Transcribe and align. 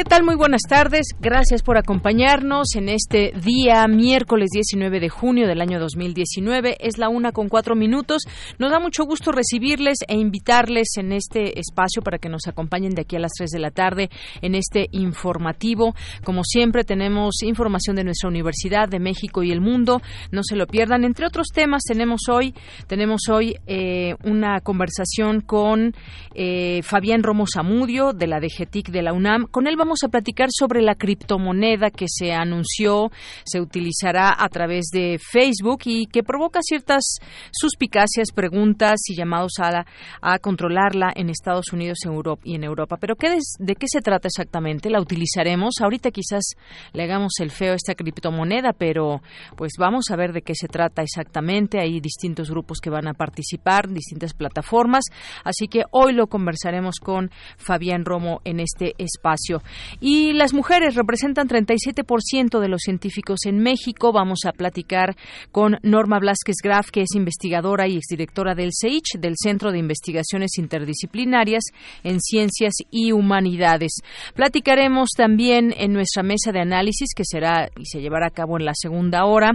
¿Qué 0.00 0.04
tal? 0.04 0.24
Muy 0.24 0.34
buenas 0.34 0.62
tardes. 0.66 1.08
Gracias 1.20 1.62
por 1.62 1.76
acompañarnos 1.76 2.74
en 2.74 2.88
este 2.88 3.34
día, 3.44 3.86
miércoles 3.86 4.48
19 4.50 4.98
de 4.98 5.10
junio 5.10 5.46
del 5.46 5.60
año 5.60 5.78
2019. 5.78 6.78
Es 6.80 6.96
la 6.96 7.10
una 7.10 7.32
con 7.32 7.50
cuatro 7.50 7.76
minutos. 7.76 8.22
Nos 8.58 8.70
da 8.70 8.80
mucho 8.80 9.04
gusto 9.04 9.30
recibirles 9.30 9.98
e 10.08 10.14
invitarles 10.16 10.96
en 10.96 11.12
este 11.12 11.60
espacio 11.60 12.00
para 12.00 12.16
que 12.16 12.30
nos 12.30 12.46
acompañen 12.48 12.94
de 12.94 13.02
aquí 13.02 13.16
a 13.16 13.18
las 13.18 13.32
3 13.36 13.50
de 13.50 13.58
la 13.58 13.72
tarde 13.72 14.08
en 14.40 14.54
este 14.54 14.86
informativo. 14.92 15.94
Como 16.24 16.44
siempre, 16.44 16.84
tenemos 16.84 17.42
información 17.42 17.94
de 17.94 18.04
nuestra 18.04 18.30
Universidad, 18.30 18.88
de 18.88 19.00
México 19.00 19.42
y 19.42 19.52
el 19.52 19.60
mundo. 19.60 20.00
No 20.32 20.42
se 20.42 20.56
lo 20.56 20.66
pierdan. 20.66 21.04
Entre 21.04 21.26
otros 21.26 21.48
temas, 21.52 21.82
tenemos 21.82 22.22
hoy, 22.30 22.54
tenemos 22.86 23.28
hoy 23.28 23.56
eh, 23.66 24.14
una 24.24 24.62
conversación 24.62 25.42
con 25.42 25.92
eh, 26.34 26.80
Fabián 26.84 27.22
Romo 27.22 27.44
Zamudio 27.46 28.14
de 28.14 28.28
la 28.28 28.40
DGTIC 28.40 28.88
de 28.88 29.02
la 29.02 29.12
UNAM. 29.12 29.44
Con 29.44 29.66
él 29.66 29.76
vamos 29.76 29.89
vamos 29.90 30.04
a 30.04 30.08
platicar 30.08 30.50
sobre 30.56 30.82
la 30.82 30.94
criptomoneda 30.94 31.90
que 31.90 32.04
se 32.06 32.32
anunció, 32.32 33.10
se 33.42 33.60
utilizará 33.60 34.32
a 34.38 34.48
través 34.48 34.86
de 34.92 35.18
Facebook 35.18 35.80
y 35.84 36.06
que 36.06 36.22
provoca 36.22 36.60
ciertas 36.62 37.16
suspicacias, 37.50 38.30
preguntas 38.32 39.00
y 39.08 39.16
llamados 39.16 39.54
a, 39.58 39.84
a 40.22 40.38
controlarla 40.38 41.12
en 41.16 41.28
Estados 41.28 41.72
Unidos 41.72 41.98
y 42.44 42.54
en 42.54 42.62
Europa. 42.62 42.98
Pero 43.00 43.16
¿qué 43.16 43.36
¿de 43.58 43.74
qué 43.74 43.86
se 43.88 44.00
trata 44.00 44.28
exactamente? 44.28 44.90
¿La 44.90 45.00
utilizaremos? 45.00 45.80
Ahorita 45.80 46.12
quizás 46.12 46.52
le 46.92 47.02
hagamos 47.02 47.32
el 47.40 47.50
feo 47.50 47.72
a 47.72 47.74
esta 47.74 47.96
criptomoneda, 47.96 48.72
pero 48.72 49.22
pues 49.56 49.72
vamos 49.76 50.12
a 50.12 50.16
ver 50.16 50.32
de 50.32 50.42
qué 50.42 50.54
se 50.54 50.68
trata 50.68 51.02
exactamente. 51.02 51.80
Hay 51.80 51.98
distintos 51.98 52.48
grupos 52.48 52.78
que 52.80 52.90
van 52.90 53.08
a 53.08 53.14
participar, 53.14 53.88
distintas 53.88 54.34
plataformas. 54.34 55.02
Así 55.42 55.66
que 55.66 55.82
hoy 55.90 56.12
lo 56.12 56.28
conversaremos 56.28 57.00
con 57.00 57.32
Fabián 57.56 58.04
Romo 58.04 58.40
en 58.44 58.60
este 58.60 58.94
espacio. 58.98 59.62
Y 60.00 60.32
las 60.32 60.54
mujeres 60.54 60.94
representan 60.94 61.48
37% 61.48 62.60
de 62.60 62.68
los 62.68 62.82
científicos 62.82 63.40
en 63.46 63.58
México. 63.58 64.12
Vamos 64.12 64.40
a 64.46 64.52
platicar 64.52 65.16
con 65.52 65.78
Norma 65.82 66.18
Blasquez 66.18 66.56
Graf, 66.62 66.90
que 66.90 67.02
es 67.02 67.14
investigadora 67.14 67.88
y 67.88 67.96
exdirectora 67.96 68.54
del 68.54 68.70
CEICH, 68.78 69.18
del 69.18 69.34
Centro 69.36 69.72
de 69.72 69.78
Investigaciones 69.78 70.58
Interdisciplinarias 70.58 71.64
en 72.04 72.20
Ciencias 72.20 72.74
y 72.90 73.12
Humanidades. 73.12 73.92
Platicaremos 74.34 75.10
también 75.16 75.74
en 75.76 75.92
nuestra 75.92 76.22
mesa 76.22 76.52
de 76.52 76.60
análisis, 76.60 77.14
que 77.14 77.24
será 77.24 77.68
y 77.76 77.86
se 77.86 78.00
llevará 78.00 78.28
a 78.28 78.30
cabo 78.30 78.58
en 78.58 78.64
la 78.64 78.72
segunda 78.74 79.24
hora, 79.24 79.52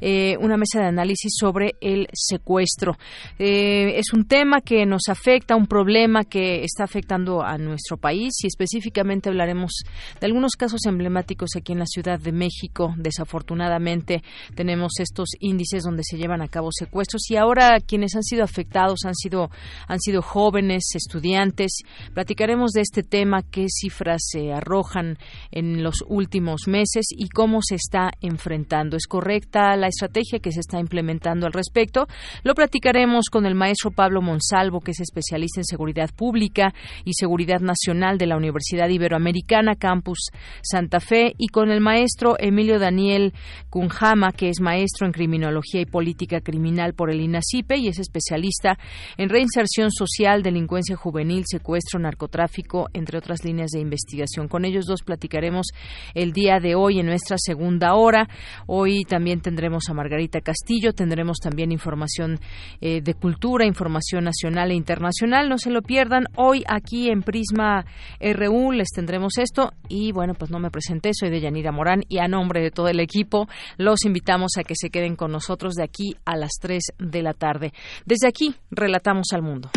eh, 0.00 0.36
una 0.40 0.56
mesa 0.56 0.80
de 0.80 0.86
análisis 0.86 1.32
sobre 1.38 1.74
el 1.80 2.08
secuestro. 2.12 2.96
Eh, 3.38 3.98
es 3.98 4.12
un 4.12 4.26
tema 4.26 4.60
que 4.60 4.86
nos 4.86 5.08
afecta, 5.08 5.56
un 5.56 5.66
problema 5.66 6.24
que 6.24 6.62
está 6.62 6.84
afectando 6.84 7.42
a 7.42 7.58
nuestro 7.58 7.96
país 7.96 8.32
y 8.42 8.46
específicamente 8.46 9.28
hablaremos 9.28 9.57
de 9.66 10.26
algunos 10.26 10.52
casos 10.52 10.86
emblemáticos 10.86 11.50
aquí 11.56 11.72
en 11.72 11.78
la 11.80 11.86
Ciudad 11.86 12.18
de 12.18 12.32
México. 12.32 12.94
Desafortunadamente 12.96 14.22
tenemos 14.54 14.92
estos 15.00 15.30
índices 15.40 15.82
donde 15.82 16.02
se 16.04 16.16
llevan 16.16 16.42
a 16.42 16.48
cabo 16.48 16.68
secuestros 16.70 17.30
y 17.30 17.36
ahora 17.36 17.78
quienes 17.80 18.14
han 18.14 18.22
sido 18.22 18.44
afectados 18.44 19.00
han 19.04 19.14
sido 19.14 19.50
han 19.86 20.00
sido 20.00 20.22
jóvenes, 20.22 20.84
estudiantes. 20.94 21.78
Platicaremos 22.14 22.72
de 22.72 22.82
este 22.82 23.02
tema, 23.02 23.42
qué 23.42 23.66
cifras 23.68 24.22
se 24.30 24.52
arrojan 24.52 25.18
en 25.50 25.82
los 25.82 26.04
últimos 26.06 26.68
meses 26.68 27.06
y 27.10 27.28
cómo 27.28 27.60
se 27.62 27.76
está 27.76 28.10
enfrentando. 28.20 28.96
¿Es 28.96 29.06
correcta 29.06 29.76
la 29.76 29.88
estrategia 29.88 30.40
que 30.40 30.52
se 30.52 30.60
está 30.60 30.78
implementando 30.78 31.46
al 31.46 31.52
respecto? 31.52 32.06
Lo 32.42 32.54
platicaremos 32.54 33.26
con 33.30 33.46
el 33.46 33.54
maestro 33.54 33.90
Pablo 33.90 34.22
Monsalvo, 34.22 34.80
que 34.80 34.92
es 34.92 35.00
especialista 35.00 35.60
en 35.60 35.64
seguridad 35.64 36.10
pública 36.14 36.74
y 37.04 37.14
seguridad 37.14 37.60
nacional 37.60 38.18
de 38.18 38.26
la 38.26 38.36
Universidad 38.36 38.88
Iberoamericana 38.88 39.47
Campus 39.78 40.30
Santa 40.62 41.00
Fe, 41.00 41.34
y 41.38 41.48
con 41.48 41.70
el 41.70 41.80
maestro 41.80 42.36
Emilio 42.38 42.78
Daniel 42.78 43.32
Cunjama, 43.70 44.32
que 44.32 44.48
es 44.48 44.60
maestro 44.60 45.06
en 45.06 45.12
Criminología 45.12 45.80
y 45.80 45.86
Política 45.86 46.40
Criminal 46.40 46.94
por 46.94 47.10
el 47.10 47.20
INACIPE 47.20 47.76
y 47.78 47.88
es 47.88 47.98
especialista 47.98 48.78
en 49.16 49.28
reinserción 49.28 49.90
social, 49.90 50.42
delincuencia 50.42 50.96
juvenil, 50.96 51.44
secuestro, 51.46 51.98
narcotráfico, 51.98 52.88
entre 52.92 53.18
otras 53.18 53.44
líneas 53.44 53.70
de 53.70 53.80
investigación. 53.80 54.48
Con 54.48 54.64
ellos 54.64 54.86
dos 54.86 55.02
platicaremos 55.02 55.68
el 56.14 56.32
día 56.32 56.60
de 56.60 56.74
hoy 56.74 57.00
en 57.00 57.06
nuestra 57.06 57.36
segunda 57.38 57.94
hora. 57.94 58.28
Hoy 58.66 59.04
también 59.04 59.40
tendremos 59.40 59.88
a 59.88 59.94
Margarita 59.94 60.40
Castillo, 60.40 60.92
tendremos 60.92 61.38
también 61.38 61.72
información 61.72 62.38
eh, 62.80 63.00
de 63.00 63.14
cultura, 63.14 63.66
información 63.66 64.24
nacional 64.24 64.70
e 64.70 64.74
internacional. 64.74 65.48
No 65.48 65.58
se 65.58 65.70
lo 65.70 65.82
pierdan. 65.82 66.26
Hoy 66.36 66.64
aquí 66.68 67.08
en 67.08 67.22
Prisma 67.22 67.86
RU 68.20 68.72
les 68.72 68.88
tendremos 68.88 69.37
esto 69.38 69.72
y 69.88 70.12
bueno, 70.12 70.34
pues 70.34 70.50
no 70.50 70.58
me 70.58 70.70
presenté, 70.70 71.10
soy 71.12 71.30
de 71.30 71.40
Yanira 71.40 71.72
Morán 71.72 72.02
y 72.08 72.18
a 72.18 72.28
nombre 72.28 72.60
de 72.60 72.70
todo 72.70 72.88
el 72.88 73.00
equipo 73.00 73.48
los 73.76 74.04
invitamos 74.04 74.52
a 74.58 74.64
que 74.64 74.74
se 74.76 74.90
queden 74.90 75.16
con 75.16 75.32
nosotros 75.32 75.74
de 75.74 75.84
aquí 75.84 76.16
a 76.24 76.36
las 76.36 76.52
3 76.60 76.82
de 76.98 77.22
la 77.22 77.32
tarde. 77.32 77.72
Desde 78.04 78.28
aquí, 78.28 78.54
relatamos 78.70 79.28
al 79.32 79.42
mundo. 79.42 79.70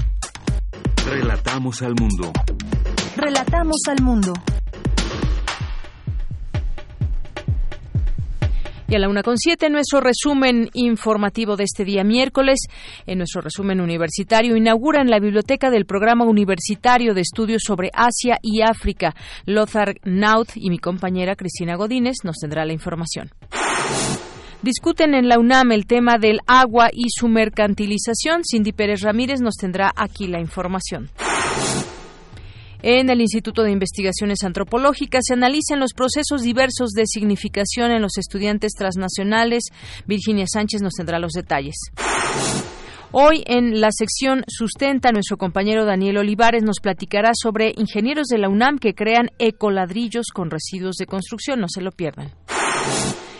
Relatamos 1.05 1.81
al 1.81 1.93
mundo. 1.99 2.31
Relatamos 3.15 3.77
al 3.89 4.03
mundo. 4.03 4.33
Y 8.91 8.95
a 8.95 8.99
la 8.99 9.07
una 9.07 9.23
con 9.23 9.37
siete, 9.37 9.69
nuestro 9.69 10.01
resumen 10.01 10.69
informativo 10.73 11.55
de 11.55 11.63
este 11.63 11.85
día 11.85 12.03
miércoles, 12.03 12.59
en 13.05 13.19
nuestro 13.19 13.39
resumen 13.39 13.79
universitario, 13.79 14.57
inaugura 14.57 15.01
en 15.01 15.09
la 15.09 15.21
biblioteca 15.21 15.69
del 15.69 15.85
Programa 15.85 16.25
Universitario 16.25 17.13
de 17.13 17.21
Estudios 17.21 17.61
sobre 17.65 17.89
Asia 17.93 18.37
y 18.41 18.63
África. 18.63 19.15
Lothar 19.45 19.95
Naut 20.03 20.49
y 20.55 20.69
mi 20.69 20.77
compañera 20.77 21.37
Cristina 21.37 21.77
Godínez 21.77 22.17
nos 22.25 22.35
tendrá 22.39 22.65
la 22.65 22.73
información 22.73 23.29
discuten 24.61 25.15
en 25.15 25.27
la 25.27 25.39
UNAM 25.39 25.71
el 25.71 25.87
tema 25.87 26.19
del 26.19 26.39
agua 26.45 26.89
y 26.93 27.05
su 27.09 27.27
mercantilización. 27.27 28.43
Cindy 28.43 28.73
Pérez 28.73 29.01
Ramírez 29.01 29.41
nos 29.41 29.55
tendrá 29.55 29.91
aquí 29.95 30.27
la 30.27 30.39
información. 30.39 31.09
En 32.83 33.09
el 33.09 33.21
Instituto 33.21 33.61
de 33.63 33.71
Investigaciones 33.71 34.43
Antropológicas 34.43 35.23
se 35.27 35.33
analizan 35.33 35.79
los 35.79 35.93
procesos 35.93 36.41
diversos 36.41 36.91
de 36.91 37.05
significación 37.05 37.91
en 37.91 38.01
los 38.01 38.17
estudiantes 38.17 38.73
transnacionales. 38.73 39.65
Virginia 40.07 40.45
Sánchez 40.51 40.81
nos 40.81 40.93
tendrá 40.93 41.19
los 41.19 41.33
detalles. 41.33 41.75
Hoy 43.11 43.43
en 43.45 43.81
la 43.81 43.89
sección 43.91 44.43
Sustenta, 44.47 45.11
nuestro 45.11 45.37
compañero 45.37 45.85
Daniel 45.85 46.17
Olivares 46.17 46.63
nos 46.63 46.79
platicará 46.81 47.31
sobre 47.35 47.73
ingenieros 47.75 48.27
de 48.27 48.37
la 48.37 48.49
UNAM 48.49 48.79
que 48.79 48.95
crean 48.95 49.29
ecoladrillos 49.37 50.27
con 50.33 50.49
residuos 50.49 50.95
de 50.95 51.05
construcción. 51.05 51.59
No 51.59 51.67
se 51.69 51.81
lo 51.81 51.91
pierdan. 51.91 52.31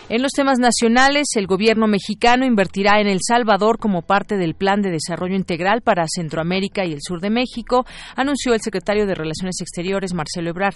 En 0.08 0.20
los 0.20 0.32
temas 0.32 0.58
nacionales, 0.58 1.28
el 1.36 1.46
gobierno 1.46 1.86
mexicano 1.86 2.44
invertirá 2.44 3.00
en 3.00 3.06
El 3.06 3.20
Salvador 3.26 3.78
como 3.78 4.02
parte 4.02 4.36
del 4.36 4.54
Plan 4.54 4.82
de 4.82 4.90
Desarrollo 4.90 5.36
Integral 5.36 5.80
para 5.80 6.04
Centroamérica 6.06 6.84
y 6.84 6.92
el 6.92 7.00
sur 7.00 7.20
de 7.20 7.30
México, 7.30 7.86
anunció 8.16 8.52
el 8.52 8.60
secretario 8.60 9.06
de 9.06 9.14
Relaciones 9.14 9.60
Exteriores, 9.60 10.12
Marcelo 10.12 10.50
Ebrard. 10.50 10.74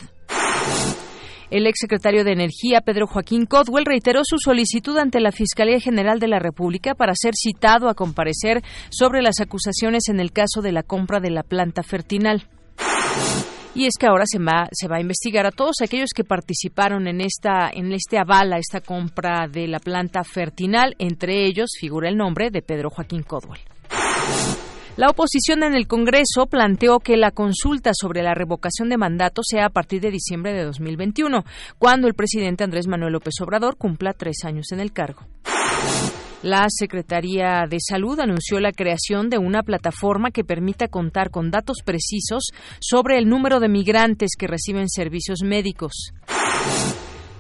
El 1.51 1.67
exsecretario 1.67 2.25
de 2.25 2.33
Energía, 2.33 2.81
Pedro 2.81 3.07
Joaquín 3.07 3.47
Codwell, 3.47 3.85
reiteró 3.85 4.23
su 4.25 4.39
solicitud 4.39 4.97
ante 4.99 5.21
la 5.21 5.31
Fiscalía 5.31 5.79
General 5.79 6.19
de 6.19 6.29
la 6.29 6.41
República 6.41 6.95
para 6.95 7.13
ser 7.15 7.35
citado 7.37 7.89
a 7.89 7.95
comparecer 7.95 8.63
sobre 8.91 9.23
las 9.23 9.41
acusaciones 9.41 10.09
en 10.09 10.19
el 10.19 10.33
caso 10.33 10.61
de 10.61 10.73
la 10.73 10.83
compra 10.83 11.21
de 11.21 11.31
la 11.31 11.43
planta 11.43 11.83
Fertinal. 11.83 12.49
Y 13.77 13.85
es 13.85 13.99
que 14.01 14.07
ahora 14.07 14.25
se 14.27 14.39
va, 14.39 14.71
se 14.73 14.89
va 14.89 14.97
a 14.97 15.01
investigar 15.03 15.45
a 15.45 15.51
todos 15.51 15.83
aquellos 15.83 16.09
que 16.17 16.25
participaron 16.25 17.07
en 17.09 17.21
esta, 17.21 17.69
en 17.71 17.93
este 17.93 18.17
esta 18.17 18.81
compra 18.81 19.49
de 19.49 19.69
la 19.69 19.81
planta 19.81 20.25
Fertinal. 20.25 20.95
Entre 20.99 21.45
ellos 21.45 21.69
figura 21.79 22.09
el 22.09 22.17
nombre 22.17 22.51
de 22.51 22.63
Pedro 22.63 22.89
Joaquín 22.89 23.23
Codwell. 23.23 23.61
La 24.97 25.11
oposición 25.11 25.63
en 25.63 25.75
el 25.75 25.87
Congreso 25.87 26.47
planteó 26.47 27.01
que 27.01 27.19
la 27.19 27.33
consulta 27.33 27.91
sobre 27.93 28.23
la 28.23 28.33
revocación 28.33 28.89
de 28.89 28.97
mandato 28.97 29.43
sea 29.45 29.67
a 29.67 29.71
partir 29.71 30.01
de 30.01 30.11
diciembre 30.11 30.55
de 30.55 30.65
2021, 30.65 31.45
cuando 31.79 32.09
el 32.09 32.15
presidente 32.15 32.65
Andrés 32.65 32.87
Manuel 32.87 33.13
López 33.13 33.35
Obrador 33.43 33.77
cumpla 33.77 34.15
tres 34.15 34.37
años 34.45 34.73
en 34.73 34.81
el 34.81 34.95
cargo. 34.95 35.21
La 36.43 36.67
Secretaría 36.69 37.65
de 37.69 37.79
Salud 37.81 38.21
anunció 38.21 38.61
la 38.61 38.73
creación 38.73 39.31
de 39.31 39.39
una 39.39 39.63
plataforma 39.63 40.31
que 40.31 40.45
permita 40.45 40.89
contar 40.89 41.31
con 41.31 41.51
datos 41.51 41.79
precisos 41.85 42.51
sobre 42.79 43.17
el 43.17 43.29
número 43.29 43.59
de 43.59 43.69
migrantes 43.69 44.33
que 44.39 44.47
reciben 44.47 44.89
servicios 44.89 45.41
médicos. 45.43 46.13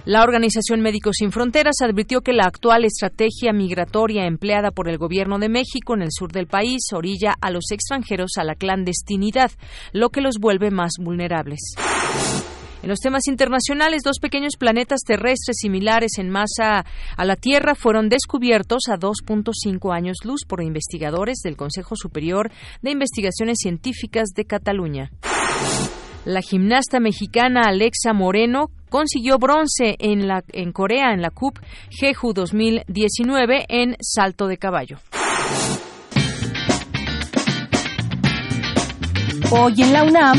La 0.06 0.22
Organización 0.22 0.80
Médicos 0.80 1.16
Sin 1.18 1.32
Fronteras 1.32 1.74
advirtió 1.82 2.20
que 2.20 2.32
la 2.32 2.44
actual 2.46 2.84
estrategia 2.84 3.52
migratoria 3.52 4.26
empleada 4.26 4.70
por 4.70 4.88
el 4.88 4.98
Gobierno 4.98 5.38
de 5.40 5.48
México 5.48 5.94
en 5.94 6.02
el 6.02 6.12
sur 6.12 6.32
del 6.32 6.46
país 6.46 6.80
orilla 6.94 7.34
a 7.40 7.50
los 7.50 7.72
extranjeros 7.72 8.30
a 8.38 8.44
la 8.44 8.54
clandestinidad, 8.54 9.50
lo 9.92 10.10
que 10.10 10.20
los 10.20 10.38
vuelve 10.38 10.70
más 10.70 10.92
vulnerables. 10.98 11.74
En 12.82 12.88
los 12.88 13.00
temas 13.00 13.26
internacionales, 13.26 14.02
dos 14.04 14.18
pequeños 14.20 14.54
planetas 14.58 15.00
terrestres 15.00 15.56
similares 15.60 16.18
en 16.18 16.30
masa 16.30 16.84
a 17.16 17.24
la 17.24 17.36
Tierra 17.36 17.74
fueron 17.74 18.08
descubiertos 18.08 18.84
a 18.88 18.96
2.5 18.96 19.94
años 19.94 20.18
luz 20.24 20.44
por 20.46 20.62
investigadores 20.62 21.38
del 21.42 21.56
Consejo 21.56 21.96
Superior 21.96 22.50
de 22.82 22.90
Investigaciones 22.90 23.58
Científicas 23.60 24.28
de 24.34 24.44
Cataluña. 24.44 25.10
La 26.24 26.42
gimnasta 26.42 26.98
mexicana 26.98 27.62
Alexa 27.66 28.12
Moreno 28.12 28.70
consiguió 28.88 29.38
bronce 29.38 29.94
en, 29.98 30.26
la, 30.26 30.42
en 30.52 30.72
Corea 30.72 31.12
en 31.12 31.22
la 31.22 31.30
CUP 31.30 31.58
Jeju 31.90 32.32
2019 32.32 33.66
en 33.68 33.96
salto 34.00 34.48
de 34.48 34.58
caballo. 34.58 34.98
Hoy 39.52 39.74
en 39.80 39.92
la 39.92 40.02
UNAM, 40.02 40.38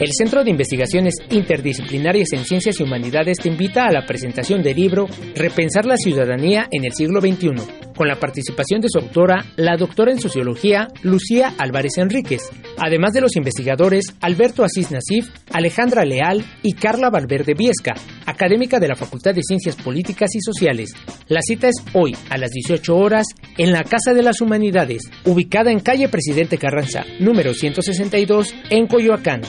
El 0.00 0.12
Centro 0.14 0.42
de 0.42 0.50
Investigaciones 0.50 1.16
Interdisciplinarias 1.28 2.32
en 2.32 2.46
Ciencias 2.46 2.80
y 2.80 2.82
Humanidades 2.82 3.36
te 3.36 3.50
invita 3.50 3.84
a 3.84 3.92
la 3.92 4.06
presentación 4.06 4.62
del 4.62 4.76
libro 4.76 5.06
Repensar 5.34 5.84
la 5.84 5.98
Ciudadanía 5.98 6.68
en 6.70 6.86
el 6.86 6.94
siglo 6.94 7.20
XXI, 7.20 7.50
con 7.94 8.08
la 8.08 8.18
participación 8.18 8.80
de 8.80 8.88
su 8.88 8.98
autora, 8.98 9.44
la 9.56 9.76
doctora 9.76 10.10
en 10.10 10.18
Sociología, 10.18 10.88
Lucía 11.02 11.52
Álvarez 11.58 11.98
Enríquez, 11.98 12.40
además 12.78 13.12
de 13.12 13.20
los 13.20 13.36
investigadores 13.36 14.06
Alberto 14.22 14.64
Asís 14.64 14.90
Nasif, 14.90 15.28
Alejandra 15.52 16.06
Leal 16.06 16.46
y 16.62 16.72
Carla 16.72 17.10
Valverde 17.10 17.52
Viesca, 17.52 17.92
académica 18.24 18.80
de 18.80 18.88
la 18.88 18.96
Facultad 18.96 19.34
de 19.34 19.42
Ciencias 19.42 19.76
Políticas 19.76 20.34
y 20.34 20.40
Sociales. 20.40 20.94
La 21.28 21.42
cita 21.42 21.68
es 21.68 21.76
hoy, 21.92 22.16
a 22.30 22.38
las 22.38 22.52
18 22.52 22.96
horas, 22.96 23.26
en 23.58 23.70
la 23.70 23.84
Casa 23.84 24.14
de 24.14 24.22
las 24.22 24.40
Humanidades, 24.40 25.02
ubicada 25.26 25.70
en 25.70 25.80
calle 25.80 26.08
Presidente 26.08 26.56
Carranza, 26.56 27.04
número 27.18 27.52
162, 27.52 28.54
en 28.70 28.86
Coyoacán. 28.86 29.42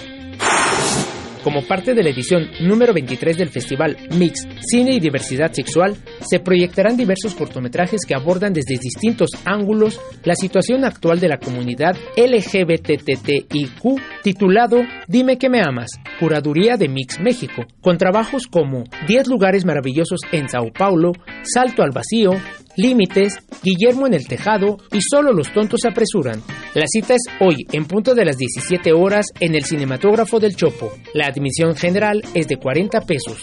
Como 1.44 1.66
parte 1.66 1.96
de 1.96 2.04
la 2.04 2.12
edición 2.12 2.44
número 2.62 2.94
23 2.94 3.36
del 3.36 3.50
festival 3.50 3.98
Mix 4.16 4.48
Cine 4.62 4.94
y 4.94 5.00
Diversidad 5.00 5.52
Sexual, 5.52 5.96
se 6.22 6.40
proyectarán 6.40 6.96
diversos 6.96 7.34
cortometrajes 7.34 8.02
que 8.08 8.14
abordan 8.14 8.54
desde 8.54 8.78
distintos 8.78 9.32
ángulos 9.44 10.00
la 10.24 10.36
situación 10.36 10.86
actual 10.86 11.20
de 11.20 11.30
la 11.30 11.40
comunidad 11.40 11.98
LGBTTIQ, 12.16 13.82
titulado 14.22 14.82
Dime 15.08 15.40
que 15.40 15.50
me 15.50 15.62
amas, 15.62 15.90
Curaduría 16.20 16.78
de 16.78 16.88
Mix 16.88 17.20
México, 17.20 17.66
con 17.82 17.98
trabajos 17.98 18.46
como 18.46 18.84
10 19.08 19.28
lugares 19.28 19.66
maravillosos 19.66 20.20
en 20.32 20.48
Sao 20.48 20.72
Paulo, 20.72 21.14
Salto 21.42 21.82
al 21.82 21.90
Vacío, 21.90 22.34
Límites, 22.82 23.38
Guillermo 23.62 24.08
en 24.08 24.16
el 24.16 24.28
Tejado 24.28 24.78
y 24.92 25.02
Solo 25.02 25.34
los 25.34 25.54
tontos 25.54 25.82
se 25.82 25.90
apresuran. 25.90 26.42
La 26.74 26.86
cita 26.88 27.14
es 27.14 27.22
hoy, 27.40 27.58
en 27.72 27.86
punto 27.86 28.16
de 28.16 28.26
las 28.26 28.38
17 28.38 28.92
horas, 28.92 29.28
en 29.40 29.54
el 29.54 29.66
Cinematógrafo 29.66 30.40
del 30.40 30.56
Chopo. 30.56 30.92
La 31.14 31.28
admisión 31.28 31.76
general 31.76 32.24
es 32.34 32.48
de 32.48 32.58
40 32.58 33.02
pesos. 33.02 33.40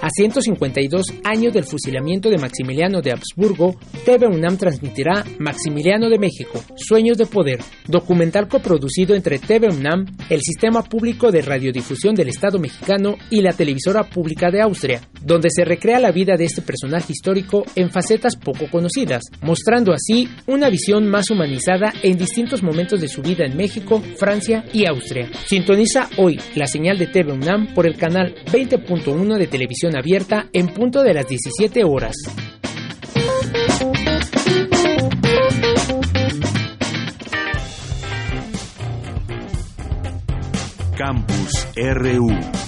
A 0.00 0.08
152 0.08 1.06
años 1.24 1.52
del 1.52 1.64
fusilamiento 1.64 2.28
de 2.28 2.38
Maximiliano 2.38 3.00
de 3.00 3.10
Habsburgo, 3.10 3.74
TV 4.04 4.26
UNAM 4.28 4.56
transmitirá 4.56 5.24
Maximiliano 5.40 6.08
de 6.10 6.18
México, 6.18 6.62
Sueños 6.76 7.16
de 7.16 7.26
Poder, 7.26 7.58
documental 7.88 8.46
coproducido 8.46 9.16
entre 9.16 9.38
TV 9.38 9.68
UNAM, 9.68 10.04
el 10.28 10.42
Sistema 10.42 10.82
Público 10.84 11.32
de 11.32 11.40
Radiodifusión 11.40 12.14
del 12.14 12.28
Estado 12.28 12.58
mexicano 12.58 13.16
y 13.30 13.40
la 13.40 13.54
Televisora 13.54 14.04
Pública 14.04 14.50
de 14.50 14.60
Austria, 14.60 15.00
donde 15.24 15.48
se 15.50 15.64
recrea 15.64 15.98
la 15.98 16.12
vida 16.12 16.36
de 16.36 16.44
este 16.44 16.62
personaje 16.62 17.12
histórico 17.12 17.64
en 17.74 17.90
facetas 17.90 18.36
poco 18.36 18.70
conocidas, 18.70 19.22
mostrando 19.42 19.92
así 19.92 20.28
una 20.46 20.68
visión 20.68 21.06
más 21.06 21.30
humanizada 21.30 21.92
en 22.02 22.16
distintos 22.16 22.62
momentos 22.62 23.00
de 23.00 23.08
su 23.08 23.22
vida 23.22 23.44
en 23.44 23.56
México, 23.56 24.02
Francia 24.16 24.64
y 24.72 24.86
Austria. 24.86 25.30
Sintoniza 25.46 26.08
hoy 26.18 26.38
la 26.54 26.66
señal 26.66 26.98
de 26.98 27.06
TV 27.06 27.32
UNAM 27.32 27.74
por 27.74 27.86
el 27.86 27.96
canal 27.96 28.34
20.1 28.46 29.38
de 29.38 29.46
televisión 29.46 29.96
abierta 29.96 30.48
en 30.52 30.68
punto 30.68 31.02
de 31.02 31.14
las 31.14 31.26
17 31.28 31.84
horas. 31.84 32.14
Campus 40.96 41.66
RU. 41.76 42.63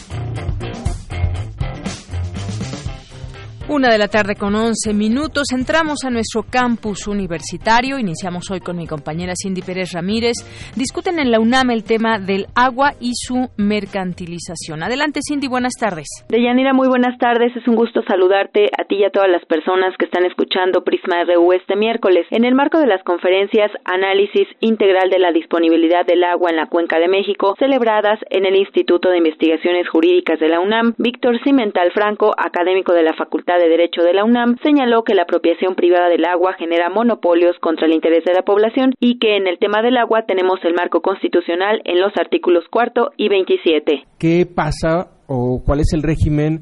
Una 3.68 3.90
de 3.90 3.98
la 3.98 4.06
tarde 4.06 4.36
con 4.36 4.54
11 4.54 4.94
minutos. 4.94 5.48
Entramos 5.52 6.04
a 6.04 6.10
nuestro 6.10 6.44
campus 6.44 7.08
universitario. 7.08 7.98
Iniciamos 7.98 8.48
hoy 8.52 8.60
con 8.60 8.76
mi 8.76 8.86
compañera 8.86 9.32
Cindy 9.34 9.60
Pérez 9.60 9.90
Ramírez. 9.92 10.36
Discuten 10.76 11.18
en 11.18 11.32
la 11.32 11.40
UNAM 11.40 11.72
el 11.72 11.82
tema 11.82 12.20
del 12.20 12.46
agua 12.54 12.92
y 13.00 13.10
su 13.16 13.50
mercantilización. 13.56 14.84
Adelante, 14.84 15.18
Cindy. 15.20 15.48
Buenas 15.48 15.72
tardes. 15.80 16.06
Deyanira, 16.28 16.74
muy 16.74 16.86
buenas 16.86 17.18
tardes. 17.18 17.56
Es 17.56 17.66
un 17.66 17.74
gusto 17.74 18.02
saludarte 18.06 18.70
a 18.78 18.84
ti 18.84 18.98
y 18.98 19.04
a 19.04 19.10
todas 19.10 19.28
las 19.28 19.44
personas 19.46 19.96
que 19.98 20.04
están 20.04 20.24
escuchando 20.24 20.84
Prisma 20.84 21.24
RU 21.24 21.52
este 21.52 21.74
miércoles. 21.74 22.24
En 22.30 22.44
el 22.44 22.54
marco 22.54 22.78
de 22.78 22.86
las 22.86 23.02
conferencias 23.02 23.72
Análisis 23.84 24.46
Integral 24.60 25.10
de 25.10 25.18
la 25.18 25.32
Disponibilidad 25.32 26.06
del 26.06 26.22
Agua 26.22 26.50
en 26.50 26.56
la 26.56 26.66
Cuenca 26.68 27.00
de 27.00 27.08
México, 27.08 27.56
celebradas 27.58 28.20
en 28.30 28.46
el 28.46 28.54
Instituto 28.54 29.08
de 29.08 29.18
Investigaciones 29.18 29.88
Jurídicas 29.88 30.38
de 30.38 30.50
la 30.50 30.60
UNAM, 30.60 30.94
Víctor 30.98 31.42
Cimental 31.42 31.90
Franco, 31.90 32.32
académico 32.38 32.92
de 32.92 33.02
la 33.02 33.14
Facultad 33.14 33.55
de 33.58 33.68
Derecho 33.68 34.02
de 34.02 34.12
la 34.12 34.24
UNAM, 34.24 34.56
señaló 34.62 35.02
que 35.04 35.14
la 35.14 35.22
apropiación 35.22 35.74
privada 35.74 36.08
del 36.08 36.24
agua 36.24 36.54
genera 36.58 36.90
monopolios 36.90 37.56
contra 37.60 37.86
el 37.86 37.92
interés 37.92 38.24
de 38.24 38.34
la 38.34 38.42
población 38.42 38.92
y 39.00 39.18
que 39.18 39.36
en 39.36 39.46
el 39.46 39.58
tema 39.58 39.82
del 39.82 39.96
agua 39.96 40.24
tenemos 40.26 40.60
el 40.64 40.74
marco 40.74 41.00
constitucional 41.02 41.80
en 41.84 42.00
los 42.00 42.12
artículos 42.16 42.64
cuarto 42.70 43.12
y 43.16 43.28
27. 43.28 44.04
¿Qué 44.18 44.46
pasa 44.46 45.08
o 45.26 45.62
cuál 45.64 45.80
es 45.80 45.92
el 45.92 46.02
régimen 46.02 46.60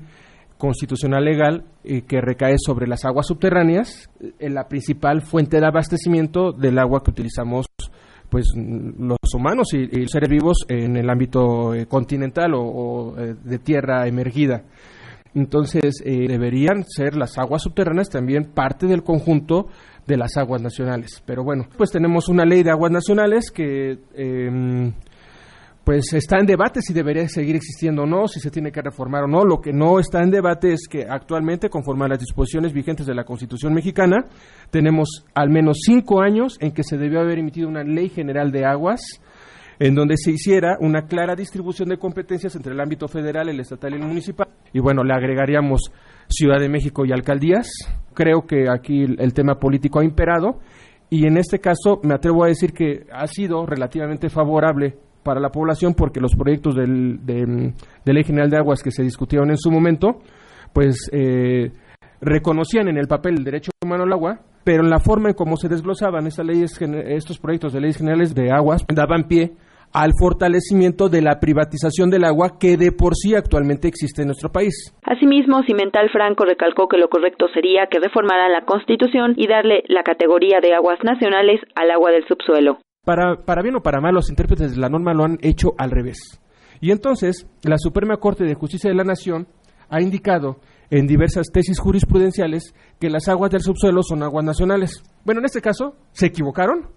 constitucional 0.59 1.25
legal 1.25 1.65
eh, 1.85 2.03
que 2.09 2.21
recae 2.21 2.57
sobre 2.59 2.87
las 2.87 3.05
aguas 3.05 3.27
subterráneas, 3.27 4.11
eh, 4.39 4.49
la 4.49 4.69
principal 4.69 5.23
fuente 5.23 5.61
de 5.61 5.67
abastecimiento 5.67 6.53
del 6.53 6.79
agua 6.79 7.03
que 7.03 7.11
utilizamos 7.11 7.67
pues 8.35 8.47
los 8.57 9.33
humanos 9.33 9.69
y, 9.75 10.01
y 10.01 10.09
seres 10.09 10.29
vivos 10.29 10.65
en 10.69 10.97
el 10.97 11.09
ámbito 11.09 11.73
eh, 11.73 11.87
continental 11.87 12.55
o, 12.55 12.63
o 12.63 13.17
eh, 13.17 13.37
de 13.45 13.59
tierra 13.61 14.09
emergida. 14.09 14.65
Entonces, 15.35 16.03
eh, 16.05 16.27
deberían 16.29 16.85
ser 16.85 17.17
las 17.17 17.39
aguas 17.39 17.63
subterráneas 17.63 18.09
también 18.09 18.45
parte 18.45 18.87
del 18.87 19.03
conjunto 19.03 19.67
de 20.07 20.17
las 20.17 20.37
aguas 20.37 20.63
nacionales. 20.63 21.23
Pero 21.27 21.43
bueno, 21.43 21.67
pues 21.77 21.91
tenemos 21.91 22.29
una 22.29 22.45
ley 22.45 22.63
de 22.63 22.71
aguas 22.71 22.93
nacionales 22.93 23.51
que 23.51 23.99
eh, 24.15 24.93
pues 25.85 26.15
está 26.15 26.39
en 26.39 26.47
debate 26.47 26.81
si 26.81 26.95
debería 26.95 27.29
seguir 27.29 27.57
existiendo 27.57 28.03
o 28.03 28.07
no, 28.07 28.27
si 28.27 28.41
se 28.41 28.51
tiene 28.51 28.73
que 28.73 28.81
reformar 28.81 29.25
o 29.25 29.29
no. 29.29 29.45
Lo 29.45 29.61
que 29.61 29.73
no 29.73 29.99
está 29.99 30.23
en 30.23 30.31
debate 30.31 30.73
es 30.73 30.89
que 30.89 31.05
actualmente, 31.09 31.69
conforme 31.69 32.07
a 32.07 32.09
las 32.09 32.19
disposiciones 32.19 32.73
vigentes 32.73 33.07
de 33.07 33.15
la 33.15 33.25
Constitución 33.25 33.75
mexicana, 33.75 34.25
tenemos 34.71 35.27
al 35.35 35.51
menos 35.51 35.79
cinco 35.85 36.23
años 36.23 36.57
en 36.61 36.73
que 36.73 36.85
se 36.85 36.97
debió 36.97 37.21
haber 37.21 37.39
emitido 37.39 37.69
una 37.69 37.85
ley 37.85 38.09
general 38.09 38.51
de 38.51 38.65
aguas 38.65 39.21
en 39.79 39.95
donde 39.95 40.17
se 40.17 40.31
hiciera 40.31 40.77
una 40.81 41.03
clara 41.07 41.35
distribución 41.35 41.89
de 41.89 41.99
competencias 41.99 42.55
entre 42.57 42.73
el 42.73 42.81
ámbito 42.81 43.09
federal, 43.09 43.49
el 43.49 43.61
estatal 43.61 43.93
y 43.93 43.97
el 43.97 44.07
municipal. 44.07 44.49
Y 44.73 44.81
bueno, 44.81 45.05
le 45.05 45.15
agregaríamos 45.15 45.93
Ciudad 46.29 46.59
de 46.59 46.69
México 46.69 47.05
y 47.05 47.13
alcaldías. 47.13 47.69
Creo 48.15 48.43
que 48.47 48.67
aquí 48.71 49.03
el, 49.03 49.35
tema 49.35 49.59
político 49.59 50.01
ha 50.01 50.05
imperado 50.05 50.61
y 51.11 51.27
en 51.27 51.37
este 51.37 51.59
caso 51.59 52.01
me 52.03 52.15
atrevo 52.15 52.45
a 52.45 52.49
decir 52.49 52.73
que 52.73 53.07
ha 53.13 53.27
sido 53.27 53.67
relativamente 53.67 54.29
favorable 54.29 54.97
para 55.23 55.41
la 55.41 55.51
población 55.51 55.95
porque 55.95 56.21
los 56.21 56.35
proyectos 56.35 56.77
del, 56.77 57.25
de, 57.25 57.73
de, 58.05 58.13
Ley 58.13 58.25
General 58.25 58.51
de 58.51 58.59
Aguas 58.59 58.83
que 58.83 58.91
se 58.91 59.03
discutieron 59.03 59.51
en 59.51 59.57
su 59.57 59.71
momento, 59.71 60.21
pues 60.73 61.09
eh, 61.13 61.73
reconocían 62.21 62.89
en 62.89 62.99
el 62.99 63.07
papel 63.07 63.39
el 63.39 63.45
derecho 63.45 63.71
humano 63.83 64.05
al 64.05 64.13
agua, 64.13 64.41
pero 64.65 64.83
en 64.83 64.91
la 64.91 64.99
forma 64.99 65.29
en 65.29 65.35
cómo 65.35 65.57
se 65.57 65.69
desglosaban 65.69 66.27
estas 66.27 66.47
leyes, 66.47 66.79
estos 66.81 67.39
proyectos 67.39 67.73
de 67.73 67.81
leyes 67.81 67.99
generales 67.99 68.35
de 68.35 68.51
aguas 68.51 68.85
daban 68.93 69.25
pie 69.25 69.53
al 69.95 70.11
fortalecimiento 70.19 71.09
de 71.09 71.23
la 71.23 71.39
privatización 71.39 72.11
del 72.11 72.25
agua 72.25 72.59
que 72.59 72.77
de 72.77 72.91
por 72.91 73.15
sí 73.15 73.37
actualmente 73.37 73.87
existe 73.87 74.23
en 74.23 74.29
nuestro 74.29 74.51
país. 74.51 74.93
Asimismo, 75.05 75.63
Cimental 75.63 76.11
Franco 76.11 76.45
recalcó 76.45 76.89
que 76.89 76.99
lo 76.99 77.09
correcto 77.09 77.47
sería 77.55 77.87
que 77.87 78.01
reformaran 78.01 78.53
la 78.53 78.65
Constitución 78.65 79.35
y 79.37 79.47
darle 79.47 79.85
la 79.87 80.03
categoría 80.03 80.59
de 80.61 80.75
aguas 80.75 80.99
nacionales 81.05 81.61
al 81.77 81.93
agua 81.93 82.11
del 82.11 82.27
subsuelo. 82.27 82.79
Para, 83.05 83.37
para 83.37 83.63
bien 83.63 83.77
o 83.77 83.83
para 83.83 84.01
mal, 84.01 84.15
los 84.15 84.29
intérpretes 84.31 84.75
de 84.75 84.81
la 84.81 84.89
norma 84.89 85.15
lo 85.15 85.25
han 85.25 85.39
hecho 85.43 85.75
al 85.79 85.93
revés. 85.93 86.41
Y 86.81 86.91
entonces, 86.91 87.47
la 87.63 87.79
Suprema 87.79 88.17
Corte 88.17 88.45
de 88.45 88.55
Justicia 88.55 88.91
de 88.91 88.97
la 88.97 89.05
Nación 89.05 89.47
ha 89.91 90.03
indicado 90.03 90.57
en 90.91 91.07
diversas 91.07 91.53
tesis 91.53 91.79
jurisprudenciales 91.79 92.75
que 92.99 93.11
las 93.11 93.29
aguas 93.29 93.53
del 93.53 93.61
subsuelo 93.61 94.03
son 94.03 94.25
aguas 94.25 94.45
nacionales. 94.45 95.05
Bueno, 95.25 95.39
en 95.39 95.45
este 95.45 95.61
caso 95.61 95.95
se 96.11 96.27
equivocaron, 96.27 96.89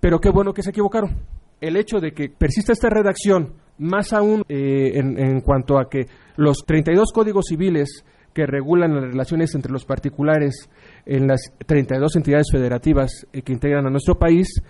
pero 0.00 0.20
qué 0.20 0.30
bueno 0.30 0.52
que 0.52 0.62
se 0.62 0.70
equivocaron. 0.70 1.35
El 1.60 1.76
hecho 1.76 1.98
de 2.00 2.12
que 2.12 2.28
persista 2.28 2.72
esta 2.72 2.90
redacción, 2.90 3.54
más 3.78 4.12
aún 4.12 4.42
eh, 4.48 4.92
en, 4.94 5.40
cuanto 5.40 5.78
a 5.78 5.88
que 5.88 6.06
los 6.36 6.64
32 6.66 7.12
códigos 7.12 7.46
civiles 7.48 8.04
que 8.32 8.46
regulan 8.46 8.94
las 8.94 9.04
relaciones 9.04 9.54
entre 9.54 9.72
los 9.72 9.84
particulares 9.84 10.68
en 11.06 11.26
las 11.26 11.40
32 11.64 12.16
entidades 12.16 12.48
federativas 12.52 13.26
eh, 13.32 13.42
que 13.42 13.52
integran 13.52 13.86
a 13.86 13.90
nuestro 13.90 14.18
país, 14.18 14.62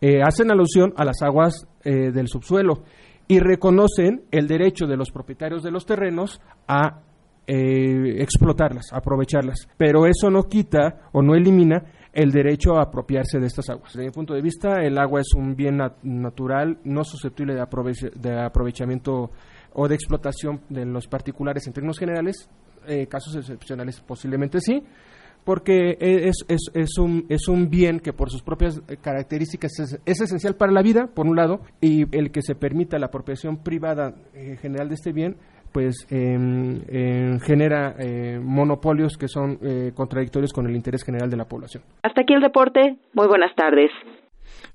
eh, 0.00 0.20
hacen 0.22 0.50
alusión 0.50 0.92
a 0.96 1.04
las 1.04 1.22
aguas 1.22 1.66
del 1.84 2.28
subsuelo 2.28 2.84
y 3.28 3.40
reconocen 3.40 4.24
el 4.30 4.46
derecho 4.46 4.86
de 4.86 4.96
los 4.96 5.10
propietarios 5.10 5.62
de 5.62 5.70
los 5.70 5.86
terrenos 5.86 6.38
a 6.66 7.00
eh, 7.50 8.20
explotarlas, 8.22 8.92
aprovecharlas. 8.92 9.68
Pero 9.78 10.06
eso 10.06 10.28
no 10.30 10.42
quita 10.42 11.08
o 11.12 11.22
no 11.22 11.34
elimina 11.34 11.82
el 12.12 12.32
derecho 12.32 12.76
a 12.76 12.82
apropiarse 12.82 13.38
de 13.38 13.46
estas 13.46 13.68
aguas. 13.68 13.92
Desde 13.92 14.06
mi 14.06 14.12
punto 14.12 14.34
de 14.34 14.42
vista, 14.42 14.82
el 14.82 14.98
agua 14.98 15.20
es 15.20 15.34
un 15.34 15.54
bien 15.54 15.78
natural, 16.02 16.78
no 16.84 17.04
susceptible 17.04 17.54
de, 17.54 18.10
de, 18.16 18.40
aprovechamiento 18.40 19.30
o 19.74 19.88
de 19.88 19.94
explotación 19.94 20.60
de 20.68 20.84
los 20.84 21.06
particulares 21.06 21.66
en 21.66 21.72
términos 21.72 21.98
generales. 21.98 22.48
Eh, 22.86 23.06
casos 23.06 23.36
excepcionales 23.36 24.00
posiblemente 24.00 24.60
sí, 24.60 24.82
porque 25.44 25.96
es, 26.00 26.44
es, 26.48 26.70
es, 26.74 26.98
un, 26.98 27.26
es 27.28 27.48
un 27.48 27.68
bien 27.68 28.00
que 28.00 28.12
por 28.12 28.30
sus 28.30 28.42
propias 28.42 28.80
características 29.00 29.72
es, 30.04 30.20
esencial 30.20 30.56
para 30.56 30.72
la 30.72 30.82
vida, 30.82 31.06
por 31.06 31.26
un 31.26 31.36
lado, 31.36 31.60
y 31.80 32.04
el 32.16 32.30
que 32.30 32.42
se 32.42 32.54
permita 32.54 32.98
la 32.98 33.06
apropiación 33.06 33.58
privada 33.58 34.14
eh, 34.34 34.56
general 34.60 34.88
de 34.88 34.94
este 34.94 35.12
bien 35.12 35.36
pues 35.72 36.06
em, 36.10 36.80
em, 36.88 37.38
genera 37.40 37.94
eh, 37.98 38.38
monopolios 38.42 39.16
que 39.16 39.28
son 39.28 39.58
eh, 39.62 39.92
contradictorios 39.94 40.52
con 40.52 40.66
el 40.66 40.76
interés 40.76 41.04
general 41.04 41.30
de 41.30 41.36
la 41.36 41.44
población. 41.44 41.82
Hasta 42.02 42.22
aquí 42.22 42.34
el 42.34 42.42
reporte. 42.42 42.96
Muy 43.14 43.26
buenas 43.26 43.54
tardes. 43.54 43.90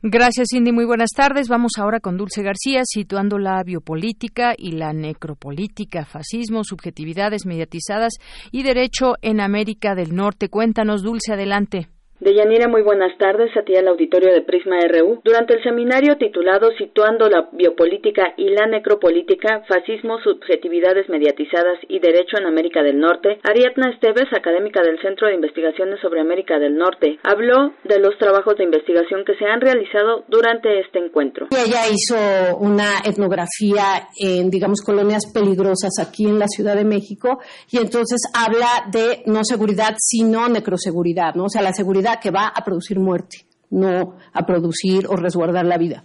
Gracias, 0.02 0.48
Cindy. 0.52 0.72
Muy 0.72 0.86
buenas 0.86 1.12
tardes. 1.16 1.48
Vamos 1.48 1.74
ahora 1.78 2.00
con 2.00 2.18
Dulce 2.18 2.44
García, 2.44 2.82
situando 2.84 3.38
la 3.38 3.64
biopolítica 3.64 4.54
y 4.58 4.74
la 4.74 4.92
necropolítica, 4.94 6.06
fascismo, 6.06 6.64
subjetividades 6.64 7.46
mediatizadas 7.46 8.14
y 8.52 8.64
derecho 8.64 9.14
en 9.22 9.40
América 9.40 9.96
del 9.96 10.14
Norte. 10.14 10.50
Cuéntanos, 10.50 11.04
Dulce, 11.04 11.34
adelante. 11.34 11.88
Deyanira, 12.20 12.68
muy 12.70 12.84
buenas 12.84 13.18
tardes 13.18 13.50
a 13.58 13.64
ti 13.64 13.76
al 13.76 13.88
auditorio 13.88 14.32
de 14.32 14.44
Prisma 14.44 14.78
RU. 14.88 15.20
Durante 15.26 15.56
el 15.56 15.64
seminario 15.64 16.16
titulado 16.16 16.70
Situando 16.78 17.28
la 17.28 17.50
biopolítica 17.52 18.34
y 18.38 18.50
la 18.50 18.68
necropolítica, 18.68 19.64
fascismo, 19.68 20.20
subjetividades 20.24 21.10
mediatizadas 21.10 21.80
y 21.90 22.00
derecho 22.00 22.38
en 22.38 22.46
América 22.46 22.84
del 22.84 23.00
Norte, 23.00 23.40
Ariadna 23.44 23.90
Esteves, 23.90 24.32
académica 24.32 24.82
del 24.84 25.02
Centro 25.02 25.28
de 25.28 25.36
Investigaciones 25.36 26.00
sobre 26.02 26.22
América 26.22 26.60
del 26.60 26.78
Norte, 26.78 27.18
habló 27.24 27.74
de 27.84 28.00
los 28.00 28.16
trabajos 28.20 28.56
de 28.58 28.64
investigación 28.66 29.26
que 29.26 29.36
se 29.36 29.46
han 29.46 29.60
realizado 29.60 30.24
durante 30.28 30.80
este 30.82 31.00
encuentro. 31.00 31.48
Ella 31.50 31.82
hizo 31.90 32.58
una 32.60 33.02
etnografía 33.04 34.08
en, 34.22 34.52
digamos, 34.52 34.82
colonias 34.86 35.26
peligrosas 35.34 35.98
aquí 36.00 36.26
en 36.26 36.38
la 36.38 36.48
Ciudad 36.48 36.76
de 36.76 36.86
México 36.86 37.40
y 37.72 37.78
entonces 37.78 38.22
habla 38.34 38.86
de 38.92 39.24
no 39.26 39.44
seguridad, 39.44 39.96
sino 39.98 40.48
necroseguridad, 40.48 41.34
¿no? 41.34 41.46
O 41.46 41.50
sea, 41.50 41.64
la 41.64 41.74
seguridad 41.74 42.03
que 42.20 42.32
va 42.32 42.48
a 42.48 42.64
producir 42.64 43.00
muerte, 43.00 43.48
no 43.70 44.18
a 44.34 44.46
producir 44.46 45.08
o 45.08 45.16
resguardar 45.16 45.66
la 45.66 45.78
vida. 45.78 46.04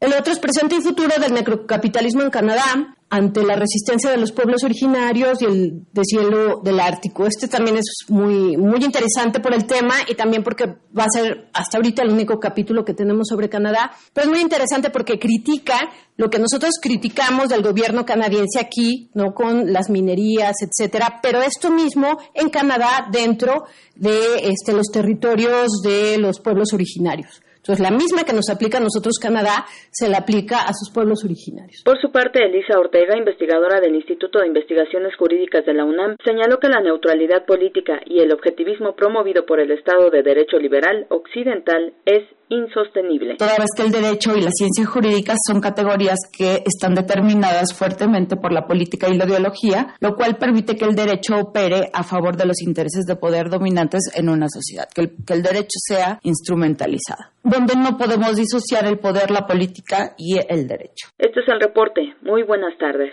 El 0.00 0.12
otro 0.12 0.32
es 0.32 0.38
presente 0.38 0.76
y 0.76 0.80
futuro 0.80 1.14
del 1.20 1.34
necrocapitalismo 1.34 2.22
en 2.22 2.30
Canadá, 2.30 2.96
ante 3.10 3.42
la 3.42 3.56
resistencia 3.56 4.10
de 4.10 4.18
los 4.18 4.32
pueblos 4.32 4.62
originarios 4.64 5.40
y 5.40 5.46
el 5.46 5.86
deshielo 5.92 6.60
del 6.62 6.78
Ártico. 6.78 7.26
Este 7.26 7.48
también 7.48 7.78
es 7.78 8.04
muy, 8.08 8.56
muy 8.56 8.84
interesante 8.84 9.40
por 9.40 9.54
el 9.54 9.66
tema 9.66 9.94
y 10.06 10.14
también 10.14 10.42
porque 10.42 10.66
va 10.96 11.04
a 11.04 11.10
ser 11.10 11.48
hasta 11.54 11.78
ahorita 11.78 12.02
el 12.02 12.10
único 12.10 12.38
capítulo 12.38 12.84
que 12.84 12.94
tenemos 12.94 13.28
sobre 13.28 13.48
Canadá, 13.48 13.92
pero 14.12 14.26
es 14.26 14.30
muy 14.30 14.40
interesante 14.40 14.90
porque 14.90 15.18
critica 15.18 15.90
lo 16.16 16.28
que 16.28 16.38
nosotros 16.38 16.72
criticamos 16.82 17.48
del 17.48 17.62
gobierno 17.62 18.04
canadiense 18.04 18.60
aquí, 18.60 19.10
no 19.14 19.32
con 19.34 19.72
las 19.72 19.88
minerías, 19.88 20.56
etcétera, 20.60 21.20
pero 21.22 21.40
esto 21.40 21.70
mismo 21.70 22.18
en 22.34 22.50
Canadá 22.50 23.08
dentro 23.10 23.64
de 23.94 24.50
este, 24.50 24.72
los 24.72 24.88
territorios 24.88 25.80
de 25.82 26.18
los 26.18 26.40
pueblos 26.40 26.72
originarios. 26.72 27.40
La 27.76 27.90
misma 27.90 28.24
que 28.24 28.32
nos 28.32 28.48
aplica 28.48 28.78
a 28.78 28.80
nosotros 28.80 29.18
Canadá, 29.20 29.66
se 29.90 30.08
la 30.08 30.18
aplica 30.18 30.62
a 30.62 30.72
sus 30.72 30.90
pueblos 30.92 31.22
originarios. 31.22 31.82
Por 31.84 32.00
su 32.00 32.10
parte, 32.10 32.42
Elisa 32.42 32.78
Ortega, 32.78 33.16
investigadora 33.16 33.80
del 33.80 33.94
Instituto 33.94 34.40
de 34.40 34.46
Investigaciones 34.46 35.14
Jurídicas 35.16 35.66
de 35.66 35.74
la 35.74 35.84
UNAM, 35.84 36.16
señaló 36.24 36.58
que 36.58 36.68
la 36.68 36.80
neutralidad 36.80 37.44
política 37.44 38.00
y 38.06 38.20
el 38.20 38.32
objetivismo 38.32 38.96
promovido 38.96 39.44
por 39.44 39.60
el 39.60 39.70
Estado 39.70 40.08
de 40.08 40.22
Derecho 40.22 40.58
Liberal 40.58 41.06
Occidental 41.10 41.92
es 42.06 42.24
insostenible. 42.48 43.36
Toda 43.36 43.58
vez 43.58 43.70
que 43.76 43.82
el 43.82 43.90
derecho 43.90 44.36
y 44.36 44.40
la 44.40 44.50
ciencia 44.50 44.84
jurídica 44.86 45.34
son 45.46 45.60
categorías 45.60 46.18
que 46.36 46.62
están 46.64 46.94
determinadas 46.94 47.74
fuertemente 47.76 48.36
por 48.36 48.52
la 48.52 48.66
política 48.66 49.08
y 49.08 49.16
la 49.16 49.26
ideología, 49.26 49.94
lo 50.00 50.14
cual 50.14 50.36
permite 50.36 50.76
que 50.76 50.84
el 50.84 50.94
derecho 50.94 51.36
opere 51.36 51.90
a 51.92 52.02
favor 52.02 52.36
de 52.36 52.46
los 52.46 52.62
intereses 52.62 53.04
de 53.06 53.16
poder 53.16 53.48
dominantes 53.50 54.10
en 54.14 54.28
una 54.28 54.46
sociedad, 54.48 54.88
que 54.94 55.02
el, 55.02 55.10
que 55.26 55.34
el 55.34 55.42
derecho 55.42 55.78
sea 55.86 56.18
instrumentalizado, 56.22 57.24
donde 57.42 57.74
no 57.76 57.96
podemos 57.96 58.36
disociar 58.36 58.86
el 58.86 58.98
poder, 58.98 59.30
la 59.30 59.46
política 59.46 60.14
y 60.16 60.38
el 60.38 60.66
derecho. 60.66 61.08
Este 61.18 61.40
es 61.40 61.48
el 61.48 61.60
reporte. 61.60 62.14
Muy 62.22 62.42
buenas 62.42 62.76
tardes. 62.78 63.12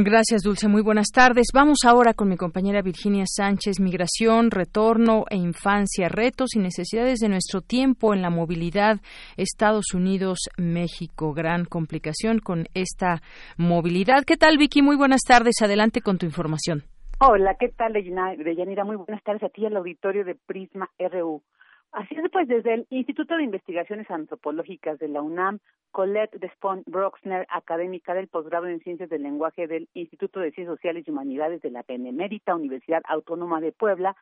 Gracias, 0.00 0.42
Dulce. 0.42 0.68
Muy 0.68 0.80
buenas 0.80 1.08
tardes. 1.12 1.48
Vamos 1.52 1.78
ahora 1.84 2.14
con 2.14 2.28
mi 2.28 2.36
compañera 2.36 2.82
Virginia 2.82 3.24
Sánchez. 3.26 3.80
Migración, 3.80 4.52
retorno 4.52 5.24
e 5.28 5.36
infancia, 5.36 6.08
retos 6.08 6.54
y 6.54 6.60
necesidades 6.60 7.18
de 7.18 7.28
nuestro 7.28 7.62
tiempo 7.62 8.14
en 8.14 8.22
la 8.22 8.30
movilidad 8.30 9.00
Estados 9.36 9.94
Unidos-México. 9.94 11.34
Gran 11.34 11.64
complicación 11.64 12.38
con 12.38 12.66
esta 12.74 13.22
movilidad. 13.56 14.22
¿Qué 14.24 14.36
tal, 14.36 14.56
Vicky? 14.56 14.82
Muy 14.82 14.94
buenas 14.94 15.22
tardes. 15.26 15.60
Adelante 15.62 16.00
con 16.00 16.16
tu 16.16 16.26
información. 16.26 16.84
Hola, 17.18 17.56
¿qué 17.58 17.70
tal, 17.70 17.92
Deyanira? 17.92 18.84
Muy 18.84 18.94
buenas 18.94 19.24
tardes 19.24 19.42
a 19.42 19.48
ti 19.48 19.66
al 19.66 19.76
auditorio 19.76 20.24
de 20.24 20.36
Prisma 20.36 20.88
RU. 21.10 21.42
Así 21.92 22.14
es, 22.14 22.30
pues 22.30 22.46
desde 22.46 22.74
el 22.74 22.86
Instituto 22.90 23.36
de 23.36 23.44
Investigaciones 23.44 24.10
Antropológicas 24.10 24.98
de 24.98 25.08
la 25.08 25.22
UNAM, 25.22 25.58
Colette 25.90 26.38
Despont 26.38 26.86
Broxner, 26.86 27.46
académica 27.50 28.12
del 28.14 28.28
posgrado 28.28 28.66
en 28.66 28.80
Ciencias 28.80 29.08
del 29.08 29.22
Lenguaje 29.22 29.66
del 29.66 29.88
Instituto 29.94 30.40
de 30.40 30.52
Ciencias 30.52 30.76
Sociales 30.76 31.04
y 31.06 31.10
Humanidades 31.10 31.62
de 31.62 31.70
la 31.70 31.84
Benemérita 31.88 32.54
Universidad 32.54 33.02
Autónoma 33.08 33.60
de 33.60 33.72
Puebla, 33.72 34.16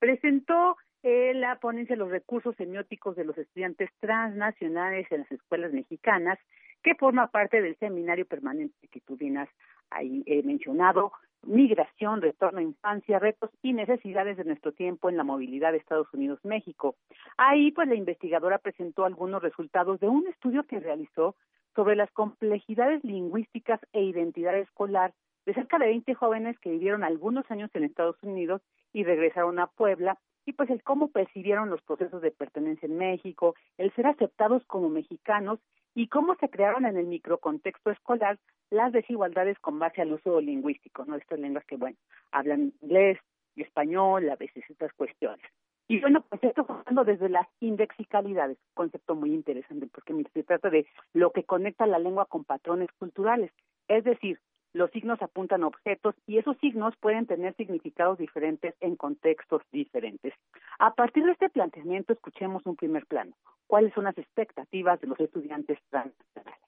presentó 0.00 0.76
eh, 1.04 1.32
la 1.34 1.60
ponencia 1.60 1.94
de 1.94 2.00
los 2.00 2.10
recursos 2.10 2.56
semióticos 2.56 3.14
de 3.14 3.24
los 3.24 3.38
estudiantes 3.38 3.90
transnacionales 4.00 5.06
en 5.12 5.20
las 5.20 5.32
escuelas 5.32 5.72
mexicanas, 5.72 6.38
que 6.82 6.96
forma 6.96 7.28
parte 7.28 7.62
del 7.62 7.76
seminario 7.76 8.26
permanente 8.26 8.74
bien 9.16 9.38
has 9.38 9.48
ahí 9.94 10.22
eh, 10.26 10.42
mencionado, 10.42 11.12
migración, 11.44 12.22
retorno 12.22 12.60
a 12.60 12.62
infancia, 12.62 13.18
retos 13.18 13.50
y 13.62 13.72
necesidades 13.72 14.36
de 14.36 14.44
nuestro 14.44 14.72
tiempo 14.72 15.08
en 15.08 15.16
la 15.16 15.24
movilidad 15.24 15.72
de 15.72 15.78
Estados 15.78 16.06
Unidos-México. 16.12 16.94
Ahí, 17.36 17.72
pues, 17.72 17.88
la 17.88 17.94
investigadora 17.94 18.58
presentó 18.58 19.04
algunos 19.04 19.42
resultados 19.42 19.98
de 20.00 20.08
un 20.08 20.26
estudio 20.28 20.64
que 20.64 20.80
realizó 20.80 21.34
sobre 21.74 21.96
las 21.96 22.10
complejidades 22.12 23.02
lingüísticas 23.02 23.80
e 23.92 24.02
identidad 24.02 24.56
escolar 24.56 25.12
de 25.46 25.54
cerca 25.54 25.78
de 25.78 25.86
20 25.86 26.14
jóvenes 26.14 26.58
que 26.60 26.70
vivieron 26.70 27.02
algunos 27.02 27.50
años 27.50 27.70
en 27.74 27.84
Estados 27.84 28.16
Unidos 28.22 28.62
y 28.92 29.04
regresaron 29.04 29.58
a 29.58 29.66
Puebla 29.66 30.18
y 30.44 30.52
pues 30.52 30.70
el 30.70 30.82
cómo 30.82 31.08
percibieron 31.08 31.70
los 31.70 31.82
procesos 31.82 32.20
de 32.20 32.30
pertenencia 32.30 32.86
en 32.86 32.96
México, 32.96 33.54
el 33.78 33.92
ser 33.94 34.06
aceptados 34.06 34.64
como 34.66 34.88
mexicanos 34.88 35.60
y 35.94 36.08
cómo 36.08 36.34
se 36.36 36.48
crearon 36.48 36.86
en 36.86 36.96
el 36.96 37.06
microcontexto 37.06 37.90
escolar 37.90 38.38
las 38.70 38.92
desigualdades 38.92 39.58
con 39.58 39.78
base 39.78 40.00
al 40.00 40.12
uso 40.12 40.40
lingüístico, 40.40 41.04
¿no? 41.04 41.16
Estas 41.16 41.38
lenguas 41.38 41.64
que, 41.66 41.76
bueno, 41.76 41.96
hablan 42.30 42.72
inglés 42.80 43.18
y 43.54 43.62
español, 43.62 44.28
a 44.30 44.36
veces 44.36 44.64
estas 44.68 44.92
cuestiones. 44.94 45.44
Y 45.88 46.00
bueno, 46.00 46.24
pues 46.28 46.42
esto 46.42 46.64
hablando 46.68 47.04
desde 47.04 47.28
las 47.28 47.46
indexicalidades, 47.60 48.56
concepto 48.72 49.14
muy 49.14 49.34
interesante, 49.34 49.88
porque 49.92 50.14
se 50.32 50.42
trata 50.42 50.70
de 50.70 50.86
lo 51.12 51.32
que 51.32 51.44
conecta 51.44 51.86
la 51.86 51.98
lengua 51.98 52.26
con 52.26 52.44
patrones 52.44 52.90
culturales, 52.98 53.50
es 53.88 54.04
decir, 54.04 54.38
los 54.72 54.90
signos 54.90 55.20
apuntan 55.20 55.62
a 55.62 55.66
objetos 55.66 56.14
y 56.26 56.38
esos 56.38 56.56
signos 56.58 56.94
pueden 56.96 57.26
tener 57.26 57.54
significados 57.56 58.18
diferentes 58.18 58.74
en 58.80 58.96
contextos 58.96 59.62
diferentes. 59.70 60.32
A 60.78 60.94
partir 60.94 61.24
de 61.24 61.32
este 61.32 61.50
planteamiento, 61.50 62.12
escuchemos 62.12 62.64
un 62.66 62.76
primer 62.76 63.06
plano. 63.06 63.32
¿Cuáles 63.66 63.92
son 63.94 64.04
las 64.04 64.16
expectativas 64.18 65.00
de 65.00 65.08
los 65.08 65.20
estudiantes 65.20 65.78
transnacionales? 65.90 66.60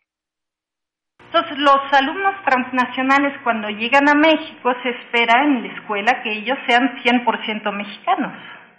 Entonces, 1.19 1.59
los 1.59 1.93
alumnos 1.93 2.35
transnacionales 2.45 3.33
cuando 3.43 3.69
llegan 3.69 4.09
a 4.09 4.15
México 4.15 4.73
se 4.83 4.91
espera 4.91 5.43
en 5.43 5.63
la 5.63 5.75
escuela 5.75 6.23
que 6.23 6.31
ellos 6.31 6.57
sean 6.69 6.97
100% 7.03 7.73
mexicanos. 7.73 8.33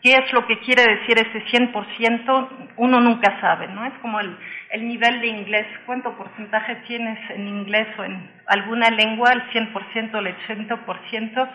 ¿Qué 0.05 0.11
es 0.11 0.31
lo 0.33 0.45
que 0.45 0.59
quiere 0.59 0.83
decir 0.83 1.17
ese 1.17 1.43
100%? 1.47 2.47
Uno 2.77 3.01
nunca 3.01 3.41
sabe, 3.41 3.67
¿no? 3.69 3.83
Es 3.87 3.93
como 4.03 4.19
el, 4.19 4.37
el 4.69 4.87
nivel 4.87 5.19
de 5.19 5.25
inglés. 5.25 5.65
¿Cuánto 5.87 6.15
porcentaje 6.15 6.75
tienes 6.85 7.17
en 7.31 7.47
inglés 7.47 7.87
o 7.97 8.03
en 8.03 8.29
alguna 8.45 8.91
lengua? 8.91 9.33
El 9.33 9.41
100% 9.49 10.13
o 10.13 10.19
el 10.19 10.37
80% 10.47 11.49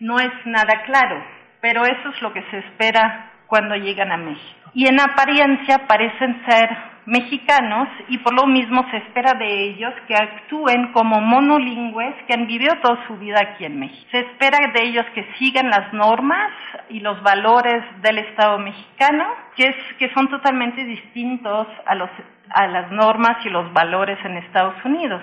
no 0.00 0.20
es 0.20 0.30
nada 0.44 0.82
claro, 0.84 1.24
pero 1.62 1.86
eso 1.86 2.10
es 2.10 2.20
lo 2.20 2.34
que 2.34 2.42
se 2.50 2.58
espera 2.58 3.30
cuando 3.46 3.74
llegan 3.76 4.12
a 4.12 4.18
México. 4.18 4.70
Y 4.74 4.86
en 4.88 5.00
apariencia 5.00 5.86
parecen 5.86 6.44
ser 6.46 6.76
mexicanos 7.06 7.88
y 8.08 8.18
por 8.18 8.34
lo 8.34 8.46
mismo 8.46 8.84
se 8.90 8.98
espera 8.98 9.34
de 9.34 9.64
ellos 9.64 9.94
que 10.06 10.14
actúen 10.14 10.92
como 10.92 11.20
monolingües 11.20 12.14
que 12.26 12.34
han 12.34 12.46
vivido 12.46 12.74
toda 12.82 13.06
su 13.06 13.16
vida 13.16 13.40
aquí 13.40 13.64
en 13.64 13.78
México. 13.78 14.08
Se 14.10 14.20
espera 14.20 14.72
de 14.72 14.82
ellos 14.84 15.06
que 15.14 15.24
sigan 15.38 15.70
las 15.70 15.92
normas 15.92 16.50
y 16.88 17.00
los 17.00 17.22
valores 17.22 17.82
del 18.02 18.18
Estado 18.18 18.58
mexicano, 18.58 19.24
que, 19.56 19.68
es, 19.68 19.76
que 19.98 20.12
son 20.14 20.28
totalmente 20.28 20.84
distintos 20.84 21.66
a, 21.86 21.94
los, 21.94 22.10
a 22.50 22.66
las 22.66 22.90
normas 22.90 23.44
y 23.44 23.50
los 23.50 23.72
valores 23.72 24.18
en 24.24 24.36
Estados 24.38 24.84
Unidos. 24.84 25.22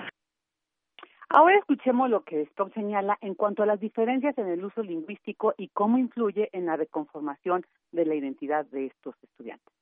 Ahora 1.28 1.56
escuchemos 1.58 2.08
lo 2.10 2.22
que 2.22 2.42
Stop 2.42 2.72
señala 2.74 3.18
en 3.20 3.34
cuanto 3.34 3.62
a 3.62 3.66
las 3.66 3.80
diferencias 3.80 4.38
en 4.38 4.48
el 4.48 4.64
uso 4.64 4.82
lingüístico 4.82 5.52
y 5.56 5.68
cómo 5.68 5.98
influye 5.98 6.48
en 6.52 6.66
la 6.66 6.76
reconformación 6.76 7.66
de 7.92 8.06
la 8.06 8.14
identidad 8.14 8.64
de 8.66 8.86
estos 8.86 9.16
estudiantes. 9.22 9.74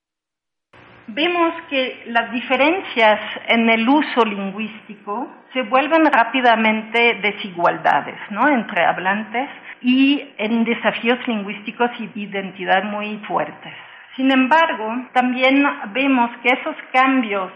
Vemos 1.09 1.55
que 1.69 2.05
las 2.07 2.31
diferencias 2.31 3.21
en 3.49 3.69
el 3.69 3.89
uso 3.89 4.25
lingüístico 4.25 5.29
se 5.53 5.63
vuelven 5.63 6.07
rápidamente 6.07 7.15
desigualdades 7.23 8.17
entre 8.31 8.85
hablantes 8.85 9.49
y 9.81 10.23
en 10.39 10.65
desafíos 10.65 11.19
lingüísticos 11.27 11.91
y 11.99 12.07
de 12.07 12.21
identidad 12.21 12.85
muy 12.85 13.19
fuertes. 13.27 13.73
Sin 14.17 14.31
embargo, 14.31 15.09
también 15.13 15.67
vemos 15.93 16.31
que 16.43 16.51
esos 16.51 16.77
cambios 16.93 17.51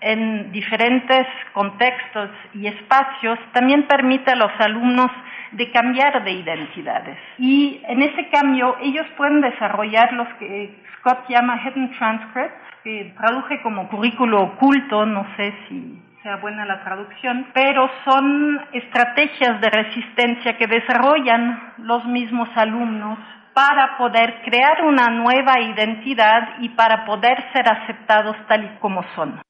en 0.00 0.50
diferentes 0.50 1.26
contextos 1.52 2.30
y 2.54 2.66
espacios 2.66 3.38
también 3.52 3.84
permiten 3.84 4.34
a 4.34 4.46
los 4.46 4.52
alumnos 4.60 5.10
de 5.52 5.70
cambiar 5.70 6.24
de 6.24 6.32
identidades. 6.32 7.18
Y 7.38 7.80
en 7.86 8.02
ese 8.02 8.28
cambio 8.30 8.76
ellos 8.82 9.06
pueden 9.16 9.40
desarrollar 9.40 10.12
los 10.14 10.28
que 10.34 10.74
Scott 10.98 11.28
llama 11.28 11.60
hidden 11.62 11.90
transcripts, 11.92 12.69
que 12.82 13.14
traduje 13.16 13.62
como 13.62 13.88
currículo 13.88 14.42
oculto, 14.42 15.06
no 15.06 15.26
sé 15.36 15.54
si 15.68 16.02
sea 16.22 16.36
buena 16.36 16.66
la 16.66 16.84
traducción, 16.84 17.46
pero 17.54 17.88
son 18.04 18.60
estrategias 18.72 19.60
de 19.60 19.70
resistencia 19.70 20.56
que 20.58 20.66
desarrollan 20.66 21.74
los 21.78 22.04
mismos 22.06 22.48
alumnos 22.56 23.18
para 23.54 23.96
poder 23.98 24.42
crear 24.44 24.84
una 24.84 25.08
nueva 25.08 25.60
identidad 25.60 26.58
y 26.60 26.68
para 26.70 27.04
poder 27.04 27.36
ser 27.52 27.68
aceptados 27.68 28.36
tal 28.48 28.64
y 28.64 28.78
como 28.78 29.02
son. 29.14 29.40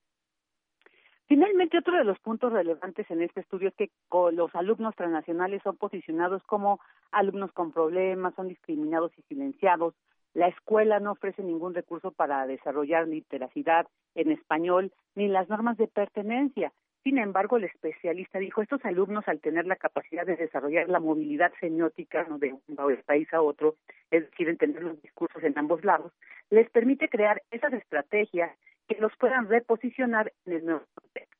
Finalmente, 1.26 1.78
otro 1.78 1.96
de 1.96 2.02
los 2.02 2.18
puntos 2.18 2.52
relevantes 2.52 3.08
en 3.08 3.22
este 3.22 3.40
estudio 3.40 3.68
es 3.68 3.75
que 3.76 3.90
los 4.32 4.52
alumnos 4.54 4.96
transnacionales 4.96 5.62
son 5.62 5.76
posicionados 5.76 6.42
como 6.42 6.80
alumnos 7.12 7.52
con 7.52 7.70
problemas, 7.70 8.34
son 8.34 8.49
discriminados 8.49 9.12
y 9.16 9.22
silenciados. 9.22 9.94
La 10.34 10.49
escuela 10.49 11.00
no 11.00 11.12
ofrece 11.12 11.42
ningún 11.42 11.75
recurso 11.75 12.12
para 12.12 12.46
desarrollar 12.46 13.08
literacidad 13.08 13.87
en 14.14 14.30
español 14.30 14.92
ni 15.14 15.28
las 15.28 15.49
normas 15.49 15.76
de 15.76 15.88
pertenencia. 15.88 16.72
Sin 17.02 17.16
embargo, 17.16 17.56
el 17.56 17.64
especialista 17.64 18.38
dijo, 18.38 18.60
estos 18.60 18.84
alumnos 18.84 19.26
al 19.26 19.40
tener 19.40 19.66
la 19.66 19.76
capacidad 19.76 20.26
de 20.26 20.37
desarrollar 20.37 20.88
la 20.88 21.00
movilidad 21.00 21.50
semiótica 21.58 22.25
¿no? 22.25 22.38
de 22.38 22.52
un 22.52 22.76
país 23.06 23.32
a 23.32 23.40
otro, 23.40 23.76
es 24.10 24.28
decir, 24.30 24.49
entender 24.49 24.82
los 24.82 25.00
discursos 25.00 25.42
en 25.42 25.58
ambos 25.58 25.82
lados, 25.82 26.12
les 26.50 26.68
permite 26.70 27.08
crear 27.08 27.42
esas 27.50 27.72
estrategias 27.72 28.50
que 28.87 29.00
los 29.00 29.16
puedan 29.16 29.49
reposicionar 29.49 30.32
en 30.44 30.52
el 30.52 30.64
nuevo 30.66 30.84
contexto. 30.94 31.37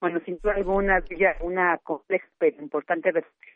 Bueno, 0.00 0.20
sin 0.24 0.38
duda 0.38 0.54
alguna, 0.54 1.02
una 1.40 1.78
compleja 1.78 2.26
pero 2.38 2.60
importante 2.60 3.12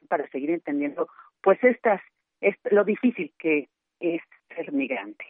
para 0.09 0.29
seguir 0.29 0.51
entendiendo, 0.51 1.09
pues 1.42 1.62
estas, 1.64 2.01
es 2.40 2.57
lo 2.70 2.85
difícil 2.85 3.33
que 3.38 3.68
es 4.00 4.20
ser 4.54 4.72
migrante. 4.72 5.24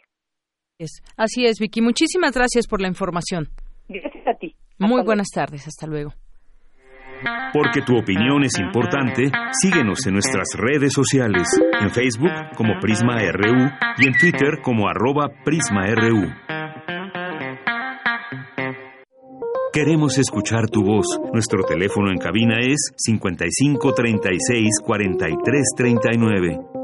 Es, 0.77 1.01
así 1.17 1.45
es, 1.45 1.59
Vicky. 1.59 1.81
Muchísimas 1.81 2.33
gracias 2.33 2.67
por 2.67 2.81
la 2.81 2.87
información. 2.87 3.49
Gracias 3.87 4.27
a 4.27 4.33
ti. 4.35 4.55
Muy 4.77 5.03
buenas 5.03 5.27
tardes, 5.33 5.67
hasta 5.67 5.87
luego. 5.87 6.13
Porque 7.51 7.81
tu 7.81 7.97
opinión 7.97 8.43
es 8.43 8.57
importante, 8.59 9.29
síguenos 9.61 10.05
en 10.07 10.13
nuestras 10.13 10.47
redes 10.55 10.93
sociales, 10.93 11.47
en 11.81 11.89
Facebook 11.89 12.31
como 12.55 12.79
Prisma 12.79 13.17
RU 13.31 13.69
y 13.97 14.07
en 14.07 14.13
Twitter 14.13 14.61
como 14.63 14.87
arroba 14.87 15.27
PrismaRU. 15.43 16.31
Queremos 19.73 20.17
escuchar 20.17 20.67
tu 20.69 20.83
voz. 20.83 21.19
Nuestro 21.33 21.63
teléfono 21.63 22.09
en 22.09 22.17
cabina 22.17 22.59
es 22.59 22.91
55 22.97 23.93
36 23.93 24.67
43 24.83 25.65
39. 25.75 26.78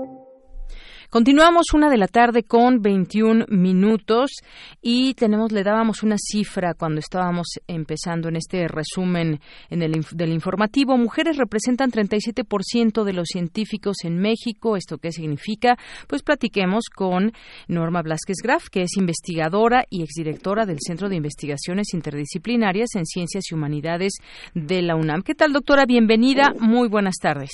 Continuamos 1.10 1.68
una 1.74 1.90
de 1.90 1.98
la 1.98 2.08
tarde 2.08 2.44
con 2.44 2.82
21 2.82 3.46
minutos 3.50 4.32
y 4.82 5.14
tenemos, 5.14 5.52
le 5.52 5.64
dábamos 5.64 6.04
una 6.04 6.18
cifra 6.18 6.74
cuando 6.74 7.00
estábamos 7.00 7.48
empezando 7.68 8.28
en 8.28 8.36
este 8.36 8.68
resumen 8.68 9.40
en 9.70 9.82
el, 9.82 10.06
del 10.12 10.32
informativo. 10.32 10.98
Mujeres 10.98 11.38
representan 11.38 11.92
37% 11.92 13.04
de 13.04 13.14
los 13.14 13.28
científicos 13.28 13.98
en 14.04 14.18
México. 14.18 14.76
¿Esto 14.76 14.98
qué 14.98 15.12
significa? 15.12 15.78
Pues 16.08 16.24
platiquemos 16.24 16.86
con 16.94 17.32
Norma 17.68 18.02
Blasquez 18.02 18.38
Graf, 18.44 18.70
que 18.70 18.82
es 18.82 18.98
investigadora 18.98 19.86
y 19.90 20.04
exdirectora 20.04 20.66
del 20.66 20.80
Centro 20.80 21.08
de 21.08 21.16
Investigaciones 21.16 21.94
Interdisciplinarias 21.94 22.96
en 22.96 23.06
Ciencias 23.06 23.46
y 23.50 23.56
Humanidades 23.56 24.14
de 24.54 24.82
la 24.82 24.96
UNAM. 24.96 25.22
¿Qué 25.22 25.36
tal, 25.36 25.54
doctora? 25.54 25.86
Bienvenida. 25.86 26.54
Muy 26.60 26.90
buenas 26.90 27.16
tardes. 27.22 27.52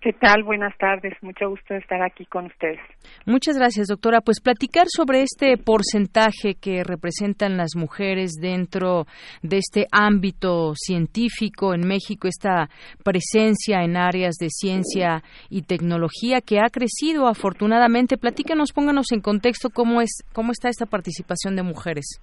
¿Qué 0.00 0.12
tal? 0.12 0.44
Buenas 0.44 0.76
tardes. 0.78 1.14
Mucho 1.22 1.48
gusto 1.48 1.74
estar 1.74 2.00
aquí 2.02 2.26
con 2.26 2.46
ustedes. 2.46 2.78
Muchas 3.24 3.56
gracias, 3.56 3.88
doctora. 3.88 4.20
Pues 4.20 4.40
platicar 4.40 4.86
sobre 4.88 5.22
este 5.22 5.56
porcentaje 5.56 6.54
que 6.54 6.84
representan 6.84 7.56
las 7.56 7.74
mujeres 7.76 8.34
dentro 8.40 9.06
de 9.42 9.58
este 9.58 9.86
ámbito 9.90 10.74
científico 10.76 11.74
en 11.74 11.88
México, 11.88 12.28
esta 12.28 12.68
presencia 13.02 13.82
en 13.82 13.96
áreas 13.96 14.36
de 14.36 14.48
ciencia 14.50 15.22
y 15.48 15.62
tecnología 15.62 16.40
que 16.40 16.60
ha 16.60 16.68
crecido 16.70 17.26
afortunadamente. 17.26 18.18
Platícanos, 18.18 18.72
pónganos 18.72 19.10
en 19.12 19.20
contexto 19.20 19.70
cómo 19.70 20.02
es 20.02 20.22
cómo 20.32 20.52
está 20.52 20.68
esta 20.68 20.86
participación 20.86 21.56
de 21.56 21.62
mujeres. 21.62 22.20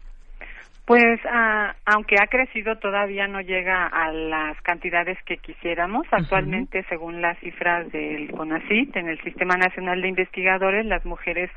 Pues 0.85 1.19
ah, 1.31 1.75
aunque 1.85 2.17
ha 2.21 2.27
crecido 2.27 2.77
todavía 2.77 3.27
no 3.27 3.39
llega 3.39 3.87
a 3.87 4.11
las 4.11 4.59
cantidades 4.63 5.17
que 5.23 5.37
quisiéramos. 5.37 6.05
Actualmente, 6.11 6.83
según 6.89 7.21
las 7.21 7.39
cifras 7.39 7.89
del 7.91 8.29
CONACYT, 8.31 8.97
en 8.97 9.07
el 9.07 9.21
Sistema 9.21 9.55
Nacional 9.55 10.01
de 10.01 10.09
Investigadores, 10.09 10.85
las 10.85 11.05
mujeres 11.05 11.49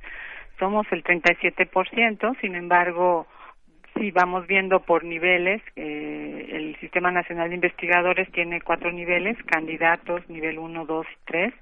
somos 0.61 0.87
el 0.93 1.03
37%. 1.03 2.41
Sin 2.41 2.55
embargo, 2.55 3.27
si 3.99 4.13
vamos 4.13 4.47
viendo 4.47 4.81
por 4.81 5.03
niveles, 5.03 5.61
eh, 5.75 6.47
el 6.53 6.77
Sistema 6.81 7.11
Nacional 7.11 7.49
de 7.49 7.57
Investigadores 7.57 8.31
tiene 8.31 8.61
cuatro 8.61 8.93
niveles, 8.93 9.37
candidatos, 9.45 10.29
nivel 10.29 10.59
1, 10.59 10.87
2 10.87 11.07
y 11.07 11.19
3. 11.25 11.55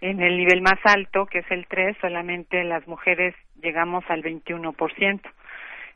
En 0.00 0.22
el 0.22 0.38
nivel 0.38 0.62
más 0.62 0.78
alto, 0.84 1.26
que 1.26 1.40
es 1.40 1.50
el 1.50 1.66
3, 1.66 1.96
solamente 2.00 2.64
las 2.64 2.86
mujeres 2.86 3.34
llegamos 3.60 4.04
al 4.08 4.22
21%. 4.22 5.20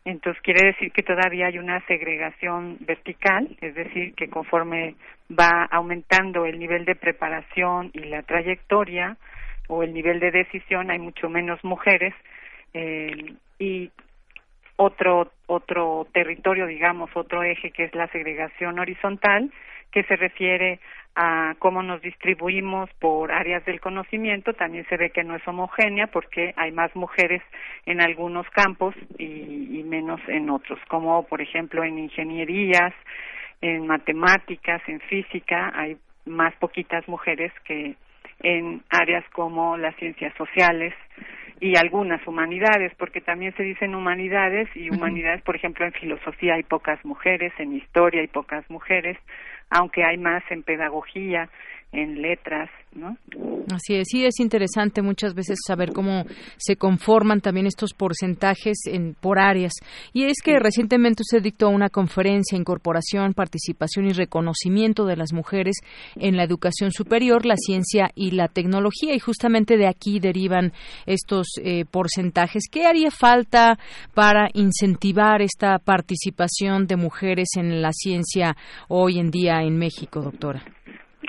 Entonces 0.04 0.42
quiere 0.42 0.68
decir 0.68 0.92
que 0.92 1.02
todavía 1.02 1.46
hay 1.46 1.58
una 1.58 1.84
segregación 1.87 2.78
vertical, 2.80 3.48
es 3.61 3.74
decir, 3.74 4.14
que 4.14 4.28
conforme 4.28 4.94
va 5.30 5.64
aumentando 5.70 6.46
el 6.46 6.58
nivel 6.58 6.84
de 6.84 6.94
preparación 6.94 7.90
y 7.92 8.00
la 8.00 8.22
trayectoria 8.22 9.16
o 9.68 9.82
el 9.82 9.92
nivel 9.92 10.20
de 10.20 10.30
decisión, 10.30 10.90
hay 10.90 10.98
mucho 10.98 11.28
menos 11.28 11.62
mujeres 11.62 12.14
eh, 12.72 13.34
y 13.58 13.90
otro 14.76 15.32
otro 15.46 16.06
territorio, 16.12 16.66
digamos, 16.66 17.11
otro 17.14 17.42
eje 17.42 17.70
que 17.70 17.84
es 17.84 17.94
la 17.94 18.06
segregación 18.08 18.78
horizontal, 18.78 19.50
que 19.90 20.04
se 20.04 20.16
refiere 20.16 20.78
a 21.20 21.57
cómo 21.59 21.83
nos 21.83 22.00
distribuimos 22.00 22.88
por 23.00 23.33
áreas 23.33 23.64
del 23.64 23.81
conocimiento, 23.81 24.52
también 24.52 24.87
se 24.88 24.96
ve 24.96 25.11
que 25.11 25.24
no 25.24 25.35
es 25.35 25.46
homogénea 25.48 26.07
porque 26.07 26.54
hay 26.57 26.70
más 26.70 26.94
mujeres 26.94 27.42
en 27.87 28.00
algunos 28.00 28.48
campos 28.50 28.94
y, 29.18 29.83
menos 29.85 30.20
en 30.28 30.48
otros, 30.48 30.78
como 30.87 31.24
por 31.24 31.42
ejemplo 31.42 31.83
en 31.83 31.98
ingenierías, 31.98 32.94
en 33.61 33.88
matemáticas, 33.88 34.81
en 34.87 35.00
física, 35.00 35.72
hay 35.74 35.96
más 36.24 36.54
poquitas 36.57 37.09
mujeres 37.09 37.52
que 37.64 37.96
en 38.40 38.83
áreas 38.88 39.24
como 39.33 39.76
las 39.76 39.96
ciencias 39.96 40.33
sociales 40.37 40.94
y 41.59 41.76
algunas 41.76 42.24
humanidades, 42.28 42.92
porque 42.96 43.20
también 43.20 43.52
se 43.57 43.64
dicen 43.64 43.96
humanidades 43.96 44.68
y 44.76 44.88
humanidades, 44.90 45.42
por 45.42 45.57
ejemplo, 45.57 45.85
en 45.85 45.92
filosofía 45.92 46.54
hay 46.54 46.62
pocas 46.62 47.04
mujeres, 47.04 47.52
en 47.59 47.72
historia 47.72 48.20
hay 48.20 48.28
pocas 48.28 48.68
mujeres, 48.70 49.18
aunque 49.70 50.04
hay 50.04 50.18
más 50.18 50.42
en 50.50 50.62
pedagogía, 50.62 51.48
en 51.90 52.20
letras, 52.20 52.68
¿no? 52.94 53.16
Así 53.72 53.94
es, 53.94 54.09
sí 54.11 54.24
es 54.24 54.40
interesante 54.40 55.01
muchas 55.01 55.35
veces 55.35 55.59
saber 55.66 55.92
cómo 55.92 56.24
se 56.59 56.77
conforman 56.77 57.40
también 57.40 57.66
estos 57.66 57.94
porcentajes 57.94 58.79
en, 58.87 59.14
por 59.14 59.38
áreas. 59.38 59.72
Y 60.12 60.24
es 60.24 60.42
que 60.44 60.59
recientemente 60.59 61.22
usted 61.22 61.42
dictó 61.42 61.70
una 61.70 61.88
conferencia, 61.88 62.59
incorporación, 62.59 63.33
participación 63.33 64.07
y 64.07 64.12
reconocimiento 64.12 65.07
de 65.07 65.16
las 65.16 65.33
mujeres 65.33 65.77
en 66.16 66.37
la 66.37 66.44
educación 66.44 66.92
superior, 66.92 67.46
la 67.46 67.57
ciencia 67.57 68.11
y 68.14 68.33
la 68.33 68.48
tecnología, 68.48 69.14
y 69.14 69.18
justamente 69.18 69.79
de 69.79 69.87
aquí 69.87 70.20
derivan 70.20 70.72
estos 71.07 71.46
eh, 71.62 71.87
porcentajes. 71.90 72.64
¿Qué 72.70 72.85
haría 72.87 73.11
falta 73.11 73.79
para 74.12 74.48
incentivar 74.53 75.40
esta 75.40 75.79
participación 75.79 76.87
de 76.87 76.96
mujeres 76.96 77.48
en 77.57 77.81
la 77.81 77.92
ciencia 77.92 78.57
hoy 78.88 79.18
en 79.18 79.31
día 79.31 79.62
en 79.62 79.79
México, 79.79 80.20
doctora? 80.20 80.62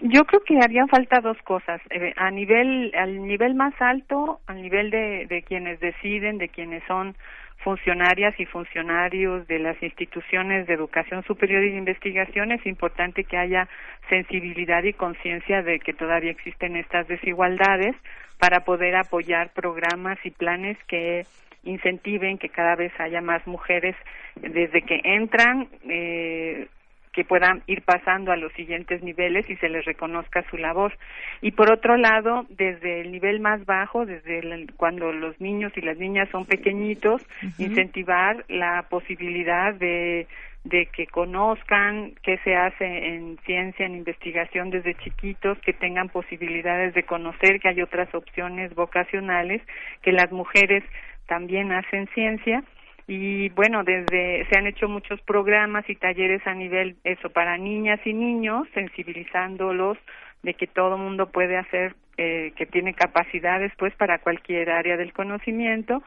Yo 0.04 0.24
creo 0.26 0.42
que 0.44 0.60
harían 0.60 0.88
falta 0.88 1.20
dos 1.20 1.38
cosas. 1.44 1.82
Eh, 1.90 2.14
a 2.16 2.32
nivel, 2.32 2.92
al 2.96 3.26
nivel 3.26 3.56
más 3.56 3.74
alto, 3.80 4.40
al 4.48 4.62
nivel 4.62 4.92
de, 4.92 5.26
de 5.28 5.42
quienes 5.42 5.80
deciden, 5.80 6.38
de 6.38 6.50
quienes 6.50 6.84
son 6.86 7.16
funcionarias 7.64 8.40
y 8.40 8.46
funcionarios 8.46 9.48
de 9.48 9.60
las 9.60 9.82
instituciones 9.84 10.68
de 10.68 10.74
educación 10.74 11.24
superior 11.24 11.64
y 11.64 11.72
de 11.72 11.78
investigación, 11.78 12.52
es 12.52 12.66
importante 12.66 13.26
que 13.26 13.38
haya 13.38 13.68
sensibilidad 14.08 14.84
y 14.84 14.94
conciencia 14.94 15.62
de 15.62 15.80
que 15.80 15.94
todavía 15.94 16.32
existen 16.32 16.78
estas 16.78 17.08
desigualdades 17.08 17.96
para 18.38 18.62
poder 18.62 18.96
apoyar 18.96 19.52
programas 19.54 20.18
y 20.24 20.32
planes 20.32 20.78
que 20.88 21.26
incentiven 21.64 22.38
que 22.38 22.50
cada 22.50 22.76
vez 22.76 22.94
haya 23.00 23.22
más 23.22 23.46
mujeres 23.46 23.96
desde 24.36 24.82
que 24.82 25.02
entran 25.04 25.68
eh, 25.90 26.68
que 27.14 27.24
puedan 27.24 27.64
ir 27.68 27.82
pasando 27.82 28.32
a 28.32 28.38
los 28.38 28.54
siguientes 28.54 29.02
niveles 29.02 29.50
y 29.50 29.56
se 29.58 29.70
les 29.70 29.86
reconozca 29.86 30.44
su 30.50 30.58
labor. 30.58 30.94
Y 31.42 31.52
por 31.52 31.72
otro 31.72 31.98
lado, 31.98 32.46
desde 32.50 33.02
el 33.02 33.12
nivel 33.12 33.40
más 33.40 33.66
bajo, 33.66 34.06
desde 34.06 34.68
cuando 34.78 35.12
los 35.12 35.40
niños 35.42 35.72
y 35.76 35.82
las 35.82 35.98
niñas 35.98 36.30
son 36.30 36.46
pequeñitos, 36.46 37.26
incentivar 37.58 38.46
la 38.48 38.86
posibilidad 38.90 39.74
de 39.74 40.28
de 40.64 40.88
que 40.88 41.08
conozcan 41.08 42.14
qué 42.22 42.38
se 42.44 42.56
hace 42.56 42.86
en 42.86 43.38
ciencia, 43.46 43.86
en 43.86 43.96
investigación 43.96 44.70
desde 44.70 44.94
chiquitos, 44.96 45.58
que 45.60 45.74
tengan 45.74 46.10
posibilidades 46.10 46.94
de 46.94 47.04
conocer 47.04 47.60
que 47.60 47.70
hay 47.70 47.82
otras 47.82 48.14
opciones 48.14 48.76
vocacionales, 48.76 49.62
que 50.02 50.12
las 50.12 50.32
mujeres 50.32 50.84
también 51.28 51.72
hacen 51.72 52.08
ciencia 52.14 52.64
y 53.10 53.50
bueno 53.50 53.84
desde 53.84 54.46
se 54.46 54.58
han 54.58 54.68
hecho 54.68 54.88
muchos 54.88 55.20
programas 55.22 55.84
y 55.90 55.96
talleres 55.96 56.46
a 56.46 56.54
nivel 56.54 56.96
eso 57.04 57.32
para 57.32 57.58
niñas 57.58 58.00
y 58.06 58.14
niños 58.14 58.68
sensibilizándolos 58.76 59.98
de 60.44 60.54
que 60.54 60.68
todo 60.68 60.96
mundo 60.96 61.32
puede 61.32 61.58
hacer 61.58 61.96
eh, 62.18 62.54
que 62.56 62.68
tiene 62.68 62.94
capacidades 62.94 63.74
pues 63.80 63.96
para 63.96 64.20
cualquier 64.20 64.70
área 64.70 64.96
del 64.96 65.12
conocimiento 65.12 66.04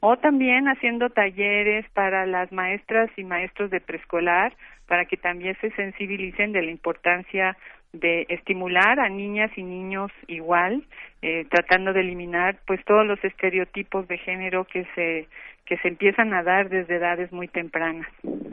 o 0.00 0.16
también 0.16 0.66
haciendo 0.66 1.10
talleres 1.10 1.84
para 1.90 2.24
las 2.24 2.50
maestras 2.52 3.10
y 3.18 3.24
maestros 3.24 3.70
de 3.70 3.82
preescolar 3.82 4.54
para 4.88 5.04
que 5.04 5.18
también 5.18 5.58
se 5.60 5.70
sensibilicen 5.72 6.52
de 6.52 6.62
la 6.62 6.70
importancia 6.70 7.54
de 7.92 8.26
estimular 8.28 9.00
a 9.00 9.08
niñas 9.08 9.50
y 9.56 9.62
niños 9.62 10.10
igual, 10.26 10.84
eh, 11.22 11.46
tratando 11.50 11.92
de 11.92 12.00
eliminar 12.00 12.58
pues 12.66 12.84
todos 12.84 13.06
los 13.06 13.22
estereotipos 13.24 14.06
de 14.08 14.18
género 14.18 14.64
que 14.64 14.86
se 14.94 15.28
que 15.66 15.76
se 15.78 15.88
empiezan 15.88 16.32
a 16.32 16.42
dar 16.42 16.68
desde 16.68 16.96
edades 16.96 17.32
muy 17.32 17.48
tempranas. 17.48 18.06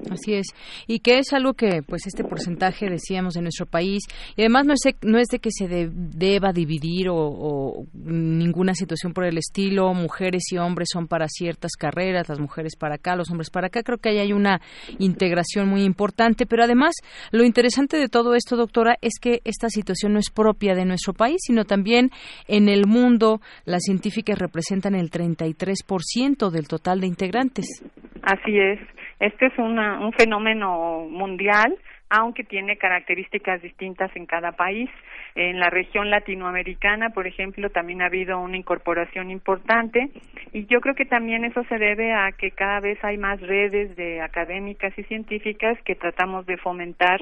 Así 0.10 0.34
es, 0.34 0.48
y 0.88 1.00
que 1.00 1.20
es 1.20 1.32
algo 1.34 1.54
que, 1.54 1.82
pues, 1.84 2.08
este 2.08 2.24
porcentaje 2.24 2.90
decíamos 2.90 3.36
en 3.36 3.44
nuestro 3.44 3.66
país, 3.66 4.04
y 4.36 4.42
además 4.42 4.66
no 4.66 4.74
es, 4.74 4.82
no 5.02 5.20
es 5.20 5.28
de 5.28 5.40
que 5.40 5.50
se 5.52 5.68
deba 5.68 6.52
dividir 6.52 7.08
o, 7.10 7.86
ninguna 7.94 8.74
situación 8.74 9.14
por 9.14 9.26
el 9.26 9.38
estilo, 9.38 9.94
mujeres 9.94 10.44
y 10.52 10.58
hombres 10.58 10.90
son 10.92 11.08
para 11.08 11.28
ciertas 11.28 11.72
carreras, 11.78 12.28
las 12.30 12.40
mujeres 12.40 12.76
para 12.76 12.96
acá, 12.96 13.16
los 13.16 13.30
hombres 13.32 13.50
para 13.50 13.68
acá, 13.68 13.84
creo 13.84 14.00
que 14.00 14.10
ahí 14.10 14.20
hay 14.20 14.34
una 14.34 14.60
integración 14.98 15.70
muy 15.70 15.84
importante, 15.84 16.46
pero 16.46 16.64
además 16.64 16.96
lo 17.32 17.44
interesante 17.44 17.98
de 17.98 18.10
todo 18.10 18.36
esto, 18.36 18.56
doctora, 18.56 18.98
es 19.02 19.20
que 19.22 19.42
esta 19.46 19.70
situación 19.70 20.14
no 20.14 20.20
es 20.20 20.32
propia 20.32 20.74
de 20.74 20.86
nuestro 20.86 21.14
país, 21.14 21.38
sino 21.46 21.66
también 21.66 22.12
en 22.48 22.70
el 22.70 22.88
mundo 22.88 23.40
las 23.66 23.84
científicas 23.84 24.38
representan 24.38 24.96
el 24.96 25.12
33% 25.12 26.50
del 26.50 26.68
total 26.68 27.03
integrantes. 27.08 27.84
Así 28.22 28.60
es. 28.60 28.80
Este 29.20 29.48
es 29.48 29.58
un 29.58 30.12
fenómeno 30.18 31.06
mundial, 31.10 31.78
aunque 32.10 32.44
tiene 32.44 32.78
características 32.78 33.62
distintas 33.62 34.16
en 34.16 34.26
cada 34.26 34.52
país. 34.52 34.90
En 35.36 35.60
la 35.60 35.70
región 35.70 36.12
latinoamericana, 36.12 37.10
por 37.10 37.26
ejemplo, 37.26 37.70
también 37.70 38.02
ha 38.02 38.06
habido 38.06 38.40
una 38.40 38.58
incorporación 38.58 39.32
importante 39.32 40.10
y 40.52 40.66
yo 40.68 40.80
creo 40.80 40.94
que 40.94 41.06
también 41.06 41.44
eso 41.44 41.64
se 41.70 41.78
debe 41.80 42.14
a 42.14 42.32
que 42.38 42.52
cada 42.52 42.80
vez 42.82 43.04
hay 43.04 43.18
más 43.18 43.42
redes 43.42 43.96
de 43.96 44.22
académicas 44.22 44.94
y 44.98 45.04
científicas 45.04 45.78
que 45.86 45.96
tratamos 45.96 46.46
de 46.46 46.58
fomentar 46.58 47.20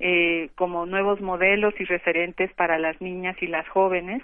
eh, 0.00 0.50
como 0.56 0.86
nuevos 0.86 1.20
modelos 1.20 1.74
y 1.78 1.84
referentes 1.84 2.52
para 2.54 2.78
las 2.78 3.00
niñas 3.00 3.36
y 3.40 3.46
las 3.46 3.68
jóvenes 3.68 4.22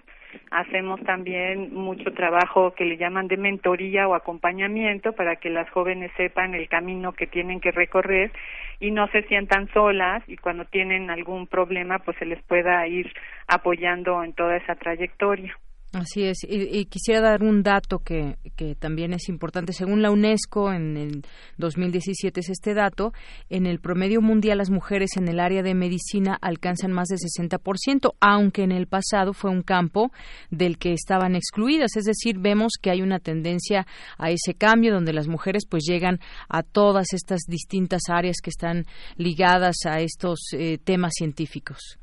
Hacemos 0.51 1.01
también 1.03 1.75
mucho 1.75 2.13
trabajo 2.13 2.73
que 2.75 2.85
le 2.85 2.97
llaman 2.97 3.29
de 3.29 3.37
mentoría 3.37 4.09
o 4.09 4.15
acompañamiento 4.15 5.13
para 5.13 5.37
que 5.37 5.51
las 5.51 5.69
jóvenes 5.71 6.11
sepan 6.17 6.55
el 6.55 6.69
camino 6.69 7.13
que 7.13 7.27
tienen 7.27 7.61
que 7.61 7.73
recorrer 7.73 8.33
y 8.81 8.91
no 8.91 9.09
se 9.09 9.23
sientan 9.25 9.69
solas 9.73 10.23
y 10.27 10.37
cuando 10.37 10.65
tienen 10.65 11.11
algún 11.11 11.47
problema 11.47 11.99
pues 12.01 12.17
se 12.19 12.27
les 12.27 12.43
pueda 12.43 12.87
ir 12.87 13.13
apoyando 13.47 14.23
en 14.23 14.33
toda 14.33 14.57
esa 14.57 14.75
trayectoria. 14.75 15.57
Así 15.97 16.25
es, 16.25 16.41
y, 16.47 16.85
quisiera 16.85 17.23
dar 17.23 17.43
un 17.43 17.63
dato 17.63 18.01
que, 18.01 18.37
que, 18.55 18.75
también 18.75 19.15
es 19.15 19.31
importante. 19.31 19.73
Según 19.73 20.03
la 20.03 20.11
UNESCO, 20.11 20.71
en 20.71 20.99
el 20.99 21.23
2017 21.57 22.39
es 22.41 22.51
este 22.51 22.75
dato, 22.75 23.15
en 23.49 23.65
el 23.65 23.81
promedio 23.81 24.21
mundial 24.21 24.59
las 24.59 24.69
mujeres 24.69 25.17
en 25.17 25.27
el 25.27 25.41
área 25.41 25.63
de 25.63 25.75
medicina 25.75 26.37
alcanzan 26.43 26.93
más 26.93 27.09
del 27.09 27.19
60%, 27.19 28.13
aunque 28.21 28.63
en 28.63 28.73
el 28.73 28.89
pasado 28.89 29.33
fue 29.33 29.51
un 29.51 29.63
campo 29.63 30.13
del 30.51 30.77
que 30.77 30.93
estaban 30.93 31.35
excluidas. 31.35 31.97
Es 31.97 32.05
decir, 32.05 32.39
vemos 32.39 32.75
que 32.79 32.91
hay 32.91 33.01
una 33.01 33.19
tendencia 33.19 33.87
a 34.19 34.31
ese 34.31 34.53
cambio 34.53 34.93
donde 34.93 35.15
las 35.15 35.29
mujeres 35.29 35.65
pues 35.67 35.85
llegan 35.89 36.21
a 36.51 36.63
todas 36.63 37.15
estas 37.15 37.41
distintas 37.49 38.03
áreas 38.11 38.37
que 38.43 38.51
están 38.51 38.85
ligadas 39.17 39.77
a 39.87 40.01
estos 40.01 40.41
eh, 40.53 40.77
temas 40.77 41.13
científicos. 41.17 41.99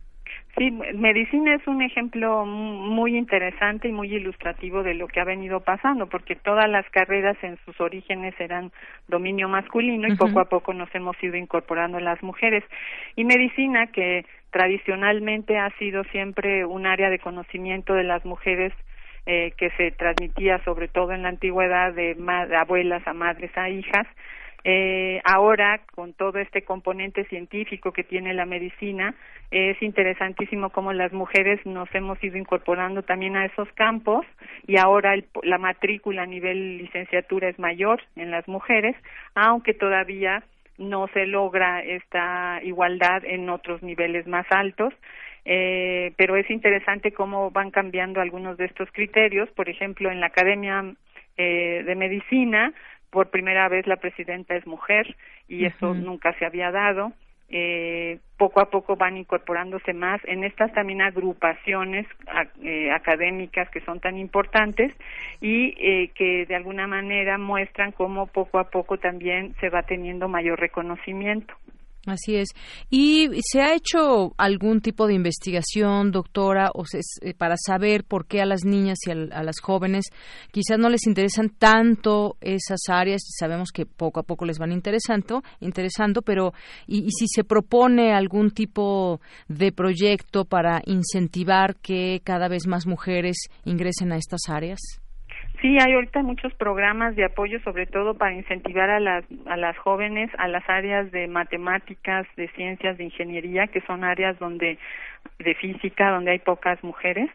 Sí, 0.56 0.70
medicina 0.70 1.56
es 1.56 1.66
un 1.66 1.82
ejemplo 1.82 2.46
muy 2.46 3.18
interesante 3.18 3.88
y 3.88 3.92
muy 3.92 4.14
ilustrativo 4.14 4.84
de 4.84 4.94
lo 4.94 5.08
que 5.08 5.20
ha 5.20 5.24
venido 5.24 5.62
pasando, 5.62 6.06
porque 6.08 6.36
todas 6.36 6.70
las 6.70 6.88
carreras 6.92 7.36
en 7.42 7.58
sus 7.66 7.82
orígenes 7.82 8.36
eran 8.40 8.72
dominio 9.08 9.50
masculino 9.50 10.08
y 10.08 10.16
poco 10.16 10.40
a 10.40 10.46
poco 10.46 10.74
nos 10.74 10.94
hemos 10.94 11.16
ido 11.24 11.38
incorporando 11.38 12.00
las 12.00 12.22
mujeres. 12.22 12.64
Y 13.16 13.26
medicina, 13.26 13.88
que 13.88 14.28
tradicionalmente 14.52 15.58
ha 15.58 15.72
sido 15.80 16.04
siempre 16.06 16.66
un 16.66 16.86
área 16.86 17.10
de 17.10 17.18
conocimiento 17.18 17.96
de 17.96 18.04
las 18.04 18.24
mujeres 18.24 18.74
eh, 19.26 19.54
que 19.58 19.72
se 19.72 19.90
transmitía 19.90 20.64
sobre 20.66 20.88
todo 20.88 21.14
en 21.14 21.24
la 21.24 21.30
antigüedad 21.30 21.94
de 21.94 22.16
abuelas 22.56 23.08
a 23.08 23.14
madres 23.14 23.50
a 23.58 23.70
hijas, 23.70 24.06
eh, 24.66 25.22
ahora, 25.26 25.82
con 25.94 26.14
todo 26.14 26.40
este 26.40 26.64
componente 26.64 27.26
científico 27.26 27.92
que 27.92 28.04
tiene 28.04 28.34
la 28.34 28.46
medicina, 28.46 29.14
es 29.52 29.82
interesantísimo 29.82 30.70
cómo 30.70 30.94
las 30.94 31.12
mujeres 31.12 31.64
nos 31.66 31.94
hemos 31.94 32.24
ido 32.24 32.38
incorporando 32.38 33.04
también 33.04 33.36
a 33.36 33.46
esos 33.46 33.70
campos 33.74 34.26
y 34.66 34.78
ahora 34.78 35.16
la 35.44 35.58
matrícula 35.58 36.24
a 36.24 36.28
nivel 36.28 36.78
licenciatura 36.78 37.50
es 37.50 37.60
mayor 37.60 38.02
en 38.16 38.32
las 38.32 38.48
mujeres, 38.48 38.96
aunque 39.36 39.74
todavía 39.74 40.44
no 40.78 41.08
se 41.10 41.26
logra 41.26 41.82
esta 41.82 42.60
igualdad 42.64 43.24
en 43.26 43.50
otros 43.50 43.84
niveles 43.84 44.28
más 44.28 44.46
altos. 44.50 44.94
Eh, 45.46 46.14
pero 46.16 46.38
es 46.38 46.50
interesante 46.50 47.12
cómo 47.12 47.52
van 47.52 47.70
cambiando 47.70 48.22
algunos 48.22 48.58
de 48.58 48.66
estos 48.66 48.90
criterios. 48.92 49.50
Por 49.50 49.68
ejemplo, 49.68 50.10
en 50.10 50.22
la 50.22 50.28
Academia 50.28 50.96
eh, 51.36 51.84
de 51.86 51.96
Medicina 51.96 52.74
por 53.14 53.30
primera 53.30 53.70
vez 53.70 53.86
la 53.86 53.98
presidenta 53.98 54.56
es 54.56 54.66
mujer 54.66 55.16
y 55.48 55.66
eso 55.66 55.94
nunca 55.94 56.34
se 56.40 56.46
había 56.46 56.72
dado. 56.72 57.14
Eh, 57.56 58.18
poco 58.38 58.62
a 58.62 58.72
poco 58.72 58.96
van 58.96 59.16
incorporándose 59.16 59.94
más 59.94 60.20
en 60.26 60.44
estas 60.44 60.74
también 60.74 61.04
agrupaciones 61.04 62.08
eh, 62.64 62.90
académicas 62.90 63.70
que 63.70 63.82
son 63.82 64.00
tan 64.00 64.18
importantes 64.18 64.92
y 65.40 65.76
eh, 65.78 66.10
que 66.16 66.48
de 66.48 66.56
alguna 66.56 66.88
manera 66.88 67.38
muestran 67.38 67.92
cómo 67.92 68.26
poco 68.26 68.58
a 68.58 68.72
poco 68.72 68.98
también 68.98 69.54
se 69.60 69.70
va 69.70 69.84
teniendo 69.84 70.28
mayor 70.28 70.60
reconocimiento. 70.60 71.54
Así 72.06 72.36
es. 72.36 72.50
¿Y 72.90 73.30
se 73.50 73.62
ha 73.62 73.74
hecho 73.74 74.34
algún 74.38 74.82
tipo 74.82 75.08
de 75.08 75.14
investigación, 75.14 76.12
doctora, 76.12 76.70
o 76.74 76.84
eh, 76.84 77.34
para 77.34 77.56
saber 77.56 78.04
por 78.04 78.26
qué 78.26 78.42
a 78.42 78.46
las 78.46 78.66
niñas 78.66 78.98
y 79.08 79.12
a, 79.12 79.16
las 79.16 79.62
jóvenes 79.62 80.06
quizás 80.52 80.78
no 80.78 80.90
les 80.90 81.08
interesan 81.08 81.50
tanto 81.50 82.36
esas 82.42 82.82
áreas? 82.90 83.22
Sabemos 83.40 83.70
que 83.72 83.86
poco 83.86 84.20
a 84.20 84.24
poco 84.24 84.44
les 84.44 84.60
van 84.60 84.74
interesando, 84.74 85.44
interesando 85.62 86.22
pero 86.22 86.54
y, 86.88 87.10
si 87.12 87.28
se 87.28 87.46
propone 87.46 88.14
algún 88.14 88.52
tipo 88.52 89.22
de 89.48 89.72
proyecto 89.72 90.44
para 90.44 90.82
incentivar 90.86 91.78
que 91.78 92.22
cada 92.26 92.50
vez 92.50 92.68
más 92.68 92.86
mujeres 92.86 93.38
ingresen 93.64 94.12
a 94.12 94.18
estas 94.18 94.50
áreas? 94.50 94.80
Sí, 95.64 95.78
hay 95.80 95.94
ahorita 95.94 96.22
muchos 96.24 96.54
programas 96.56 97.16
de 97.16 97.24
apoyo, 97.24 97.58
sobre 97.62 97.86
todo 97.86 98.16
para 98.16 98.34
incentivar 98.34 98.90
a 98.90 99.00
las, 99.00 99.24
a 99.46 99.56
las 99.56 99.78
jóvenes 99.78 100.30
a 100.38 100.50
las 100.50 100.70
áreas 100.70 101.10
de 101.14 101.30
matemáticas, 101.30 102.28
de 102.36 102.50
ciencias, 102.50 102.98
de 102.98 103.06
ingeniería, 103.06 103.68
que 103.68 103.80
son 103.88 104.04
áreas 104.04 104.38
donde, 104.40 104.78
de 105.40 105.56
física, 105.56 106.12
donde 106.12 106.32
hay 106.32 106.40
pocas 106.40 106.84
mujeres. 106.84 107.30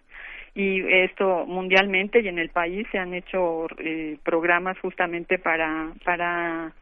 Y 0.55 0.83
esto 0.93 1.47
mundialmente 1.47 2.21
y 2.21 2.29
en 2.29 2.38
el 2.38 2.51
país 2.51 2.87
se 2.93 2.99
han 2.99 3.14
hecho 3.14 3.67
eh, 3.79 4.19
programas 4.25 4.79
justamente 4.79 5.38
para, 5.38 5.93
para 6.05 6.75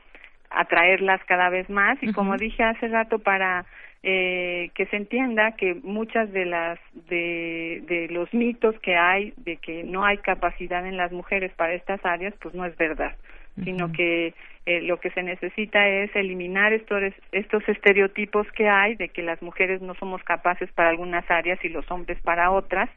atraerlas 0.50 1.22
cada 1.26 1.48
vez 1.48 1.70
más. 1.70 1.96
Y 2.02 2.12
como 2.12 2.36
dije 2.36 2.64
hace 2.64 2.88
rato, 2.88 3.20
para 3.20 3.66
eh, 4.02 4.70
que 4.74 4.86
se 4.86 4.96
entienda 4.96 5.52
que 5.52 5.74
muchas 5.74 6.32
de 6.32 6.44
las 6.44 6.78
de, 7.08 7.82
de 7.86 8.08
los 8.10 8.32
mitos 8.32 8.78
que 8.80 8.96
hay 8.96 9.32
de 9.36 9.56
que 9.56 9.84
no 9.84 10.04
hay 10.04 10.18
capacidad 10.18 10.86
en 10.86 10.96
las 10.96 11.12
mujeres 11.12 11.52
para 11.54 11.74
estas 11.74 12.04
áreas 12.04 12.34
pues 12.40 12.54
no 12.54 12.64
es 12.64 12.76
verdad 12.76 13.14
sino 13.64 13.90
que 13.92 14.34
eh, 14.66 14.82
lo 14.82 14.98
que 14.98 15.10
se 15.10 15.22
necesita 15.22 15.86
es 15.88 16.14
eliminar 16.14 16.72
estos 16.72 17.00
estos 17.32 17.66
estereotipos 17.68 18.46
que 18.52 18.68
hay 18.68 18.96
de 18.96 19.08
que 19.08 19.22
las 19.22 19.40
mujeres 19.40 19.80
no 19.80 19.94
somos 19.94 20.22
capaces 20.24 20.70
para 20.72 20.90
algunas 20.90 21.28
áreas 21.30 21.58
y 21.64 21.68
los 21.68 21.88
hombres 21.90 22.20
para 22.22 22.50
otras. 22.50 22.90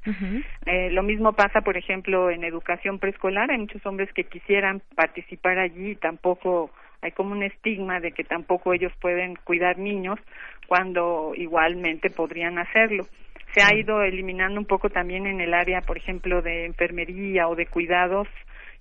Eh, 0.65 0.89
lo 0.91 1.03
mismo 1.03 1.33
pasa 1.33 1.61
por 1.61 1.77
ejemplo 1.77 2.29
en 2.29 2.43
educación 2.43 2.99
preescolar. 2.99 3.51
Hay 3.51 3.59
muchos 3.59 3.85
hombres 3.85 4.11
que 4.13 4.23
quisieran 4.23 4.81
participar 4.95 5.59
allí 5.59 5.91
y 5.91 5.95
tampoco 5.95 6.71
hay 7.01 7.11
como 7.11 7.31
un 7.31 7.43
estigma 7.43 7.99
de 7.99 8.11
que 8.11 8.23
tampoco 8.23 8.73
ellos 8.73 8.91
pueden 8.99 9.35
cuidar 9.35 9.77
niños 9.77 10.19
cuando 10.67 11.33
igualmente 11.35 12.09
podrían 12.09 12.59
hacerlo. 12.59 13.07
Se 13.53 13.63
ha 13.63 13.75
ido 13.75 14.03
eliminando 14.03 14.59
un 14.59 14.65
poco 14.65 14.89
también 14.89 15.25
en 15.25 15.41
el 15.41 15.53
área, 15.53 15.81
por 15.81 15.97
ejemplo, 15.97 16.41
de 16.41 16.65
enfermería 16.65 17.47
o 17.47 17.55
de 17.55 17.65
cuidados 17.65 18.27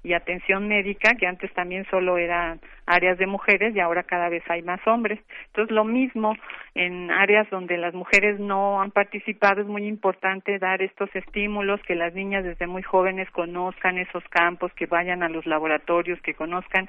y 0.03 0.13
atención 0.13 0.69
médica, 0.69 1.15
que 1.15 1.27
antes 1.27 1.53
también 1.55 1.87
solo 1.91 2.19
eran 2.19 2.61
áreas 2.89 3.19
de 3.19 3.27
mujeres 3.27 3.77
y 3.77 3.81
ahora 3.81 4.03
cada 4.03 4.29
vez 4.29 4.43
hay 4.49 4.63
más 4.63 4.81
hombres. 4.87 5.21
Entonces, 5.47 5.75
lo 5.75 5.85
mismo 5.85 6.35
en 6.75 7.11
áreas 7.11 7.49
donde 7.51 7.77
las 7.77 7.93
mujeres 7.93 8.39
no 8.41 8.81
han 8.81 8.91
participado, 8.91 9.61
es 9.61 9.67
muy 9.67 9.87
importante 9.87 10.59
dar 10.59 10.81
estos 10.81 11.11
estímulos, 11.15 11.81
que 11.83 11.95
las 11.95 12.15
niñas 12.15 12.45
desde 12.45 12.67
muy 12.67 12.83
jóvenes 12.83 13.29
conozcan 13.31 13.99
esos 13.99 14.23
campos, 14.31 14.73
que 14.75 14.87
vayan 14.87 15.23
a 15.23 15.29
los 15.29 15.45
laboratorios, 15.47 16.21
que 16.23 16.35
conozcan 16.35 16.89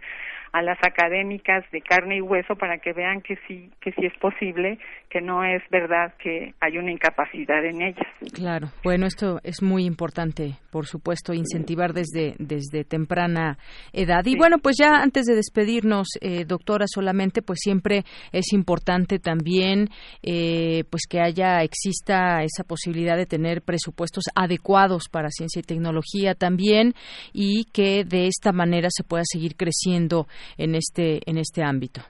a 0.52 0.62
las 0.62 0.78
académicas 0.82 1.64
de 1.72 1.82
carne 1.82 2.18
y 2.18 2.22
hueso 2.22 2.56
para 2.56 2.80
que 2.80 2.94
vean 2.94 3.22
que 3.22 3.38
sí, 3.48 3.70
que 3.82 3.92
sí 3.92 4.06
es 4.06 4.18
posible, 4.20 4.80
que 5.10 5.22
no 5.22 5.44
es 5.44 5.62
verdad 5.70 6.14
que 6.18 6.54
hay 6.60 6.78
una 6.78 6.92
incapacidad 6.92 7.64
en 7.66 7.82
ellas. 7.82 8.08
Claro, 8.34 8.68
bueno, 8.84 9.06
esto 9.06 9.40
es 9.44 9.62
muy 9.62 9.86
importante, 9.86 10.56
por 10.72 10.86
supuesto, 10.86 11.34
incentivar 11.34 11.94
desde, 11.94 12.36
desde 12.40 12.84
temprana 12.84 13.58
edad. 13.94 14.26
Y 14.26 14.38
bueno, 14.38 14.58
pues 14.58 14.78
ya 14.80 15.02
antes 15.02 15.26
de 15.26 15.36
despedirnos, 15.36 15.88
eh, 16.21 16.45
doctora, 16.45 16.86
solamente, 16.88 17.41
pues 17.41 17.60
siempre 17.62 18.04
es 18.32 18.54
importante 18.54 19.19
también, 19.19 19.89
eh, 20.23 20.84
pues 20.89 21.04
que 21.10 21.19
haya, 21.19 21.63
exista 21.63 22.43
esa 22.43 22.63
posibilidad 22.63 23.17
de 23.17 23.25
tener 23.25 23.62
presupuestos 23.62 24.25
adecuados 24.36 25.10
para 25.10 25.30
ciencia 25.30 25.60
y 25.60 25.63
tecnología 25.63 26.36
también 26.36 26.93
y 27.34 27.65
que 27.73 28.04
de 28.04 28.28
esta 28.28 28.52
manera 28.52 28.89
se 28.91 29.04
pueda 29.04 29.23
seguir 29.25 29.56
creciendo 29.56 30.28
en 30.58 30.75
este 30.75 31.19
en 31.25 31.38
este 31.38 31.63
ámbito. 31.63 32.02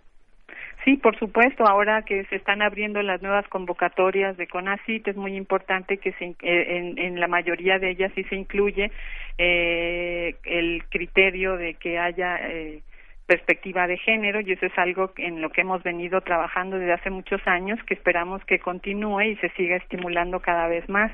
Sí, 0.85 0.95
por 0.95 1.17
supuesto. 1.19 1.67
Ahora 1.67 2.03
que 2.03 2.23
se 2.25 2.37
están 2.37 2.61
abriendo 2.61 3.01
las 3.01 3.21
nuevas 3.21 3.47
convocatorias 3.49 4.37
de 4.37 4.47
CONACIT, 4.47 5.09
es 5.09 5.15
muy 5.17 5.35
importante 5.35 5.97
que 5.97 6.13
se, 6.13 6.35
eh, 6.41 6.93
en, 6.97 7.19
la 7.19 7.27
mayoría 7.27 7.79
de 7.79 7.91
ellas 7.91 8.11
sí 8.15 8.23
se 8.23 8.35
incluye 8.35 8.89
eh, 9.37 10.35
el 10.45 10.83
criterio 10.89 11.57
de 11.57 11.73
que 11.73 11.99
haya 11.99 12.37
eh, 12.37 12.81
perspectiva 13.29 13.85
de 13.85 13.97
género 13.99 14.41
y 14.41 14.51
eso 14.53 14.65
es 14.65 14.77
algo 14.77 15.11
en 15.17 15.39
lo 15.39 15.51
que 15.51 15.61
hemos 15.61 15.83
venido 15.83 16.19
trabajando 16.21 16.77
desde 16.77 16.93
hace 16.93 17.11
muchos 17.11 17.39
años 17.45 17.77
que 17.87 17.93
esperamos 17.93 18.41
que 18.45 18.57
continúe 18.57 19.21
y 19.21 19.35
se 19.35 19.49
siga 19.49 19.77
estimulando 19.77 20.39
cada 20.39 20.67
vez 20.67 20.89
más. 20.89 21.11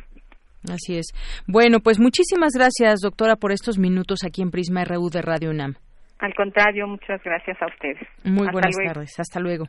Así 0.72 0.98
es. 0.98 1.08
Bueno, 1.46 1.82
pues 1.82 2.00
muchísimas 2.00 2.54
gracias, 2.54 3.02
doctora, 3.02 3.36
por 3.36 3.52
estos 3.52 3.78
minutos 3.78 4.20
aquí 4.26 4.42
en 4.42 4.50
Prisma 4.50 4.86
RU 4.86 5.10
de 5.10 5.22
Radio 5.22 5.50
UNAM. 5.52 5.76
Al 6.20 6.34
contrario, 6.34 6.88
muchas 6.88 7.22
gracias 7.24 7.62
a 7.62 7.68
ustedes. 7.68 8.08
Muy 8.24 8.48
buenas 8.52 8.76
tardes. 8.76 9.20
Hasta 9.20 9.40
luego. 9.40 9.66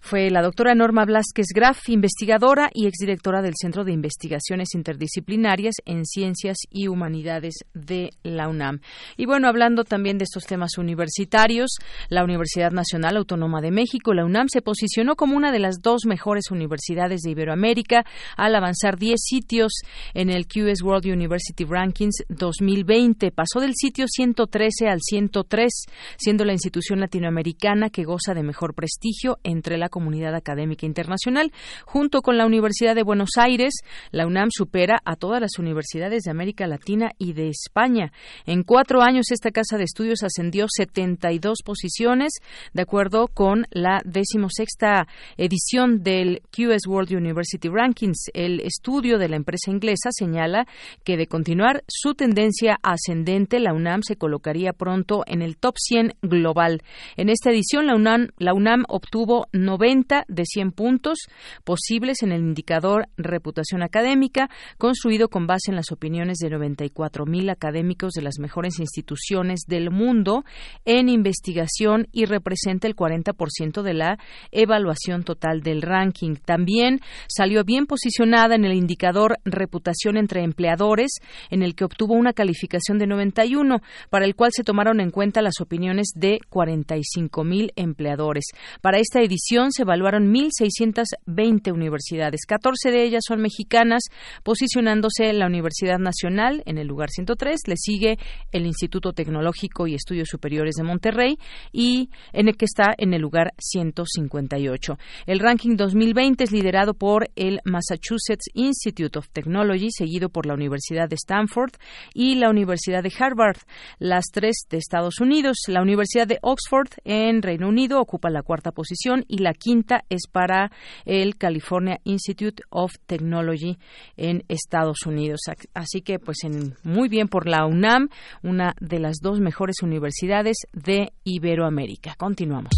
Fue 0.00 0.30
la 0.30 0.42
doctora 0.42 0.74
Norma 0.74 1.04
Blasquez 1.04 1.46
Graf, 1.54 1.88
investigadora 1.88 2.70
y 2.72 2.86
exdirectora 2.86 3.42
del 3.42 3.54
Centro 3.60 3.84
de 3.84 3.92
Investigaciones 3.92 4.74
Interdisciplinarias 4.74 5.74
en 5.84 6.04
Ciencias 6.04 6.56
y 6.70 6.88
Humanidades 6.88 7.56
de 7.74 8.10
la 8.22 8.48
UNAM. 8.48 8.80
Y 9.16 9.26
bueno, 9.26 9.48
hablando 9.48 9.84
también 9.84 10.18
de 10.18 10.24
estos 10.24 10.44
temas 10.44 10.78
universitarios, 10.78 11.70
la 12.08 12.24
Universidad 12.24 12.70
Nacional 12.70 13.16
Autónoma 13.16 13.60
de 13.60 13.70
México, 13.70 14.14
la 14.14 14.24
UNAM, 14.24 14.48
se 14.48 14.62
posicionó 14.62 15.16
como 15.16 15.36
una 15.36 15.52
de 15.52 15.58
las 15.58 15.80
dos 15.82 16.06
mejores 16.06 16.50
universidades 16.50 17.22
de 17.22 17.30
Iberoamérica 17.32 18.04
al 18.36 18.54
avanzar 18.54 18.98
10 18.98 19.20
sitios 19.20 19.72
en 20.14 20.30
el 20.30 20.46
QS 20.46 20.82
World 20.82 21.06
University 21.06 21.64
Rankings 21.64 22.24
2020. 22.28 23.32
Pasó 23.32 23.60
del 23.60 23.72
sitio 23.74 24.06
113 24.08 24.88
al 24.88 25.00
103, 25.00 25.67
siendo 26.16 26.44
la 26.44 26.52
institución 26.52 27.00
latinoamericana 27.00 27.90
que 27.90 28.04
goza 28.04 28.34
de 28.34 28.42
mejor 28.42 28.74
prestigio 28.74 29.38
entre 29.44 29.78
la 29.78 29.88
comunidad 29.88 30.34
académica 30.34 30.86
internacional. 30.86 31.52
Junto 31.84 32.20
con 32.20 32.38
la 32.38 32.46
Universidad 32.46 32.94
de 32.94 33.02
Buenos 33.02 33.30
Aires, 33.36 33.74
la 34.10 34.26
UNAM 34.26 34.48
supera 34.50 34.98
a 35.04 35.16
todas 35.16 35.40
las 35.40 35.58
universidades 35.58 36.22
de 36.22 36.30
América 36.30 36.66
Latina 36.66 37.10
y 37.18 37.32
de 37.32 37.48
España. 37.48 38.12
En 38.46 38.62
cuatro 38.62 39.02
años, 39.02 39.30
esta 39.30 39.50
casa 39.50 39.76
de 39.76 39.84
estudios 39.84 40.22
ascendió 40.22 40.66
72 40.68 41.58
posiciones, 41.64 42.32
de 42.72 42.82
acuerdo 42.82 43.28
con 43.28 43.66
la 43.70 44.00
decimosexta 44.04 45.06
edición 45.36 46.02
del 46.02 46.42
QS 46.50 46.86
World 46.86 47.12
University 47.12 47.68
Rankings. 47.68 48.30
El 48.32 48.60
estudio 48.60 49.18
de 49.18 49.28
la 49.28 49.36
empresa 49.36 49.70
inglesa 49.70 50.10
señala 50.10 50.66
que 51.04 51.16
de 51.16 51.26
continuar 51.26 51.84
su 51.86 52.14
tendencia 52.14 52.78
ascendente, 52.82 53.60
la 53.60 53.74
UNAM 53.74 54.02
se 54.02 54.16
colocaría 54.16 54.72
pronto 54.72 55.22
en 55.26 55.42
el 55.42 55.57
top 55.58 55.76
100 55.78 56.14
global. 56.22 56.82
En 57.16 57.28
esta 57.28 57.50
edición, 57.50 57.86
la 57.86 58.54
UNAM, 58.54 58.84
obtuvo 58.88 59.46
90 59.52 60.24
de 60.28 60.44
100 60.44 60.72
puntos 60.72 61.18
posibles 61.64 62.22
en 62.22 62.32
el 62.32 62.40
indicador 62.40 63.08
reputación 63.16 63.82
académica, 63.82 64.48
construido 64.78 65.28
con 65.28 65.46
base 65.46 65.70
en 65.70 65.76
las 65.76 65.92
opiniones 65.92 66.38
de 66.38 66.50
94 66.50 67.26
mil 67.26 67.50
académicos 67.50 68.12
de 68.12 68.22
las 68.22 68.38
mejores 68.38 68.78
instituciones 68.78 69.60
del 69.66 69.90
mundo 69.90 70.44
en 70.84 71.08
investigación 71.08 72.08
y 72.12 72.24
representa 72.24 72.86
el 72.86 72.96
40% 72.96 73.82
de 73.82 73.94
la 73.94 74.18
evaluación 74.50 75.22
total 75.24 75.62
del 75.62 75.82
ranking. 75.82 76.36
También 76.36 77.00
salió 77.28 77.64
bien 77.64 77.86
posicionada 77.86 78.54
en 78.54 78.64
el 78.64 78.74
indicador 78.74 79.38
reputación 79.44 80.16
entre 80.16 80.42
empleadores, 80.42 81.12
en 81.50 81.62
el 81.62 81.74
que 81.74 81.84
obtuvo 81.84 82.14
una 82.14 82.32
calificación 82.32 82.98
de 82.98 83.06
91, 83.06 83.80
para 84.10 84.24
el 84.24 84.34
cual 84.34 84.50
se 84.52 84.64
tomaron 84.64 85.00
en 85.00 85.10
cuenta 85.10 85.42
las 85.42 85.47
opiniones 85.60 86.08
de 86.14 86.40
45 86.48 87.44
mil 87.44 87.72
empleadores. 87.76 88.46
Para 88.80 88.98
esta 88.98 89.20
edición 89.20 89.72
se 89.72 89.82
evaluaron 89.82 90.32
1.620 90.32 91.72
universidades. 91.72 92.42
14 92.46 92.90
de 92.90 93.04
ellas 93.04 93.24
son 93.26 93.40
mexicanas, 93.40 94.02
posicionándose 94.42 95.32
la 95.32 95.46
Universidad 95.46 95.98
Nacional 95.98 96.62
en 96.66 96.78
el 96.78 96.86
lugar 96.86 97.10
103. 97.10 97.60
Le 97.66 97.76
sigue 97.76 98.18
el 98.52 98.66
Instituto 98.66 99.12
Tecnológico 99.12 99.86
y 99.86 99.94
Estudios 99.94 100.28
Superiores 100.28 100.74
de 100.76 100.84
Monterrey 100.84 101.38
y 101.72 102.10
en 102.32 102.48
el 102.48 102.56
que 102.56 102.64
está 102.64 102.94
en 102.96 103.14
el 103.14 103.22
lugar 103.22 103.54
158. 103.58 104.98
El 105.26 105.40
ranking 105.40 105.76
2020 105.76 106.44
es 106.44 106.52
liderado 106.52 106.94
por 106.94 107.30
el 107.36 107.60
Massachusetts 107.64 108.48
Institute 108.54 109.18
of 109.18 109.28
Technology, 109.30 109.90
seguido 109.90 110.28
por 110.28 110.46
la 110.46 110.54
Universidad 110.54 111.08
de 111.08 111.16
Stanford 111.16 111.72
y 112.14 112.34
la 112.36 112.50
Universidad 112.50 113.02
de 113.02 113.12
Harvard, 113.18 113.58
las 113.98 114.26
tres 114.32 114.66
de 114.70 114.78
Estados 114.78 115.20
Unidos. 115.20 115.37
La 115.68 115.82
Universidad 115.82 116.26
de 116.26 116.40
Oxford 116.42 116.88
en 117.04 117.42
Reino 117.42 117.68
Unido 117.68 118.00
ocupa 118.00 118.28
la 118.28 118.42
cuarta 118.42 118.72
posición 118.72 119.24
y 119.28 119.38
la 119.38 119.52
quinta 119.52 120.02
es 120.08 120.22
para 120.30 120.72
el 121.04 121.36
California 121.36 122.00
Institute 122.02 122.64
of 122.70 122.94
Technology 123.06 123.78
en 124.16 124.42
Estados 124.48 125.06
Unidos. 125.06 125.42
Así 125.74 126.00
que, 126.00 126.18
pues, 126.18 126.38
muy 126.82 127.08
bien 127.08 127.28
por 127.28 127.46
la 127.46 127.66
UNAM, 127.66 128.08
una 128.42 128.74
de 128.80 128.98
las 128.98 129.18
dos 129.22 129.38
mejores 129.38 129.76
universidades 129.82 130.56
de 130.72 131.12
Iberoamérica. 131.22 132.16
Continuamos. 132.16 132.72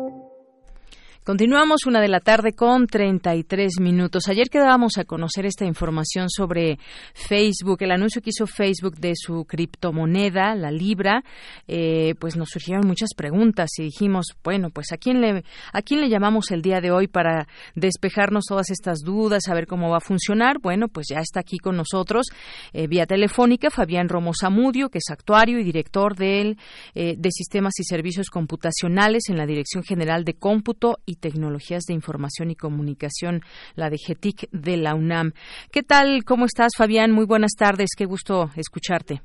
Continuamos 1.31 1.85
una 1.85 2.01
de 2.01 2.09
la 2.09 2.19
tarde 2.19 2.51
con 2.51 2.87
33 2.87 3.79
minutos. 3.79 4.27
Ayer 4.27 4.49
quedábamos 4.49 4.97
a 4.97 5.05
conocer 5.05 5.45
esta 5.45 5.63
información 5.63 6.29
sobre 6.29 6.77
Facebook, 7.13 7.77
el 7.83 7.91
anuncio 7.91 8.21
que 8.21 8.31
hizo 8.31 8.45
Facebook 8.47 8.97
de 8.97 9.13
su 9.15 9.45
criptomoneda, 9.45 10.53
la 10.55 10.71
Libra. 10.71 11.23
Eh, 11.69 12.15
pues 12.19 12.35
nos 12.35 12.49
surgieron 12.49 12.85
muchas 12.85 13.11
preguntas 13.15 13.69
y 13.77 13.83
dijimos, 13.83 14.35
bueno, 14.43 14.71
pues 14.71 14.91
a 14.91 14.97
quién 14.97 15.21
le 15.21 15.45
a 15.71 15.81
quién 15.81 16.01
le 16.01 16.09
llamamos 16.09 16.51
el 16.51 16.61
día 16.61 16.81
de 16.81 16.91
hoy 16.91 17.07
para 17.07 17.47
despejarnos 17.75 18.43
todas 18.49 18.69
estas 18.69 18.99
dudas, 18.99 19.43
saber 19.45 19.67
cómo 19.67 19.89
va 19.89 19.99
a 19.99 20.01
funcionar. 20.01 20.59
Bueno, 20.59 20.89
pues 20.89 21.07
ya 21.11 21.21
está 21.21 21.39
aquí 21.39 21.59
con 21.59 21.77
nosotros 21.77 22.25
eh, 22.73 22.87
vía 22.87 23.05
telefónica 23.05 23.69
Fabián 23.69 24.09
Romo 24.09 24.33
Zamudio, 24.37 24.89
que 24.89 24.97
es 24.97 25.09
actuario 25.09 25.59
y 25.59 25.63
director 25.63 26.17
del 26.17 26.57
eh, 26.93 27.15
de 27.17 27.31
Sistemas 27.31 27.79
y 27.79 27.85
Servicios 27.85 28.29
Computacionales 28.29 29.29
en 29.29 29.37
la 29.37 29.45
Dirección 29.45 29.85
General 29.85 30.25
de 30.25 30.33
Cómputo 30.33 30.97
y 31.05 31.20
Tecnologías 31.21 31.83
de 31.83 31.93
Información 31.93 32.51
y 32.51 32.55
Comunicación, 32.55 33.41
la 33.75 33.89
de 33.89 33.97
GETIC 33.97 34.49
de 34.51 34.77
la 34.77 34.95
UNAM. 34.95 35.31
¿Qué 35.71 35.83
tal? 35.83 36.23
¿Cómo 36.25 36.45
estás, 36.45 36.73
Fabián? 36.77 37.11
Muy 37.11 37.25
buenas 37.25 37.53
tardes. 37.57 37.91
Qué 37.97 38.05
gusto 38.05 38.49
escucharte. 38.57 39.21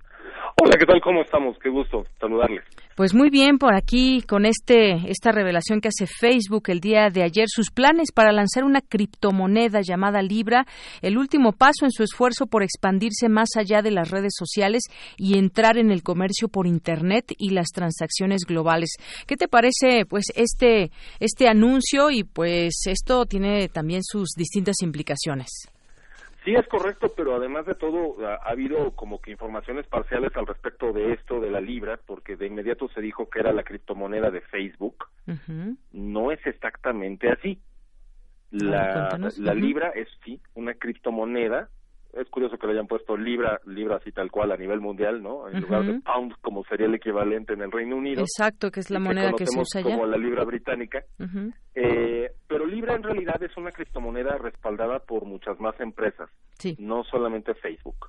Hola, 0.63 0.77
¿qué 0.79 0.87
tal? 0.87 1.01
¿Cómo 1.01 1.23
estamos? 1.23 1.59
Qué 1.59 1.69
gusto 1.69 2.07
saludarles. 2.21 2.65
Pues 2.97 3.13
muy 3.13 3.29
bien 3.29 3.59
por 3.59 3.75
aquí 3.75 4.23
con 4.23 4.47
este 4.47 5.11
esta 5.11 5.31
revelación 5.31 5.83
que 5.83 5.89
hace 5.89 6.07
Facebook 6.07 6.71
el 6.71 6.81
día 6.81 7.11
de 7.11 7.25
ayer 7.25 7.45
sus 7.47 7.71
planes 7.71 8.11
para 8.11 8.33
lanzar 8.33 8.65
una 8.65 8.81
criptomoneda 8.81 9.83
llamada 9.83 10.23
Libra, 10.23 10.67
el 11.03 11.19
último 11.19 11.53
paso 11.53 11.85
en 11.85 11.91
su 11.91 12.03
esfuerzo 12.03 12.47
por 12.47 12.63
expandirse 12.63 13.29
más 13.29 13.51
allá 13.59 13.83
de 13.83 13.91
las 13.91 14.11
redes 14.11 14.33
sociales 14.35 14.85
y 15.19 15.37
entrar 15.37 15.77
en 15.77 15.91
el 15.91 16.03
comercio 16.03 16.49
por 16.49 16.67
internet 16.67 17.35
y 17.37 17.51
las 17.51 17.67
transacciones 17.69 18.45
globales. 18.49 18.97
¿Qué 19.27 19.37
te 19.37 19.47
parece 19.47 20.07
pues 20.09 20.25
este 20.35 20.91
este 21.21 21.49
anuncio 21.49 22.11
y 22.11 22.25
pues 22.25 22.87
esto 22.87 23.27
tiene 23.27 23.69
también 23.69 24.03
sus 24.03 24.31
distintas 24.31 24.77
implicaciones? 24.81 25.69
Sí, 26.47 26.55
es 26.55 26.69
correcto, 26.69 27.13
pero 27.17 27.35
además 27.35 27.67
de 27.67 27.75
todo 27.75 28.25
ha, 28.25 28.35
ha, 28.35 28.51
habido 28.51 28.93
como 28.93 29.21
que 29.21 29.33
informaciones 29.33 29.85
parciales 29.89 30.31
al 30.37 30.47
respecto 30.47 30.93
de 30.93 31.13
esto 31.13 31.41
de 31.41 31.51
la 31.51 31.61
libra, 31.61 31.99
porque 32.07 32.37
de 32.37 32.47
inmediato 32.47 32.89
se 32.91 33.01
dijo 33.01 33.29
que 33.29 33.41
era 33.41 33.53
la 33.53 33.65
criptomoneda 33.65 34.31
de 34.31 34.43
Facebook. 34.43 35.09
Uh 35.27 35.33
-huh. 35.33 35.77
No 35.91 36.31
es 36.31 36.39
exactamente 36.47 37.29
así. 37.33 37.61
La, 38.53 39.09
ah, 39.09 39.19
la 39.39 39.55
libra 39.55 39.91
es 39.91 40.07
sí 40.25 40.41
una 40.55 40.75
criptomoneda. 40.75 41.69
Es 42.13 42.29
curioso 42.31 42.57
que 42.57 42.67
le 42.67 42.73
hayan 42.75 42.87
puesto 42.87 43.17
libra, 43.17 43.61
libra 43.67 43.97
así 43.97 44.11
tal 44.13 44.31
cual 44.31 44.53
a 44.53 44.57
nivel 44.57 44.81
mundial, 44.81 45.23
¿no? 45.23 45.49
En 45.49 45.57
uh 45.57 45.59
-huh. 45.59 45.63
lugar 45.63 45.85
de 45.85 46.01
pound, 46.01 46.35
como 46.41 46.65
sería 46.65 46.87
el 46.87 46.95
equivalente 46.95 47.53
en 47.53 47.63
el 47.63 47.71
Reino 47.71 47.97
Unido. 47.97 48.23
Exacto, 48.23 48.71
que 48.71 48.81
es 48.81 48.91
la 48.91 48.99
moneda 48.99 49.33
que, 49.33 49.45
que 49.45 49.47
se 49.47 49.61
usa 49.61 49.83
como 49.83 50.07
la 50.07 50.17
libra 50.17 50.45
británica. 50.45 51.05
Uh 51.19 51.25
-huh. 51.25 51.55
eh, 51.75 52.31
pero 52.49 52.65
Libra 52.67 52.95
en 52.95 53.03
realidad 53.03 53.43
es 53.43 53.57
una 53.57 53.71
criptomoneda 53.71 54.39
respaldada 54.39 54.99
por 55.01 55.25
muchas 55.25 55.59
más 55.61 55.79
empresas, 55.81 56.31
sí. 56.59 56.77
no 56.79 57.05
solamente 57.05 57.55
Facebook. 57.55 58.09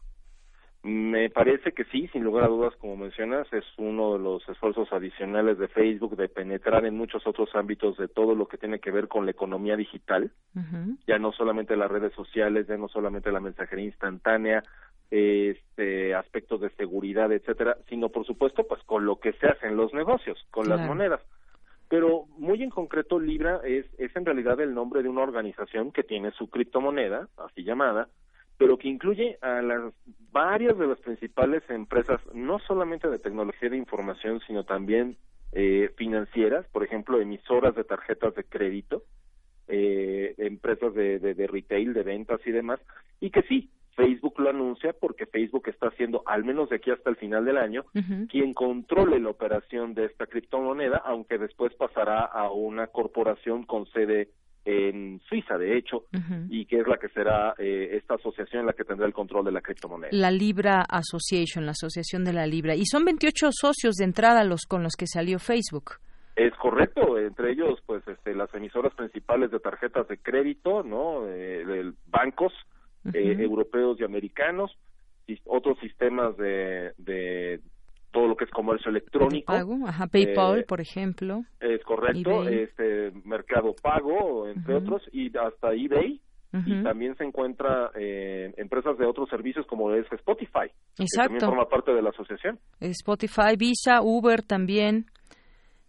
Me 0.84 1.30
parece 1.30 1.74
que 1.74 1.84
sí, 1.86 2.08
sin 2.14 2.24
lugar 2.24 2.46
a 2.46 2.48
dudas, 2.48 2.74
como 2.78 2.96
mencionas, 2.96 3.52
es 3.52 3.66
uno 3.78 4.14
de 4.14 4.20
los 4.20 4.48
esfuerzos 4.48 4.88
adicionales 4.94 5.58
de 5.58 5.68
Facebook 5.68 6.16
de 6.16 6.30
penetrar 6.30 6.86
en 6.86 6.96
muchos 6.96 7.26
otros 7.28 7.50
ámbitos 7.56 7.98
de 7.98 8.08
todo 8.08 8.36
lo 8.36 8.48
que 8.48 8.58
tiene 8.58 8.80
que 8.80 8.92
ver 8.92 9.08
con 9.08 9.26
la 9.26 9.32
economía 9.32 9.76
digital, 9.76 10.32
uh 10.56 10.60
-huh. 10.60 10.98
ya 11.08 11.18
no 11.18 11.32
solamente 11.32 11.76
las 11.76 11.92
redes 11.92 12.14
sociales, 12.14 12.68
ya 12.68 12.78
no 12.78 12.88
solamente 12.88 13.32
la 13.32 13.40
mensajería 13.40 13.86
instantánea, 13.86 14.64
este 15.10 16.14
aspectos 16.14 16.62
de 16.62 16.70
seguridad, 16.72 17.32
etcétera, 17.32 17.78
sino 17.90 18.10
por 18.10 18.26
supuesto 18.26 18.68
pues 18.68 18.82
con 18.84 19.06
lo 19.06 19.20
que 19.20 19.34
se 19.34 19.48
hace 19.48 19.68
en 19.68 19.78
los 19.78 19.94
negocios, 19.94 20.38
con 20.52 20.66
claro. 20.66 20.80
las 20.82 20.88
monedas 20.88 21.22
pero 21.90 22.26
muy 22.38 22.62
en 22.64 22.70
concreto 22.70 23.20
Libra 23.20 23.62
es, 23.64 23.86
es 23.98 24.16
en 24.16 24.26
realidad 24.26 24.60
el 24.60 24.74
nombre 24.74 25.04
de 25.04 25.10
una 25.10 25.22
organización 25.22 25.92
que 25.92 26.04
tiene 26.04 26.32
su 26.32 26.50
criptomoneda, 26.50 27.30
así 27.38 27.64
llamada, 27.64 28.10
pero 28.58 28.78
que 28.78 28.88
incluye 28.88 29.38
a 29.42 29.62
las 29.62 29.94
varias 30.32 30.78
de 30.78 30.88
las 30.88 31.00
principales 31.00 31.64
empresas, 31.70 32.20
no 32.34 32.60
solamente 32.60 33.08
de 33.08 33.20
tecnología 33.20 33.70
de 33.70 33.78
información, 33.78 34.40
sino 34.46 34.64
también 34.64 35.18
eh, 35.54 35.92
financieras, 35.96 36.66
por 36.72 36.84
ejemplo, 36.84 37.20
emisoras 37.20 37.76
de 37.76 37.84
tarjetas 37.84 38.36
de 38.36 38.44
crédito, 38.44 39.04
eh, 39.68 40.36
empresas 40.38 40.94
de, 40.94 41.20
de, 41.20 41.34
de 41.34 41.48
retail, 41.48 41.94
de 41.94 42.04
ventas 42.04 42.40
y 42.46 42.52
demás, 42.52 42.80
y 43.20 43.30
que 43.32 43.42
sí, 43.44 43.70
Facebook 43.96 44.40
lo 44.40 44.52
anuncia 44.52 44.94
porque 44.94 45.26
Facebook 45.26 45.68
está 45.68 45.88
haciendo, 45.88 46.22
al 46.28 46.44
menos 46.46 46.70
de 46.70 46.76
aquí 46.76 46.92
hasta 46.92 47.10
el 47.10 47.16
final 47.16 47.46
del 47.46 47.58
año, 47.58 47.84
uh 47.96 48.00
-huh. 48.00 48.30
quien 48.30 48.54
controle 48.54 49.20
la 49.20 49.30
operación 49.30 49.96
de 49.96 50.06
esta 50.06 50.28
criptomoneda, 50.28 50.98
aunque 51.04 51.40
después 51.40 51.74
pasará 51.74 52.20
a 52.20 52.52
una 52.52 52.88
corporación 52.88 53.64
con 53.64 53.88
sede 53.88 54.30
en 54.70 55.22
Suiza, 55.30 55.58
de 55.58 55.78
hecho, 55.78 56.00
uh 56.12 56.18
-huh. 56.18 56.48
y 56.50 56.66
que 56.66 56.80
es 56.82 56.88
la 56.88 56.98
que 56.98 57.08
será 57.10 57.56
eh, 57.58 57.92
esta 57.94 58.16
asociación 58.16 58.66
la 58.66 58.74
que 58.74 58.84
tendrá 58.84 59.06
el 59.08 59.14
control 59.14 59.46
de 59.46 59.54
la 59.54 59.62
criptomoneda. 59.62 60.10
La 60.12 60.30
Libra 60.30 60.82
Association, 60.90 61.66
la 61.66 61.72
Asociación 61.72 62.26
de 62.26 62.34
la 62.34 62.46
Libra. 62.46 62.76
Y 62.76 62.86
son 62.86 63.06
28 63.06 63.50
socios 63.52 63.96
de 63.96 64.04
entrada 64.04 64.44
los 64.44 64.66
con 64.68 64.84
los 64.84 64.96
que 64.98 65.08
salió 65.08 65.40
Facebook. 65.40 65.94
Es 66.36 66.54
correcto, 66.56 67.18
entre 67.18 67.52
ellos, 67.54 67.80
pues, 67.86 68.06
este, 68.10 68.36
las 68.36 68.54
emisoras 68.54 68.94
principales 68.94 69.52
de 69.52 69.60
tarjetas 69.60 70.06
de 70.10 70.18
crédito, 70.18 70.84
¿no? 70.84 71.22
Eh, 71.28 71.92
bancos, 72.08 72.54
Uh 73.06 73.10
-huh. 73.10 73.16
eh, 73.16 73.42
europeos 73.44 73.98
y 74.00 74.04
americanos, 74.04 74.70
y 75.28 75.40
otros 75.46 75.80
sistemas 75.80 76.36
de, 76.36 76.92
de, 76.98 77.62
todo 78.18 78.28
lo 78.28 78.36
que 78.36 78.46
es 78.46 78.50
comercio 78.50 78.90
electrónico. 78.90 79.54
Pago, 79.54 79.78
ajá, 79.86 80.08
PayPal, 80.08 80.60
eh, 80.60 80.64
por 80.68 80.82
ejemplo. 80.82 81.44
Es 81.60 81.84
correcto, 81.84 82.42
eBay. 82.42 82.64
este 82.64 83.12
Mercado 83.26 83.76
Pago, 83.80 84.48
entre 84.48 84.74
uh 84.74 84.80
-huh. 84.80 84.82
otros, 84.82 85.04
y 85.12 85.28
hasta 85.38 85.74
eBay. 85.74 86.20
Uh 86.52 86.58
-huh. 86.58 86.82
Y 86.82 86.84
también 86.84 87.16
se 87.18 87.26
encuentra 87.26 87.92
eh, 87.94 88.52
empresas 88.58 88.98
de 88.98 89.06
otros 89.06 89.30
servicios 89.30 89.68
como 89.68 89.94
es 89.94 90.12
Spotify. 90.12 90.72
Exacto. 90.98 91.06
Que 91.06 91.18
también 91.18 91.42
forma 91.42 91.70
parte 91.70 91.94
de 91.94 92.02
la 92.02 92.10
asociación. 92.10 92.58
Spotify, 92.80 93.56
Visa, 93.56 94.02
Uber 94.02 94.42
también 94.42 95.06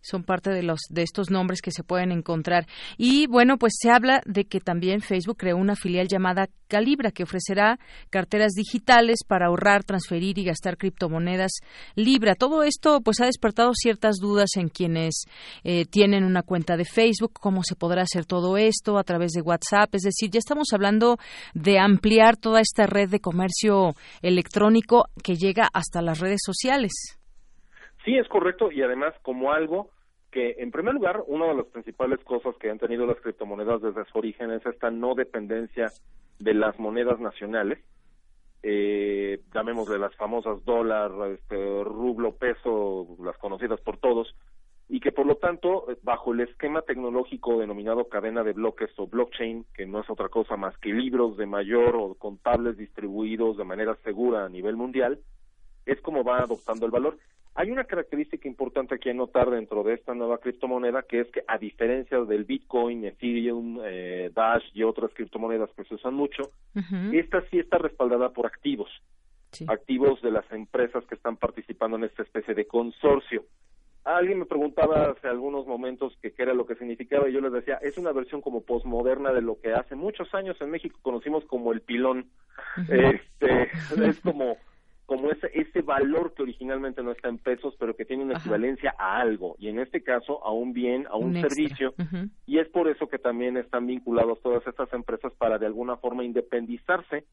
son 0.09 0.25
parte 0.25 0.51
de 0.51 0.63
los 0.63 0.81
de 0.91 1.03
estos 1.03 1.31
nombres 1.31 1.61
que 1.63 1.71
se 1.71 1.85
pueden 1.85 2.13
encontrar. 2.13 2.67
Y 2.97 3.27
bueno 3.27 3.59
pues 3.59 3.75
se 3.79 3.91
habla 3.91 4.21
de 4.27 4.45
que 4.45 4.61
también 4.61 5.01
Facebook 5.01 5.37
creó 5.37 5.57
una 5.57 5.77
filial 5.77 6.09
llamada 6.09 6.49
Calibra 6.69 7.11
que 7.11 7.23
ofrecerá 7.23 7.79
carteras 8.11 8.53
digitales 8.53 9.19
para 9.27 9.47
ahorrar 9.47 9.85
transferir 9.85 10.39
y 10.39 10.45
gastar 10.45 10.77
criptomonedas 10.77 11.53
Libra. 11.95 12.35
Todo 12.35 12.63
esto 12.63 13.01
pues 13.01 13.21
ha 13.21 13.27
despertado 13.27 13.73
ciertas 13.75 14.17
dudas 14.17 14.51
en 14.57 14.69
quienes 14.69 15.25
eh, 15.65 15.85
tienen 15.87 16.25
una 16.25 16.43
cuenta 16.43 16.77
de 16.77 16.85
Facebook 16.85 17.33
cómo 17.41 17.63
se 17.63 17.75
podrá 17.75 18.03
hacer 18.03 18.27
todo 18.27 18.57
esto 18.57 18.99
a 18.99 19.05
través 19.05 19.33
de 19.33 19.43
WhatsApp. 19.43 19.95
Es 19.95 20.03
decir 20.03 20.31
ya 20.31 20.39
estamos 20.39 20.69
hablando 20.73 21.17
de 21.55 21.79
ampliar 21.79 22.37
toda 22.37 22.61
esta 22.61 22.87
red 22.87 23.09
de 23.09 23.21
comercio 23.21 23.95
electrónico 24.23 25.05
que 25.23 25.35
llega 25.35 25.69
hasta 25.73 26.03
las 26.03 26.21
redes 26.21 26.41
sociales. 26.45 26.93
Sí, 28.05 28.17
es 28.17 28.29
correcto 28.29 28.71
y 28.71 28.83
además 28.83 29.15
como 29.23 29.53
algo 29.53 29.91
que, 30.39 30.63
en 30.63 30.71
primer 30.71 30.95
lugar, 30.95 31.25
una 31.27 31.47
de 31.47 31.55
las 31.55 31.67
principales 31.67 32.21
cosas 32.23 32.55
que 32.61 32.71
han 32.71 32.79
tenido 32.79 33.07
las 33.07 33.21
criptomonedas 33.21 33.83
desde 33.83 34.05
su 34.05 34.19
origen 34.19 34.53
es 34.53 34.65
esta 34.65 34.89
no 34.89 35.17
dependencia 35.17 35.91
de 36.39 36.55
las 36.55 36.79
monedas 36.79 37.19
nacionales, 37.19 37.81
eh, 38.63 39.41
llamémosle 39.53 39.99
las 39.99 40.15
famosas 40.15 40.65
dólar, 40.65 41.11
este, 41.33 41.83
rublo, 41.83 42.37
peso, 42.37 43.17
las 43.21 43.37
conocidas 43.39 43.81
por 43.81 43.97
todos, 43.97 44.33
y 44.89 45.01
que 45.01 45.11
por 45.11 45.27
lo 45.27 45.39
tanto, 45.39 45.87
bajo 46.05 46.33
el 46.33 46.41
esquema 46.41 46.83
tecnológico 46.83 47.59
denominado 47.59 48.09
cadena 48.09 48.45
de 48.45 48.53
bloques 48.53 48.91
o 48.97 49.09
blockchain, 49.09 49.67
que 49.75 49.87
no 49.87 50.03
es 50.03 50.09
otra 50.09 50.29
cosa 50.29 50.57
más 50.57 50.79
que 50.79 50.93
libros 50.93 51.37
de 51.37 51.47
mayor 51.47 51.97
o 51.97 52.15
contables 52.15 52.77
distribuidos 52.77 53.57
de 53.57 53.65
manera 53.65 53.97
segura 54.05 54.45
a 54.45 54.49
nivel 54.49 54.77
mundial, 54.77 55.19
es 55.85 56.01
como 56.01 56.23
va 56.23 56.39
adoptando 56.39 56.87
el 56.87 56.93
valor. 56.93 57.19
Hay 57.59 57.73
una 57.73 57.83
característica 57.83 58.47
importante 58.47 58.95
aquí 58.95 59.11
a 59.11 59.15
notar 59.15 59.51
dentro 59.51 59.83
de 59.83 59.95
esta 59.95 60.15
nueva 60.15 60.39
criptomoneda, 60.39 61.03
que 61.03 61.23
es 61.23 61.27
que 61.33 61.43
a 61.49 61.59
diferencia 61.59 62.21
del 62.21 62.45
Bitcoin, 62.45 63.05
Ethereum, 63.05 63.81
eh, 63.83 64.31
Dash 64.33 64.63
y 64.75 64.85
otras 64.85 65.13
criptomonedas 65.13 65.69
que 65.73 65.83
se 65.83 65.97
usan 65.97 66.15
mucho, 66.15 66.53
uh 66.77 66.79
-huh. 66.79 67.19
esta 67.19 67.43
sí 67.51 67.59
está 67.59 67.79
respaldada 67.79 68.29
por 68.29 68.47
activos, 68.47 68.89
sí. 69.51 69.67
activos 69.69 70.23
de 70.23 70.31
las 70.31 70.49
empresas 70.53 71.05
que 71.07 71.17
están 71.17 71.37
participando 71.37 71.97
en 71.97 72.05
esta 72.05 72.23
especie 72.23 72.55
de 72.55 72.65
consorcio. 72.65 73.45
Alguien 74.05 74.39
me 74.39 74.47
preguntaba 74.47 75.11
hace 75.11 75.27
algunos 75.27 75.67
momentos 75.67 76.17
que 76.23 76.31
qué 76.31 76.43
era 76.45 76.55
lo 76.55 76.65
que 76.65 76.77
significaba 76.77 77.29
y 77.29 77.33
yo 77.33 77.41
les 77.41 77.53
decía, 77.53 77.81
es 77.83 77.99
una 77.99 78.13
versión 78.13 78.41
como 78.41 78.61
posmoderna 78.61 79.33
de 79.33 79.43
lo 79.43 79.61
que 79.61 79.73
hace 79.73 79.97
muchos 79.97 80.33
años 80.33 80.57
en 80.61 80.71
México 80.71 81.01
conocimos 81.03 81.45
como 81.47 81.73
el 81.73 81.81
pilón. 81.81 82.31
Este, 82.89 83.69
es 84.11 84.21
como 84.21 84.59
como 85.09 85.31
ese, 85.31 85.51
ese 85.55 85.81
valor 85.81 86.35
que 86.35 86.43
originalmente 86.43 87.03
no 87.03 87.13
está 87.13 87.31
en 87.31 87.39
pesos, 87.39 87.75
pero 87.79 87.97
que 87.97 88.05
tiene 88.05 88.25
una 88.25 88.37
equivalencia 88.37 88.95
a 88.99 89.19
algo, 89.19 89.57
y 89.59 89.69
en 89.69 89.79
este 89.79 90.03
caso 90.03 90.45
a 90.45 90.53
un 90.53 90.75
bien, 90.75 91.07
a 91.07 91.17
un, 91.17 91.33
servicio, 91.33 91.95
y 92.45 92.59
es 92.59 92.69
por 92.69 92.89
eso 92.89 93.09
que 93.09 93.19
también 93.19 93.57
están 93.57 93.87
vinculados 93.87 94.39
todas 94.43 94.67
estas 94.67 94.93
empresas 94.93 95.33
para 95.39 95.57
de 95.57 95.65
alguna 95.65 95.97
forma 95.97 96.25
independizarse 96.25 97.25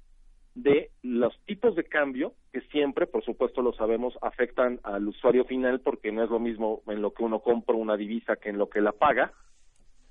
de 0.53 0.89
los 1.03 1.37
tipos 1.47 1.75
de 1.75 1.83
cambio 1.83 2.31
que 2.53 2.61
siempre, 2.71 3.07
por 3.07 3.25
supuesto 3.25 3.61
lo 3.61 3.73
sabemos, 3.73 4.17
afectan 4.21 4.79
al 4.83 5.05
usuario 5.09 5.43
final 5.43 5.81
porque 5.81 6.13
no 6.13 6.23
es 6.23 6.29
lo 6.29 6.39
mismo 6.39 6.81
en 6.87 7.01
lo 7.01 7.11
que 7.11 7.23
uno 7.23 7.39
compra 7.39 7.75
una 7.75 7.97
divisa 7.97 8.37
que 8.37 8.51
en 8.51 8.57
lo 8.57 8.69
que 8.69 8.79
la 8.79 8.93
paga 8.93 9.33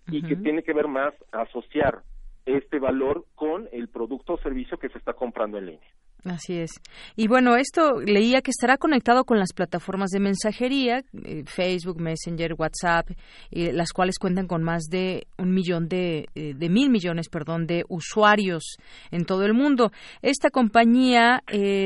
y 0.08 0.20
que 0.20 0.36
tiene 0.36 0.62
que 0.62 0.74
ver 0.74 0.86
más 0.86 1.14
asociar 1.32 2.02
este 2.44 2.78
valor 2.78 3.24
con 3.34 3.70
el 3.72 3.88
producto 3.88 4.34
o 4.34 4.38
servicio 4.42 4.76
que 4.76 4.90
se 4.90 4.98
está 4.98 5.14
comprando 5.14 5.56
en 5.56 5.64
línea. 5.64 5.90
Así 6.24 6.54
es. 6.54 6.70
Y 7.16 7.28
bueno, 7.28 7.56
esto 7.56 8.00
leía 8.00 8.40
que 8.40 8.50
estará 8.50 8.78
conectado 8.78 9.24
con 9.24 9.38
las 9.38 9.52
plataformas 9.52 10.08
de 10.08 10.20
mensajería, 10.20 11.04
eh, 11.22 11.44
Facebook, 11.44 12.00
Messenger, 12.00 12.54
WhatsApp, 12.56 13.10
eh, 13.50 13.74
las 13.74 13.92
cuales 13.92 14.18
cuentan 14.18 14.46
con 14.46 14.62
más 14.62 14.84
de 14.84 15.26
un 15.36 15.52
millón 15.52 15.86
de, 15.86 16.26
eh, 16.34 16.54
de 16.54 16.68
mil 16.70 16.88
millones, 16.88 17.28
perdón, 17.28 17.66
de 17.66 17.84
usuarios 17.88 18.76
en 19.10 19.26
todo 19.26 19.44
el 19.44 19.52
mundo. 19.52 19.92
Esta 20.22 20.48
compañía, 20.48 21.42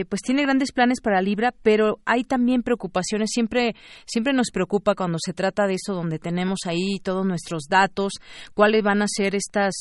pues 0.09 0.23
tiene 0.23 0.43
grandes 0.43 0.71
planes 0.73 1.01
para 1.01 1.21
Libra, 1.21 1.53
pero 1.63 1.99
hay 2.05 2.23
también 2.23 2.63
preocupaciones. 2.63 3.31
Siempre, 3.33 3.75
siempre 4.07 4.33
nos 4.33 4.51
preocupa 4.53 4.95
cuando 4.95 5.19
se 5.21 5.33
trata 5.33 5.67
de 5.67 5.75
eso, 5.75 5.95
donde 5.95 6.19
tenemos 6.21 6.61
ahí 6.67 7.01
todos 7.03 7.27
nuestros 7.27 7.65
datos, 7.69 8.13
cuáles 8.55 8.83
van 8.85 9.03
a 9.03 9.09
ser 9.09 9.35
estas, 9.35 9.75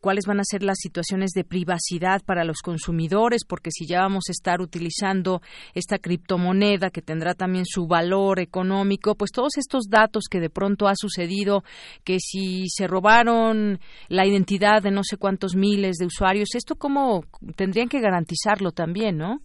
cuáles 0.00 0.26
van 0.26 0.40
a 0.40 0.44
ser 0.44 0.62
las 0.62 0.78
situaciones 0.78 1.30
de 1.32 1.44
privacidad 1.44 2.22
para 2.24 2.44
los 2.44 2.58
consumidores, 2.62 3.44
porque 3.46 3.70
si 3.70 3.86
ya 3.86 4.00
vamos 4.00 4.24
a 4.28 4.32
estar 4.32 4.60
utilizando 4.60 5.40
esta 5.74 5.98
criptomoneda 5.98 6.90
que 6.90 7.02
tendrá 7.02 7.34
también 7.34 7.64
su 7.66 7.86
valor 7.86 8.38
económico, 8.40 9.14
pues 9.14 9.32
todos 9.32 9.56
estos 9.56 9.88
datos 9.88 10.24
que 10.30 10.40
de 10.40 10.50
pronto 10.50 10.86
ha 10.88 10.94
sucedido, 10.94 11.62
que 12.04 12.18
si 12.20 12.68
se 12.68 12.86
robaron 12.86 13.80
la 14.08 14.26
identidad 14.26 14.82
de 14.82 14.90
no 14.90 15.02
sé 15.02 15.16
cuántos 15.16 15.56
miles 15.56 15.96
de 15.96 16.06
usuarios, 16.06 16.54
esto 16.54 16.76
cómo 16.76 17.24
tendrían 17.56 17.88
que 17.88 18.00
garantizarlo 18.00 18.70
también, 18.70 19.18
¿no? 19.18 19.40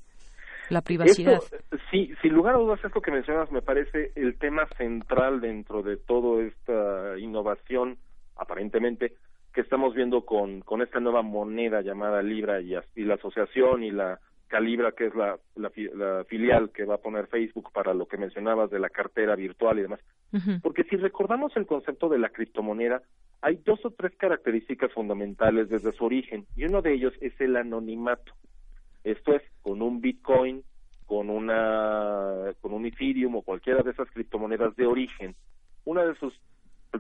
La 0.70 0.82
privacidad. 0.82 1.40
sí, 1.92 2.12
sin 2.22 2.34
lugar 2.34 2.56
a 2.56 2.58
dudas, 2.60 2.80
esto 2.84 3.02
que 3.02 3.12
mencionas 3.12 3.52
me 3.52 3.62
parece 3.62 4.12
el 4.16 4.38
tema 4.38 4.66
central 4.78 5.42
dentro 5.42 5.84
de 5.84 5.98
toda 5.98 6.42
esta 6.44 7.20
innovación, 7.20 7.98
aparentemente, 8.38 9.14
que 9.54 9.62
estamos 9.62 9.94
viendo 9.94 10.26
con, 10.26 10.62
con 10.62 10.82
esta 10.82 11.00
nueva 11.00 11.22
moneda 11.22 11.82
llamada 11.82 12.22
Libra 12.22 12.60
y, 12.62 12.76
y 12.96 13.04
la 13.04 13.16
asociación 13.16 13.84
y 13.84 13.92
la 13.92 14.20
Calibra, 14.48 14.92
que 14.92 15.08
es 15.08 15.16
la, 15.16 15.40
la, 15.56 15.72
filial 16.26 16.70
que 16.72 16.86
va 16.86 16.96
a 16.96 17.02
poner 17.02 17.26
Facebook 17.26 17.72
para 17.72 17.96
lo 17.96 18.08
que 18.08 18.18
mencionabas 18.18 18.70
de 18.70 18.78
la 18.78 18.90
cartera 18.90 19.36
virtual 19.36 19.80
y 19.80 19.82
demás. 19.82 20.00
Porque 20.62 20.84
si 20.84 20.96
recordamos 20.96 21.56
el 21.56 21.66
concepto 21.66 22.08
de 22.08 22.20
la 22.20 22.30
criptomoneda, 22.30 23.02
hay 23.42 23.56
dos 23.66 23.84
o 23.84 23.90
tres 23.90 24.16
características 24.16 24.92
fundamentales 24.92 25.70
desde 25.70 25.92
su 25.94 26.06
origen, 26.06 26.46
y 26.56 26.66
uno 26.66 26.84
de 26.84 26.94
ellos 26.94 27.14
es 27.20 27.34
el 27.42 27.56
anonimato. 27.56 28.34
Esto 29.04 29.34
es, 29.34 29.42
con 29.64 29.82
un 29.82 30.02
Bitcoin, 30.02 30.64
con 31.08 31.32
una 31.32 32.54
con 32.62 32.74
un 32.74 32.86
Ethereum 32.86 33.36
o 33.36 33.42
cualquiera 33.42 33.82
de 33.82 33.90
esas 33.90 34.10
criptomonedas 34.12 34.76
de 34.76 34.86
origen, 34.86 35.36
una 35.84 36.06
de 36.06 36.16
sus 36.16 36.34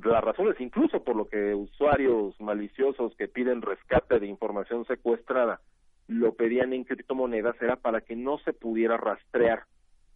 las 0.04 0.24
razones 0.24 0.60
incluso 0.60 1.04
por 1.04 1.16
lo 1.16 1.28
que 1.28 1.54
usuarios 1.54 2.40
maliciosos 2.40 3.16
que 3.16 3.28
piden 3.28 3.62
rescate 3.62 4.20
de 4.20 4.28
información 4.28 4.86
secuestrada 4.86 5.62
lo 6.08 6.34
pedían 6.34 6.74
en 6.74 6.84
criptomonedas 6.84 7.56
era 7.62 7.76
para 7.76 8.02
que 8.02 8.16
no 8.16 8.38
se 8.40 8.54
pudiera 8.54 8.98
rastrear 8.98 9.64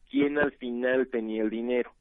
quién 0.09 0.38
al 0.38 0.51
final 0.53 1.07
tenía 1.07 1.43
el 1.43 1.49
dinero. 1.49 1.91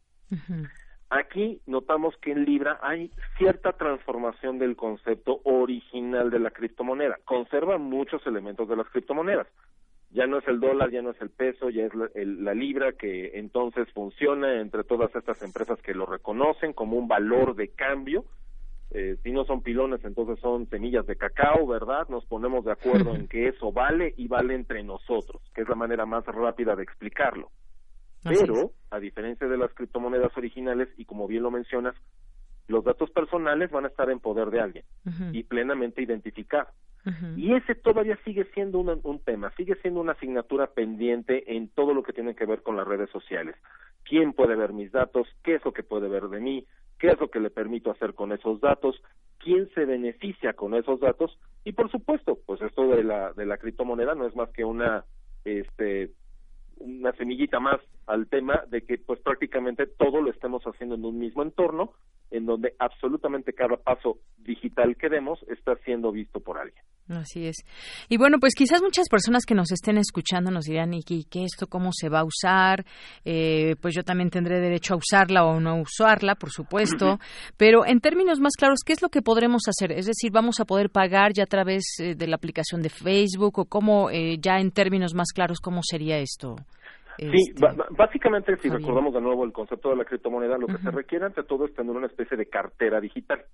Aquí 1.09 1.61
notamos 1.67 2.17
que 2.17 2.33
en 2.33 2.45
Libra 2.45 2.81
hay 2.83 3.13
cierta 3.39 3.73
transformación 3.73 4.59
del 4.59 4.75
concepto 4.75 5.41
original 5.45 6.31
de 6.31 6.41
la 6.41 6.51
criptomoneda. 6.51 7.19
Conserva 7.25 7.79
muchos 7.79 8.27
elementos 8.27 8.69
de 8.69 8.77
las 8.77 8.89
criptomonedas 8.89 9.47
ya 10.11 10.27
no 10.27 10.39
es 10.39 10.49
el 10.49 10.61
dólar, 10.61 10.91
ya 10.91 11.03
no 11.03 11.11
es 11.11 11.21
el 11.21 11.31
peso, 11.31 11.71
ya 11.71 11.85
es 11.85 11.93
la, 11.95 12.55
libra 12.55 12.93
que 12.93 13.39
entonces 13.39 13.89
funciona 13.93 14.61
entre 14.61 14.85
todas 14.85 15.15
estas 15.15 15.43
empresas 15.43 15.81
que 15.83 15.95
lo 15.95 16.07
reconocen 16.07 16.73
como 16.73 16.97
un 16.97 17.09
valor 17.09 17.55
de 17.55 17.69
cambio. 17.69 18.25
Eh, 18.93 19.17
si 19.23 19.33
no 19.33 19.45
son 19.45 19.63
pilones, 19.63 20.05
entonces 20.05 20.39
son 20.39 20.69
semillas 20.69 21.07
de 21.07 21.17
cacao, 21.17 21.67
¿verdad? 21.67 22.09
Nos 22.09 22.25
ponemos 22.25 22.65
de 22.65 22.73
acuerdo 22.73 23.15
en 23.15 23.27
que 23.29 23.49
eso 23.49 23.73
vale 23.73 24.15
y 24.17 24.29
vale 24.29 24.55
entre 24.55 24.83
nosotros, 24.85 25.43
que 25.55 25.63
es 25.63 25.69
la 25.69 25.75
manera 25.75 26.07
más 26.07 26.25
rápida 26.25 26.77
de 26.77 26.85
explicarlo. 26.85 27.51
Pero, 28.23 28.73
a 28.91 28.99
diferencia 28.99 29.47
de 29.47 29.57
las 29.57 29.73
criptomonedas 29.75 30.37
originales, 30.37 30.89
y 30.97 31.05
como 31.05 31.29
bien 31.29 31.43
lo 31.43 31.51
mencionas, 31.51 31.95
los 32.69 32.85
datos 32.85 33.11
personales 33.11 33.71
van 33.71 33.85
a 33.85 33.89
estar 33.89 34.11
en 34.11 34.21
poder 34.21 34.51
de 34.51 34.61
alguien 34.61 34.85
y 35.33 35.45
plenamente 35.45 36.03
identificados. 36.03 36.75
Y 37.37 37.55
ese 37.55 37.77
todavía 37.77 38.19
sigue 38.25 38.47
siendo 38.53 38.81
un, 38.81 39.21
tema, 39.21 39.53
sigue 39.57 39.77
siendo 39.77 40.01
una 40.01 40.13
asignatura 40.13 40.67
pendiente 40.67 41.57
en 41.57 41.69
todo 41.69 41.95
lo 41.95 42.03
que 42.03 42.13
tiene 42.13 42.35
que 42.35 42.47
ver 42.47 42.63
con 42.63 42.77
las 42.77 42.87
redes 42.87 43.09
sociales. 43.11 43.55
¿Quién 44.03 44.33
puede 44.33 44.57
ver 44.57 44.73
mis 44.73 44.91
datos? 44.91 45.29
¿Qué 45.45 45.55
es 45.55 45.65
lo 45.65 45.73
que 45.73 45.85
puede 45.85 46.09
ver 46.09 46.25
de 46.25 46.41
mí? 46.41 46.67
¿Qué 46.99 47.09
es 47.09 47.21
lo 47.21 47.31
que 47.31 47.39
le 47.39 47.51
permito 47.51 47.93
hacer 47.93 48.15
con 48.15 48.33
esos 48.33 48.61
datos? 48.61 49.01
¿Quién 49.39 49.69
se 49.75 49.85
beneficia 49.85 50.55
con 50.55 50.75
esos 50.75 50.99
datos? 50.99 51.39
Y 51.65 51.73
por 51.73 51.91
supuesto, 51.93 52.39
pues 52.45 52.61
esto 52.61 52.89
de 52.89 53.05
la, 53.05 53.33
de 53.35 53.47
la 53.47 53.59
criptomoneda 53.59 54.17
no 54.17 54.27
es 54.27 54.35
más 54.35 54.51
que 54.51 54.65
una, 54.65 55.05
este, 55.45 56.11
una 56.79 57.13
semillita 57.13 57.61
más 57.61 57.81
al 58.07 58.27
tema 58.27 58.65
de 58.69 58.83
que 58.83 58.99
pues 58.99 59.21
prácticamente 59.21 59.87
todo 59.87 60.21
lo 60.21 60.31
estemos 60.31 60.65
haciendo 60.65 60.97
en 60.97 61.05
un 61.05 61.19
mismo 61.19 61.43
entorno 61.43 61.93
en 62.31 62.47
donde 62.47 62.75
absolutamente 62.79 63.53
cada 63.53 63.77
paso 63.77 64.19
digital 64.39 64.97
que 64.97 65.09
demos 65.09 65.39
está 65.49 65.77
siendo 65.85 66.13
visto 66.13 66.41
por 66.41 66.59
alguien. 66.59 66.83
Así 67.09 67.47
es. 67.47 67.57
Y 68.09 68.17
bueno, 68.17 68.39
pues 68.41 68.55
quizás 68.57 68.83
muchas 68.83 69.09
personas 69.09 69.45
que 69.47 69.55
nos 69.55 69.71
estén 69.71 69.97
escuchando 69.97 70.51
nos 70.51 70.65
dirán, 70.65 70.93
¿y 70.93 71.03
qué, 71.03 71.45
esto 71.45 71.69
cómo 71.69 71.91
se 71.93 72.09
va 72.09 72.21
a 72.21 72.25
usar? 72.25 72.85
Eh, 73.25 73.77
pues 73.81 73.95
yo 73.95 74.03
también 74.03 74.31
tendré 74.31 74.61
derecho 74.61 74.95
a 74.95 74.97
usarla 74.97 75.45
o 75.45 75.61
no 75.61 75.81
usarla, 75.81 76.35
por 76.35 76.51
supuesto. 76.51 77.19
Pero 77.57 77.87
en 77.87 78.01
términos 78.01 78.41
más 78.41 78.55
claros, 78.57 78.81
¿qué 78.85 78.93
es 78.93 79.03
lo 79.03 79.09
que 79.09 79.23
podremos 79.23 79.63
hacer? 79.69 79.93
Es 79.93 80.07
decir, 80.07 80.33
¿vamos 80.33 80.59
a 80.59 80.65
poder 80.65 80.91
pagar 80.91 81.33
ya 81.33 81.45
a 81.45 81.47
través 81.47 81.85
eh, 82.01 82.17
de 82.17 82.27
la 82.27 82.37
aplicación 82.37 82.83
de 82.83 82.89
Facebook 82.89 83.61
o 83.61 83.65
cómo, 83.67 84.11
eh, 84.11 84.39
ya 84.41 84.59
en 84.59 84.73
términos 84.73 85.15
más 85.15 85.29
claros, 85.33 85.61
cómo 85.61 85.83
sería 85.85 86.19
esto? 86.19 86.57
Sí, 87.19 87.55
este, 87.55 87.67
básicamente 87.91 88.57
si 88.57 88.69
recordamos 88.69 89.15
de 89.15 89.21
nuevo 89.21 89.45
el 89.45 89.53
concepto 89.53 89.91
de 89.91 89.97
la 89.97 90.05
criptomoneda, 90.05 90.59
lo 90.59 90.67
que 90.67 90.79
se 90.79 90.91
requiere 90.91 91.25
ante 91.25 91.43
todo 91.43 91.67
es 91.67 91.75
tener 91.75 91.95
una 91.95 92.07
especie 92.07 92.37
de 92.37 92.47
cartera 92.47 93.01
digital. 93.01 93.45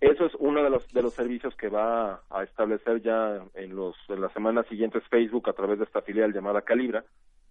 Eso 0.00 0.24
es 0.24 0.32
uno 0.38 0.62
de 0.62 0.70
los 0.70 0.88
de 0.88 1.02
los 1.02 1.12
servicios 1.12 1.54
que 1.56 1.68
va 1.68 2.22
a 2.30 2.42
establecer 2.42 3.02
ya 3.02 3.44
en 3.54 3.76
los 3.76 3.94
en 4.08 4.22
las 4.22 4.32
semanas 4.32 4.66
siguientes 4.68 5.02
Facebook 5.10 5.48
a 5.50 5.52
través 5.52 5.78
de 5.78 5.84
esta 5.84 6.00
filial 6.00 6.32
llamada 6.32 6.62
Calibra 6.62 7.04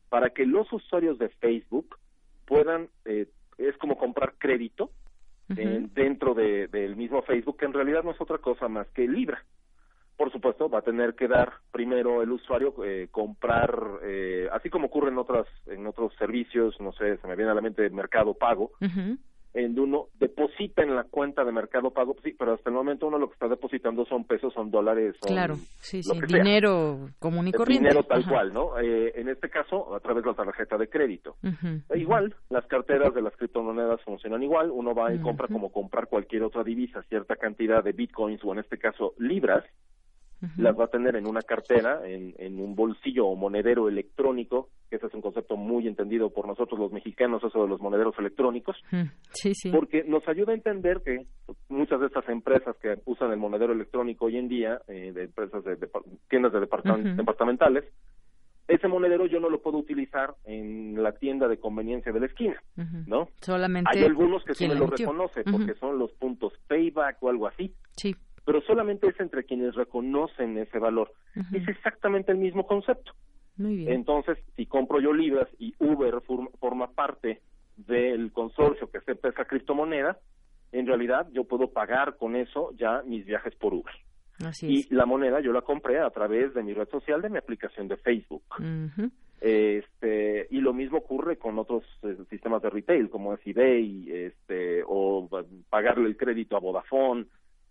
para 0.10 0.32
que 0.32 0.46
los 0.48 0.72
usuarios 0.74 1.20
de 1.20 1.30
Facebook 1.30 1.98
puedan 2.48 2.90
eh, 3.06 3.28
es 3.60 3.78
como 3.78 3.98
comprar 3.98 4.34
crédito 4.40 4.90
dentro 5.48 6.36
de, 6.36 6.68
del 6.68 6.96
mismo 6.96 7.24
Facebook 7.24 7.58
que 7.58 7.66
en 7.66 7.74
realidad 7.74 8.04
no 8.04 8.12
es 8.12 8.22
otra 8.22 8.38
cosa 8.38 8.68
más 8.68 8.88
que 8.90 9.08
Libra 9.08 9.44
por 10.20 10.34
supuesto, 10.34 10.70
va 10.70 10.80
a 10.80 10.82
tener 10.82 11.16
que 11.16 11.30
dar 11.30 11.54
primero 11.72 12.22
el 12.22 12.30
usuario 12.30 12.74
eh, 12.84 13.08
comprar, 13.10 13.74
eh, 14.04 14.50
así 14.52 14.70
como 14.70 14.88
ocurre 14.88 15.12
en 15.12 15.18
otras 15.18 15.48
en 15.66 15.88
otros 15.88 16.14
servicios, 16.20 16.76
no 16.82 16.92
sé, 16.92 17.16
se 17.20 17.28
me 17.28 17.38
viene 17.38 17.52
a 17.52 17.54
la 17.54 17.62
mente 17.62 17.90
Mercado 17.90 18.34
Pago, 18.34 18.72
en 19.54 19.80
uno 19.80 20.08
deposita 20.20 20.84
en 20.84 20.94
la 20.94 21.06
cuenta 21.06 21.46
de 21.46 21.54
Mercado 21.54 21.92
Pago, 21.92 22.18
sí, 22.22 22.36
pero 22.38 22.54
hasta 22.54 22.70
el 22.70 22.76
momento 22.76 23.08
uno 23.08 23.18
lo 23.18 23.30
que 23.30 23.36
está 23.36 23.48
depositando 23.48 24.04
son 24.08 24.26
pesos, 24.26 24.54
son 24.54 24.70
dólares, 24.70 25.16
son 25.22 25.32
claro, 25.32 25.56
sí, 25.80 26.04
sí, 26.04 26.20
dinero 26.28 27.12
común 27.20 27.48
y 27.48 27.54
corriente, 27.54 27.88
dinero 27.88 28.04
tal 28.04 28.28
cual, 28.28 28.54
¿no? 28.54 28.78
Eh, 28.78 29.14
en 29.16 29.30
este 29.30 29.50
caso 29.50 29.96
a 29.96 30.02
través 30.02 30.26
de 30.26 30.32
la 30.32 30.36
tarjeta 30.36 30.78
de 30.78 30.90
crédito. 30.90 31.38
E 31.90 31.98
igual, 31.98 32.36
las 32.50 32.66
carteras 32.66 33.14
de 33.14 33.22
las 33.22 33.38
criptomonedas 33.38 34.02
funcionan 34.02 34.44
igual, 34.44 34.70
uno 34.70 34.94
va 34.94 35.14
y 35.14 35.20
compra 35.20 35.48
como 35.48 35.72
comprar 35.72 36.08
cualquier 36.08 36.44
otra 36.44 36.66
divisa, 36.66 37.04
cierta 37.04 37.38
cantidad 37.38 37.82
de 37.82 37.94
bitcoins 37.94 38.44
o 38.44 38.52
en 38.52 38.60
este 38.60 38.78
caso 38.78 39.14
libras 39.18 39.64
las 40.58 40.78
va 40.78 40.86
a 40.86 40.90
tener 40.90 41.16
en 41.16 41.28
una 41.28 41.42
cartera, 41.42 42.02
en, 42.06 42.34
en, 42.38 42.60
un 42.60 42.76
bolsillo 42.76 43.28
o 43.28 43.36
monedero 43.36 43.90
electrónico, 43.90 44.70
que 44.90 44.96
ese 44.96 45.08
es 45.08 45.14
un 45.14 45.22
concepto 45.22 45.58
muy 45.58 45.88
entendido 45.88 46.30
por 46.30 46.48
nosotros 46.48 46.80
los 46.80 46.92
mexicanos, 46.92 47.44
eso 47.44 47.64
de 47.64 47.68
los 47.68 47.82
monederos 47.82 48.16
electrónicos, 48.18 48.78
sí, 49.32 49.54
sí. 49.54 49.70
porque 49.72 50.04
nos 50.06 50.26
ayuda 50.28 50.54
a 50.54 50.56
entender 50.56 51.02
que 51.04 51.26
muchas 51.68 52.00
de 52.00 52.08
estas 52.08 52.28
empresas 52.30 52.76
que 52.82 53.00
usan 53.06 53.32
el 53.32 53.38
monedero 53.38 53.74
electrónico 53.74 54.26
hoy 54.26 54.38
en 54.38 54.48
día, 54.48 54.82
eh, 54.88 55.12
de 55.14 55.24
empresas 55.24 55.64
de, 55.64 55.78
tiendas 56.30 56.54
de 56.54 56.62
departamentales, 56.62 57.86
ese 58.70 58.88
monedero 58.88 59.26
yo 59.26 59.40
no 59.40 59.50
lo 59.50 59.62
puedo 59.62 59.80
utilizar 59.80 60.36
en 60.46 61.02
la 61.02 61.14
tienda 61.14 61.48
de 61.48 61.60
conveniencia 61.60 62.12
de 62.12 62.20
la 62.20 62.28
esquina, 62.28 62.62
¿no? 63.08 63.30
Solamente 63.42 63.98
hay 63.98 64.06
algunos 64.06 64.44
que 64.44 64.54
sí 64.54 64.68
me 64.68 64.76
lo 64.76 64.86
reconoce 64.86 65.44
porque 65.44 65.74
son 65.74 65.98
los 65.98 66.12
puntos 66.14 66.54
payback 66.68 67.18
o 67.22 67.30
algo 67.30 67.48
así. 67.48 67.74
Sí 67.98 68.16
pero 68.50 68.64
solamente 68.64 69.08
es 69.08 69.20
entre 69.20 69.44
quienes 69.44 69.76
reconocen 69.76 70.58
ese 70.58 70.80
valor. 70.80 71.14
Es 71.54 71.68
exactamente 71.68 72.32
el 72.32 72.40
mismo 72.40 72.66
concepto. 72.66 73.12
Entonces, 73.60 74.40
si 74.56 74.66
compro 74.66 75.00
yo 75.00 75.14
libras 75.14 75.48
y 75.60 75.76
Uber 75.78 76.16
forma 76.60 76.88
parte 76.90 77.42
del 77.78 78.32
consorcio 78.32 78.90
que 78.90 78.98
acepta 78.98 79.30
esa 79.30 79.46
criptomoneda, 79.46 80.18
en 80.72 80.88
realidad 80.88 81.28
yo 81.32 81.44
puedo 81.44 81.72
pagar 81.72 82.18
con 82.18 82.36
eso 82.36 82.72
ya 82.76 83.04
mis 83.06 83.24
viajes 83.24 83.54
por 83.54 83.76
Uber. 83.76 83.94
y 84.64 84.92
la 84.92 85.06
moneda 85.06 85.42
yo 85.42 85.54
la 85.54 85.62
compré 85.62 86.00
a 86.00 86.10
través 86.10 86.52
de 86.56 86.64
mi 86.64 86.74
red 86.74 86.90
social, 86.90 87.22
de 87.22 87.30
mi 87.30 87.38
aplicación 87.38 87.88
de 87.88 87.98
Facebook. 87.98 88.46
Este, 89.42 90.48
y 90.50 90.60
lo 90.60 90.74
mismo 90.74 90.98
ocurre 90.98 91.38
con 91.38 91.60
otros 91.60 91.84
eh, 92.02 92.18
sistemas 92.32 92.64
de 92.64 92.72
retail 92.72 93.12
como 93.12 93.36
es 93.36 93.40
eBay, 93.46 94.10
este, 94.12 94.82
o 94.88 95.30
pagarle 95.70 96.08
el 96.08 96.18
crédito 96.18 96.58
a 96.58 96.60
Vodafone, 96.60 97.28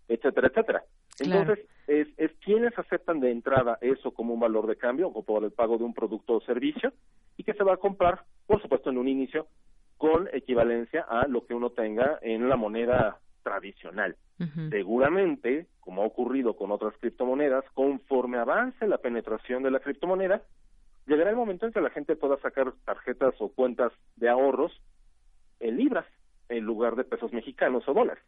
etcétera, 0.09 0.47
etcétera. 0.47 0.83
Entonces, 1.19 1.59
es, 1.87 2.07
es 2.17 2.31
quienes 2.43 2.77
aceptan 2.77 3.19
de 3.19 3.31
entrada 3.31 3.77
eso 3.81 4.11
como 4.11 4.33
un 4.33 4.39
valor 4.39 4.67
de 4.67 4.75
cambio 4.75 5.07
o 5.07 5.23
por 5.23 5.43
el 5.43 5.51
pago 5.51 5.77
de 5.77 5.83
un 5.83 5.93
producto 5.93 6.35
o 6.35 6.41
servicio 6.41 6.91
y 7.37 7.43
que 7.43 7.53
se 7.53 7.63
va 7.63 7.75
a 7.75 7.77
comprar, 7.77 8.25
por 8.47 8.61
supuesto, 8.61 8.89
en 8.89 8.97
un 8.97 9.07
inicio 9.07 9.47
con 9.97 10.27
equivalencia 10.33 11.05
a 11.07 11.27
lo 11.27 11.45
que 11.45 11.53
uno 11.53 11.69
tenga 11.71 12.19
en 12.21 12.49
la 12.49 12.55
moneda 12.55 13.19
tradicional. 13.43 14.15
Seguramente, 14.69 15.67
como 15.81 16.01
ha 16.01 16.05
ocurrido 16.05 16.55
con 16.55 16.71
otras 16.71 16.93
criptomonedas, 16.99 17.65
conforme 17.73 18.37
avance 18.37 18.87
la 18.87 18.99
penetración 18.99 19.63
de 19.63 19.71
la 19.71 19.81
criptomoneda, 19.81 20.41
llegará 21.07 21.29
el 21.31 21.35
momento 21.35 21.65
en 21.65 21.73
que 21.73 21.81
la 21.81 21.89
gente 21.89 22.15
pueda 22.15 22.37
sacar 22.37 22.71
tarjetas 22.85 23.33
o 23.39 23.49
cuentas 23.49 23.91
de 24.15 24.29
ahorros 24.29 24.71
en 25.59 25.75
libras 25.75 26.05
en 26.47 26.63
lugar 26.63 26.95
de 26.95 27.03
pesos 27.03 27.33
mexicanos 27.33 27.83
o 27.87 27.93
dólares. 27.93 28.23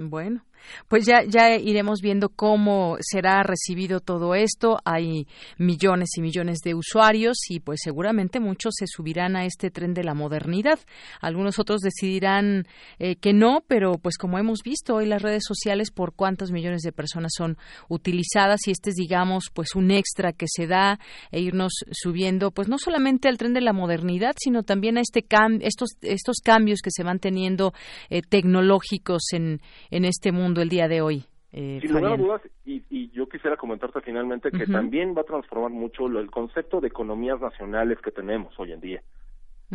Bueno, 0.00 0.44
pues 0.86 1.06
ya, 1.06 1.24
ya 1.24 1.56
iremos 1.56 2.00
viendo 2.00 2.28
cómo 2.28 2.96
será 3.00 3.42
recibido 3.42 4.00
todo 4.00 4.34
esto. 4.34 4.78
Hay 4.84 5.26
millones 5.58 6.10
y 6.16 6.20
millones 6.20 6.58
de 6.60 6.74
usuarios 6.74 7.38
y 7.48 7.60
pues 7.60 7.80
seguramente 7.82 8.40
muchos 8.40 8.74
se 8.78 8.86
subirán 8.86 9.36
a 9.36 9.44
este 9.44 9.70
tren 9.70 9.94
de 9.94 10.04
la 10.04 10.14
modernidad. 10.14 10.78
Algunos 11.20 11.58
otros 11.58 11.80
decidirán 11.80 12.66
eh, 12.98 13.16
que 13.16 13.32
no, 13.32 13.64
pero 13.66 13.98
pues 13.98 14.16
como 14.18 14.38
hemos 14.38 14.62
visto 14.62 14.96
hoy 14.96 15.06
las 15.06 15.22
redes 15.22 15.42
sociales 15.46 15.90
por 15.90 16.14
cuántos 16.14 16.52
millones 16.52 16.82
de 16.82 16.92
personas 16.92 17.32
son 17.36 17.58
utilizadas 17.88 18.66
y 18.66 18.70
este 18.70 18.90
es 18.90 18.96
digamos 18.96 19.46
pues 19.52 19.74
un 19.74 19.90
extra 19.90 20.32
que 20.32 20.46
se 20.48 20.66
da 20.66 20.98
e 21.30 21.40
irnos 21.40 21.72
subiendo 21.90 22.50
pues 22.50 22.68
no 22.68 22.78
solamente 22.78 23.28
al 23.28 23.38
tren 23.38 23.52
de 23.52 23.60
la 23.60 23.72
modernidad 23.72 24.34
sino 24.38 24.62
también 24.62 24.96
a 24.96 25.00
este 25.00 25.24
estos 25.60 25.90
estos 26.02 26.36
cambios 26.42 26.80
que 26.82 26.90
se 26.90 27.02
van 27.02 27.18
teniendo 27.18 27.72
eh, 28.10 28.22
tecnológicos 28.22 29.22
en 29.32 29.60
en 29.90 30.04
este 30.04 30.32
mundo 30.32 30.60
el 30.60 30.68
día 30.68 30.88
de 30.88 31.00
hoy. 31.00 31.24
Eh, 31.52 31.78
Sin 31.80 31.92
lugar 31.92 32.12
a 32.12 32.16
dudas, 32.16 32.42
y, 32.66 33.10
yo 33.10 33.28
quisiera 33.28 33.56
comentarte 33.56 34.00
finalmente 34.00 34.50
que 34.50 34.66
también 34.66 35.14
va 35.16 35.22
a 35.22 35.24
transformar 35.24 35.70
mucho 35.70 36.06
el 36.06 36.30
concepto 36.30 36.80
de 36.80 36.88
economías 36.88 37.40
nacionales 37.40 37.98
que 38.00 38.12
tenemos 38.12 38.56
hoy 38.60 38.72
en 38.72 38.80
día, 38.80 39.02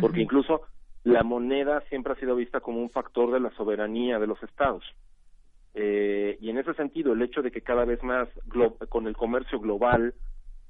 porque 0.00 0.22
incluso 0.22 0.62
la 1.02 1.22
moneda 1.22 1.82
siempre 1.90 2.14
ha 2.14 2.16
sido 2.16 2.36
vista 2.36 2.60
como 2.60 2.80
un 2.80 2.88
factor 2.88 3.32
de 3.32 3.40
la 3.40 3.50
soberanía 3.50 4.18
de 4.18 4.26
los 4.26 4.42
estados. 4.42 4.82
Eh, 5.74 6.38
y 6.40 6.48
en 6.48 6.58
ese 6.58 6.72
sentido, 6.74 7.12
el 7.12 7.22
hecho 7.22 7.42
de 7.42 7.50
que 7.50 7.60
cada 7.60 7.84
vez 7.84 8.02
más 8.02 8.28
con 8.88 9.06
el 9.06 9.16
comercio 9.16 9.60
global, 9.60 10.14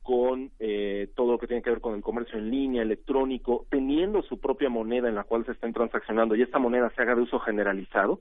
con 0.02 0.50
eh, 0.58 1.08
todo 1.14 1.32
lo 1.32 1.38
que 1.38 1.46
tiene 1.46 1.62
que 1.62 1.70
ver 1.70 1.80
con 1.80 1.94
el 1.94 2.02
comercio 2.02 2.38
en 2.38 2.50
línea, 2.50 2.82
electrónico, 2.82 3.66
teniendo 3.70 4.22
su 4.22 4.40
propia 4.40 4.68
moneda 4.68 5.08
en 5.08 5.14
la 5.14 5.24
cual 5.24 5.46
se 5.46 5.52
estén 5.52 5.72
transaccionando 5.72 6.34
y 6.34 6.42
esta 6.42 6.58
moneda 6.58 6.90
se 6.90 7.02
haga 7.02 7.14
de 7.14 7.22
uso 7.22 7.38
generalizado, 7.38 8.20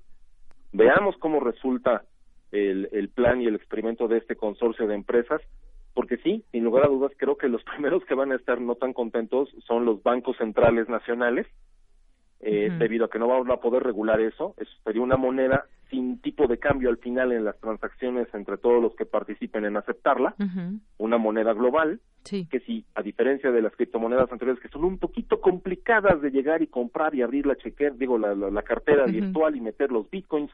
Veamos 0.73 1.15
cómo 1.17 1.39
resulta 1.39 2.03
el, 2.51 2.89
el 2.91 3.09
plan 3.09 3.41
y 3.41 3.45
el 3.45 3.55
experimento 3.55 4.07
de 4.07 4.17
este 4.17 4.35
consorcio 4.35 4.87
de 4.87 4.95
empresas, 4.95 5.41
porque 5.93 6.17
sí, 6.17 6.43
sin 6.51 6.63
lugar 6.63 6.85
a 6.85 6.89
dudas, 6.89 7.11
creo 7.17 7.37
que 7.37 7.47
los 7.47 7.63
primeros 7.75 8.03
que 8.05 8.15
van 8.15 8.31
a 8.31 8.35
estar 8.35 8.59
no 8.59 8.75
tan 8.75 8.93
contentos 8.93 9.49
son 9.65 9.85
los 9.85 10.01
bancos 10.03 10.37
centrales 10.37 10.89
nacionales, 10.89 11.47
eh, 12.45 12.69
debido 12.77 13.05
a 13.05 13.09
que 13.09 13.19
no 13.19 13.27
vamos 13.27 13.49
a 13.49 13.61
poder 13.61 13.83
regular 13.83 14.19
eso. 14.19 14.53
Eso 14.57 14.71
sería 14.83 15.01
una 15.01 15.17
moneda 15.17 15.65
sin 15.89 16.19
tipo 16.19 16.47
de 16.47 16.57
cambio 16.57 16.89
al 16.89 16.97
final 16.97 17.31
en 17.31 17.45
las 17.45 17.57
transacciones 17.59 18.27
entre 18.33 18.57
todos 18.57 18.81
los 18.81 18.95
que 18.95 19.05
participen 19.05 19.65
en 19.65 19.77
aceptarla, 19.77 20.35
una 20.97 21.17
moneda 21.17 21.53
global, 21.53 21.99
que 22.23 22.59
si, 22.65 22.83
a 22.95 23.03
diferencia 23.03 23.51
de 23.51 23.61
las 23.61 23.75
criptomonedas 23.75 24.31
anteriores, 24.31 24.61
que 24.61 24.69
son 24.69 24.85
un 24.85 24.97
poquito 24.97 25.39
complicadas 25.39 26.21
de 26.21 26.31
llegar 26.31 26.63
y 26.63 26.67
comprar 26.67 27.13
y 27.13 27.21
abrir 27.21 27.45
la 27.45 27.55
chequera, 27.55 27.95
digo, 27.95 28.17
la, 28.17 28.33
la, 28.33 28.61
cartera 28.63 29.05
virtual 29.05 29.55
y 29.55 29.61
meter 29.61 29.91
los 29.91 30.09
bitcoins, 30.09 30.49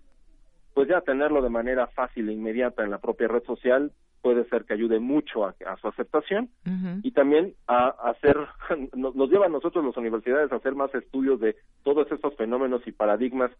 pues 0.80 0.88
ya 0.88 1.02
tenerlo 1.02 1.42
de 1.42 1.50
manera 1.50 1.88
fácil 1.88 2.30
e 2.30 2.32
inmediata 2.32 2.86
en 2.86 2.90
la 2.90 3.00
propia 3.00 3.28
red 3.28 3.44
social 3.44 3.92
puede 4.22 4.48
ser 4.48 4.64
que 4.64 4.76
ayude 4.76 5.02
mucho 5.02 5.46
a, 5.46 5.54
su 5.82 5.90
aceptación 5.90 6.50
y 7.04 7.12
también 7.12 7.54
a, 7.68 7.90
hacer, 8.10 8.38
nos, 8.96 9.14
nos, 9.14 9.30
lleva 9.30 9.48
a 9.48 9.50
nosotros 9.50 9.84
las 9.84 9.98
universidades 9.98 10.50
a 10.54 10.56
hacer 10.56 10.76
más 10.76 10.96
estudios 10.96 11.42
de 11.42 11.58
todos 11.84 12.10
estos 12.10 12.34
fenómenos 12.38 12.82
y 12.88 12.94
paradigmas 12.94 13.52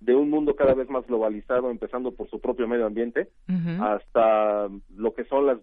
de 0.00 0.14
un 0.14 0.30
mundo 0.30 0.54
cada 0.54 0.74
vez 0.74 0.88
más 0.90 1.06
globalizado, 1.06 1.70
empezando 1.70 2.12
por 2.12 2.28
su 2.28 2.40
propio 2.40 2.68
medio 2.68 2.86
ambiente, 2.86 3.28
hasta 3.80 4.68
lo 4.94 5.14
que 5.14 5.24
son 5.24 5.46
los 5.46 5.58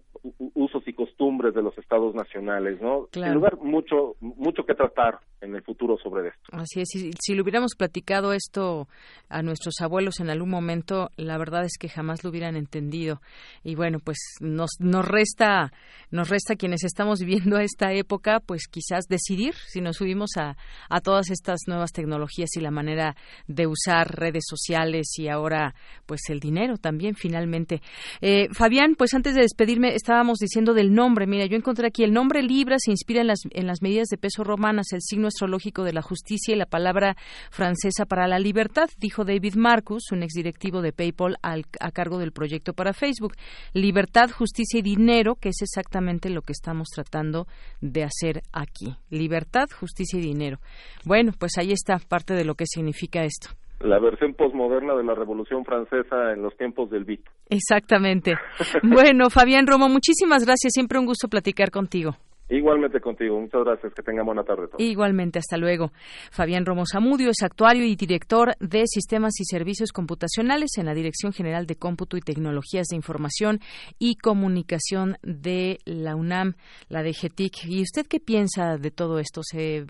usos 0.55 0.83
y 0.87 0.93
costumbres 0.93 1.53
de 1.53 1.61
los 1.61 1.77
estados 1.77 2.15
nacionales, 2.15 2.81
¿no? 2.81 3.07
En 3.13 3.33
lugar 3.33 3.57
mucho 3.57 4.15
mucho 4.21 4.65
que 4.65 4.73
tratar 4.73 5.19
en 5.41 5.55
el 5.55 5.61
futuro 5.61 5.97
sobre 5.97 6.29
esto. 6.29 6.41
Así 6.51 6.81
es, 6.81 6.89
si, 6.89 7.11
si 7.19 7.35
le 7.35 7.41
hubiéramos 7.41 7.75
platicado 7.77 8.31
esto 8.33 8.87
a 9.29 9.41
nuestros 9.41 9.75
abuelos 9.81 10.19
en 10.19 10.29
algún 10.29 10.49
momento, 10.49 11.09
la 11.17 11.37
verdad 11.37 11.65
es 11.65 11.77
que 11.77 11.89
jamás 11.89 12.23
lo 12.23 12.29
hubieran 12.29 12.55
entendido. 12.55 13.21
Y 13.63 13.75
bueno, 13.75 13.99
pues 14.03 14.17
nos 14.39 14.71
nos 14.79 15.05
resta 15.07 15.71
nos 16.11 16.29
resta 16.29 16.55
quienes 16.55 16.83
estamos 16.83 17.19
viviendo 17.19 17.57
esta 17.57 17.93
época, 17.93 18.39
pues 18.39 18.67
quizás 18.67 19.05
decidir 19.07 19.53
si 19.67 19.81
nos 19.81 19.97
subimos 19.97 20.31
a 20.37 20.55
a 20.89 21.01
todas 21.01 21.29
estas 21.29 21.61
nuevas 21.67 21.91
tecnologías 21.91 22.49
y 22.55 22.61
la 22.61 22.71
manera 22.71 23.15
de 23.47 23.67
usar 23.67 24.22
redes 24.23 24.45
sociales 24.47 25.07
y 25.17 25.27
ahora 25.27 25.75
pues 26.05 26.21
el 26.29 26.39
dinero 26.39 26.77
también 26.77 27.15
finalmente. 27.15 27.81
Eh, 28.21 28.47
Fabián, 28.51 28.95
pues 28.97 29.13
antes 29.13 29.35
de 29.35 29.41
despedirme 29.41 29.95
estábamos 29.95 30.39
diciendo 30.39 30.73
del 30.73 30.93
nombre. 30.93 31.27
Mira, 31.27 31.45
yo 31.45 31.57
encontré 31.57 31.87
aquí 31.87 32.03
el 32.03 32.13
nombre 32.13 32.41
Libra 32.41 32.77
se 32.79 32.91
inspira 32.91 33.21
en 33.21 33.27
las, 33.27 33.39
en 33.51 33.67
las 33.67 33.81
medidas 33.81 34.07
de 34.07 34.17
peso 34.17 34.43
romanas, 34.43 34.87
el 34.93 35.01
signo 35.01 35.27
astrológico 35.27 35.83
de 35.83 35.93
la 35.93 36.01
justicia 36.01 36.53
y 36.53 36.57
la 36.57 36.65
palabra 36.65 37.15
francesa 37.51 38.05
para 38.05 38.27
la 38.27 38.39
libertad, 38.39 38.89
dijo 38.97 39.25
David 39.25 39.55
Marcus, 39.55 40.11
un 40.11 40.23
exdirectivo 40.23 40.81
de 40.81 40.93
PayPal 40.93 41.37
a 41.41 41.91
cargo 41.91 42.17
del 42.17 42.31
proyecto 42.31 42.73
para 42.73 42.93
Facebook. 42.93 43.33
Libertad, 43.73 44.29
justicia 44.31 44.79
y 44.79 44.81
dinero, 44.81 45.35
que 45.35 45.49
es 45.49 45.61
exactamente 45.61 46.29
lo 46.29 46.41
que 46.41 46.53
estamos 46.53 46.89
tratando 46.89 47.47
de 47.81 48.03
hacer 48.03 48.43
aquí. 48.51 48.95
Libertad, 49.09 49.67
justicia 49.79 50.19
y 50.19 50.21
dinero. 50.21 50.59
Bueno, 51.03 51.33
pues 51.37 51.57
ahí 51.57 51.71
está 51.71 51.97
parte 51.99 52.33
de 52.33 52.45
lo 52.45 52.55
que 52.55 52.65
significa 52.65 53.23
esto 53.23 53.49
la 53.79 53.99
versión 53.99 54.33
posmoderna 54.33 54.95
de 54.95 55.03
la 55.03 55.15
Revolución 55.15 55.65
Francesa 55.65 56.31
en 56.31 56.41
los 56.41 56.55
tiempos 56.57 56.89
del 56.89 57.03
Beat. 57.03 57.21
Exactamente. 57.49 58.35
bueno, 58.83 59.29
Fabián 59.29 59.67
Romo, 59.67 59.89
muchísimas 59.89 60.45
gracias. 60.45 60.73
Siempre 60.73 60.99
un 60.99 61.05
gusto 61.05 61.27
platicar 61.27 61.71
contigo. 61.71 62.15
Igualmente 62.49 62.99
contigo. 62.99 63.39
Muchas 63.39 63.63
gracias. 63.63 63.93
Que 63.93 64.03
tenga 64.03 64.23
buena 64.23 64.43
tarde. 64.43 64.67
Igualmente. 64.77 65.39
Hasta 65.39 65.57
luego. 65.57 65.91
Fabián 66.31 66.65
Romo 66.65 66.83
Zamudio 66.85 67.29
es 67.29 67.41
actuario 67.41 67.85
y 67.85 67.95
director 67.95 68.53
de 68.59 68.83
Sistemas 68.85 69.39
y 69.39 69.45
Servicios 69.45 69.91
Computacionales 69.91 70.77
en 70.77 70.85
la 70.85 70.93
Dirección 70.93 71.31
General 71.31 71.65
de 71.65 71.77
Cómputo 71.77 72.17
y 72.17 72.21
Tecnologías 72.21 72.87
de 72.87 72.97
Información 72.97 73.59
y 73.97 74.15
Comunicación 74.17 75.17
de 75.23 75.79
la 75.85 76.15
UNAM, 76.15 76.55
la 76.89 77.01
de 77.01 77.13
GETIC. 77.13 77.65
¿Y 77.65 77.81
usted 77.81 78.05
qué 78.07 78.19
piensa 78.19 78.77
de 78.77 78.91
todo 78.91 79.19
esto? 79.19 79.41
¿Se 79.41 79.85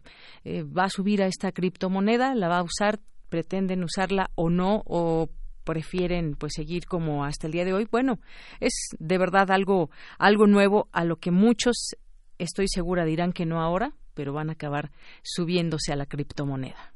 eh, 0.46 0.64
va 0.64 0.86
a 0.86 0.90
subir 0.90 1.24
a 1.24 1.28
esta 1.28 1.52
criptomoneda? 1.52 2.36
¿La 2.36 2.48
va 2.48 2.60
a 2.60 2.64
usar? 2.64 3.00
Pretenden 3.34 3.84
usarla 3.84 4.30
o 4.36 4.52
no 4.52 4.84
o 4.86 5.28
prefieren 5.64 6.36
pues 6.36 6.54
seguir 6.56 6.86
como 6.86 7.26
hasta 7.26 7.48
el 7.48 7.54
día 7.54 7.66
de 7.66 7.74
hoy. 7.74 7.88
Bueno, 7.90 8.20
es 8.60 8.74
de 9.00 9.18
verdad 9.18 9.50
algo 9.50 9.90
algo 10.20 10.46
nuevo 10.46 10.88
a 10.92 11.04
lo 11.04 11.16
que 11.16 11.32
muchos 11.32 11.96
estoy 12.38 12.68
segura 12.68 13.06
dirán 13.06 13.34
que 13.34 13.48
no 13.48 13.60
ahora, 13.60 13.94
pero 14.14 14.34
van 14.34 14.52
a 14.52 14.54
acabar 14.54 14.92
subiéndose 15.24 15.92
a 15.92 15.96
la 15.96 16.06
criptomoneda. 16.06 16.94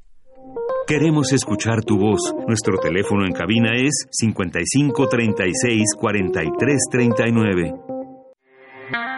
Queremos 0.86 1.32
escuchar 1.32 1.82
tu 1.84 1.98
voz. 1.98 2.32
Nuestro 2.46 2.78
teléfono 2.78 3.26
en 3.26 3.32
cabina 3.32 3.72
es 3.74 4.06
55 4.12 5.08
36 5.08 5.96
43 5.98 6.78
39. 6.88 7.97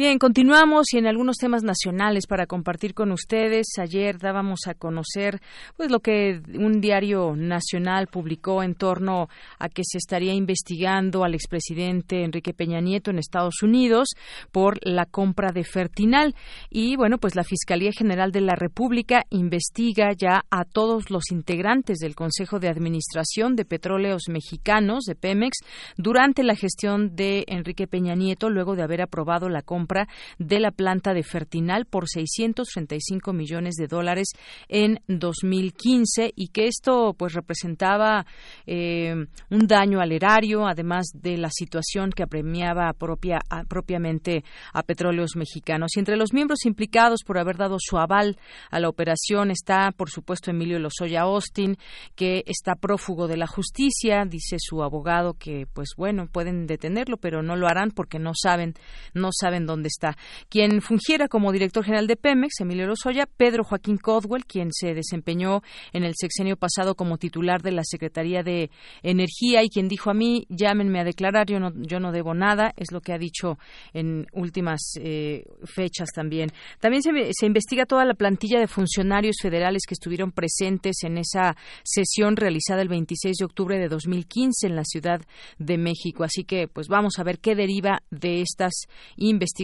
Bien, 0.00 0.18
continuamos 0.18 0.86
y 0.94 0.96
en 0.96 1.06
algunos 1.06 1.36
temas 1.36 1.62
nacionales 1.62 2.26
para 2.26 2.46
compartir 2.46 2.94
con 2.94 3.12
ustedes. 3.12 3.66
Ayer 3.78 4.18
dábamos 4.18 4.60
a 4.66 4.72
conocer 4.72 5.42
pues 5.76 5.90
lo 5.90 6.00
que 6.00 6.40
un 6.54 6.80
diario 6.80 7.36
nacional 7.36 8.06
publicó 8.06 8.62
en 8.62 8.76
torno 8.76 9.28
a 9.58 9.68
que 9.68 9.82
se 9.84 9.98
estaría 9.98 10.32
investigando 10.32 11.22
al 11.22 11.34
expresidente 11.34 12.24
Enrique 12.24 12.54
Peña 12.54 12.80
Nieto 12.80 13.10
en 13.10 13.18
Estados 13.18 13.62
Unidos 13.62 14.08
por 14.52 14.78
la 14.80 15.04
compra 15.04 15.52
de 15.52 15.64
Fertinal 15.64 16.34
y 16.70 16.96
bueno, 16.96 17.18
pues 17.18 17.36
la 17.36 17.44
Fiscalía 17.44 17.92
General 17.92 18.32
de 18.32 18.40
la 18.40 18.54
República 18.54 19.26
investiga 19.28 20.12
ya 20.16 20.46
a 20.50 20.64
todos 20.64 21.10
los 21.10 21.24
integrantes 21.30 21.98
del 21.98 22.14
Consejo 22.14 22.58
de 22.58 22.70
Administración 22.70 23.54
de 23.54 23.66
Petróleos 23.66 24.30
Mexicanos 24.30 25.04
de 25.04 25.14
Pemex 25.14 25.58
durante 25.98 26.42
la 26.42 26.56
gestión 26.56 27.14
de 27.16 27.44
Enrique 27.48 27.86
Peña 27.86 28.14
Nieto 28.14 28.48
luego 28.48 28.76
de 28.76 28.82
haber 28.82 29.02
aprobado 29.02 29.50
la 29.50 29.60
compra 29.60 29.89
de 30.38 30.60
la 30.60 30.70
planta 30.70 31.14
de 31.14 31.22
Fertinal 31.22 31.86
por 31.86 32.08
635 32.08 33.32
millones 33.32 33.74
de 33.74 33.86
dólares 33.86 34.28
en 34.68 35.00
2015 35.08 36.32
y 36.34 36.48
que 36.48 36.66
esto 36.66 37.14
pues 37.16 37.34
representaba 37.34 38.26
eh, 38.66 39.14
un 39.50 39.66
daño 39.66 40.00
al 40.00 40.12
erario, 40.12 40.66
además 40.66 41.08
de 41.14 41.36
la 41.36 41.50
situación 41.50 42.10
que 42.10 42.22
apremiaba 42.22 42.92
propia, 42.92 43.40
propiamente 43.68 44.44
a 44.72 44.82
petróleos 44.82 45.36
mexicanos. 45.36 45.92
Y 45.96 46.00
entre 46.00 46.16
los 46.16 46.32
miembros 46.32 46.64
implicados 46.66 47.22
por 47.24 47.38
haber 47.38 47.56
dado 47.56 47.76
su 47.78 47.98
aval 47.98 48.38
a 48.70 48.80
la 48.80 48.88
operación 48.88 49.50
está, 49.50 49.92
por 49.92 50.10
supuesto, 50.10 50.50
Emilio 50.50 50.78
Lozoya 50.78 51.22
Austin, 51.22 51.76
que 52.14 52.44
está 52.46 52.74
prófugo 52.74 53.28
de 53.28 53.36
la 53.36 53.46
justicia, 53.46 54.24
dice 54.26 54.56
su 54.58 54.82
abogado 54.82 55.34
que, 55.34 55.66
pues 55.72 55.90
bueno, 55.96 56.26
pueden 56.26 56.66
detenerlo, 56.66 57.16
pero 57.16 57.42
no 57.42 57.56
lo 57.56 57.66
harán 57.66 57.90
porque 57.90 58.18
no 58.18 58.32
saben, 58.34 58.74
no 59.14 59.30
saben 59.32 59.66
dónde 59.70 59.88
está. 59.88 60.16
Quien 60.48 60.82
fungiera 60.82 61.28
como 61.28 61.52
director 61.52 61.84
general 61.84 62.06
de 62.06 62.16
Pemex, 62.16 62.60
Emilio 62.60 62.86
Lozoya, 62.86 63.26
Pedro 63.26 63.64
Joaquín 63.64 63.98
Codwell, 63.98 64.44
quien 64.44 64.72
se 64.72 64.94
desempeñó 64.94 65.62
en 65.92 66.04
el 66.04 66.14
sexenio 66.16 66.56
pasado 66.56 66.94
como 66.94 67.18
titular 67.18 67.62
de 67.62 67.72
la 67.72 67.84
Secretaría 67.84 68.42
de 68.42 68.70
Energía 69.02 69.62
y 69.62 69.68
quien 69.68 69.88
dijo 69.88 70.10
a 70.10 70.14
mí, 70.14 70.46
llámenme 70.48 71.00
a 71.00 71.04
declarar, 71.04 71.46
yo 71.46 71.60
no, 71.60 71.72
yo 71.76 72.00
no 72.00 72.12
debo 72.12 72.34
nada, 72.34 72.72
es 72.76 72.92
lo 72.92 73.00
que 73.00 73.12
ha 73.12 73.18
dicho 73.18 73.58
en 73.92 74.26
últimas 74.32 74.80
eh, 75.00 75.44
fechas 75.64 76.10
también. 76.14 76.50
También 76.80 77.02
se 77.02 77.46
investiga 77.46 77.86
toda 77.86 78.04
la 78.04 78.14
plantilla 78.14 78.58
de 78.58 78.66
funcionarios 78.66 79.36
federales 79.40 79.82
que 79.86 79.94
estuvieron 79.94 80.32
presentes 80.32 81.02
en 81.04 81.18
esa 81.18 81.56
sesión 81.84 82.36
realizada 82.36 82.82
el 82.82 82.88
26 82.88 83.36
de 83.36 83.44
octubre 83.44 83.78
de 83.78 83.88
2015 83.88 84.66
en 84.66 84.76
la 84.76 84.84
Ciudad 84.84 85.20
de 85.58 85.78
México. 85.78 86.24
Así 86.24 86.44
que, 86.44 86.66
pues 86.68 86.88
vamos 86.88 87.18
a 87.18 87.24
ver 87.24 87.38
qué 87.38 87.54
deriva 87.54 88.02
de 88.10 88.40
estas 88.42 88.72
investigaciones 89.16 89.59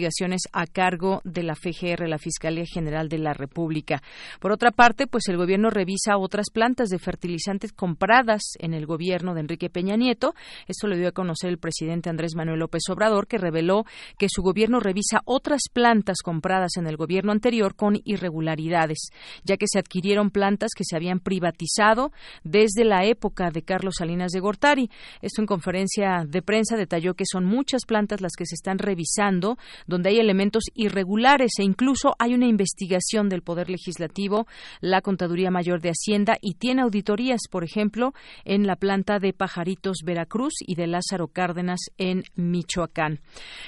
a 0.52 0.66
cargo 0.66 1.20
de 1.24 1.42
la 1.42 1.54
FGR, 1.54 2.06
la 2.06 2.18
Fiscalía 2.18 2.64
General 2.66 3.08
de 3.08 3.18
la 3.18 3.32
República. 3.32 4.02
Por 4.40 4.52
otra 4.52 4.70
parte, 4.70 5.06
pues 5.06 5.28
el 5.28 5.38
gobierno 5.38 5.70
revisa 5.70 6.18
otras 6.18 6.50
plantas 6.52 6.90
de 6.90 6.98
fertilizantes 6.98 7.72
compradas 7.72 8.42
en 8.58 8.74
el 8.74 8.84
gobierno 8.84 9.32
de 9.34 9.40
Enrique 9.40 9.70
Peña 9.70 9.96
Nieto. 9.96 10.34
Esto 10.66 10.86
lo 10.86 10.96
dio 10.96 11.08
a 11.08 11.12
conocer 11.12 11.48
el 11.48 11.58
presidente 11.58 12.10
Andrés 12.10 12.34
Manuel 12.34 12.58
López 12.58 12.82
Obrador, 12.90 13.26
que 13.26 13.38
reveló 13.38 13.84
que 14.18 14.28
su 14.28 14.42
gobierno 14.42 14.80
revisa 14.80 15.22
otras 15.24 15.62
plantas 15.72 16.18
compradas 16.22 16.76
en 16.76 16.86
el 16.86 16.96
gobierno 16.96 17.32
anterior 17.32 17.74
con 17.74 17.98
irregularidades, 18.04 19.08
ya 19.44 19.56
que 19.56 19.66
se 19.66 19.78
adquirieron 19.78 20.30
plantas 20.30 20.72
que 20.76 20.84
se 20.84 20.96
habían 20.96 21.20
privatizado 21.20 22.12
desde 22.44 22.84
la 22.84 23.04
época 23.06 23.50
de 23.50 23.62
Carlos 23.62 23.94
Salinas 23.98 24.32
de 24.32 24.40
Gortari. 24.40 24.90
Esto 25.22 25.40
en 25.40 25.46
conferencia 25.46 26.24
de 26.26 26.42
prensa 26.42 26.76
detalló 26.76 27.14
que 27.14 27.24
son 27.30 27.46
muchas 27.46 27.86
plantas 27.86 28.20
las 28.20 28.32
que 28.36 28.44
se 28.44 28.54
están 28.54 28.78
revisando, 28.78 29.56
donde 29.86 30.10
hay 30.10 30.18
elementos 30.18 30.64
irregulares 30.74 31.52
e 31.58 31.64
incluso 31.64 32.14
hay 32.18 32.34
una 32.34 32.46
investigación 32.46 33.28
del 33.28 33.42
Poder 33.42 33.70
Legislativo, 33.70 34.46
la 34.80 35.00
Contaduría 35.00 35.50
Mayor 35.50 35.80
de 35.80 35.90
Hacienda 35.90 36.36
y 36.40 36.54
tiene 36.54 36.82
auditorías, 36.82 37.40
por 37.50 37.64
ejemplo, 37.64 38.12
en 38.44 38.66
la 38.66 38.76
planta 38.76 39.18
de 39.18 39.32
Pajaritos 39.32 39.98
Veracruz 40.04 40.54
y 40.60 40.74
de 40.74 40.86
Lázaro 40.86 41.28
Cárdenas 41.28 41.80
en 41.98 42.24
Michoacán. 42.34 43.20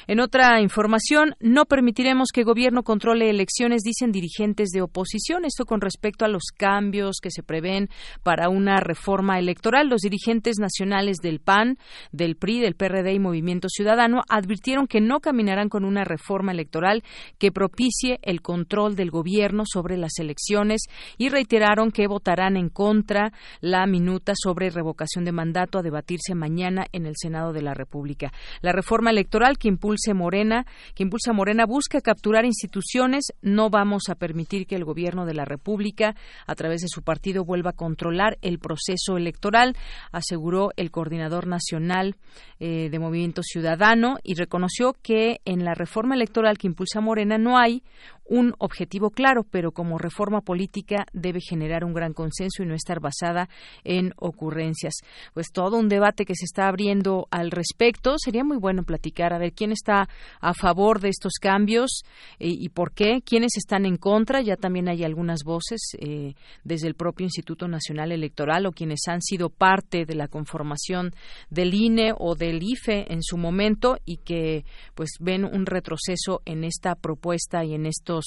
En 0.07 0.21
otra 0.21 0.61
información, 0.61 1.35
no 1.41 1.65
permitiremos 1.67 2.29
que 2.33 2.45
gobierno 2.45 2.83
controle 2.83 3.31
elecciones, 3.31 3.83
dicen 3.83 4.13
dirigentes 4.13 4.71
de 4.71 4.83
oposición. 4.83 5.45
Esto 5.45 5.65
con 5.65 5.81
respecto 5.81 6.25
a 6.25 6.29
los 6.29 6.45
cambios 6.57 7.19
que 7.23 7.31
se 7.31 7.43
prevén 7.43 7.89
para 8.23 8.49
una 8.49 8.81
reforma 8.81 9.39
electoral. 9.39 9.89
Los 9.89 10.01
dirigentes 10.01 10.57
nacionales 10.59 11.19
del 11.19 11.41
PAN, 11.41 11.79
del 12.13 12.37
PRI, 12.37 12.61
del 12.61 12.75
PRD 12.75 13.13
y 13.13 13.19
Movimiento 13.19 13.69
Ciudadano 13.69 14.23
advirtieron 14.29 14.87
que 14.87 15.01
no 15.01 15.21
caminarán 15.21 15.69
con 15.69 15.85
una 15.85 16.05
reforma 16.09 16.53
electoral 16.53 17.05
que 17.39 17.53
propicie 17.53 18.19
el 18.23 18.43
control 18.43 18.97
del 18.97 19.11
gobierno 19.11 19.65
sobre 19.65 19.97
las 19.97 20.19
elecciones 20.19 20.83
y 21.17 21.29
reiteraron 21.29 21.93
que 21.93 22.09
votarán 22.09 22.57
en 22.57 22.69
contra 22.69 23.33
la 23.61 23.87
minuta 23.87 24.33
sobre 24.37 24.71
revocación 24.71 25.25
de 25.25 25.33
mandato 25.33 25.79
a 25.79 25.83
debatirse 25.83 26.35
mañana 26.35 26.87
en 26.93 27.07
el 27.07 27.15
Senado 27.17 27.53
de 27.53 27.63
la 27.63 27.75
República. 27.75 28.33
La 28.61 28.73
reforma 28.73 29.11
electoral 29.11 29.59
que 29.59 29.69
impulse 29.69 30.15
Morena, 30.15 30.67
que 30.95 31.03
impulsa 31.03 31.33
Morena 31.33 31.67
busca 31.67 32.01
capturar 32.01 32.45
instituciones. 32.45 33.33
No 33.43 33.71
vamos 33.71 34.05
a 34.09 34.15
permitir 34.15 34.67
que 34.67 34.77
el 34.77 34.85
gobierno 34.85 35.27
de 35.27 35.35
la 35.35 35.45
República, 35.45 36.15
a 36.47 36.55
través 36.55 36.81
de 36.81 36.89
su 36.89 37.03
partido, 37.03 37.45
vuelva 37.45 37.71
a 37.71 37.75
controlar 37.75 38.39
el 38.43 38.59
proceso 38.59 39.17
electoral, 39.17 39.77
aseguró 40.13 40.71
el 40.77 40.91
coordinador 40.91 41.47
nacional 41.47 42.17
eh, 42.61 42.89
de 42.91 42.99
Movimiento 42.99 43.43
Ciudadano 43.43 44.17
y 44.23 44.35
reconoció 44.35 44.95
que 45.03 45.41
en 45.45 45.65
la 45.65 45.75
reforma 45.75 45.98
electoral 46.15 46.59
que 46.59 46.67
impulsa 46.67 47.01
Morena 47.01 47.39
no 47.39 47.59
hay 47.59 47.83
un 48.29 48.55
objetivo 48.59 49.11
claro, 49.11 49.45
pero 49.51 49.73
como 49.73 49.99
reforma 49.99 50.43
política 50.43 51.07
debe 51.13 51.41
generar 51.41 51.85
un 51.85 51.95
gran 51.95 52.13
consenso 52.13 52.63
y 52.63 52.67
no 52.67 52.75
estar 52.75 53.01
basada 53.01 53.49
en 53.85 54.13
ocurrencias. 54.17 54.95
Pues 55.35 55.51
todo 55.51 55.79
un 55.79 55.89
debate 55.89 56.25
que 56.25 56.35
se 56.35 56.45
está 56.45 56.69
abriendo 56.69 57.27
al 57.31 57.51
respecto. 57.51 58.17
Sería 58.19 58.45
muy 58.45 58.59
bueno 58.59 58.83
platicar 58.83 59.33
a 59.33 59.39
ver 59.39 59.53
quién 59.53 59.73
está 59.73 60.09
a 60.41 60.55
favor 60.55 61.01
de 61.01 61.09
estos 61.09 61.35
cambios 61.41 62.03
eh, 62.39 62.49
y 62.49 62.69
por 62.69 62.93
qué, 62.93 63.23
quiénes 63.25 63.57
están 63.57 63.87
en 63.87 63.97
contra. 63.97 64.43
Ya 64.43 64.57
también 64.57 64.89
hay 64.89 65.05
algunas 65.05 65.43
voces 65.45 65.81
eh, 65.99 66.35
desde 66.65 66.89
el 66.89 66.95
propio 66.95 67.25
Instituto 67.25 67.67
Nacional 67.67 68.13
Electoral 68.13 68.67
o 68.67 68.73
quienes 68.73 69.01
han 69.09 69.23
sido 69.23 69.49
parte 69.49 70.05
de 70.05 70.15
la 70.15 70.29
conformación 70.29 71.13
del 71.51 71.75
INE 71.75 72.13
o 72.17 72.35
del 72.35 72.61
IFE 72.63 73.13
en 73.13 73.23
su 73.23 73.39
momento 73.39 73.97
y 74.05 74.19
que 74.19 74.65
pues 74.95 75.13
ven 75.21 75.45
un 75.45 75.65
retroceso 75.65 76.43
en 76.45 76.65
esta 76.65 76.95
propuesta 76.95 77.65
y 77.65 77.75
en 77.75 77.87
estos 77.87 78.18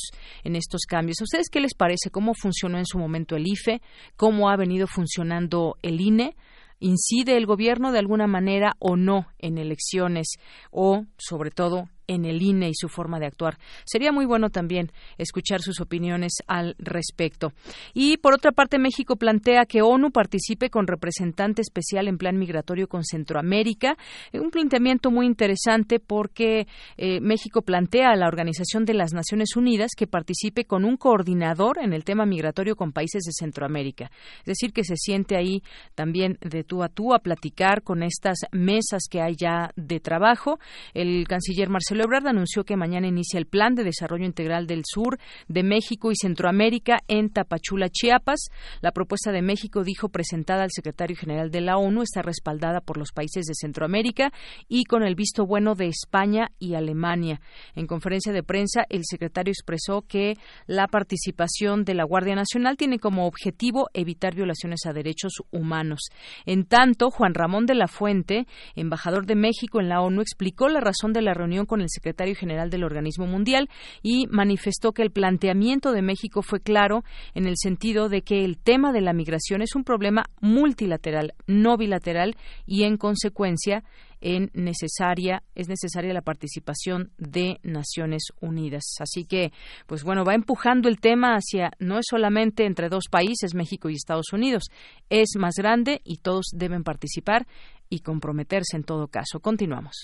en 0.43 0.55
estos 0.55 0.81
cambios. 0.87 1.21
¿A 1.21 1.23
ustedes 1.23 1.49
qué 1.49 1.59
les 1.59 1.73
parece? 1.73 2.09
¿Cómo 2.11 2.33
funcionó 2.33 2.77
en 2.77 2.85
su 2.85 2.97
momento 2.97 3.35
el 3.35 3.47
IFE? 3.47 3.81
¿Cómo 4.15 4.49
ha 4.49 4.57
venido 4.57 4.87
funcionando 4.87 5.75
el 5.81 6.01
INE? 6.01 6.35
¿Incide 6.79 7.37
el 7.37 7.45
gobierno 7.45 7.91
de 7.91 7.99
alguna 7.99 8.27
manera 8.27 8.73
o 8.79 8.95
no 8.95 9.27
en 9.37 9.57
elecciones? 9.57 10.33
O, 10.71 11.05
sobre 11.17 11.51
todo, 11.51 11.89
en 12.13 12.25
el 12.25 12.41
INE 12.41 12.69
y 12.69 12.73
su 12.75 12.89
forma 12.89 13.19
de 13.19 13.25
actuar. 13.25 13.57
Sería 13.85 14.11
muy 14.11 14.25
bueno 14.25 14.49
también 14.49 14.91
escuchar 15.17 15.61
sus 15.61 15.79
opiniones 15.79 16.33
al 16.47 16.75
respecto. 16.77 17.53
Y 17.93 18.17
por 18.17 18.33
otra 18.33 18.51
parte, 18.51 18.79
México 18.79 19.15
plantea 19.15 19.65
que 19.65 19.81
ONU 19.81 20.11
participe 20.11 20.69
con 20.69 20.87
representante 20.87 21.61
especial 21.61 22.07
en 22.07 22.17
plan 22.17 22.37
migratorio 22.37 22.87
con 22.87 23.03
Centroamérica. 23.03 23.97
Un 24.33 24.51
planteamiento 24.51 25.11
muy 25.11 25.25
interesante 25.25 25.99
porque 25.99 26.67
eh, 26.97 27.19
México 27.21 27.61
plantea 27.61 28.11
a 28.11 28.15
la 28.15 28.27
Organización 28.27 28.85
de 28.85 28.93
las 28.93 29.13
Naciones 29.13 29.55
Unidas 29.55 29.91
que 29.95 30.07
participe 30.07 30.65
con 30.65 30.85
un 30.85 30.97
coordinador 30.97 31.79
en 31.79 31.93
el 31.93 32.03
tema 32.03 32.25
migratorio 32.25 32.75
con 32.75 32.91
países 32.91 33.23
de 33.23 33.31
Centroamérica. 33.31 34.11
Es 34.39 34.45
decir, 34.45 34.73
que 34.73 34.83
se 34.83 34.95
siente 34.95 35.35
ahí 35.35 35.63
también 35.95 36.37
de 36.41 36.63
tú 36.63 36.83
a 36.83 36.89
tú 36.89 37.13
a 37.13 37.19
platicar 37.19 37.83
con 37.83 38.03
estas 38.03 38.39
mesas 38.51 39.03
que 39.09 39.21
hay 39.21 39.35
ya 39.35 39.71
de 39.75 39.99
trabajo. 39.99 40.59
El 40.93 41.27
canciller 41.27 41.69
Marcelo 41.69 42.00
Ebrard 42.01 42.27
anunció 42.27 42.63
que 42.63 42.75
mañana 42.75 43.07
inicia 43.07 43.37
el 43.37 43.45
Plan 43.45 43.75
de 43.75 43.83
Desarrollo 43.83 44.25
Integral 44.25 44.67
del 44.67 44.83
Sur 44.85 45.17
de 45.47 45.63
México 45.63 46.11
y 46.11 46.15
Centroamérica 46.15 46.99
en 47.07 47.29
Tapachula, 47.29 47.89
Chiapas. 47.89 48.49
La 48.81 48.91
propuesta 48.91 49.31
de 49.31 49.41
México, 49.41 49.83
dijo, 49.83 50.09
presentada 50.09 50.63
al 50.63 50.71
secretario 50.71 51.15
general 51.15 51.51
de 51.51 51.61
la 51.61 51.77
ONU, 51.77 52.01
está 52.01 52.21
respaldada 52.21 52.81
por 52.81 52.97
los 52.97 53.11
países 53.11 53.45
de 53.45 53.53
Centroamérica 53.53 54.31
y 54.67 54.83
con 54.85 55.03
el 55.03 55.15
visto 55.15 55.45
bueno 55.45 55.75
de 55.75 55.87
España 55.87 56.49
y 56.59 56.75
Alemania. 56.75 57.41
En 57.75 57.87
conferencia 57.87 58.33
de 58.33 58.43
prensa, 58.43 58.83
el 58.89 59.01
secretario 59.05 59.51
expresó 59.51 60.01
que 60.01 60.37
la 60.67 60.87
participación 60.87 61.83
de 61.83 61.93
la 61.93 62.03
Guardia 62.03 62.35
Nacional 62.35 62.77
tiene 62.77 62.99
como 62.99 63.27
objetivo 63.27 63.89
evitar 63.93 64.35
violaciones 64.35 64.85
a 64.85 64.93
derechos 64.93 65.33
humanos. 65.51 66.09
En 66.45 66.65
tanto, 66.65 67.11
Juan 67.11 67.33
Ramón 67.33 67.65
de 67.65 67.75
la 67.75 67.87
Fuente, 67.87 68.47
embajador 68.75 69.25
de 69.25 69.35
México 69.35 69.79
en 69.79 69.89
la 69.89 70.01
ONU, 70.01 70.21
explicó 70.21 70.69
la 70.69 70.79
razón 70.79 71.13
de 71.13 71.21
la 71.21 71.33
reunión 71.33 71.65
con 71.65 71.81
el 71.81 71.89
secretario 71.91 72.35
general 72.35 72.69
del 72.69 72.83
organismo 72.83 73.27
mundial 73.27 73.69
y 74.01 74.27
manifestó 74.27 74.91
que 74.91 75.03
el 75.03 75.11
planteamiento 75.11 75.91
de 75.91 76.01
México 76.01 76.41
fue 76.41 76.59
claro 76.59 77.03
en 77.33 77.45
el 77.45 77.57
sentido 77.57 78.09
de 78.09 78.21
que 78.21 78.43
el 78.43 78.57
tema 78.57 78.91
de 78.91 79.01
la 79.01 79.13
migración 79.13 79.61
es 79.61 79.75
un 79.75 79.83
problema 79.83 80.25
multilateral, 80.39 81.33
no 81.47 81.77
bilateral 81.77 82.35
y 82.65 82.83
en 82.83 82.97
consecuencia 82.97 83.83
es 84.21 84.51
necesaria 84.53 86.13
la 86.13 86.21
participación 86.21 87.11
de 87.17 87.59
Naciones 87.63 88.23
Unidas. 88.39 88.83
Así 88.99 89.25
que, 89.25 89.51
pues 89.87 90.03
bueno, 90.03 90.23
va 90.23 90.35
empujando 90.35 90.89
el 90.89 90.99
tema 90.99 91.35
hacia 91.35 91.71
no 91.79 91.97
es 91.97 92.05
solamente 92.09 92.65
entre 92.65 92.89
dos 92.89 93.05
países, 93.09 93.55
México 93.55 93.89
y 93.89 93.95
Estados 93.95 94.31
Unidos, 94.31 94.65
es 95.09 95.29
más 95.37 95.55
grande 95.55 96.01
y 96.03 96.17
todos 96.17 96.51
deben 96.53 96.83
participar 96.83 97.47
y 97.89 97.99
comprometerse 97.99 98.77
en 98.77 98.83
todo 98.83 99.07
caso. 99.07 99.39
Continuamos. 99.39 100.03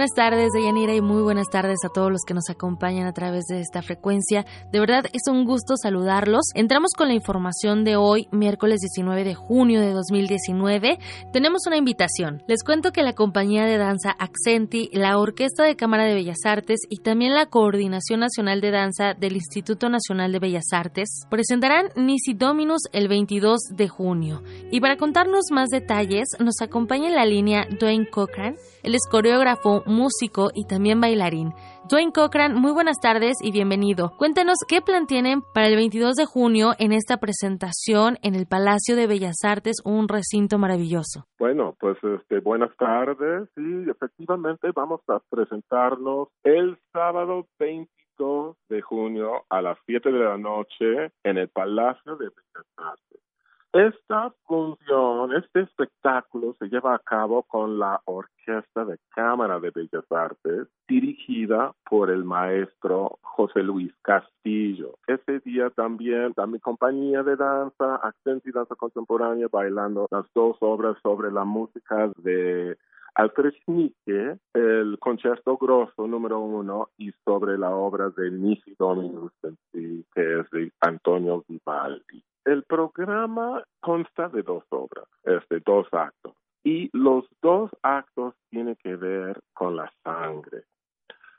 Buenas 0.00 0.16
tardes, 0.16 0.52
Deyanira, 0.54 0.94
y 0.94 1.02
muy 1.02 1.22
buenas 1.22 1.50
tardes 1.50 1.76
a 1.84 1.90
todos 1.90 2.10
los 2.10 2.22
que 2.26 2.32
nos 2.32 2.48
acompañan 2.48 3.06
a 3.06 3.12
través 3.12 3.44
de 3.44 3.60
esta 3.60 3.82
frecuencia. 3.82 4.46
De 4.72 4.80
verdad, 4.80 5.04
es 5.12 5.30
un 5.30 5.44
gusto 5.44 5.74
saludarlos. 5.76 6.40
Entramos 6.54 6.92
con 6.96 7.08
la 7.08 7.12
información 7.12 7.84
de 7.84 7.96
hoy, 7.96 8.26
miércoles 8.32 8.80
19 8.80 9.24
de 9.24 9.34
junio 9.34 9.78
de 9.82 9.92
2019. 9.92 10.98
Tenemos 11.34 11.66
una 11.66 11.76
invitación. 11.76 12.42
Les 12.46 12.64
cuento 12.64 12.92
que 12.92 13.02
la 13.02 13.12
compañía 13.12 13.66
de 13.66 13.76
danza 13.76 14.16
Accenti, 14.18 14.88
la 14.94 15.18
Orquesta 15.18 15.64
de 15.64 15.76
Cámara 15.76 16.04
de 16.04 16.14
Bellas 16.14 16.46
Artes 16.46 16.80
y 16.88 17.00
también 17.02 17.34
la 17.34 17.44
Coordinación 17.44 18.20
Nacional 18.20 18.62
de 18.62 18.70
Danza 18.70 19.12
del 19.12 19.34
Instituto 19.34 19.90
Nacional 19.90 20.32
de 20.32 20.38
Bellas 20.38 20.72
Artes 20.72 21.26
presentarán 21.28 21.90
Nisi 21.94 22.32
Dominus 22.32 22.84
el 22.92 23.08
22 23.08 23.58
de 23.76 23.88
junio. 23.88 24.42
Y 24.70 24.80
para 24.80 24.96
contarnos 24.96 25.50
más 25.52 25.68
detalles, 25.68 26.28
nos 26.38 26.62
acompaña 26.62 27.08
en 27.08 27.16
la 27.16 27.26
línea 27.26 27.66
Dwayne 27.78 28.08
Cochran. 28.08 28.56
Él 28.82 28.94
es 28.94 29.08
coreógrafo, 29.10 29.82
músico 29.86 30.50
y 30.54 30.66
también 30.66 31.00
bailarín. 31.00 31.52
Dwayne 31.88 32.12
Cochran, 32.12 32.54
muy 32.54 32.72
buenas 32.72 32.98
tardes 33.00 33.38
y 33.42 33.50
bienvenido. 33.52 34.12
Cuéntenos 34.16 34.58
qué 34.68 34.80
plan 34.80 35.06
tienen 35.06 35.42
para 35.54 35.66
el 35.66 35.76
22 35.76 36.14
de 36.14 36.24
junio 36.24 36.72
en 36.78 36.92
esta 36.92 37.16
presentación 37.16 38.16
en 38.22 38.34
el 38.34 38.46
Palacio 38.46 38.96
de 38.96 39.06
Bellas 39.06 39.44
Artes, 39.44 39.82
un 39.84 40.08
recinto 40.08 40.58
maravilloso. 40.58 41.26
Bueno, 41.38 41.74
pues 41.80 41.96
este, 42.02 42.40
buenas 42.40 42.70
tardes 42.76 43.48
y 43.56 43.90
efectivamente 43.90 44.70
vamos 44.74 45.00
a 45.08 45.20
presentarnos 45.30 46.28
el 46.44 46.78
sábado 46.92 47.46
22 47.58 48.56
de 48.68 48.82
junio 48.82 49.44
a 49.48 49.62
las 49.62 49.78
7 49.86 50.12
de 50.12 50.18
la 50.18 50.38
noche 50.38 51.10
en 51.24 51.38
el 51.38 51.48
Palacio 51.48 52.16
de 52.16 52.26
Bellas 52.26 52.66
Artes. 52.76 53.29
Esta 53.72 54.34
función, 54.46 55.32
este 55.32 55.60
espectáculo 55.60 56.56
se 56.58 56.66
lleva 56.66 56.92
a 56.92 56.98
cabo 56.98 57.44
con 57.44 57.78
la 57.78 58.00
Orquesta 58.04 58.84
de 58.84 58.98
Cámara 59.10 59.60
de 59.60 59.70
Bellas 59.70 60.10
Artes, 60.10 60.66
dirigida 60.88 61.72
por 61.88 62.10
el 62.10 62.24
maestro 62.24 63.20
José 63.22 63.62
Luis 63.62 63.92
Castillo. 64.02 64.96
Ese 65.06 65.38
día 65.44 65.70
también 65.70 66.32
da 66.36 66.48
mi 66.48 66.58
compañía 66.58 67.22
de 67.22 67.36
danza, 67.36 67.94
Accent 68.02 68.44
y 68.44 68.50
Danza 68.50 68.74
Contemporánea, 68.74 69.46
bailando 69.52 70.08
las 70.10 70.26
dos 70.34 70.56
obras 70.58 70.96
sobre 71.00 71.30
la 71.30 71.44
música 71.44 72.10
de 72.16 72.76
Alfred 73.14 73.52
Schnicke, 73.62 74.36
el 74.52 74.98
concierto 74.98 75.56
grosso 75.56 76.08
número 76.08 76.40
uno, 76.40 76.88
y 76.98 77.12
sobre 77.24 77.56
la 77.56 77.70
obra 77.70 78.10
de 78.10 78.32
Nisi 78.32 78.74
Dominus, 78.76 79.30
que 79.72 80.40
es 80.40 80.50
de 80.50 80.72
Antonio 80.80 81.44
Vivaldi. 81.46 82.24
El 82.44 82.64
programa 82.64 83.62
consta 83.80 84.28
de 84.28 84.42
dos 84.42 84.64
obras, 84.70 85.06
de 85.24 85.60
dos 85.64 85.86
actos, 85.92 86.34
y 86.64 86.90
los 86.92 87.24
dos 87.42 87.70
actos 87.82 88.34
tienen 88.50 88.76
que 88.76 88.96
ver 88.96 89.40
con 89.52 89.76
la 89.76 89.90
sangre. 90.04 90.64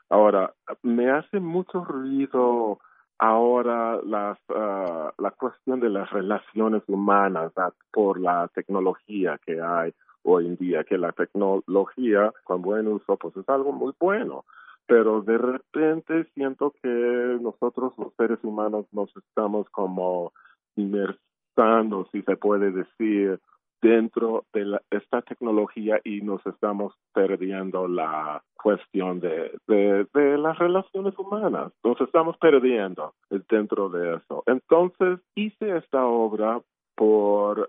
Ahora, 0.08 0.52
me 0.82 1.10
hace 1.10 1.40
mucho 1.40 1.84
ruido 1.84 2.78
ahora 3.18 4.00
las, 4.04 4.38
ah, 4.48 5.12
la 5.16 5.30
cuestión 5.30 5.80
de 5.80 5.88
las 5.88 6.10
relaciones 6.10 6.82
humanas 6.88 7.52
por 7.92 8.20
la 8.20 8.48
tecnología 8.48 9.38
que 9.46 9.60
hay 9.60 9.94
hoy 10.24 10.46
en 10.46 10.56
día, 10.56 10.84
que 10.84 10.98
la 10.98 11.12
tecnología 11.12 12.32
con 12.44 12.62
buen 12.62 12.88
uso 12.88 13.16
pues 13.16 13.36
es 13.36 13.48
algo 13.48 13.72
muy 13.72 13.94
bueno, 13.98 14.44
pero 14.86 15.22
de 15.22 15.38
repente 15.38 16.24
siento 16.34 16.74
que 16.82 17.38
nosotros 17.40 17.92
los 17.96 18.12
seres 18.14 18.38
humanos 18.42 18.86
nos 18.92 19.16
estamos 19.16 19.68
como 19.70 20.32
inmersando, 20.76 22.08
si 22.12 22.22
se 22.22 22.36
puede 22.36 22.70
decir, 22.70 23.40
dentro 23.82 24.44
de 24.54 24.78
esta 24.90 25.22
tecnología 25.22 26.00
y 26.04 26.20
nos 26.20 26.44
estamos 26.46 26.94
perdiendo 27.12 27.88
la 27.88 28.42
cuestión 28.54 29.18
de, 29.18 29.58
de, 29.66 30.38
las 30.38 30.56
relaciones 30.58 31.18
humanas. 31.18 31.72
Nos 31.82 32.00
estamos 32.00 32.36
perdiendo 32.38 33.14
dentro 33.50 33.88
de 33.88 34.16
eso. 34.16 34.44
Entonces 34.46 35.18
hice 35.34 35.76
esta 35.76 36.06
obra 36.06 36.60
por 36.94 37.68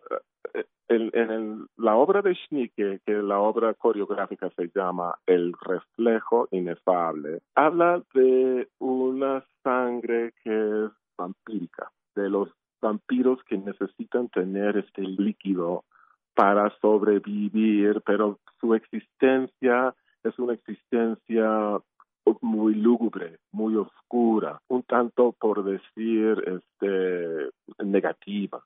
eh, 0.54 0.66
en 0.88 1.66
la 1.78 1.96
obra 1.96 2.22
de 2.22 2.36
Schnicke, 2.36 3.00
que 3.06 3.14
la 3.14 3.40
obra 3.40 3.74
coreográfica 3.74 4.52
se 4.56 4.70
llama 4.76 5.16
El 5.26 5.54
reflejo 5.62 6.48
inefable, 6.52 7.40
habla 7.56 8.04
de 8.14 8.68
una 8.80 9.44
sangre 9.64 10.34
que 10.44 10.86
es 10.86 10.92
vampírica, 11.18 11.90
de 12.16 12.30
los 12.30 12.50
vampiros 12.84 13.40
que 13.46 13.58
necesitan 13.58 14.30
tener 14.30 14.78
este 14.78 15.02
líquido 15.02 15.86
para 16.36 16.70
sobrevivir, 16.82 18.02
pero 18.06 18.40
su 18.60 18.76
existencia 18.76 19.96
es 20.24 20.38
una 20.38 20.54
existencia 20.54 21.80
muy 22.42 22.76
lúgubre, 22.76 23.38
muy 23.52 23.76
oscura, 23.76 24.62
un 24.68 24.84
tanto 24.84 25.34
por 25.40 25.64
decir 25.64 26.44
este 26.46 27.50
negativa. 27.84 28.64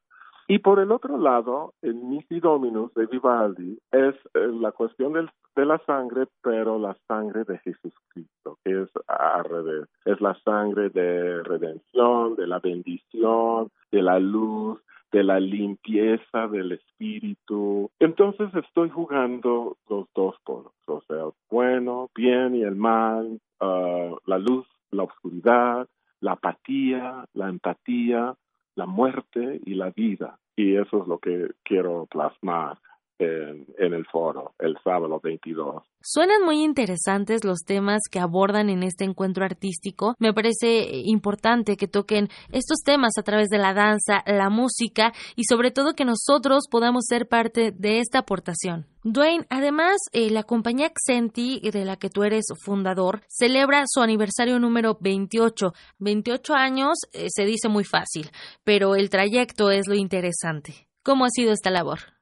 Y 0.50 0.60
por 0.60 0.80
el 0.80 0.92
otro 0.92 1.18
lado, 1.18 1.74
el 1.82 2.10
Nisi 2.10 2.40
Dominus 2.40 2.94
de 2.94 3.06
Vivaldi 3.06 3.78
es 3.92 4.16
eh, 4.34 4.48
la 4.48 4.72
cuestión 4.72 5.14
del, 5.14 5.30
de 5.56 5.66
la 5.66 5.78
sangre, 5.86 6.28
pero 6.42 6.80
la 6.80 6.96
sangre 7.08 7.44
de 7.44 7.58
Jesucristo, 7.58 8.58
que 8.64 8.84
es 8.84 8.90
al 9.08 9.44
revés. 9.44 9.90
Es 10.06 10.22
la 10.22 10.36
sangre 10.46 10.90
de 10.90 11.44
redención, 11.44 12.36
de 12.38 12.48
la 12.48 12.60
bendición, 12.60 13.70
de 13.92 14.02
la 14.02 14.20
luz, 14.20 14.80
de 15.12 15.24
la 15.24 15.40
limpieza 15.40 16.48
del 16.48 16.74
espíritu. 16.74 17.90
Entonces 18.00 18.50
estoy 18.56 18.90
jugando 18.90 19.78
los 19.90 20.08
dos 20.16 20.36
polos, 20.46 20.74
o 20.86 21.02
sea, 21.08 21.26
bueno, 21.50 22.10
bien 22.16 22.56
y 22.56 22.64
el 22.64 22.76
mal, 22.76 23.40
uh, 23.62 24.16
la 24.26 24.38
luz, 24.38 24.68
la 24.92 25.04
oscuridad, 25.04 25.88
la 26.20 26.34
apatía, 26.34 27.26
la 27.34 27.50
empatía, 27.50 28.36
la 28.78 28.86
muerte 28.86 29.60
y 29.66 29.74
la 29.74 29.90
vida. 29.90 30.40
Y 30.56 30.76
eso 30.76 31.02
es 31.02 31.08
lo 31.08 31.20
que 31.20 31.52
quiero 31.64 32.06
plasmar 32.06 32.78
en, 33.20 33.94
el 33.94 34.06
foro 34.06 34.54
el 34.60 34.78
sábado 34.84 35.20
22. 35.22 35.84
Suenan 36.02 36.44
muy 36.44 36.64
interesantes 36.64 37.44
los 37.44 37.60
temas 37.66 38.02
que 38.10 38.20
abordan 38.20 38.70
en 38.70 38.84
este 38.84 39.04
encuentro 39.04 39.44
artístico. 39.44 40.16
Me 40.20 40.34
parece 40.34 41.02
importante 41.06 41.76
que 41.78 41.88
toquen 41.88 42.30
estos 42.52 42.80
temas 42.84 43.14
a 43.18 43.24
través 43.24 43.50
de 43.50 43.58
la 43.58 43.74
danza, 43.74 44.24
la 44.26 44.50
música 44.50 45.14
y 45.36 45.44
sobre 45.44 45.72
todo 45.72 45.94
que 45.94 46.06
nosotros 46.06 46.66
podamos 46.70 47.06
ser 47.08 47.28
parte 47.28 47.72
de 47.72 48.00
esta 48.00 48.20
aportación. 48.20 48.86
Dwayne, 49.04 49.46
además, 49.50 49.98
eh, 50.12 50.30
la 50.30 50.44
compañía 50.44 50.88
Accenti, 50.88 51.62
de 51.62 51.86
la 51.86 51.96
que 51.96 52.10
tú 52.10 52.24
eres 52.24 52.46
fundador, 52.64 53.22
celebra 53.28 53.84
su 53.88 54.02
aniversario 54.02 54.60
número 54.60 54.98
28. 55.00 55.74
28 56.00 56.54
años 56.54 56.98
eh, 57.14 57.28
se 57.30 57.46
dice 57.46 57.70
muy 57.70 57.86
fácil, 57.86 58.30
pero 58.64 58.96
el 58.96 59.10
trayecto 59.10 59.72
es 59.72 59.88
lo 59.88 59.96
interesante. 59.96 60.88
¿Cómo 61.04 61.24
ha 61.24 61.30
sido 61.30 61.54
esta 61.54 61.70
labor? 61.70 62.17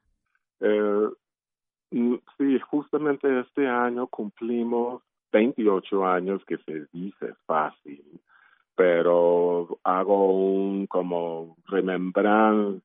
Eh, 0.60 1.08
sí, 2.38 2.60
justamente 2.70 3.40
este 3.40 3.66
año 3.66 4.06
cumplimos 4.06 5.02
28 5.32 6.06
años 6.06 6.44
que 6.46 6.58
se 6.58 6.86
dice 6.92 7.34
fácil, 7.46 8.20
pero 8.74 9.78
hago 9.84 10.32
un 10.32 10.86
como 10.86 11.56
remembrancia 11.66 12.82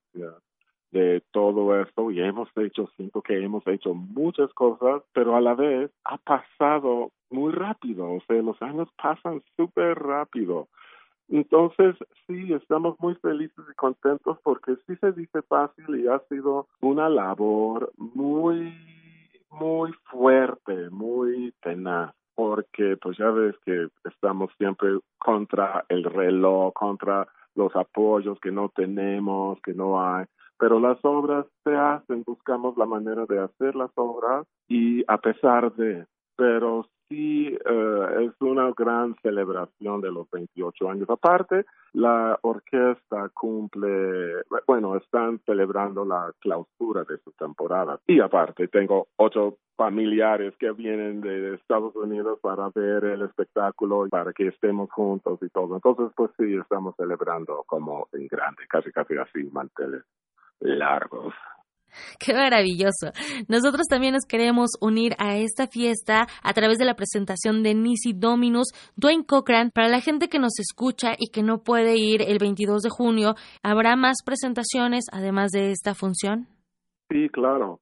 de 0.91 1.23
todo 1.31 1.79
esto 1.79 2.11
y 2.11 2.19
hemos 2.19 2.49
hecho, 2.57 2.89
siento 2.97 3.21
que 3.21 3.41
hemos 3.41 3.65
hecho 3.67 3.93
muchas 3.93 4.51
cosas, 4.53 5.03
pero 5.13 5.35
a 5.35 5.41
la 5.41 5.55
vez 5.55 5.89
ha 6.03 6.17
pasado 6.17 7.11
muy 7.29 7.53
rápido, 7.53 8.11
o 8.11 8.21
sea, 8.27 8.41
los 8.41 8.61
años 8.61 8.89
pasan 9.01 9.41
súper 9.55 9.97
rápido. 9.97 10.67
Entonces, 11.31 11.95
sí, 12.27 12.53
estamos 12.53 12.99
muy 12.99 13.15
felices 13.15 13.63
y 13.71 13.75
contentos 13.75 14.37
porque 14.43 14.75
sí 14.85 14.95
se 14.97 15.13
dice 15.13 15.41
fácil 15.43 15.95
y 15.95 16.07
ha 16.07 16.19
sido 16.27 16.67
una 16.81 17.07
labor 17.07 17.91
muy, 17.97 18.73
muy 19.49 19.93
fuerte, 20.11 20.89
muy 20.89 21.53
tenaz 21.61 22.13
porque 22.35 22.97
pues 22.97 23.17
ya 23.17 23.29
ves 23.29 23.55
que 23.65 23.87
estamos 24.05 24.51
siempre 24.57 24.99
contra 25.19 25.85
el 25.89 26.03
reloj, 26.03 26.73
contra 26.73 27.27
los 27.55 27.75
apoyos 27.75 28.39
que 28.39 28.51
no 28.51 28.69
tenemos, 28.69 29.59
que 29.61 29.73
no 29.73 30.01
hay, 30.01 30.25
pero 30.57 30.79
las 30.79 30.97
obras 31.03 31.45
se 31.63 31.75
hacen, 31.75 32.23
buscamos 32.25 32.77
la 32.77 32.85
manera 32.85 33.25
de 33.25 33.39
hacer 33.39 33.75
las 33.75 33.91
obras 33.95 34.45
y 34.67 35.03
a 35.07 35.17
pesar 35.17 35.73
de, 35.75 36.05
pero 36.35 36.87
sí 37.11 37.47
eh, 37.47 38.25
es 38.25 38.41
una 38.41 38.71
gran 38.75 39.15
celebración 39.21 40.01
de 40.01 40.11
los 40.11 40.29
28 40.31 40.89
años. 40.89 41.09
Aparte, 41.09 41.65
la 41.93 42.39
orquesta 42.41 43.29
cumple, 43.33 44.43
bueno, 44.65 44.95
están 44.95 45.39
celebrando 45.45 46.05
la 46.05 46.31
clausura 46.39 47.03
de 47.03 47.17
su 47.17 47.31
temporada. 47.33 47.99
Y 48.07 48.21
aparte, 48.21 48.69
tengo 48.69 49.07
ocho 49.17 49.57
familiares 49.75 50.53
que 50.57 50.71
vienen 50.71 51.21
de 51.21 51.55
Estados 51.55 51.95
Unidos 51.95 52.39
para 52.41 52.69
ver 52.73 53.03
el 53.03 53.23
espectáculo 53.23 54.07
para 54.09 54.31
que 54.31 54.47
estemos 54.47 54.89
juntos 54.91 55.39
y 55.41 55.49
todo. 55.49 55.75
Entonces, 55.75 56.11
pues 56.15 56.31
sí, 56.37 56.55
estamos 56.55 56.95
celebrando 56.95 57.63
como 57.67 58.07
en 58.13 58.27
grande, 58.27 58.63
casi 58.69 58.91
casi 58.91 59.17
así, 59.17 59.43
manteles 59.51 60.03
largos. 60.59 61.33
Qué 62.19 62.33
maravilloso. 62.33 63.11
Nosotros 63.47 63.87
también 63.89 64.13
nos 64.13 64.25
queremos 64.25 64.71
unir 64.79 65.13
a 65.17 65.37
esta 65.37 65.67
fiesta 65.67 66.27
a 66.43 66.53
través 66.53 66.77
de 66.77 66.85
la 66.85 66.95
presentación 66.95 67.63
de 67.63 67.73
Nisi 67.73 68.13
Dominus, 68.13 68.69
Dwayne 68.95 69.25
Cochran. 69.25 69.71
Para 69.71 69.89
la 69.89 70.01
gente 70.01 70.27
que 70.27 70.39
nos 70.39 70.59
escucha 70.59 71.13
y 71.17 71.31
que 71.31 71.43
no 71.43 71.59
puede 71.63 71.97
ir 71.97 72.21
el 72.21 72.37
22 72.39 72.83
de 72.83 72.89
junio, 72.89 73.35
¿habrá 73.63 73.95
más 73.95 74.17
presentaciones 74.25 75.05
además 75.11 75.51
de 75.51 75.71
esta 75.71 75.93
función? 75.93 76.47
Sí, 77.09 77.29
claro. 77.29 77.79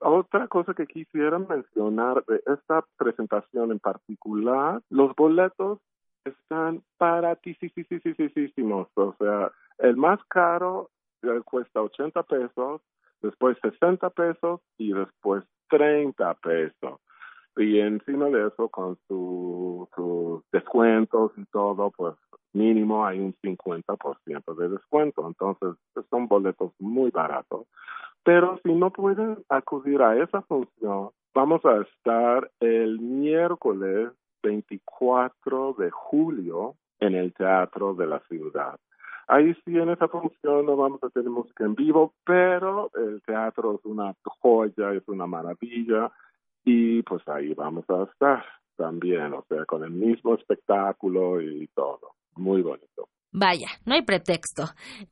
Otra 0.00 0.46
cosa 0.48 0.74
que 0.74 0.86
quisiera 0.86 1.38
mencionar 1.38 2.22
de 2.26 2.42
esta 2.46 2.84
presentación 2.98 3.72
en 3.72 3.78
particular, 3.78 4.82
los 4.90 5.14
boletos 5.16 5.80
están 6.24 6.82
baratísimos. 6.98 8.88
O 8.94 9.14
sea, 9.18 9.50
el 9.78 9.96
más 9.96 10.20
caro 10.28 10.90
eh, 11.22 11.40
cuesta 11.44 11.80
80 11.80 12.22
pesos 12.24 12.82
después 13.24 13.56
60 13.62 14.10
pesos 14.10 14.60
y 14.78 14.92
después 14.92 15.44
30 15.70 16.34
pesos. 16.34 17.00
Y 17.56 17.78
encima 17.78 18.26
de 18.26 18.48
eso, 18.48 18.68
con 18.68 18.98
sus 19.08 20.42
descuentos 20.52 21.32
y 21.36 21.44
todo, 21.46 21.90
pues 21.96 22.14
mínimo 22.52 23.06
hay 23.06 23.20
un 23.20 23.34
50% 23.42 24.56
de 24.56 24.68
descuento. 24.68 25.26
Entonces, 25.26 25.74
son 26.10 26.26
boletos 26.26 26.72
muy 26.78 27.10
baratos. 27.10 27.66
Pero 28.24 28.58
si 28.64 28.72
no 28.72 28.90
pueden 28.90 29.38
acudir 29.48 30.02
a 30.02 30.16
esa 30.16 30.42
función, 30.42 31.10
vamos 31.34 31.64
a 31.64 31.82
estar 31.82 32.50
el 32.60 32.98
miércoles 32.98 34.10
24 34.42 35.74
de 35.74 35.90
julio 35.90 36.74
en 37.00 37.14
el 37.14 37.32
Teatro 37.34 37.94
de 37.94 38.06
la 38.06 38.20
Ciudad. 38.20 38.78
Ahí 39.26 39.54
sí, 39.64 39.78
en 39.78 39.90
esa 39.90 40.08
función 40.08 40.66
no 40.66 40.76
vamos 40.76 41.02
a 41.02 41.10
tener 41.10 41.30
música 41.30 41.64
en 41.64 41.74
vivo, 41.74 42.12
pero 42.24 42.90
el 42.94 43.22
teatro 43.22 43.76
es 43.76 43.84
una 43.84 44.14
joya, 44.40 44.92
es 44.92 45.06
una 45.08 45.26
maravilla 45.26 46.12
y 46.64 47.02
pues 47.02 47.26
ahí 47.28 47.54
vamos 47.54 47.88
a 47.88 48.04
estar 48.04 48.44
también, 48.76 49.32
o 49.32 49.44
sea, 49.48 49.64
con 49.64 49.84
el 49.84 49.90
mismo 49.90 50.34
espectáculo 50.34 51.40
y 51.40 51.68
todo. 51.68 52.12
Muy 52.36 52.62
bonito. 52.62 53.08
Vaya, 53.36 53.66
no 53.84 53.94
hay 53.94 54.02
pretexto. 54.02 54.66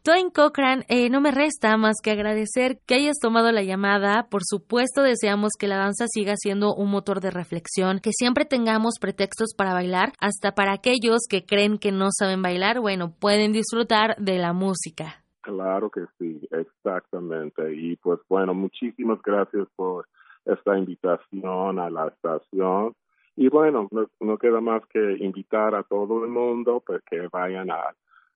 Twain 0.05 0.31
Cochran, 0.31 0.85
eh, 0.89 1.11
no 1.11 1.21
me 1.21 1.33
resta 1.33 1.77
más 1.77 1.97
que 2.01 2.13
agradecer 2.13 2.79
que 2.87 2.95
hayas 2.95 3.19
tomado 3.21 3.51
la 3.51 3.65
llamada. 3.65 4.29
Por 4.31 4.43
supuesto, 4.45 5.03
deseamos 5.03 5.51
que 5.59 5.67
la 5.67 5.77
danza 5.77 6.05
siga 6.07 6.35
siendo 6.37 6.73
un 6.73 6.89
motor 6.89 7.21
de 7.21 7.33
reflexión, 7.33 7.99
que 7.99 8.13
siempre 8.13 8.45
tengamos 8.45 9.01
pretextos 9.01 9.55
para 9.57 9.75
bailar, 9.75 10.13
hasta 10.21 10.55
para 10.55 10.73
aquellos 10.73 11.23
que 11.29 11.45
creen 11.45 11.79
que 11.79 11.91
no 11.91 12.11
saben 12.17 12.43
bailar, 12.43 12.79
bueno, 12.79 13.13
pueden 13.19 13.51
disfrutar 13.51 14.15
de 14.19 14.39
la 14.39 14.53
música. 14.53 15.25
Claro 15.41 15.91
que 15.91 16.03
sí, 16.17 16.47
exactamente. 16.53 17.75
Y 17.75 17.97
pues 17.97 18.21
bueno, 18.29 18.55
muchísimas 18.55 19.21
gracias 19.21 19.67
por 19.75 20.07
esta 20.45 20.79
invitación 20.79 21.81
a 21.81 21.91
la 21.91 22.07
estación. 22.07 22.95
Y 23.35 23.49
bueno, 23.49 23.89
no, 23.91 24.07
no 24.21 24.39
queda 24.39 24.61
más 24.61 24.87
que 24.87 25.17
invitar 25.19 25.75
a 25.75 25.83
todo 25.83 26.25
el 26.25 26.31
mundo 26.31 26.85
pues, 26.87 27.03
que 27.11 27.27
vayan 27.33 27.69
a 27.73 27.93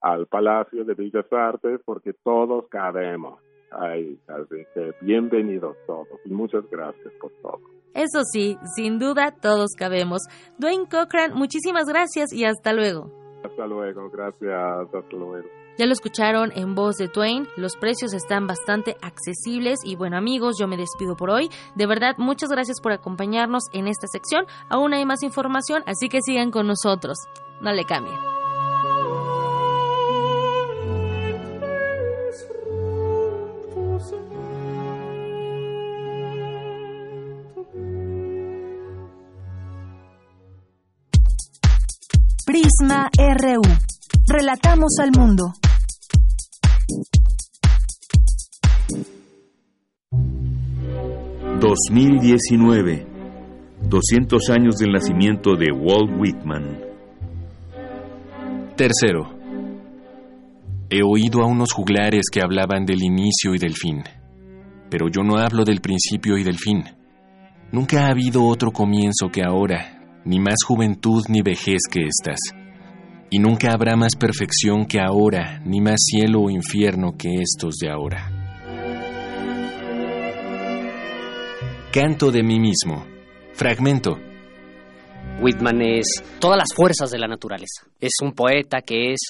al 0.07 0.27
Palacio 0.27 0.85
de 0.85 0.95
Bellas 0.95 1.27
Artes 1.33 1.81
porque 1.85 2.13
todos 2.13 2.67
cabemos 2.69 3.41
ahí. 3.73 4.19
Así 4.29 4.65
que 4.73 4.93
bienvenidos 5.01 5.77
todos 5.87 6.21
y 6.25 6.31
muchas 6.31 6.69
gracias 6.71 7.13
por 7.21 7.33
todo. 7.43 7.61
Eso 7.93 8.21
sí, 8.31 8.57
sin 8.77 8.99
duda 8.99 9.35
todos 9.41 9.71
cabemos. 9.77 10.23
Dwayne 10.59 10.87
Cochran, 10.89 11.33
muchísimas 11.35 11.87
gracias 11.87 12.33
y 12.33 12.45
hasta 12.45 12.73
luego. 12.73 13.11
Hasta 13.43 13.67
luego, 13.67 14.09
gracias, 14.11 14.53
hasta 14.95 15.17
luego. 15.17 15.49
Ya 15.79 15.87
lo 15.87 15.93
escucharon 15.93 16.53
en 16.55 16.75
voz 16.75 16.97
de 16.97 17.09
Twain, 17.09 17.49
los 17.57 17.77
precios 17.77 18.15
están 18.15 18.47
bastante 18.47 18.97
accesibles 19.03 19.79
y 19.85 19.97
bueno 19.97 20.17
amigos, 20.17 20.57
yo 20.59 20.69
me 20.69 20.77
despido 20.77 21.17
por 21.17 21.31
hoy. 21.31 21.49
De 21.75 21.87
verdad, 21.87 22.15
muchas 22.17 22.49
gracias 22.49 22.81
por 22.81 22.93
acompañarnos 22.93 23.65
en 23.73 23.89
esta 23.89 24.07
sección. 24.07 24.47
Aún 24.71 24.95
hay 24.95 25.05
más 25.05 25.23
información, 25.23 25.83
así 25.87 26.09
que 26.09 26.21
sigan 26.23 26.51
con 26.51 26.67
nosotros. 26.67 27.19
No 27.61 27.73
le 27.73 27.85
cambien. 27.85 28.36
Prisma 42.59 43.11
RU. 43.19 43.61
Relatamos 44.27 44.97
al 45.03 45.11
mundo. 45.11 45.53
...2019... 51.61 53.07
...200 53.91 54.49
años 54.49 54.77
del 54.79 54.93
nacimiento 54.93 55.55
de 55.55 55.71
Walt 55.71 56.19
Whitman. 56.19 56.79
Tercero. 58.75 59.35
He 60.89 61.03
oído 61.03 61.43
a 61.43 61.47
unos 61.47 61.75
juglares 61.75 62.31
que 62.33 62.41
hablaban 62.41 62.87
del 62.87 63.03
inicio 63.03 63.55
y 63.55 63.59
del 63.59 63.75
fin. 63.75 64.03
Pero 64.89 65.09
yo 65.11 65.23
no 65.23 65.37
hablo 65.37 65.63
del 65.65 65.83
principio 65.83 66.39
y 66.39 66.43
del 66.43 66.57
fin. 66.57 66.85
Nunca 67.71 68.07
ha 68.07 68.13
habido 68.13 68.47
otro 68.47 68.71
comienzo 68.71 69.29
que 69.31 69.43
ahora, 69.43 69.95
ni 70.27 70.41
más 70.41 70.57
juventud 70.66 71.24
ni 71.29 71.41
vejez 71.41 71.83
que 71.91 72.01
estas. 72.01 72.39
Y 73.31 73.39
nunca 73.39 73.72
habrá 73.72 73.97
más 73.97 74.16
perfección 74.16 74.85
que 74.85 75.01
ahora, 75.01 75.61
ni 75.64 75.81
más 75.81 75.99
cielo 76.05 76.43
o 76.43 76.51
infierno 76.51 77.16
que 77.16 77.29
estos 77.41 77.77
de 77.77 77.91
ahora. 77.91 78.31
Canto 81.93 82.31
de 82.31 82.43
mí 82.43 82.59
mismo. 82.61 83.07
Fragmento. 83.55 84.18
Whitman 85.41 85.81
es 85.83 86.22
todas 86.41 86.59
las 86.59 86.74
fuerzas 86.74 87.11
de 87.11 87.18
la 87.18 87.27
naturaleza. 87.27 87.87
Es 88.01 88.12
un 88.22 88.33
poeta 88.33 88.81
que 88.83 89.12
es 89.12 89.20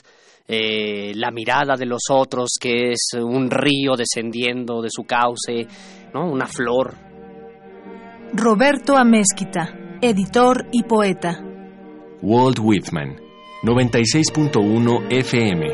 eh, 0.49 1.13
la 1.15 1.31
mirada 1.31 1.77
de 1.77 1.87
los 1.87 2.03
otros, 2.11 2.51
que 2.61 2.93
es 2.93 3.11
un 3.21 3.51
río 3.51 3.97
descendiendo 3.97 4.81
de 4.81 4.89
su 4.91 5.05
cauce, 5.05 5.67
¿no? 6.13 6.31
una 6.31 6.47
flor. 6.47 6.95
Roberto 8.35 8.97
Amezquita 8.97 9.86
editor 10.09 10.67
y 10.71 10.85
poeta. 10.85 11.43
Walt 12.23 12.61
Whitman, 12.61 13.17
96.1 13.65 15.07
FM. 15.11 15.67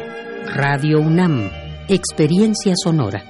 Radio 0.54 1.00
UNAM, 1.00 1.50
experiencia 1.88 2.72
sonora. 2.82 3.22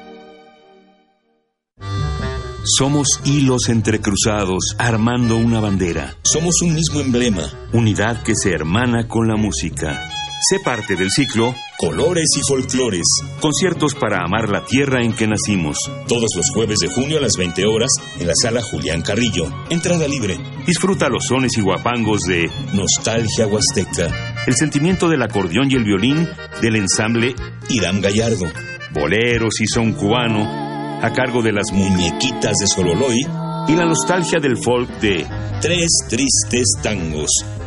Somos 2.64 3.20
hilos 3.24 3.68
entrecruzados 3.68 4.76
armando 4.78 5.36
una 5.36 5.58
bandera. 5.58 6.14
Somos 6.22 6.62
un 6.62 6.74
mismo 6.74 7.00
emblema. 7.00 7.42
Unidad 7.72 8.22
que 8.22 8.34
se 8.36 8.52
hermana 8.52 9.08
con 9.08 9.26
la 9.26 9.36
música. 9.36 10.08
Sé 10.48 10.60
parte 10.60 10.94
del 10.94 11.10
ciclo 11.10 11.52
Colores 11.82 12.28
y 12.36 12.40
Folclores. 12.46 13.02
Conciertos 13.40 13.96
para 13.96 14.22
amar 14.22 14.48
la 14.48 14.64
tierra 14.64 15.02
en 15.02 15.12
que 15.12 15.26
nacimos. 15.26 15.76
Todos 16.06 16.30
los 16.36 16.48
jueves 16.50 16.78
de 16.78 16.86
junio 16.86 17.18
a 17.18 17.20
las 17.20 17.32
20 17.36 17.66
horas 17.66 17.90
en 18.20 18.28
la 18.28 18.34
sala 18.40 18.62
Julián 18.62 19.02
Carrillo. 19.02 19.46
Entrada 19.68 20.06
libre. 20.06 20.38
Disfruta 20.64 21.08
los 21.08 21.26
sones 21.26 21.58
y 21.58 21.60
guapangos 21.60 22.20
de 22.20 22.48
Nostalgia 22.72 23.48
Huasteca. 23.48 24.44
El 24.46 24.54
sentimiento 24.54 25.08
del 25.08 25.22
acordeón 25.22 25.72
y 25.72 25.74
el 25.74 25.82
violín 25.82 26.28
del 26.60 26.76
ensamble 26.76 27.34
Irán 27.68 28.00
Gallardo. 28.00 28.46
boleros 28.92 29.60
y 29.60 29.66
son 29.66 29.92
cubano, 29.94 31.02
a 31.02 31.12
cargo 31.12 31.42
de 31.42 31.50
las 31.50 31.72
muñequitas 31.72 32.58
de 32.58 32.66
Sololoy 32.68 33.26
y 33.66 33.72
la 33.74 33.86
nostalgia 33.86 34.38
del 34.38 34.56
folk 34.56 34.88
de 35.00 35.26
Tres 35.60 35.88
Tristes 36.08 36.74
Tangos. 36.80 37.61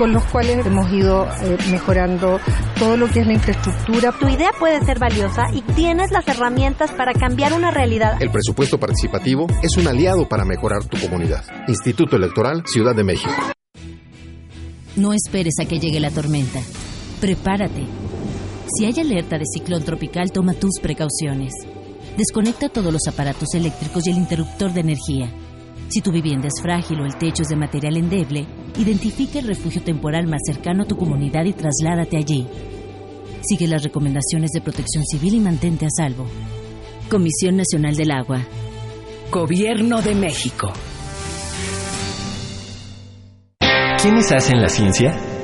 con 0.00 0.14
los 0.14 0.24
cuales 0.24 0.64
hemos 0.64 0.90
ido 0.90 1.26
eh, 1.42 1.58
mejorando 1.70 2.40
todo 2.78 2.96
lo 2.96 3.06
que 3.06 3.20
es 3.20 3.26
la 3.26 3.34
infraestructura. 3.34 4.12
Tu 4.12 4.28
idea 4.30 4.48
puede 4.58 4.82
ser 4.82 4.98
valiosa 4.98 5.42
y 5.52 5.60
tienes 5.60 6.10
las 6.10 6.26
herramientas 6.26 6.90
para 6.92 7.12
cambiar 7.12 7.52
una 7.52 7.70
realidad. 7.70 8.16
El 8.18 8.30
presupuesto 8.30 8.80
participativo 8.80 9.46
es 9.62 9.76
un 9.76 9.86
aliado 9.86 10.26
para 10.26 10.46
mejorar 10.46 10.84
tu 10.84 10.98
comunidad. 10.98 11.44
Instituto 11.68 12.16
Electoral 12.16 12.62
Ciudad 12.64 12.96
de 12.96 13.04
México. 13.04 13.34
No 14.96 15.12
esperes 15.12 15.56
a 15.60 15.66
que 15.66 15.78
llegue 15.78 16.00
la 16.00 16.10
tormenta. 16.10 16.60
Prepárate. 17.20 17.84
Si 18.74 18.86
hay 18.86 18.98
alerta 19.00 19.36
de 19.36 19.44
ciclón 19.44 19.84
tropical, 19.84 20.32
toma 20.32 20.54
tus 20.54 20.80
precauciones. 20.80 21.52
Desconecta 22.16 22.70
todos 22.70 22.90
los 22.90 23.06
aparatos 23.06 23.52
eléctricos 23.52 24.06
y 24.06 24.12
el 24.12 24.16
interruptor 24.16 24.72
de 24.72 24.80
energía. 24.80 25.30
Si 25.88 26.00
tu 26.00 26.10
vivienda 26.10 26.48
es 26.48 26.62
frágil 26.62 27.02
o 27.02 27.04
el 27.04 27.16
techo 27.16 27.42
es 27.42 27.48
de 27.48 27.56
material 27.56 27.98
endeble, 27.98 28.46
identifica 28.78 29.38
el 29.38 29.46
refugio 29.46 29.82
temporal 29.82 30.26
más 30.26 30.40
cercano 30.44 30.82
a 30.82 30.86
tu 30.86 30.96
comunidad 30.96 31.44
y 31.44 31.52
trasládate 31.52 32.16
allí. 32.16 32.46
Sigue 33.42 33.66
las 33.66 33.82
recomendaciones 33.82 34.50
de 34.50 34.60
protección 34.60 35.04
civil 35.04 35.34
y 35.34 35.40
mantente 35.40 35.86
a 35.86 35.90
salvo. 35.90 36.26
Comisión 37.08 37.56
Nacional 37.56 37.96
del 37.96 38.10
Agua. 38.12 38.40
Gobierno 39.30 40.02
de 40.02 40.14
México. 40.14 40.72
¿Quiénes 44.02 44.32
hacen 44.32 44.60
la 44.60 44.68
ciencia? 44.68 45.29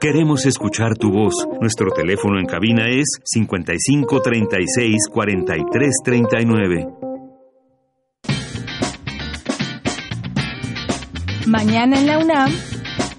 Queremos 0.00 0.46
escuchar 0.46 0.96
tu 0.96 1.10
voz. 1.10 1.34
Nuestro 1.60 1.90
teléfono 1.90 2.38
en 2.38 2.46
cabina 2.46 2.88
es 2.88 3.18
55 3.24 4.20
36 4.22 4.96
43 5.10 5.94
39. 6.04 6.86
Mañana 11.48 11.98
en 11.98 12.06
la 12.06 12.18
UNAM, 12.20 12.52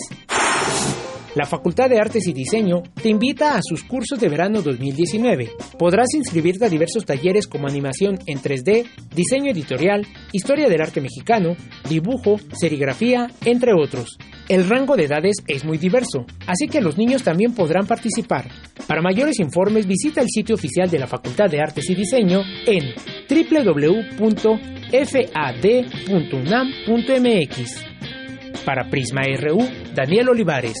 La 1.36 1.44
Facultad 1.44 1.88
de 1.90 2.00
Artes 2.00 2.26
y 2.28 2.32
Diseño 2.32 2.82
te 2.94 3.10
invita 3.10 3.58
a 3.58 3.60
sus 3.62 3.84
cursos 3.84 4.18
de 4.18 4.30
verano 4.30 4.62
2019. 4.62 5.50
Podrás 5.78 6.14
inscribirte 6.14 6.64
a 6.64 6.70
diversos 6.70 7.04
talleres 7.04 7.46
como 7.46 7.68
animación 7.68 8.18
en 8.26 8.38
3D, 8.38 8.86
diseño 9.14 9.52
editorial, 9.52 10.06
historia 10.32 10.66
del 10.70 10.80
arte 10.80 11.02
mexicano, 11.02 11.54
dibujo, 11.90 12.40
serigrafía, 12.58 13.30
entre 13.44 13.74
otros. 13.74 14.16
El 14.48 14.66
rango 14.66 14.96
de 14.96 15.04
edades 15.04 15.36
es 15.46 15.66
muy 15.66 15.76
diverso, 15.76 16.24
así 16.46 16.68
que 16.68 16.80
los 16.80 16.96
niños 16.96 17.22
también 17.22 17.52
podrán 17.52 17.86
participar. 17.86 18.48
Para 18.86 19.02
mayores 19.02 19.38
informes 19.38 19.86
visita 19.86 20.22
el 20.22 20.28
sitio 20.30 20.54
oficial 20.54 20.88
de 20.88 21.00
la 21.00 21.06
Facultad 21.06 21.50
de 21.50 21.60
Artes 21.60 21.90
y 21.90 21.94
Diseño 21.94 22.40
en 22.66 22.94
www.fad.unam.mx. 23.28 24.64
Para 28.64 28.88
Prisma 28.88 29.20
RU, 29.38 29.58
Daniel 29.94 30.30
Olivares. 30.30 30.78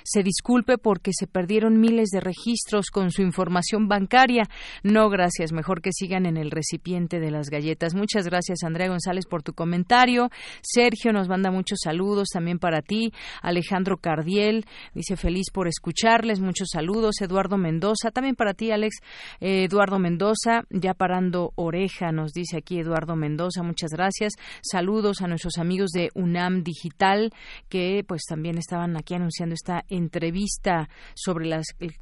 Se 0.04 0.22
disculpe 0.22 0.78
porque 0.78 1.12
se 1.12 1.26
perdieron 1.26 1.80
miles 1.80 2.10
de 2.10 2.20
registros 2.20 2.90
con 2.90 3.10
su 3.10 3.22
información 3.22 3.88
bancaria. 3.88 4.44
No, 4.82 5.08
gracias, 5.08 5.52
mejor 5.52 5.80
que 5.80 5.90
sigan 5.92 6.26
en 6.26 6.36
el 6.36 6.50
recipiente 6.50 7.20
de 7.20 7.30
las 7.30 7.48
galletas. 7.48 7.94
Muchas 7.94 8.26
gracias, 8.26 8.62
Andrea 8.64 8.88
González, 8.88 9.26
por 9.26 9.42
tu 9.42 9.54
comentario. 9.54 10.30
Sergio 10.62 11.12
nos 11.12 11.28
manda 11.28 11.50
muchos 11.50 11.80
saludos 11.82 12.28
también 12.32 12.58
para 12.58 12.82
ti. 12.82 13.12
Alejandro 13.40 13.96
Cardiel 13.96 14.66
dice 14.94 15.16
feliz 15.16 15.46
por 15.52 15.68
escucharles. 15.68 16.40
Muchos 16.40 16.68
saludos. 16.72 17.20
Eduardo 17.20 17.56
Mendoza, 17.56 18.10
también 18.10 18.36
para 18.36 18.54
ti, 18.54 18.70
Alex. 18.70 18.96
Eh, 19.40 19.64
Eduardo 19.64 19.98
Mendoza, 19.98 20.64
ya 20.70 20.94
parando 20.94 21.52
oreja, 21.54 22.12
nos 22.12 22.32
dice 22.32 22.58
aquí 22.58 22.78
Eduardo 22.78 23.16
Mendoza. 23.16 23.62
Muchas 23.62 23.90
gracias. 23.90 24.34
Saludos 24.62 25.22
a 25.22 25.28
nuestros 25.28 25.58
amigos 25.58 25.90
de 25.90 26.10
UNAM 26.14 26.62
Digital 26.62 27.32
que 27.68 28.04
pues 28.06 28.22
también 28.28 28.58
estaban 28.58 28.96
aquí 28.96 29.14
anunciando 29.22 29.54
esta 29.54 29.84
entrevista 29.88 30.88
sobre 31.14 31.48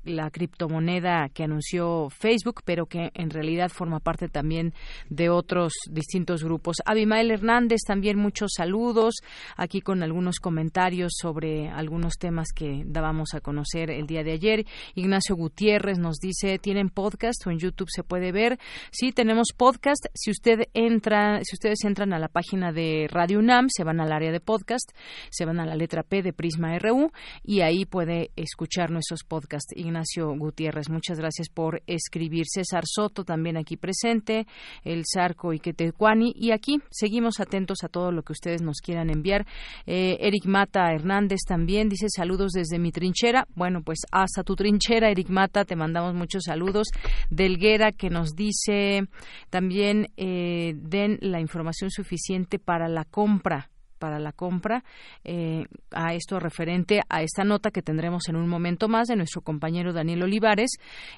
la 0.04 0.30
criptomoneda 0.30 1.28
que 1.32 1.44
anunció 1.44 2.08
Facebook, 2.10 2.62
pero 2.64 2.86
que 2.86 3.10
en 3.14 3.30
realidad 3.30 3.68
forma 3.68 4.00
parte 4.00 4.28
también 4.28 4.74
de 5.08 5.28
otros 5.28 5.72
distintos 5.90 6.42
grupos. 6.42 6.78
Abimael 6.84 7.30
Hernández, 7.30 7.80
también 7.86 8.18
muchos 8.18 8.52
saludos, 8.56 9.16
aquí 9.56 9.80
con 9.80 10.02
algunos 10.02 10.38
comentarios 10.38 11.12
sobre 11.20 11.68
algunos 11.68 12.14
temas 12.14 12.48
que 12.54 12.82
dábamos 12.86 13.34
a 13.34 13.40
conocer 13.40 13.90
el 13.90 14.06
día 14.06 14.24
de 14.24 14.32
ayer. 14.32 14.66
Ignacio 14.94 15.36
Gutiérrez 15.36 15.98
nos 15.98 16.16
dice, 16.18 16.58
¿tienen 16.58 16.88
podcast 16.88 17.46
o 17.46 17.50
en 17.50 17.58
YouTube 17.58 17.88
se 17.90 18.02
puede 18.02 18.32
ver? 18.32 18.58
Sí, 18.90 19.12
tenemos 19.12 19.48
podcast. 19.56 20.06
Si 20.14 20.30
usted 20.30 20.68
entra, 20.74 21.40
si 21.44 21.54
ustedes 21.54 21.84
entran 21.84 22.12
a 22.12 22.18
la 22.18 22.28
página 22.28 22.72
de 22.72 23.06
Radio 23.10 23.38
UNAM, 23.38 23.68
se 23.68 23.84
van 23.84 24.00
al 24.00 24.12
área 24.12 24.32
de 24.32 24.40
podcast, 24.40 24.90
se 25.30 25.44
van 25.44 25.60
a 25.60 25.66
la 25.66 25.76
letra 25.76 26.02
P 26.02 26.22
de 26.22 26.32
Prisma 26.32 26.78
RU 26.78 27.09
y 27.42 27.60
ahí 27.60 27.84
puede 27.84 28.30
escuchar 28.36 28.90
nuestros 28.90 29.24
podcasts. 29.24 29.76
Ignacio 29.76 30.34
Gutiérrez, 30.36 30.88
muchas 30.88 31.18
gracias 31.18 31.48
por 31.48 31.82
escribir. 31.86 32.46
César 32.46 32.84
Soto 32.86 33.24
también 33.24 33.56
aquí 33.56 33.76
presente, 33.76 34.46
el 34.84 35.04
Sarco 35.06 35.52
y 35.52 35.60
Quetecuani 35.60 36.32
y 36.34 36.52
aquí 36.52 36.78
seguimos 36.90 37.40
atentos 37.40 37.84
a 37.84 37.88
todo 37.88 38.12
lo 38.12 38.22
que 38.22 38.32
ustedes 38.32 38.62
nos 38.62 38.80
quieran 38.80 39.10
enviar. 39.10 39.46
Eh, 39.86 40.18
Eric 40.20 40.46
Mata 40.46 40.92
Hernández 40.92 41.40
también 41.46 41.88
dice 41.88 42.06
saludos 42.08 42.52
desde 42.52 42.78
mi 42.78 42.92
trinchera. 42.92 43.46
Bueno, 43.54 43.82
pues 43.82 44.00
hasta 44.10 44.42
tu 44.42 44.56
trinchera, 44.56 45.10
Eric 45.10 45.28
Mata, 45.28 45.64
te 45.64 45.76
mandamos 45.76 46.14
muchos 46.14 46.44
saludos. 46.44 46.88
Delguera 47.30 47.92
que 47.92 48.10
nos 48.10 48.34
dice 48.34 49.08
también 49.50 50.08
eh, 50.16 50.74
den 50.76 51.18
la 51.20 51.40
información 51.40 51.90
suficiente 51.90 52.58
para 52.58 52.88
la 52.88 53.04
compra 53.04 53.70
para 54.00 54.18
la 54.18 54.32
compra 54.32 54.82
eh, 55.22 55.66
a 55.92 56.14
esto 56.14 56.40
referente 56.40 57.02
a 57.08 57.22
esta 57.22 57.44
nota 57.44 57.70
que 57.70 57.82
tendremos 57.82 58.28
en 58.28 58.34
un 58.34 58.48
momento 58.48 58.88
más 58.88 59.06
de 59.06 59.14
nuestro 59.14 59.42
compañero 59.42 59.92
Daniel 59.92 60.24
Olivares 60.24 60.70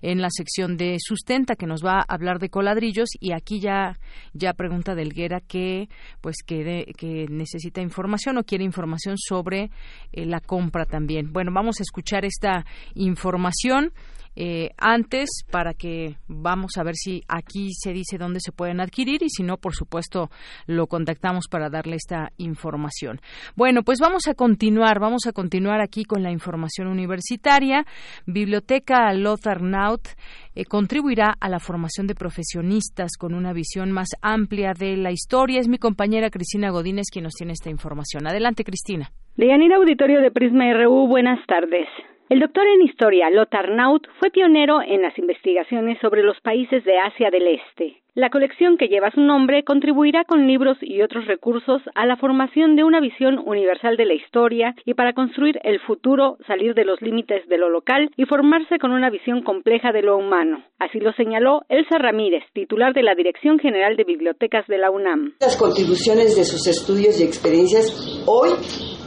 en 0.03 0.21
la 0.21 0.29
sección 0.31 0.77
de 0.77 0.97
sustenta 0.99 1.57
que 1.57 1.67
nos 1.67 1.83
va 1.83 2.01
a 2.01 2.15
hablar 2.15 2.39
de 2.41 2.51
coladrillos 2.51 3.09
y 3.19 3.33
aquí 3.33 3.61
ya 3.61 3.99
ya 4.35 4.53
pregunta 4.53 4.95
Delguera 4.95 5.41
que 5.41 5.89
pues 6.21 6.37
que, 6.45 6.93
que 6.99 7.27
necesita 7.31 7.81
información 7.81 8.37
o 8.37 8.45
quiere 8.45 8.65
información 8.65 9.17
sobre 9.17 9.71
eh, 10.13 10.27
la 10.27 10.41
compra 10.41 10.85
también. 10.85 11.33
Bueno, 11.33 11.53
vamos 11.55 11.81
a 11.81 11.83
escuchar 11.83 12.25
esta 12.25 12.67
información. 12.95 13.93
Eh, 14.35 14.71
antes 14.79 15.45
para 15.51 15.75
que 15.75 16.17
vamos 16.27 16.73
a 16.79 16.83
ver 16.83 16.95
si 16.95 17.23
aquí 17.29 17.71
se 17.73 17.93
dice 17.93 18.17
dónde 18.19 18.41
se 18.41 18.53
pueden 18.53 18.81
adquirir 18.81 19.23
y 19.23 19.29
si 19.29 19.43
no, 19.43 19.59
por 19.59 19.75
supuesto, 19.75 20.31
lo 20.67 20.87
contactamos 20.87 21.49
para 21.49 21.69
darle 21.69 21.97
esta 21.97 22.31
información. 22.39 23.21
Bueno, 23.57 23.83
pues 23.83 23.99
vamos 24.01 24.29
a 24.29 24.35
continuar, 24.35 25.01
vamos 25.01 25.27
a 25.27 25.33
continuar 25.33 25.81
aquí 25.81 26.05
con 26.05 26.23
la 26.23 26.31
información 26.31 26.89
universitaria. 26.89 27.85
Biblioteca 28.27 29.13
Lothar 29.13 29.63
Naut 29.63 30.09
eh, 30.55 30.65
contribuirá 30.65 31.35
a 31.39 31.49
la 31.49 31.59
formación 31.59 32.07
de 32.07 32.15
profesionistas 32.15 33.13
con 33.19 33.35
una 33.35 33.53
visión 33.53 33.93
más 33.93 34.09
amplia 34.23 34.73
de 34.79 34.97
la 34.97 35.11
historia. 35.11 35.61
Es 35.61 35.69
mi 35.69 35.79
compañera 35.79 36.31
Cristina 36.31 36.71
Godínez 36.71 37.07
quien 37.13 37.25
nos 37.25 37.35
tiene 37.35 37.53
esta 37.53 37.71
información. 37.71 38.27
Adelante, 38.27 38.65
Cristina. 38.65 39.11
Deyanira 39.37 39.77
Auditorio 39.77 40.21
de 40.21 40.31
Prisma 40.31 40.73
RU, 40.75 41.07
buenas 41.09 41.45
tardes. 41.47 41.89
El 42.33 42.41
doctor 42.41 42.67
en 42.67 42.81
historia 42.81 43.29
Lothar 43.29 43.71
Naut 43.73 44.09
fue 44.19 44.31
pionero 44.31 44.81
en 44.81 45.03
las 45.03 45.19
investigaciones 45.19 45.99
sobre 46.01 46.23
los 46.23 46.41
países 46.41 46.83
de 46.83 46.99
Asia 46.99 47.31
del 47.31 47.47
Este. 47.47 48.02
La 48.15 48.29
colección 48.29 48.77
que 48.77 48.89
lleva 48.89 49.11
su 49.11 49.23
nombre 49.23 49.65
contribuirá 49.65 50.25
con 50.25 50.47
libros 50.47 50.77
y 50.83 51.01
otros 51.01 51.25
recursos 51.25 51.81
a 51.95 52.05
la 52.05 52.19
formación 52.19 52.77
de 52.77 52.85
una 52.85 53.01
visión 53.01 53.39
universal 53.39 53.97
de 53.97 54.05
la 54.05 54.13
historia 54.13 54.75
y 54.85 54.93
para 54.93 55.15
construir 55.15 55.59
el 55.65 55.81
futuro, 55.81 56.37
salir 56.47 56.75
de 56.75 56.85
los 56.85 57.01
límites 57.01 57.49
de 57.49 57.57
lo 57.57 57.71
local 57.71 58.11
y 58.19 58.27
formarse 58.27 58.79
con 58.79 58.93
una 58.93 59.09
visión 59.09 59.41
compleja 59.41 59.93
de 59.93 60.03
lo 60.03 60.19
humano. 60.19 60.63
Así 60.79 61.01
lo 61.01 61.15
señaló 61.15 61.63
Elsa 61.71 61.97
Ramírez, 61.97 62.43
titular 62.53 62.93
de 62.93 63.03
la 63.03 63.15
Dirección 63.15 63.59
General 63.59 63.97
de 63.97 64.05
Bibliotecas 64.05 64.67
de 64.67 64.77
la 64.77 64.91
UNAM. 64.91 65.33
Las 65.41 65.57
contribuciones 65.57 66.37
de 66.37 66.45
sus 66.45 66.67
estudios 66.67 67.19
y 67.19 67.25
experiencias 67.25 68.23
hoy 68.27 68.51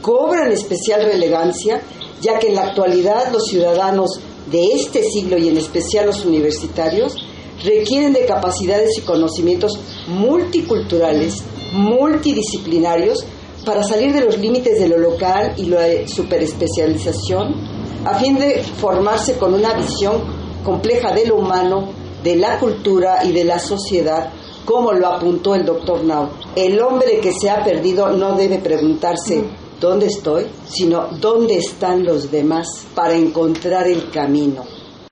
cobran 0.02 0.50
especial 0.50 1.04
relevancia 1.04 1.78
ya 2.20 2.40
que 2.40 2.48
en 2.48 2.56
la 2.56 2.70
actualidad 2.70 3.30
los 3.32 3.46
ciudadanos 3.46 4.18
de 4.50 4.64
este 4.74 5.04
siglo 5.04 5.38
y 5.38 5.46
en 5.46 5.58
especial 5.58 6.06
los 6.06 6.26
universitarios 6.26 7.14
requieren 7.66 8.12
de 8.12 8.24
capacidades 8.24 8.96
y 8.96 9.00
conocimientos 9.02 9.78
multiculturales, 10.06 11.42
multidisciplinarios, 11.72 13.26
para 13.64 13.82
salir 13.82 14.12
de 14.12 14.24
los 14.24 14.38
límites 14.38 14.78
de 14.78 14.88
lo 14.88 14.96
local 14.96 15.54
y 15.56 15.64
la 15.64 16.06
superespecialización, 16.06 17.54
a 18.04 18.14
fin 18.14 18.38
de 18.38 18.62
formarse 18.62 19.36
con 19.36 19.54
una 19.54 19.74
visión 19.74 20.22
compleja 20.64 21.12
de 21.12 21.26
lo 21.26 21.36
humano, 21.36 21.88
de 22.22 22.36
la 22.36 22.58
cultura 22.60 23.24
y 23.24 23.32
de 23.32 23.44
la 23.44 23.58
sociedad, 23.58 24.30
como 24.64 24.92
lo 24.92 25.08
apuntó 25.08 25.54
el 25.56 25.64
doctor 25.64 26.04
Nau. 26.04 26.28
El 26.54 26.80
hombre 26.80 27.18
que 27.20 27.32
se 27.32 27.50
ha 27.50 27.64
perdido 27.64 28.08
no 28.10 28.36
debe 28.36 28.58
preguntarse 28.58 29.44
dónde 29.80 30.06
estoy, 30.06 30.46
sino 30.68 31.08
dónde 31.20 31.56
están 31.58 32.04
los 32.04 32.30
demás 32.30 32.66
para 32.94 33.14
encontrar 33.14 33.88
el 33.88 34.10
camino. 34.10 34.64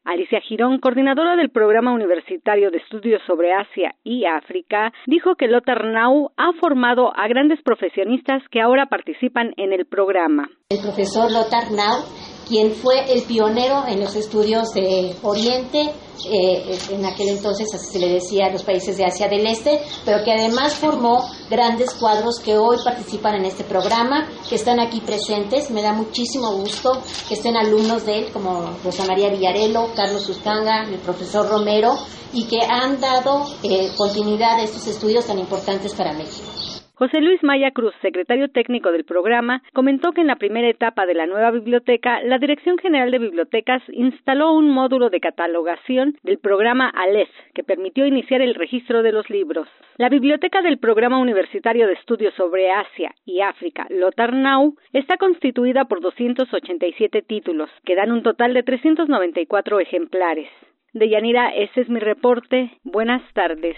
Alicia 0.05 0.41
Girón, 0.43 0.79
coordinadora 0.81 1.35
del 1.37 1.51
Programa 1.51 1.93
Universitario 1.93 2.71
de 2.71 2.79
Estudios 2.79 3.23
sobre 3.27 3.53
Asia 3.53 3.95
y 4.05 4.27
África, 4.27 4.93
dijo 5.07 5.35
que 5.35 5.49
Lothar 5.49 5.85
Nau 5.85 6.31
ha 6.37 6.53
formado 6.61 7.13
a 7.17 7.27
grandes 7.27 7.63
profesionistas 7.63 8.43
que 8.51 8.61
ahora 8.61 8.87
participan 8.87 9.55
en 9.57 9.73
el 9.73 9.87
programa. 9.87 10.49
El 10.69 10.83
profesor 10.83 11.33
Lothar 11.33 11.71
Nau 11.73 12.34
quien 12.49 12.73
fue 12.73 13.13
el 13.13 13.23
pionero 13.23 13.85
en 13.87 14.01
los 14.01 14.15
estudios 14.17 14.73
de 14.75 15.15
Oriente, 15.23 15.93
eh, 16.31 16.79
en 16.91 17.05
aquel 17.05 17.29
entonces 17.29 17.67
así 17.75 17.93
se 17.93 17.99
le 17.99 18.09
decía 18.09 18.47
a 18.47 18.51
los 18.51 18.63
países 18.63 18.97
de 18.97 19.05
Asia 19.05 19.29
del 19.29 19.47
Este, 19.47 19.81
pero 20.05 20.25
que 20.25 20.33
además 20.33 20.75
formó 20.75 21.29
grandes 21.51 21.93
cuadros 21.95 22.39
que 22.39 22.57
hoy 22.57 22.77
participan 22.85 23.35
en 23.37 23.47
este 23.47 23.65
programa, 23.65 24.29
que 24.49 24.55
están 24.55 24.81
aquí 24.81 25.01
presentes. 25.01 25.71
Me 25.71 25.83
da 25.83 25.93
muchísimo 25.93 26.53
gusto 26.53 26.93
que 27.29 27.35
estén 27.35 27.57
alumnos 27.57 28.07
de 28.07 28.19
él, 28.19 28.33
como 28.33 28.71
Rosa 28.85 29.05
María 29.05 29.31
Villarelo, 29.31 29.89
Carlos 29.95 30.29
Uscanga, 30.29 30.85
el 30.85 30.99
profesor 31.01 31.49
Romero, 31.49 31.99
y 32.33 32.45
que 32.45 32.59
han 32.69 33.01
dado 33.01 33.47
eh, 33.63 33.91
continuidad 33.97 34.59
a 34.59 34.63
estos 34.63 34.87
estudios 34.87 35.27
tan 35.27 35.39
importantes 35.39 35.95
para 35.95 36.13
México. 36.13 36.54
José 36.97 37.21
Luis 37.21 37.43
Maya 37.43 37.73
Cruz, 37.73 37.93
secretario 38.03 38.49
técnico 38.49 38.93
del 38.93 39.05
programa, 39.05 39.65
comentó 39.73 40.13
que 40.13 40.21
en 40.21 40.29
la 40.29 40.37
primera 40.37 40.69
etapa 40.69 41.07
de 41.07 41.15
la 41.15 41.27
nueva 41.27 41.51
biblioteca, 41.51 42.23
la 42.23 42.39
Dirección 42.39 42.79
General 42.79 43.11
de 43.11 43.19
Bibliotecas 43.19 43.83
instaló 43.89 44.53
un 44.53 44.71
módulo 44.71 45.11
de 45.11 45.19
catalogación 45.19 46.17
del 46.23 46.39
programa 46.39 46.89
ALES, 46.91 47.29
que 47.53 47.65
permitió 47.65 48.07
iniciar 48.07 48.43
el 48.43 48.55
registro 48.55 49.03
de 49.03 49.11
los 49.11 49.29
libros. 49.29 49.67
La 49.97 50.09
biblioteca 50.09 50.63
del 50.63 50.79
Programa 50.79 51.19
Universitario 51.19 51.89
de 51.89 51.95
Estudios 51.95 52.33
sobre 52.35 52.71
Asia 52.71 53.13
y 53.25 53.41
África, 53.41 53.89
Lotarnau, 53.91 54.77
está 54.93 55.17
constituida 55.17 55.87
por 55.87 56.01
287 56.01 57.23
títulos, 57.23 57.71
que 57.85 57.97
dan 57.97 58.13
un 58.13 58.23
total 58.23 58.55
de 58.55 58.63
394 58.63 59.81
ejemplares. 59.81 60.49
De 60.93 61.09
Yanira, 61.09 61.53
ese 61.57 61.81
es 61.81 61.89
mi 61.89 61.99
reporte. 61.99 62.71
Buenas 62.85 63.21
tardes. 63.33 63.77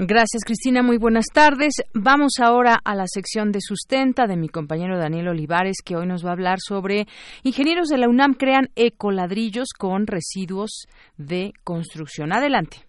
Gracias, 0.00 0.44
Cristina. 0.44 0.80
Muy 0.80 0.96
buenas 0.96 1.24
tardes. 1.32 1.72
Vamos 1.92 2.34
ahora 2.40 2.78
a 2.84 2.94
la 2.94 3.06
sección 3.08 3.50
de 3.50 3.58
sustenta 3.60 4.28
de 4.28 4.36
mi 4.36 4.48
compañero 4.48 4.96
Daniel 4.96 5.26
Olivares, 5.26 5.78
que 5.84 5.96
hoy 5.96 6.06
nos 6.06 6.24
va 6.24 6.28
a 6.28 6.34
hablar 6.34 6.58
sobre 6.64 7.08
ingenieros 7.42 7.88
de 7.88 7.98
la 7.98 8.08
UNAM 8.08 8.34
crean 8.34 8.68
ecoladrillos 8.76 9.70
con 9.76 10.06
residuos 10.06 10.86
de 11.16 11.52
construcción. 11.64 12.32
Adelante. 12.32 12.86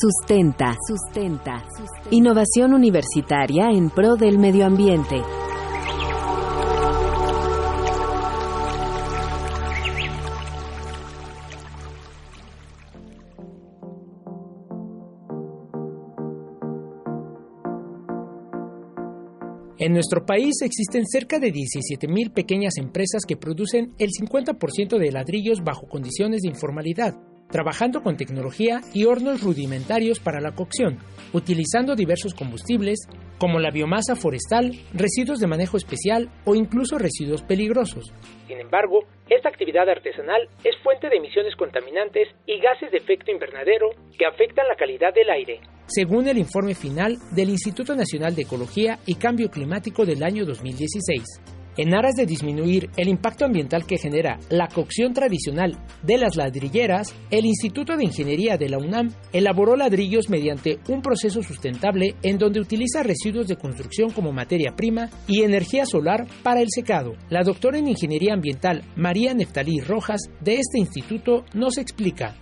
Sustenta. 0.00 0.76
Sustenta. 0.86 1.64
Innovación 2.12 2.72
universitaria 2.72 3.70
en 3.70 3.90
pro 3.90 4.14
del 4.14 4.38
medio 4.38 4.64
ambiente. 4.64 5.22
En 19.84 19.92
nuestro 19.92 20.24
país 20.24 20.62
existen 20.62 21.04
cerca 21.04 21.38
de 21.38 21.52
17.000 21.52 22.32
pequeñas 22.32 22.78
empresas 22.78 23.26
que 23.28 23.36
producen 23.36 23.92
el 23.98 24.12
50% 24.12 24.96
de 24.96 25.12
ladrillos 25.12 25.62
bajo 25.62 25.86
condiciones 25.86 26.40
de 26.40 26.48
informalidad, 26.48 27.12
trabajando 27.50 28.02
con 28.02 28.16
tecnología 28.16 28.80
y 28.94 29.04
hornos 29.04 29.42
rudimentarios 29.42 30.20
para 30.20 30.40
la 30.40 30.54
cocción, 30.54 31.00
utilizando 31.34 31.96
diversos 31.96 32.32
combustibles 32.32 33.06
como 33.36 33.58
la 33.58 33.70
biomasa 33.70 34.16
forestal, 34.16 34.72
residuos 34.94 35.38
de 35.38 35.48
manejo 35.48 35.76
especial 35.76 36.30
o 36.46 36.54
incluso 36.54 36.96
residuos 36.96 37.42
peligrosos. 37.42 38.10
Sin 38.48 38.58
embargo, 38.60 39.04
esta 39.28 39.50
actividad 39.50 39.86
artesanal 39.86 40.48
es 40.64 40.78
fuente 40.82 41.10
de 41.10 41.16
emisiones 41.16 41.54
contaminantes 41.56 42.28
y 42.46 42.58
gases 42.58 42.90
de 42.90 42.96
efecto 42.96 43.30
invernadero 43.30 43.90
que 44.18 44.24
afectan 44.24 44.66
la 44.66 44.76
calidad 44.76 45.12
del 45.12 45.28
aire, 45.28 45.60
según 45.86 46.28
el 46.28 46.38
informe 46.38 46.74
final 46.74 47.18
del 47.30 47.50
Instituto 47.50 47.94
Nacional 47.94 48.34
de 48.34 48.42
Ecología 48.42 48.98
y 49.06 49.14
Cambio 49.14 49.50
Climático 49.50 50.04
del 50.04 50.22
año 50.22 50.44
2016. 50.44 51.22
En 51.76 51.92
aras 51.92 52.14
de 52.14 52.24
disminuir 52.24 52.88
el 52.96 53.08
impacto 53.08 53.44
ambiental 53.44 53.84
que 53.84 53.98
genera 53.98 54.38
la 54.48 54.68
cocción 54.68 55.12
tradicional 55.12 55.76
de 56.04 56.18
las 56.18 56.36
ladrilleras, 56.36 57.14
el 57.30 57.46
Instituto 57.46 57.96
de 57.96 58.04
Ingeniería 58.04 58.56
de 58.56 58.68
la 58.68 58.78
UNAM 58.78 59.10
elaboró 59.32 59.74
ladrillos 59.74 60.30
mediante 60.30 60.78
un 60.88 61.02
proceso 61.02 61.42
sustentable 61.42 62.14
en 62.22 62.38
donde 62.38 62.60
utiliza 62.60 63.02
residuos 63.02 63.48
de 63.48 63.56
construcción 63.56 64.10
como 64.10 64.32
materia 64.32 64.74
prima 64.76 65.10
y 65.26 65.42
energía 65.42 65.84
solar 65.84 66.28
para 66.44 66.60
el 66.60 66.68
secado. 66.70 67.14
La 67.28 67.42
doctora 67.42 67.78
en 67.78 67.88
Ingeniería 67.88 68.34
Ambiental 68.34 68.82
María 68.94 69.34
Neftalí 69.34 69.80
Rojas 69.80 70.30
de 70.40 70.54
este 70.54 70.78
instituto 70.78 71.44
nos 71.54 71.78
explica. 71.78 72.36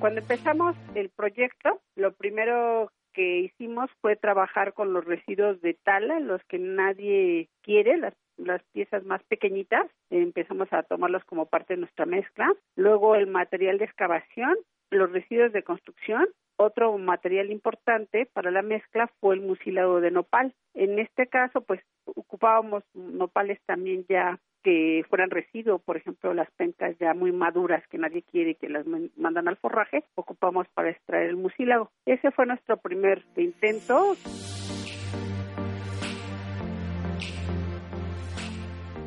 Cuando 0.00 0.20
empezamos 0.20 0.76
el 0.94 1.08
proyecto, 1.10 1.80
lo 1.96 2.12
primero 2.12 2.92
que 3.12 3.40
hicimos 3.40 3.90
fue 4.00 4.14
trabajar 4.14 4.72
con 4.72 4.92
los 4.92 5.04
residuos 5.04 5.60
de 5.60 5.74
tala, 5.74 6.20
los 6.20 6.40
que 6.44 6.58
nadie 6.58 7.48
quiere, 7.62 7.96
las, 7.96 8.14
las 8.36 8.62
piezas 8.72 9.04
más 9.04 9.22
pequeñitas, 9.24 9.90
empezamos 10.10 10.72
a 10.72 10.84
tomarlos 10.84 11.24
como 11.24 11.46
parte 11.46 11.74
de 11.74 11.80
nuestra 11.80 12.06
mezcla. 12.06 12.48
Luego 12.76 13.16
el 13.16 13.26
material 13.26 13.78
de 13.78 13.86
excavación, 13.86 14.56
los 14.90 15.10
residuos 15.10 15.52
de 15.52 15.64
construcción 15.64 16.28
otro 16.58 16.98
material 16.98 17.50
importante 17.52 18.26
para 18.26 18.50
la 18.50 18.62
mezcla 18.62 19.08
fue 19.20 19.36
el 19.36 19.40
mucílago 19.40 20.00
de 20.00 20.10
nopal. 20.10 20.52
En 20.74 20.98
este 20.98 21.28
caso, 21.28 21.60
pues 21.60 21.80
ocupábamos 22.04 22.82
nopales 22.94 23.60
también 23.64 24.04
ya 24.08 24.40
que 24.62 25.02
fueran 25.08 25.30
residuos, 25.30 25.80
por 25.82 25.96
ejemplo, 25.96 26.34
las 26.34 26.50
pencas 26.52 26.96
ya 26.98 27.14
muy 27.14 27.32
maduras 27.32 27.82
que 27.88 27.98
nadie 27.98 28.22
quiere 28.22 28.54
que 28.54 28.68
las 28.68 28.86
mandan 29.16 29.48
al 29.48 29.56
forraje, 29.56 30.04
ocupamos 30.14 30.66
para 30.74 30.90
extraer 30.90 31.30
el 31.30 31.36
mucílago. 31.36 31.90
Ese 32.06 32.30
fue 32.30 32.46
nuestro 32.46 32.76
primer 32.76 33.24
intento. 33.36 34.16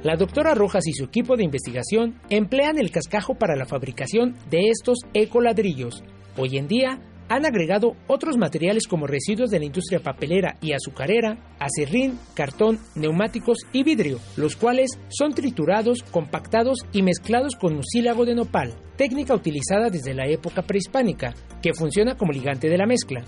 La 0.04 0.16
doctora 0.16 0.56
Rojas 0.56 0.88
y 0.88 0.94
su 0.94 1.06
equipo 1.06 1.38
de 1.38 1.44
investigación 1.44 2.16
emplean 2.32 2.80
el 2.80 2.90
cascajo 2.90 3.36
para 3.36 3.56
la 3.56 3.68
fabricación 3.68 4.34
de 4.50 4.70
estos 4.70 4.98
ecoladrillos. 5.14 6.04
Hoy 6.38 6.58
en 6.58 6.68
día, 6.68 7.00
han 7.32 7.46
agregado 7.46 7.96
otros 8.08 8.38
materiales 8.38 8.88
como 8.90 9.08
residuos 9.08 9.50
de 9.50 9.60
la 9.60 9.66
industria 9.66 10.02
papelera 10.02 10.58
y 10.60 10.74
azucarera, 10.74 11.38
acerrín, 11.60 12.20
cartón, 12.36 12.80
neumáticos 12.94 13.60
y 13.72 13.84
vidrio, 13.84 14.20
los 14.36 14.58
cuales 14.58 15.00
son 15.08 15.34
triturados, 15.34 16.04
compactados 16.04 16.80
y 16.92 17.04
mezclados 17.04 17.56
con 17.56 17.78
mucílago 17.78 18.26
de 18.26 18.36
nopal, 18.36 18.74
técnica 18.98 19.34
utilizada 19.34 19.90
desde 19.90 20.14
la 20.14 20.28
época 20.28 20.64
prehispánica, 20.64 21.34
que 21.62 21.74
funciona 21.74 22.18
como 22.18 22.34
ligante 22.34 22.68
de 22.68 22.78
la 22.78 22.86
mezcla. 22.86 23.22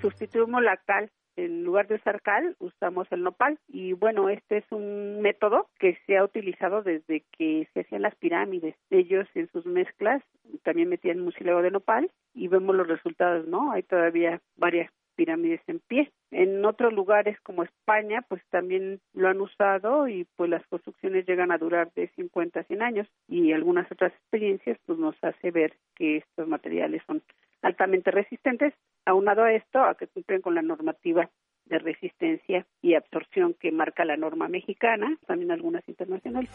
Sustituimos 0.00 0.60
la 0.60 0.76
cal 0.84 1.12
en 1.44 1.64
lugar 1.64 1.86
de 1.88 1.96
usar 1.96 2.22
cal, 2.22 2.56
usamos 2.58 3.06
el 3.10 3.22
nopal. 3.22 3.58
Y 3.68 3.92
bueno, 3.92 4.28
este 4.28 4.58
es 4.58 4.64
un 4.70 5.20
método 5.20 5.68
que 5.78 5.98
se 6.06 6.16
ha 6.16 6.24
utilizado 6.24 6.82
desde 6.82 7.24
que 7.36 7.68
se 7.72 7.80
hacían 7.80 8.02
las 8.02 8.14
pirámides. 8.16 8.74
Ellos 8.90 9.26
en 9.34 9.48
sus 9.50 9.66
mezclas 9.66 10.22
también 10.62 10.88
metían 10.88 11.20
mucílago 11.20 11.62
de 11.62 11.70
nopal 11.70 12.10
y 12.34 12.48
vemos 12.48 12.76
los 12.76 12.88
resultados, 12.88 13.46
¿no? 13.46 13.72
Hay 13.72 13.82
todavía 13.82 14.40
varias 14.56 14.90
pirámides 15.20 15.60
en 15.66 15.80
pie. 15.80 16.10
En 16.30 16.64
otros 16.64 16.92
lugares 16.92 17.38
como 17.42 17.62
España, 17.62 18.22
pues 18.28 18.42
también 18.48 19.00
lo 19.12 19.28
han 19.28 19.40
usado 19.40 20.08
y 20.08 20.26
pues 20.36 20.48
las 20.48 20.66
construcciones 20.68 21.26
llegan 21.26 21.52
a 21.52 21.58
durar 21.58 21.92
de 21.94 22.08
50 22.16 22.60
a 22.60 22.64
100 22.64 22.82
años 22.82 23.08
y 23.28 23.52
algunas 23.52 23.90
otras 23.92 24.12
experiencias 24.12 24.78
pues 24.86 24.98
nos 24.98 25.14
hace 25.22 25.50
ver 25.50 25.74
que 25.94 26.18
estos 26.18 26.48
materiales 26.48 27.02
son 27.06 27.22
altamente 27.62 28.10
resistentes, 28.10 28.74
aunado 29.04 29.44
a 29.44 29.52
esto 29.52 29.80
a 29.80 29.94
que 29.94 30.06
cumplen 30.06 30.40
con 30.40 30.54
la 30.54 30.62
normativa 30.62 31.30
de 31.66 31.78
resistencia 31.78 32.66
y 32.82 32.94
absorción 32.94 33.54
que 33.54 33.70
marca 33.70 34.04
la 34.04 34.16
norma 34.16 34.48
mexicana, 34.48 35.16
también 35.26 35.52
algunas 35.52 35.88
internacionales. 35.88 36.50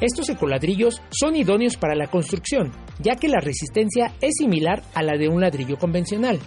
Estos 0.00 0.30
ecoladrillos 0.30 1.02
son 1.10 1.36
idóneos 1.36 1.76
para 1.76 1.94
la 1.94 2.06
construcción, 2.06 2.70
ya 3.00 3.16
que 3.16 3.28
la 3.28 3.40
resistencia 3.40 4.12
es 4.22 4.34
similar 4.38 4.80
a 4.94 5.02
la 5.02 5.18
de 5.18 5.28
un 5.28 5.42
ladrillo 5.42 5.76
convencional. 5.76 6.38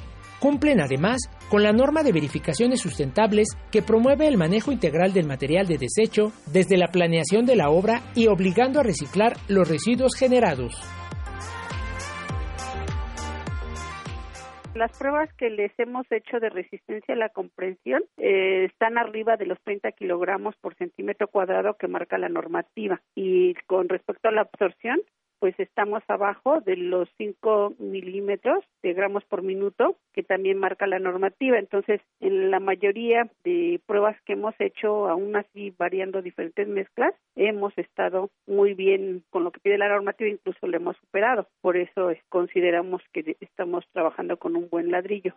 Cumplen 0.44 0.82
además 0.82 1.22
con 1.50 1.64
la 1.64 1.72
norma 1.72 2.04
de 2.04 2.12
verificaciones 2.12 2.82
sustentables 2.82 3.48
que 3.72 3.82
promueve 3.82 4.28
el 4.28 4.36
manejo 4.36 4.74
integral 4.74 5.14
del 5.14 5.26
material 5.26 5.68
de 5.68 5.78
desecho 5.78 6.34
desde 6.52 6.76
la 6.76 6.88
planeación 6.88 7.46
de 7.46 7.56
la 7.56 7.70
obra 7.70 8.02
y 8.14 8.28
obligando 8.28 8.82
a 8.82 8.84
reciclar 8.84 9.38
los 9.48 9.70
residuos 9.70 10.18
generados. 10.20 10.76
Las 14.76 14.92
pruebas 15.00 15.32
que 15.38 15.50
les 15.50 15.72
hemos 15.80 16.06
hecho 16.12 16.42
de 16.42 16.50
resistencia 16.50 17.16
a 17.16 17.18
la 17.18 17.30
comprensión 17.30 18.04
eh, 18.18 18.66
están 18.66 18.98
arriba 18.98 19.38
de 19.38 19.46
los 19.46 19.62
30 19.64 19.94
kilogramos 19.94 20.58
por 20.58 20.76
centímetro 20.76 21.30
cuadrado 21.30 21.76
que 21.80 21.88
marca 21.88 22.18
la 22.18 22.28
normativa. 22.28 23.00
Y 23.16 23.54
con 23.66 23.88
respecto 23.88 24.28
a 24.28 24.34
la 24.34 24.42
absorción, 24.42 25.00
pues 25.44 25.60
estamos 25.60 26.02
abajo 26.08 26.62
de 26.62 26.78
los 26.78 27.10
5 27.18 27.74
milímetros 27.78 28.64
de 28.82 28.94
gramos 28.94 29.26
por 29.26 29.42
minuto, 29.42 29.98
que 30.14 30.24
también 30.24 30.58
marca 30.58 30.88
la 30.88 31.00
normativa. 31.00 31.60
Entonces, 31.60 32.00
en 32.22 32.50
la 32.50 32.62
mayoría 32.62 33.30
de 33.44 33.82
pruebas 33.86 34.16
que 34.26 34.34
hemos 34.34 34.56
hecho, 34.60 35.10
aún 35.10 35.36
así 35.36 35.74
variando 35.78 36.22
diferentes 36.22 36.66
mezclas, 36.70 37.14
hemos 37.36 37.78
estado 37.78 38.30
muy 38.48 38.74
bien 38.74 39.26
con 39.32 39.44
lo 39.44 39.52
que 39.52 39.60
pide 39.60 39.78
la 39.78 39.90
normativa, 39.90 40.30
incluso 40.30 40.66
lo 40.66 40.78
hemos 40.78 40.96
superado. 40.96 41.50
Por 41.60 41.76
eso 41.76 42.14
consideramos 42.30 43.02
que 43.12 43.36
estamos 43.42 43.84
trabajando 43.92 44.38
con 44.38 44.56
un 44.56 44.70
buen 44.70 44.92
ladrillo. 44.92 45.34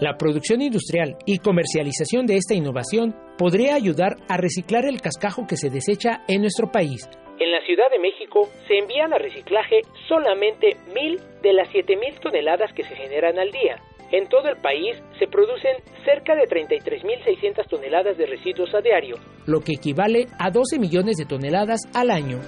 La 0.00 0.16
producción 0.16 0.62
industrial 0.62 1.18
y 1.26 1.40
comercialización 1.40 2.24
de 2.24 2.36
esta 2.36 2.54
innovación 2.54 3.14
podría 3.40 3.74
ayudar 3.74 4.18
a 4.28 4.36
reciclar 4.36 4.84
el 4.84 5.00
cascajo 5.00 5.46
que 5.48 5.56
se 5.56 5.70
desecha 5.70 6.20
en 6.28 6.42
nuestro 6.42 6.70
país. 6.70 7.08
En 7.38 7.50
la 7.50 7.64
Ciudad 7.64 7.90
de 7.90 7.98
México 7.98 8.50
se 8.68 8.76
envían 8.76 9.14
a 9.14 9.16
reciclaje 9.16 9.80
solamente 10.06 10.76
mil 10.92 11.16
de 11.40 11.54
las 11.54 11.66
7.000 11.70 12.20
toneladas 12.20 12.70
que 12.74 12.84
se 12.84 12.94
generan 12.94 13.38
al 13.38 13.50
día. 13.50 13.80
En 14.12 14.28
todo 14.28 14.46
el 14.50 14.60
país 14.60 14.94
se 15.18 15.26
producen 15.26 15.72
cerca 16.04 16.34
de 16.34 16.42
33.600 16.42 17.66
toneladas 17.66 18.18
de 18.18 18.26
residuos 18.26 18.74
a 18.74 18.82
diario, 18.82 19.16
lo 19.46 19.60
que 19.60 19.72
equivale 19.72 20.26
a 20.38 20.50
12 20.50 20.78
millones 20.78 21.16
de 21.16 21.24
toneladas 21.24 21.80
al 21.94 22.10
año. 22.10 22.40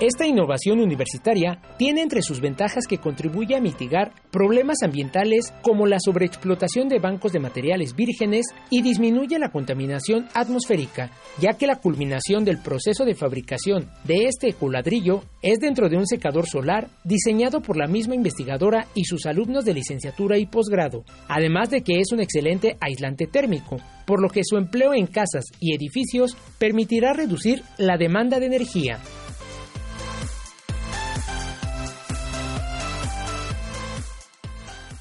Esta 0.00 0.26
innovación 0.26 0.80
universitaria 0.80 1.60
tiene 1.78 2.02
entre 2.02 2.20
sus 2.20 2.40
ventajas 2.40 2.88
que 2.88 2.98
contribuye 2.98 3.54
a 3.54 3.60
mitigar 3.60 4.10
problemas 4.32 4.82
ambientales 4.82 5.54
como 5.62 5.86
la 5.86 6.00
sobreexplotación 6.00 6.88
de 6.88 6.98
bancos 6.98 7.32
de 7.32 7.38
materiales 7.38 7.94
vírgenes 7.94 8.46
y 8.70 8.82
disminuye 8.82 9.38
la 9.38 9.52
contaminación 9.52 10.26
atmosférica, 10.34 11.12
ya 11.40 11.52
que 11.52 11.68
la 11.68 11.76
culminación 11.76 12.44
del 12.44 12.58
proceso 12.58 13.04
de 13.04 13.14
fabricación 13.14 13.88
de 14.02 14.24
este 14.24 14.48
ecoladrillo 14.48 15.22
es 15.42 15.60
dentro 15.60 15.88
de 15.88 15.96
un 15.96 16.08
secador 16.08 16.48
solar 16.48 16.88
diseñado 17.04 17.62
por 17.62 17.76
la 17.76 17.86
misma 17.86 18.16
investigadora 18.16 18.88
y 18.96 19.04
sus 19.04 19.26
alumnos 19.26 19.64
de 19.64 19.74
licenciatura 19.74 20.38
y 20.38 20.46
posgrado, 20.46 21.04
además 21.28 21.70
de 21.70 21.82
que 21.82 22.00
es 22.00 22.10
un 22.10 22.18
excelente 22.18 22.76
aislante 22.80 23.28
térmico, 23.28 23.76
por 24.06 24.20
lo 24.20 24.28
que 24.28 24.42
su 24.42 24.56
empleo 24.56 24.92
en 24.92 25.06
casas 25.06 25.44
y 25.60 25.72
edificios 25.72 26.36
permitirá 26.58 27.12
reducir 27.12 27.62
la 27.78 27.96
demanda 27.96 28.40
de 28.40 28.46
energía. 28.46 28.98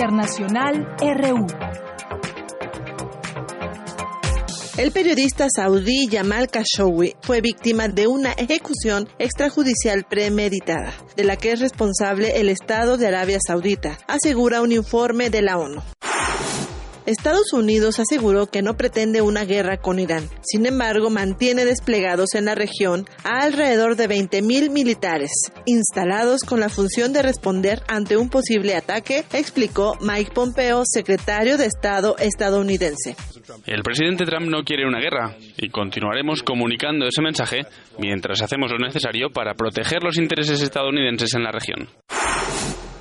Internacional 0.00 0.96
RU. 0.98 1.46
El 4.78 4.92
periodista 4.92 5.46
saudí 5.54 6.08
Yamal 6.08 6.48
Khashoggi 6.48 7.16
fue 7.20 7.42
víctima 7.42 7.88
de 7.88 8.06
una 8.06 8.32
ejecución 8.32 9.10
extrajudicial 9.18 10.04
premeditada, 10.08 10.94
de 11.16 11.24
la 11.24 11.36
que 11.36 11.52
es 11.52 11.60
responsable 11.60 12.40
el 12.40 12.48
Estado 12.48 12.96
de 12.96 13.08
Arabia 13.08 13.40
Saudita, 13.46 13.98
asegura 14.06 14.62
un 14.62 14.72
informe 14.72 15.28
de 15.28 15.42
la 15.42 15.58
ONU. 15.58 15.82
Estados 17.06 17.52
Unidos 17.52 17.98
aseguró 17.98 18.46
que 18.46 18.62
no 18.62 18.76
pretende 18.76 19.22
una 19.22 19.44
guerra 19.44 19.78
con 19.78 19.98
Irán. 19.98 20.28
Sin 20.42 20.66
embargo, 20.66 21.10
mantiene 21.10 21.64
desplegados 21.64 22.34
en 22.34 22.44
la 22.44 22.54
región 22.54 23.06
a 23.24 23.42
alrededor 23.42 23.96
de 23.96 24.08
20.000 24.08 24.70
militares, 24.70 25.30
instalados 25.66 26.42
con 26.42 26.60
la 26.60 26.68
función 26.68 27.12
de 27.12 27.22
responder 27.22 27.82
ante 27.88 28.16
un 28.16 28.28
posible 28.28 28.74
ataque, 28.76 29.24
explicó 29.32 29.96
Mike 30.00 30.32
Pompeo, 30.32 30.82
secretario 30.84 31.56
de 31.56 31.66
Estado 31.66 32.16
estadounidense. 32.18 33.16
El 33.66 33.82
presidente 33.82 34.24
Trump 34.24 34.48
no 34.48 34.62
quiere 34.64 34.86
una 34.86 35.00
guerra 35.00 35.36
y 35.56 35.70
continuaremos 35.70 36.42
comunicando 36.42 37.06
ese 37.06 37.22
mensaje 37.22 37.62
mientras 37.98 38.42
hacemos 38.42 38.70
lo 38.70 38.78
necesario 38.78 39.30
para 39.30 39.54
proteger 39.54 40.02
los 40.02 40.18
intereses 40.18 40.60
estadounidenses 40.62 41.34
en 41.34 41.42
la 41.42 41.50
región. 41.50 41.88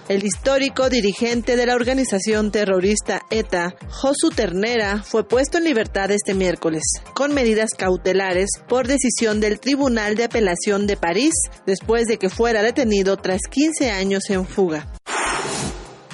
El 0.10 0.24
histórico 0.24 0.90
dirigente 0.90 1.56
de 1.56 1.68
la 1.68 1.76
organización 1.76 2.52
terrorista 2.52 3.22
ETA, 3.30 3.76
Josu 3.90 4.32
Ternera, 4.36 5.04
fue 5.04 5.28
puesto 5.28 5.60
en 5.60 5.66
libertad 5.66 6.10
este 6.10 6.34
miércoles, 6.34 6.82
con 7.14 7.32
medidas 7.36 7.76
cautelares 7.78 8.50
por 8.68 8.88
decisión 8.88 9.40
del 9.40 9.60
Tribunal 9.60 10.16
de 10.16 10.24
Apelación 10.24 10.88
de 10.88 10.98
París, 10.98 11.36
después 11.68 12.08
de 12.08 12.18
que 12.18 12.32
fuera 12.32 12.64
detenido 12.64 13.18
tras 13.18 13.42
15 13.52 13.92
años 13.92 14.24
en 14.32 14.48
fuga. 14.48 14.92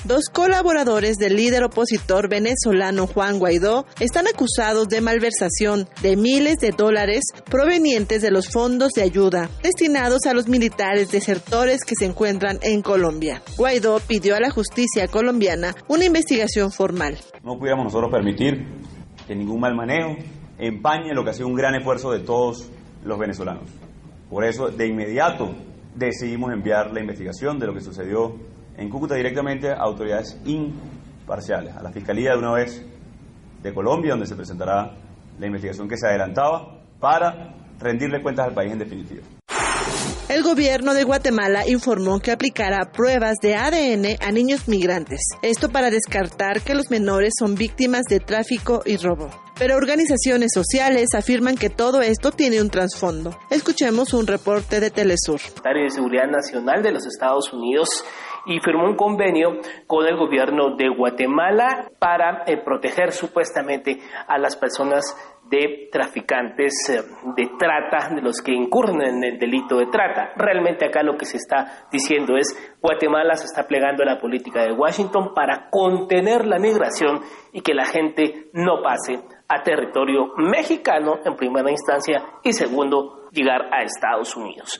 Dos 0.06 0.26
colaboradores 0.32 1.18
del 1.18 1.36
líder 1.36 1.64
opositor 1.64 2.30
venezolano 2.30 3.08
Juan 3.08 3.40
Guaidó 3.40 3.88
están 4.00 4.28
acusados 4.28 4.88
de 4.88 5.02
malversación 5.02 5.88
de 6.04 6.16
miles 6.16 6.58
de 6.58 6.70
dólares 6.70 7.24
provenientes 7.50 8.22
de 8.22 8.30
los 8.30 8.50
fondos 8.52 8.92
de 8.92 9.02
ayuda 9.02 9.50
destinados 9.64 10.28
a 10.28 10.36
los 10.36 10.48
militares 10.48 11.10
desertores 11.10 11.80
que 11.84 11.96
se 11.98 12.06
encuentran 12.06 12.60
en 12.62 12.84
Colombia. 12.84 13.42
Guaidó 13.58 14.00
pidió 14.00 14.36
a 14.36 14.40
la 14.40 14.52
justicia 14.52 15.08
colombiana 15.08 15.74
una 15.88 16.06
investigación 16.06 16.72
formal. 16.72 17.18
No 17.44 17.58
pudiéramos 17.58 17.86
nosotros 17.86 18.12
permitir 18.12 18.64
que 19.28 19.34
ningún 19.34 19.60
mal 19.60 19.74
manejo 19.74 20.18
empañe 20.60 21.16
lo 21.16 21.24
que 21.24 21.32
ha 21.32 21.34
sido 21.34 21.48
un 21.48 21.56
gran 21.56 21.74
esfuerzo 21.74 22.12
de 22.12 22.20
todos 22.20 22.70
los 23.04 23.18
venezolanos. 23.18 23.68
Por 24.30 24.46
eso, 24.46 24.68
de 24.68 24.86
inmediato, 24.86 25.56
decidimos 25.96 26.54
enviar 26.54 26.94
la 26.94 27.00
investigación 27.00 27.58
de 27.58 27.66
lo 27.66 27.74
que 27.74 27.82
sucedió 27.82 28.36
en 28.78 28.90
Cúcuta 28.90 29.16
directamente 29.16 29.70
a 29.70 29.78
autoridades 29.78 30.40
imparciales, 30.46 31.76
a 31.76 31.84
la 31.84 31.92
Fiscalía 31.92 32.32
de 32.32 32.38
una 32.38 32.54
vez 32.54 32.86
de 33.62 33.74
Colombia, 33.74 34.12
donde 34.12 34.28
se 34.28 34.36
presentará 34.36 34.92
la 35.40 35.46
investigación 35.46 35.88
que 35.88 35.98
se 35.98 36.08
adelantaba 36.08 36.80
para 37.00 37.54
rendirle 37.80 38.22
cuentas 38.22 38.48
al 38.48 38.54
país 38.54 38.72
en 38.72 38.80
definitiva. 38.80 39.22
El 40.28 40.42
gobierno 40.42 40.96
de 40.96 41.04
Guatemala 41.04 41.68
informó 41.68 42.20
que 42.20 42.32
aplicará 42.32 42.92
pruebas 42.92 43.36
de 43.44 43.56
ADN 43.56 44.18
a 44.20 44.32
niños 44.32 44.68
migrantes, 44.68 45.20
esto 45.44 45.70
para 45.70 45.92
descartar 45.92 46.62
que 46.62 46.74
los 46.74 46.90
menores 46.90 47.34
son 47.38 47.54
víctimas 47.54 48.06
de 48.10 48.20
tráfico 48.20 48.82
y 48.86 48.98
robo. 48.98 49.30
Pero 49.58 49.76
organizaciones 49.76 50.52
sociales 50.52 51.10
afirman 51.16 51.56
que 51.56 51.70
todo 51.70 52.02
esto 52.02 52.32
tiene 52.32 52.60
un 52.60 52.72
trasfondo. 52.72 53.38
Escuchemos 53.52 54.14
un 54.14 54.26
reporte 54.26 54.80
de 54.80 54.90
Telesur. 54.90 55.40
Secretario 55.40 55.84
de 55.84 55.92
Seguridad 55.92 56.28
Nacional 56.28 56.82
de 56.82 56.92
los 56.92 57.06
Estados 57.06 57.54
Unidos 57.54 58.04
y 58.46 58.60
firmó 58.60 58.86
un 58.86 58.96
convenio 58.96 59.60
con 59.88 60.06
el 60.06 60.16
gobierno 60.18 60.76
de 60.76 60.90
Guatemala 60.90 61.90
para 62.00 62.44
eh, 62.46 62.58
proteger 62.58 63.12
supuestamente 63.12 64.00
a 64.28 64.38
las 64.38 64.56
personas 64.56 65.04
de 65.50 65.90
traficantes 65.92 66.74
eh, 66.90 67.04
de 67.36 67.50
trata, 67.58 68.14
de 68.14 68.22
los 68.22 68.42
que 68.42 68.52
incurren 68.52 69.02
en 69.02 69.24
el 69.24 69.40
delito 69.40 69.78
de 69.78 69.88
trata. 69.88 70.34
Realmente 70.36 70.86
acá 70.86 71.04
lo 71.04 71.18
que 71.18 71.26
se 71.26 71.38
está 71.38 71.88
diciendo 71.92 72.36
es 72.38 72.56
Guatemala 72.82 73.36
se 73.36 73.46
está 73.46 73.68
plegando 73.68 74.04
a 74.04 74.06
la 74.06 74.18
política 74.18 74.64
de 74.64 74.74
Washington 74.74 75.34
para 75.34 75.70
contener 75.70 76.46
la 76.46 76.60
migración 76.60 77.22
y 77.54 77.62
que 77.62 77.74
la 77.74 77.86
gente 77.86 78.50
no 78.54 78.82
pase 78.82 79.20
a 79.48 79.62
territorio 79.62 80.34
mexicano 80.38 81.20
en 81.24 81.36
primera 81.36 81.70
instancia 81.70 82.24
y 82.44 82.54
segundo 82.54 83.30
llegar 83.32 83.62
a 83.72 83.84
Estados 83.84 84.36
Unidos. 84.36 84.80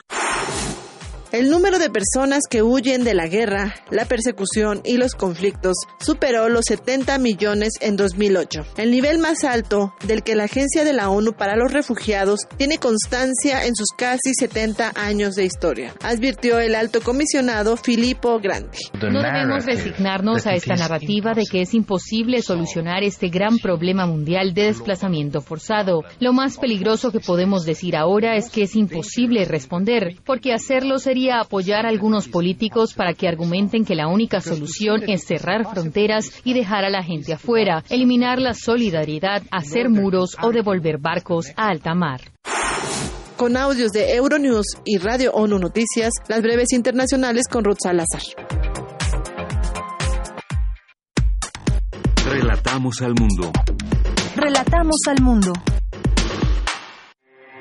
El 1.32 1.50
número 1.50 1.80
de 1.80 1.90
personas 1.90 2.44
que 2.48 2.62
huyen 2.62 3.02
de 3.02 3.12
la 3.12 3.26
guerra, 3.26 3.74
la 3.90 4.04
persecución 4.04 4.80
y 4.84 4.96
los 4.96 5.14
conflictos 5.14 5.76
superó 5.98 6.48
los 6.48 6.66
70 6.66 7.18
millones 7.18 7.72
en 7.80 7.96
2008, 7.96 8.64
el 8.76 8.92
nivel 8.92 9.18
más 9.18 9.42
alto 9.42 9.92
del 10.06 10.22
que 10.22 10.36
la 10.36 10.44
Agencia 10.44 10.84
de 10.84 10.92
la 10.92 11.10
ONU 11.10 11.32
para 11.32 11.56
los 11.56 11.72
Refugiados 11.72 12.42
tiene 12.56 12.78
constancia 12.78 13.66
en 13.66 13.74
sus 13.74 13.88
casi 13.96 14.34
70 14.38 14.92
años 14.94 15.34
de 15.34 15.44
historia, 15.44 15.94
advirtió 16.00 16.60
el 16.60 16.76
alto 16.76 17.00
comisionado 17.00 17.76
Filippo 17.76 18.38
Grandi. 18.38 18.78
No 18.94 19.20
debemos 19.20 19.66
resignarnos 19.66 20.46
a 20.46 20.54
esta 20.54 20.76
narrativa 20.76 21.34
de 21.34 21.44
que 21.50 21.62
es 21.62 21.74
imposible 21.74 22.40
solucionar 22.40 23.02
este 23.02 23.30
gran 23.30 23.58
problema 23.58 24.06
mundial 24.06 24.54
de 24.54 24.66
desplazamiento 24.66 25.40
forzado. 25.40 26.04
Lo 26.20 26.32
más 26.32 26.56
peligroso 26.56 27.10
que 27.10 27.20
podemos 27.20 27.64
decir 27.64 27.96
ahora 27.96 28.36
es 28.36 28.48
que 28.48 28.62
es 28.62 28.76
imposible 28.76 29.44
responder, 29.44 30.14
porque 30.24 30.52
hacerlo 30.52 30.98
sería 30.98 31.15
apoyar 31.40 31.86
a 31.86 31.88
algunos 31.88 32.28
políticos 32.28 32.94
para 32.94 33.14
que 33.14 33.26
argumenten 33.26 33.84
que 33.84 33.94
la 33.94 34.08
única 34.08 34.40
solución 34.40 35.02
es 35.08 35.24
cerrar 35.24 35.68
fronteras 35.70 36.30
y 36.44 36.52
dejar 36.52 36.84
a 36.84 36.90
la 36.90 37.02
gente 37.02 37.32
afuera, 37.32 37.82
eliminar 37.88 38.38
la 38.40 38.54
solidaridad, 38.54 39.42
hacer 39.50 39.88
muros 39.88 40.36
o 40.42 40.52
devolver 40.52 40.98
barcos 40.98 41.46
a 41.56 41.68
alta 41.68 41.94
mar. 41.94 42.20
Con 43.36 43.56
audios 43.56 43.92
de 43.92 44.14
Euronews 44.14 44.78
y 44.84 44.98
Radio 44.98 45.32
ONU 45.32 45.58
Noticias, 45.58 46.12
las 46.28 46.42
breves 46.42 46.72
internacionales 46.72 47.46
con 47.50 47.64
Ruth 47.64 47.78
Salazar. 47.82 48.22
Relatamos 52.24 53.02
al 53.02 53.14
mundo. 53.14 53.52
Relatamos 54.36 54.96
al 55.08 55.22
mundo. 55.22 55.52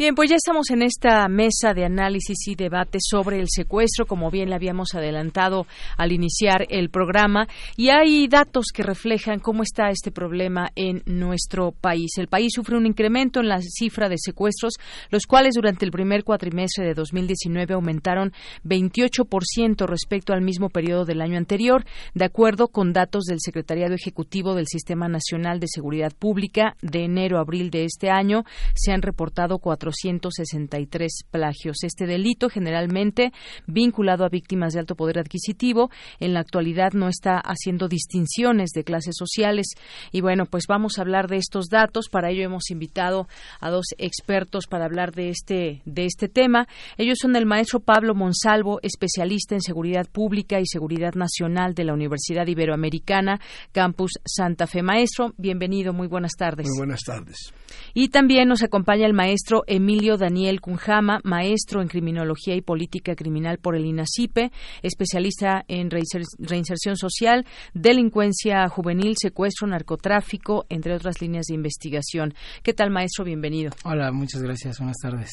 Bien, 0.00 0.14
pues 0.14 0.30
ya 0.30 0.36
estamos 0.36 0.70
en 0.70 0.80
esta 0.80 1.28
mesa 1.28 1.74
de 1.74 1.84
análisis 1.84 2.48
y 2.48 2.54
debate 2.54 2.96
sobre 3.02 3.38
el 3.38 3.48
secuestro, 3.50 4.06
como 4.06 4.30
bien 4.30 4.48
le 4.48 4.54
habíamos 4.54 4.94
adelantado 4.94 5.66
al 5.98 6.12
iniciar 6.12 6.66
el 6.70 6.88
programa, 6.88 7.46
y 7.76 7.90
hay 7.90 8.26
datos 8.26 8.68
que 8.72 8.82
reflejan 8.82 9.40
cómo 9.40 9.62
está 9.62 9.90
este 9.90 10.10
problema 10.10 10.70
en 10.74 11.02
nuestro 11.04 11.72
país. 11.72 12.12
El 12.16 12.28
país 12.28 12.52
sufre 12.54 12.78
un 12.78 12.86
incremento 12.86 13.40
en 13.40 13.48
la 13.48 13.60
cifra 13.60 14.08
de 14.08 14.16
secuestros, 14.16 14.72
los 15.10 15.26
cuales 15.26 15.52
durante 15.54 15.84
el 15.84 15.90
primer 15.90 16.24
cuatrimestre 16.24 16.86
de 16.86 16.94
2019 16.94 17.74
aumentaron 17.74 18.32
28% 18.64 19.86
respecto 19.86 20.32
al 20.32 20.40
mismo 20.40 20.70
periodo 20.70 21.04
del 21.04 21.20
año 21.20 21.36
anterior, 21.36 21.84
de 22.14 22.24
acuerdo 22.24 22.68
con 22.68 22.94
datos 22.94 23.24
del 23.24 23.40
Secretariado 23.42 23.92
Ejecutivo 23.92 24.54
del 24.54 24.66
Sistema 24.66 25.08
Nacional 25.08 25.60
de 25.60 25.68
Seguridad 25.68 26.14
Pública. 26.18 26.74
De 26.80 27.04
enero 27.04 27.36
a 27.36 27.42
abril 27.42 27.70
de 27.70 27.84
este 27.84 28.08
año 28.08 28.44
se 28.74 28.92
han 28.92 29.02
reportado 29.02 29.58
cuatro 29.58 29.89
463 29.90 31.24
plagios. 31.30 31.82
Este 31.82 32.06
delito, 32.06 32.48
generalmente 32.48 33.32
vinculado 33.66 34.24
a 34.24 34.28
víctimas 34.28 34.72
de 34.72 34.80
alto 34.80 34.94
poder 34.94 35.18
adquisitivo, 35.18 35.90
en 36.18 36.34
la 36.34 36.40
actualidad 36.40 36.92
no 36.92 37.08
está 37.08 37.38
haciendo 37.38 37.88
distinciones 37.88 38.70
de 38.70 38.84
clases 38.84 39.14
sociales. 39.18 39.66
Y 40.12 40.20
bueno, 40.20 40.46
pues 40.46 40.64
vamos 40.68 40.98
a 40.98 41.02
hablar 41.02 41.28
de 41.28 41.36
estos 41.36 41.66
datos. 41.68 42.08
Para 42.08 42.30
ello 42.30 42.44
hemos 42.44 42.70
invitado 42.70 43.28
a 43.60 43.70
dos 43.70 43.86
expertos 43.98 44.66
para 44.66 44.84
hablar 44.84 45.12
de 45.12 45.30
este, 45.30 45.82
de 45.84 46.04
este 46.04 46.28
tema. 46.28 46.66
Ellos 46.96 47.18
son 47.20 47.36
el 47.36 47.46
maestro 47.46 47.80
Pablo 47.80 48.14
Monsalvo, 48.14 48.80
especialista 48.82 49.54
en 49.54 49.60
seguridad 49.60 50.06
pública 50.10 50.60
y 50.60 50.66
seguridad 50.66 51.14
nacional 51.14 51.74
de 51.74 51.84
la 51.84 51.94
Universidad 51.94 52.46
Iberoamericana, 52.46 53.40
Campus 53.72 54.12
Santa 54.24 54.66
Fe. 54.66 54.82
Maestro, 54.82 55.34
bienvenido, 55.36 55.92
muy 55.92 56.06
buenas 56.06 56.32
tardes. 56.36 56.66
Muy 56.68 56.78
buenas 56.78 57.00
tardes. 57.02 57.52
Y 57.94 58.08
también 58.08 58.48
nos 58.48 58.62
acompaña 58.62 59.06
el 59.06 59.14
maestro 59.14 59.62
Emilio 59.80 60.18
Daniel 60.18 60.60
Cunjama, 60.60 61.20
maestro 61.24 61.80
en 61.80 61.88
Criminología 61.88 62.54
y 62.54 62.60
Política 62.60 63.14
Criminal 63.14 63.56
por 63.56 63.74
el 63.74 63.86
INACIPE, 63.86 64.52
especialista 64.82 65.64
en 65.68 65.88
reinserción 65.90 66.98
social, 66.98 67.46
delincuencia 67.72 68.68
juvenil, 68.68 69.14
secuestro, 69.18 69.66
narcotráfico, 69.66 70.66
entre 70.68 70.94
otras 70.94 71.22
líneas 71.22 71.46
de 71.46 71.54
investigación. 71.54 72.34
¿Qué 72.62 72.74
tal, 72.74 72.90
maestro? 72.90 73.24
Bienvenido. 73.24 73.70
Hola, 73.84 74.12
muchas 74.12 74.42
gracias. 74.42 74.78
Buenas 74.78 74.98
tardes 75.00 75.30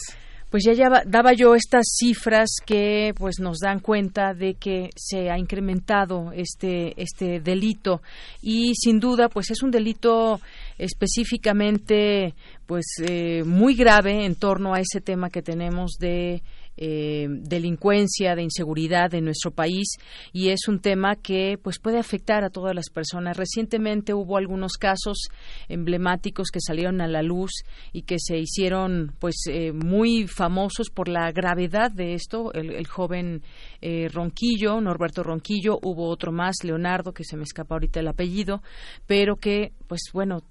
pues 0.50 0.64
ya, 0.66 0.74
ya 0.74 1.04
daba 1.06 1.34
yo 1.34 1.56
estas 1.56 1.86
cifras 1.98 2.50
que 2.66 3.14
pues 3.18 3.40
nos 3.40 3.60
dan 3.60 3.80
cuenta 3.80 4.34
de 4.34 4.54
que 4.54 4.90
se 4.96 5.30
ha 5.30 5.38
incrementado 5.38 6.32
este 6.34 6.94
este 7.02 7.42
delito 7.42 8.02
y 8.42 8.74
sin 8.76 9.00
duda 9.00 9.28
pues 9.28 9.52
es 9.52 9.62
un 9.62 9.72
delito 9.72 10.40
específicamente 10.78 12.34
pues 12.68 12.86
eh, 13.02 13.44
muy 13.44 13.76
grave 13.76 14.26
en 14.26 14.36
torno 14.36 14.74
a 14.74 14.80
ese 14.80 15.02
tema 15.02 15.30
que 15.30 15.42
tenemos 15.42 15.94
de 16.00 16.44
eh, 16.80 17.26
delincuencia, 17.28 18.36
de 18.36 18.44
inseguridad 18.44 19.12
en 19.16 19.26
nuestro 19.26 19.50
país 19.50 19.98
y 20.32 20.50
es 20.50 20.68
un 20.68 20.80
tema 20.80 21.16
que 21.16 21.58
pues 21.60 21.80
puede 21.80 21.98
afectar 21.98 22.44
a 22.44 22.52
todas 22.52 22.76
las 22.76 22.92
personas. 22.92 23.36
Recientemente 23.36 24.14
hubo 24.14 24.38
algunos 24.38 24.74
casos 24.74 25.30
emblemáticos 25.70 26.52
que 26.52 26.60
salieron 26.62 27.02
a 27.02 27.08
la 27.08 27.24
luz 27.24 27.64
y 27.94 28.04
que 28.04 28.18
se 28.20 28.38
hicieron 28.38 29.16
pues 29.18 29.46
eh, 29.50 29.72
muy 29.72 30.28
famosos 30.28 30.92
por 30.92 31.08
la 31.08 31.32
gravedad 31.32 31.90
de 31.92 32.14
esto. 32.14 32.54
El, 32.54 32.86
joven 32.86 33.42
eh, 33.82 34.08
Ronquillo, 34.14 34.80
Norberto 34.80 35.24
Ronquillo, 35.24 35.80
hubo 35.82 36.08
otro 36.10 36.32
más, 36.32 36.58
Leonardo, 36.64 37.12
que 37.12 37.24
se 37.24 37.38
me 37.38 37.44
escapa 37.44 37.74
ahorita 37.74 38.02
el 38.02 38.08
apellido, 38.08 38.62
pero 39.08 39.38
que 39.38 39.72
pues 39.88 40.02
bueno 40.14 40.44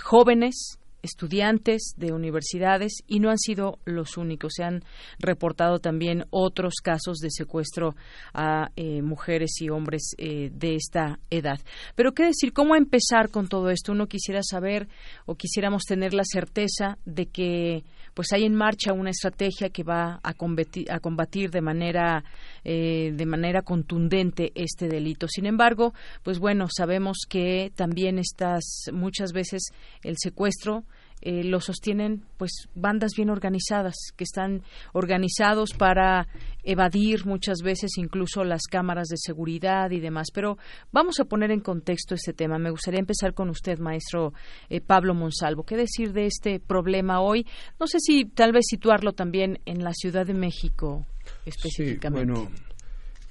jóvenes 0.00 0.78
estudiantes 1.04 1.94
de 1.96 2.12
universidades 2.12 3.02
y 3.06 3.20
no 3.20 3.30
han 3.30 3.38
sido 3.38 3.78
los 3.84 4.16
únicos. 4.16 4.54
Se 4.56 4.64
han 4.64 4.82
reportado 5.18 5.78
también 5.78 6.24
otros 6.30 6.74
casos 6.82 7.18
de 7.18 7.30
secuestro 7.30 7.94
a 8.32 8.70
eh, 8.76 9.02
mujeres 9.02 9.60
y 9.60 9.68
hombres 9.68 10.14
eh, 10.18 10.50
de 10.52 10.74
esta 10.74 11.20
edad. 11.30 11.60
Pero 11.94 12.12
qué 12.12 12.24
decir, 12.24 12.52
cómo 12.52 12.74
empezar 12.74 13.30
con 13.30 13.48
todo 13.48 13.70
esto. 13.70 13.92
Uno 13.92 14.06
quisiera 14.06 14.40
saber 14.42 14.88
o 15.26 15.34
quisiéramos 15.34 15.84
tener 15.84 16.14
la 16.14 16.24
certeza 16.24 16.98
de 17.04 17.26
que 17.26 17.84
pues 18.14 18.32
hay 18.32 18.44
en 18.44 18.54
marcha 18.54 18.92
una 18.92 19.10
estrategia 19.10 19.70
que 19.70 19.82
va 19.82 20.20
a 20.22 20.34
combatir, 20.34 20.90
a 20.90 21.00
combatir 21.00 21.50
de 21.50 21.60
manera 21.60 22.24
eh, 22.64 23.12
de 23.14 23.26
manera 23.26 23.62
contundente 23.62 24.52
este 24.54 24.88
delito. 24.88 25.28
Sin 25.28 25.46
embargo, 25.46 25.94
pues 26.22 26.38
bueno, 26.38 26.66
sabemos 26.74 27.18
que 27.28 27.72
también 27.74 28.18
estas 28.18 28.86
muchas 28.92 29.32
veces 29.32 29.68
el 30.02 30.16
secuestro 30.18 30.84
eh, 31.20 31.42
lo 31.42 31.60
sostienen 31.60 32.22
pues 32.36 32.68
bandas 32.74 33.12
bien 33.16 33.30
organizadas 33.30 33.94
que 34.14 34.24
están 34.24 34.62
organizados 34.92 35.72
para 35.72 36.28
evadir 36.64 37.24
muchas 37.24 37.58
veces 37.62 37.96
incluso 37.96 38.44
las 38.44 38.62
cámaras 38.70 39.08
de 39.08 39.16
seguridad 39.16 39.90
y 39.90 40.00
demás. 40.00 40.26
Pero 40.34 40.58
vamos 40.92 41.20
a 41.20 41.24
poner 41.24 41.50
en 41.50 41.60
contexto 41.60 42.14
este 42.14 42.34
tema. 42.34 42.58
Me 42.58 42.70
gustaría 42.70 43.00
empezar 43.00 43.32
con 43.32 43.48
usted 43.48 43.78
maestro 43.78 44.34
eh, 44.68 44.82
Pablo 44.82 45.14
Monsalvo. 45.14 45.64
Qué 45.64 45.76
decir 45.76 46.12
de 46.12 46.26
este 46.26 46.60
problema 46.60 47.20
hoy 47.20 47.46
no 47.80 47.86
sé 47.86 47.98
si 48.00 48.24
tal 48.24 48.52
vez 48.52 48.64
situarlo 48.68 49.12
también 49.12 49.60
en 49.64 49.82
la 49.82 49.92
Ciudad 49.92 50.26
de 50.26 50.34
México 50.34 51.06
específicamente 51.44 52.32
bueno 52.32 52.50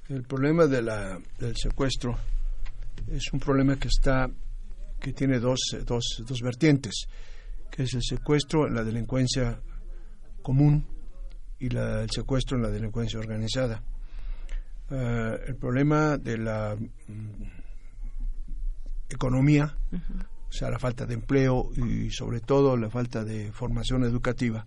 el 0.08 0.22
problema 0.22 0.66
de 0.66 0.82
la, 0.82 1.18
del 1.38 1.56
secuestro 1.56 2.16
es 3.08 3.32
un 3.32 3.40
problema 3.40 3.76
que 3.76 3.88
está 3.88 4.28
que 5.00 5.12
tiene 5.12 5.38
dos, 5.38 5.60
dos, 5.84 6.22
dos 6.26 6.40
vertientes 6.40 7.06
que 7.70 7.82
es 7.82 7.94
el 7.94 8.02
secuestro 8.02 8.68
en 8.68 8.74
la 8.74 8.84
delincuencia 8.84 9.60
común 10.42 10.86
y 11.58 11.74
el 11.74 12.08
secuestro 12.10 12.56
en 12.56 12.62
la 12.62 12.70
delincuencia 12.70 13.18
organizada. 13.18 13.82
Eh, 14.90 15.40
el 15.48 15.56
problema 15.56 16.18
de 16.18 16.38
la 16.38 16.76
mm, 16.76 17.42
economía, 19.08 19.76
o 19.92 20.52
sea, 20.52 20.70
la 20.70 20.78
falta 20.78 21.06
de 21.06 21.14
empleo 21.14 21.70
y 21.76 22.10
sobre 22.10 22.40
todo 22.40 22.76
la 22.76 22.90
falta 22.90 23.24
de 23.24 23.50
formación 23.50 24.04
educativa 24.04 24.64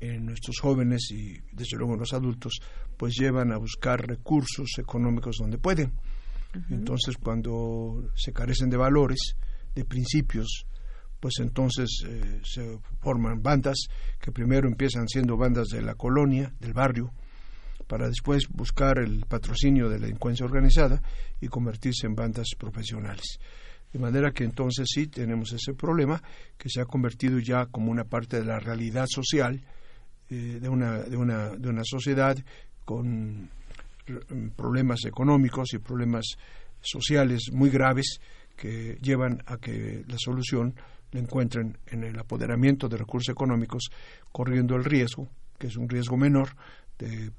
en 0.00 0.26
nuestros 0.26 0.58
jóvenes 0.60 1.10
y 1.10 1.38
desde 1.52 1.76
luego 1.76 1.94
en 1.94 2.00
los 2.00 2.12
adultos, 2.12 2.60
pues 2.96 3.14
llevan 3.18 3.52
a 3.52 3.58
buscar 3.58 4.06
recursos 4.06 4.70
económicos 4.78 5.36
donde 5.38 5.58
pueden. 5.58 5.92
Entonces, 6.70 7.16
cuando 7.16 8.10
se 8.14 8.32
carecen 8.32 8.70
de 8.70 8.76
valores, 8.76 9.34
de 9.74 9.84
principios, 9.84 10.66
pues 11.18 11.34
entonces 11.40 12.04
eh, 12.06 12.40
se 12.44 12.78
forman 13.00 13.42
bandas 13.42 13.88
que 14.20 14.30
primero 14.30 14.68
empiezan 14.68 15.08
siendo 15.08 15.36
bandas 15.36 15.68
de 15.68 15.82
la 15.82 15.94
colonia, 15.94 16.52
del 16.60 16.74
barrio, 16.74 17.12
para 17.86 18.08
después 18.08 18.44
buscar 18.48 18.98
el 18.98 19.24
patrocinio 19.26 19.88
de 19.88 19.98
la 19.98 20.06
delincuencia 20.06 20.46
organizada 20.46 21.02
y 21.40 21.48
convertirse 21.48 22.06
en 22.06 22.14
bandas 22.14 22.48
profesionales. 22.58 23.38
De 23.92 23.98
manera 23.98 24.32
que 24.32 24.44
entonces 24.44 24.88
sí 24.92 25.06
tenemos 25.06 25.52
ese 25.52 25.74
problema 25.74 26.22
que 26.58 26.68
se 26.68 26.80
ha 26.80 26.84
convertido 26.84 27.38
ya 27.38 27.66
como 27.66 27.90
una 27.90 28.04
parte 28.04 28.38
de 28.38 28.44
la 28.44 28.58
realidad 28.58 29.06
social 29.08 29.64
eh, 30.30 30.58
de, 30.60 30.68
una, 30.68 30.98
de, 31.02 31.16
una, 31.16 31.50
de 31.50 31.68
una 31.68 31.82
sociedad 31.84 32.36
con 32.84 33.48
problemas 34.56 35.04
económicos 35.06 35.72
y 35.72 35.78
problemas 35.78 36.24
sociales 36.80 37.50
muy 37.52 37.70
graves 37.70 38.20
que 38.56 38.98
llevan 39.00 39.42
a 39.46 39.56
que 39.56 40.04
la 40.06 40.16
solución 40.18 40.74
le 41.12 41.20
encuentren 41.20 41.78
en 41.86 42.04
el 42.04 42.18
apoderamiento 42.18 42.88
de 42.88 42.96
recursos 42.96 43.32
económicos, 43.32 43.88
corriendo 44.32 44.76
el 44.76 44.84
riesgo, 44.84 45.28
que 45.58 45.68
es 45.68 45.76
un 45.76 45.88
riesgo 45.88 46.16
menor, 46.16 46.50
de 46.98 47.30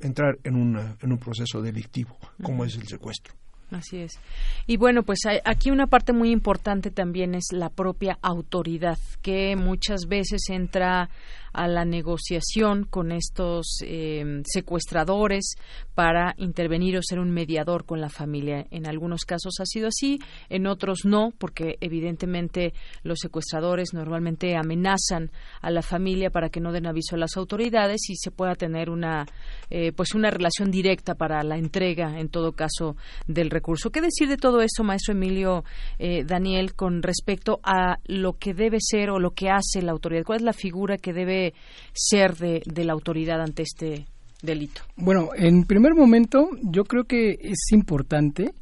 entrar 0.00 0.38
en, 0.44 0.56
una, 0.56 0.96
en 1.00 1.12
un 1.12 1.18
proceso 1.18 1.60
delictivo, 1.60 2.16
como 2.42 2.64
es 2.64 2.76
el 2.76 2.86
secuestro. 2.86 3.34
Así 3.74 3.98
es. 3.98 4.20
Y 4.68 4.76
bueno, 4.76 5.02
pues 5.02 5.18
aquí 5.44 5.72
una 5.72 5.88
parte 5.88 6.12
muy 6.12 6.30
importante 6.30 6.92
también 6.92 7.34
es 7.34 7.46
la 7.50 7.70
propia 7.70 8.18
autoridad, 8.22 8.98
que 9.20 9.56
muchas 9.56 10.06
veces 10.06 10.42
entra 10.48 11.10
a 11.52 11.66
la 11.66 11.84
negociación 11.84 12.84
con 12.84 13.10
estos 13.10 13.78
eh, 13.82 14.42
secuestradores 14.44 15.56
para 15.94 16.34
intervenir 16.38 16.96
o 16.96 17.02
ser 17.02 17.18
un 17.18 17.30
mediador 17.30 17.84
con 17.84 18.00
la 18.00 18.08
familia. 18.08 18.66
En 18.70 18.86
algunos 18.86 19.24
casos 19.24 19.54
ha 19.60 19.66
sido 19.66 19.88
así, 19.88 20.18
en 20.48 20.66
otros 20.66 21.04
no, 21.04 21.32
porque 21.38 21.76
evidentemente 21.80 22.74
los 23.02 23.18
secuestradores 23.20 23.94
normalmente 23.94 24.56
amenazan 24.56 25.30
a 25.60 25.70
la 25.70 25.82
familia 25.82 26.30
para 26.30 26.50
que 26.50 26.60
no 26.60 26.72
den 26.72 26.86
aviso 26.86 27.16
a 27.16 27.18
las 27.18 27.36
autoridades 27.36 28.10
y 28.10 28.16
se 28.16 28.30
pueda 28.30 28.54
tener 28.54 28.90
una 28.90 29.26
eh, 29.70 29.92
pues 29.92 30.14
una 30.14 30.30
relación 30.30 30.70
directa 30.70 31.14
para 31.14 31.42
la 31.42 31.56
entrega, 31.56 32.18
en 32.18 32.28
todo 32.28 32.52
caso, 32.52 32.96
del 33.26 33.50
recurso. 33.50 33.90
¿Qué 33.90 34.00
decir 34.00 34.28
de 34.28 34.36
todo 34.36 34.60
esto, 34.60 34.84
maestro 34.84 35.14
Emilio 35.14 35.64
eh, 35.98 36.24
Daniel, 36.24 36.74
con 36.74 37.02
respecto 37.02 37.60
a 37.62 37.98
lo 38.04 38.34
que 38.34 38.54
debe 38.54 38.78
ser 38.80 39.10
o 39.10 39.18
lo 39.18 39.30
que 39.30 39.50
hace 39.50 39.82
la 39.82 39.92
autoridad? 39.92 40.24
¿Cuál 40.24 40.40
es 40.40 40.44
la 40.44 40.52
figura 40.52 40.96
que 40.98 41.12
debe 41.12 41.54
ser 41.92 42.36
de, 42.36 42.62
la 42.84 42.92
autoridad 42.92 43.40
ante 43.40 43.62
este 43.62 44.06
delito? 44.44 44.82
Bueno, 44.96 45.30
en 45.36 45.64
primer 45.64 45.94
momento 45.94 46.48
yo 46.62 46.84
creo 46.84 47.04
que 47.04 47.38
es 47.40 47.72
importante 47.72 48.52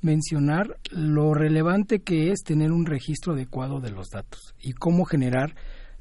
mencionar 0.00 0.78
lo 0.90 1.34
relevante 1.34 2.00
que 2.00 2.30
es 2.30 2.40
tener 2.44 2.72
un 2.72 2.86
registro 2.86 3.32
adecuado 3.32 3.80
de 3.80 3.90
los 3.90 4.08
datos 4.10 4.54
y 4.60 4.72
cómo 4.72 5.04
generar 5.04 5.54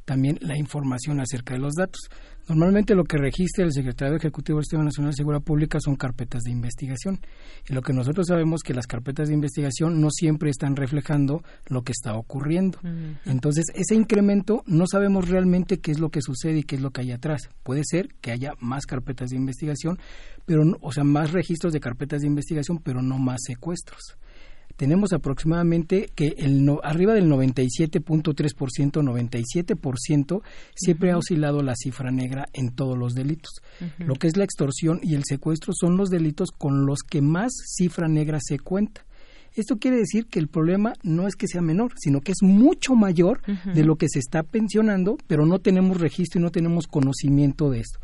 también 0.06 0.38
la 0.42 0.58
información 0.58 1.20
acerca 1.20 1.56
de 1.56 1.60
los 1.60 1.74
datos. 1.74 2.10
Normalmente 2.48 2.96
lo 2.96 3.04
que 3.04 3.18
registra 3.18 3.66
el 3.66 3.74
Secretario 3.74 4.16
Ejecutivo 4.16 4.58
del 4.58 4.64
Sistema 4.64 4.86
Nacional 4.86 5.12
de 5.12 5.18
Seguridad 5.18 5.44
Pública 5.44 5.80
son 5.82 5.98
carpetas 5.98 6.44
de 6.44 6.52
investigación. 6.52 7.20
Y 7.68 7.74
lo 7.74 7.82
que 7.82 7.92
nosotros 7.92 8.28
sabemos 8.28 8.60
es 8.60 8.64
que 8.64 8.74
las 8.74 8.88
carpetas 8.88 9.28
de 9.28 9.34
investigación 9.34 10.00
no 10.00 10.08
siempre 10.10 10.50
están 10.50 10.78
reflejando 10.78 11.44
lo 11.68 11.82
que 11.82 11.92
está 11.92 12.16
ocurriendo. 12.16 12.80
Entonces, 13.26 13.66
ese 13.76 13.96
incremento 13.96 14.64
no 14.66 14.86
sabemos 14.88 15.28
realmente 15.28 15.80
qué 15.80 15.92
es 15.92 16.00
lo 16.00 16.10
que 16.10 16.22
sucede 16.22 16.60
y 16.60 16.64
qué 16.64 16.78
es 16.78 16.82
lo 16.82 16.92
que 16.92 17.02
hay 17.02 17.12
atrás. 17.12 17.50
Puede 17.64 17.82
ser 17.84 18.08
que 18.22 18.32
haya 18.32 18.54
más 18.60 18.86
carpetas 18.86 19.32
de 19.32 19.36
investigación, 19.36 20.00
pero 20.46 20.64
o 20.80 20.92
sea, 20.94 21.04
más 21.04 21.34
registros 21.34 21.74
de 21.74 21.82
carpetas 21.82 22.22
de 22.22 22.28
investigación, 22.28 22.80
pero 22.82 23.02
no 23.02 23.18
más 23.18 23.42
secuestros 23.46 24.18
tenemos 24.78 25.12
aproximadamente 25.12 26.10
que 26.16 26.36
el 26.38 26.64
no, 26.64 26.80
arriba 26.84 27.14
del 27.14 27.30
97.3%, 27.30 29.02
97% 29.02 30.42
siempre 30.76 31.12
ha 31.12 31.18
oscilado 31.18 31.62
la 31.64 31.76
cifra 31.76 32.12
negra 32.12 32.48
en 32.54 32.74
todos 32.74 32.98
los 32.98 33.14
delitos. 33.14 33.62
Lo 33.98 34.14
que 34.16 34.28
es 34.28 34.38
la 34.38 34.44
extorsión 34.44 35.00
y 35.02 35.16
el 35.16 35.24
secuestro 35.26 35.74
son 35.74 35.98
los 35.98 36.10
delitos 36.10 36.52
con 36.52 36.86
los 36.86 37.00
que 37.00 37.22
más 37.22 37.52
cifra 37.76 38.08
negra 38.08 38.40
se 38.42 38.60
cuenta. 38.60 39.04
Esto 39.56 39.78
quiere 39.78 39.98
decir 39.98 40.28
que 40.28 40.38
el 40.38 40.48
problema 40.48 40.94
no 41.02 41.28
es 41.28 41.36
que 41.36 41.48
sea 41.48 41.62
menor, 41.62 41.94
sino 41.98 42.22
que 42.22 42.32
es 42.32 42.44
mucho 42.44 42.94
mayor 42.94 43.42
de 43.74 43.84
lo 43.84 43.96
que 43.96 44.08
se 44.08 44.20
está 44.20 44.44
pensionando, 44.44 45.18
pero 45.26 45.48
no 45.48 45.58
tenemos 45.58 46.00
registro 46.00 46.40
y 46.40 46.44
no 46.44 46.52
tenemos 46.52 46.86
conocimiento 46.86 47.72
de 47.72 47.80
esto 47.80 48.00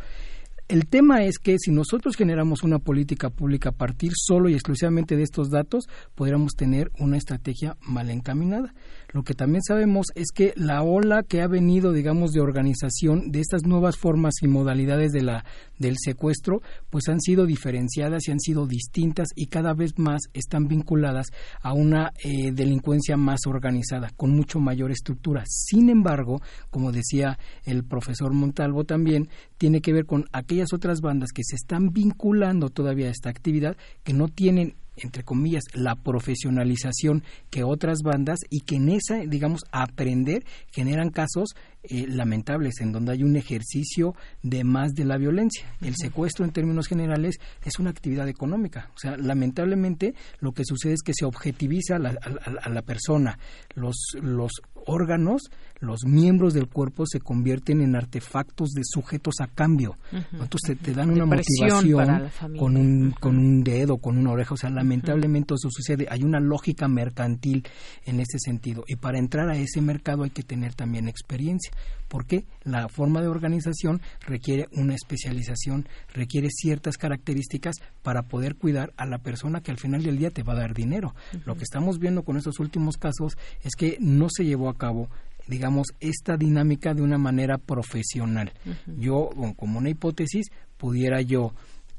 el 0.74 0.88
tema 0.88 1.24
es 1.24 1.38
que 1.38 1.60
si 1.60 1.70
nosotros 1.70 2.16
generamos 2.16 2.64
una 2.64 2.80
política 2.80 3.30
pública 3.30 3.70
a 3.70 3.74
partir 3.74 4.14
solo 4.16 4.50
y 4.50 4.56
exclusivamente 4.56 5.16
de 5.16 5.22
estos 5.22 5.52
datos, 5.52 5.88
podríamos 6.16 6.54
tener 6.56 6.90
una 6.98 7.18
estrategia 7.18 7.78
mal 7.82 8.10
encaminada. 8.10 8.74
Lo 9.14 9.24
que 9.24 9.36
también 9.36 9.62
sabemos 9.62 10.08
es 10.16 10.32
que 10.34 10.54
la 10.56 10.82
ola 10.82 11.22
que 11.22 11.42
ha 11.42 11.48
venido, 11.48 11.94
digamos, 11.94 12.32
de 12.32 12.42
organización 12.42 13.32
de 13.32 13.42
estas 13.42 13.64
nuevas 13.64 13.96
formas 13.96 14.34
y 14.42 14.48
modalidades 14.48 15.12
de 15.12 15.22
la, 15.22 15.46
del 15.78 15.98
secuestro, 16.00 16.64
pues 16.90 17.08
han 17.10 17.22
sido 17.22 17.46
diferenciadas 17.46 18.28
y 18.28 18.32
han 18.32 18.40
sido 18.40 18.66
distintas 18.66 19.28
y 19.36 19.46
cada 19.46 19.76
vez 19.76 20.00
más 20.00 20.24
están 20.34 20.68
vinculadas 20.68 21.28
a 21.62 21.74
una 21.74 22.12
eh, 22.24 22.52
delincuencia 22.54 23.16
más 23.16 23.42
organizada, 23.46 24.10
con 24.18 24.32
mucho 24.32 24.60
mayor 24.60 24.90
estructura. 24.90 25.44
Sin 25.46 25.90
embargo, 25.90 26.42
como 26.72 26.92
decía 26.92 27.38
el 27.66 27.84
profesor 27.84 28.34
Montalvo 28.34 28.84
también, 28.84 29.30
tiene 29.60 29.82
que 29.82 29.94
ver 29.94 30.08
con 30.08 30.26
aquellas 30.34 30.74
otras 30.74 31.02
bandas 31.02 31.30
que 31.32 31.44
se 31.44 31.56
están 31.56 31.94
vinculando 31.94 32.70
todavía 32.70 33.10
a 33.10 33.12
esta 33.12 33.30
actividad, 33.30 33.78
que 34.04 34.14
no 34.14 34.28
tienen 34.28 34.76
entre 34.98 35.24
comillas, 35.24 35.64
la 35.74 35.96
profesionalización 35.96 37.24
que 37.50 37.64
otras 37.64 38.00
bandas 38.04 38.40
y 38.50 38.62
que 38.62 38.76
en 38.76 38.90
esa, 38.90 39.18
digamos, 39.20 39.62
aprender 39.72 40.46
generan 40.72 41.10
casos 41.10 41.56
eh, 41.84 42.08
lamentables 42.08 42.80
en 42.80 42.92
donde 42.92 43.12
hay 43.12 43.24
un 43.24 43.36
ejercicio 43.36 44.16
de 44.42 44.64
más 44.64 44.94
de 44.94 45.06
la 45.06 45.18
violencia. 45.18 45.66
El 45.82 45.96
secuestro 45.96 46.46
en 46.46 46.52
términos 46.52 46.88
generales 46.88 47.40
es 47.66 47.80
una 47.80 47.90
actividad 47.90 48.28
económica. 48.30 48.90
O 48.96 48.98
sea, 48.98 49.18
lamentablemente 49.18 50.14
lo 50.40 50.54
que 50.54 50.64
sucede 50.66 50.94
es 50.94 51.02
que 51.02 51.14
se 51.14 51.26
objetiviza 51.26 51.98
a 51.98 52.00
la, 52.00 52.18
a 52.62 52.70
la 52.70 52.82
persona. 52.82 53.38
Los, 53.76 53.96
los 54.22 54.52
órganos, 54.86 55.44
los 55.80 56.06
miembros 56.06 56.54
del 56.54 56.68
cuerpo 56.68 57.06
se 57.06 57.20
convierten 57.20 57.82
en 57.82 57.96
artefactos 57.96 58.72
de 58.72 58.82
sujetos 58.84 59.36
a 59.42 59.48
cambio. 59.48 59.98
Entonces 60.32 60.78
te, 60.80 60.94
dan 60.94 61.10
una 61.10 61.26
motivación 61.26 62.30
con 62.58 62.78
un, 62.78 63.12
con 63.20 63.38
un 63.38 63.64
dedo, 63.64 63.98
con 63.98 64.18
una 64.18 64.32
oreja. 64.32 64.54
O 64.54 64.58
sea, 64.58 64.70
lamentablemente 64.70 65.54
eso 65.54 65.70
sucede. 65.70 66.08
Hay 66.10 66.24
una 66.24 66.40
lógica 66.40 66.88
mercantil 66.88 67.66
en 68.06 68.20
ese 68.20 68.40
sentido. 68.40 68.84
Y 68.88 68.96
para 68.96 69.20
entrar 69.20 69.50
a 69.50 69.58
ese 69.58 69.82
mercado 69.82 70.24
hay 70.24 70.30
que 70.30 70.44
tener 70.44 70.74
también 70.74 71.08
experiencia. 71.08 71.72
Porque 72.08 72.46
la 72.64 72.90
forma 72.90 73.22
de 73.22 73.28
organización 73.28 74.02
requiere 74.22 74.68
una 74.74 74.94
especialización, 74.94 75.88
requiere 76.14 76.50
ciertas 76.52 76.98
características 76.98 77.78
para 78.04 78.24
poder 78.24 78.56
cuidar 78.56 78.94
a 78.98 79.06
la 79.06 79.18
persona 79.18 79.62
que 79.62 79.72
al 79.72 79.80
final 79.80 80.04
del 80.04 80.18
día 80.18 80.30
te 80.30 80.44
va 80.44 80.54
a 80.54 80.58
dar 80.58 80.74
dinero. 80.74 81.16
Lo 81.46 81.56
que 81.56 81.64
estamos 81.64 82.00
viendo 82.00 82.24
con 82.24 82.38
estos 82.38 82.60
últimos 82.60 82.98
casos 82.98 83.38
es 83.64 83.74
que 83.76 83.98
no 84.00 84.28
se 84.30 84.46
llevó 84.46 84.70
a 84.70 84.78
cabo 84.78 85.10
digamos, 85.48 85.88
esta 86.00 86.38
dinámica 86.38 86.94
de 86.94 87.02
una 87.02 87.18
manera 87.18 87.58
profesional. 87.58 88.54
Yo, 88.98 89.30
como 89.58 89.80
una 89.80 89.90
hipótesis, 89.90 90.48
pudiera 90.78 91.22
yo 91.22 91.54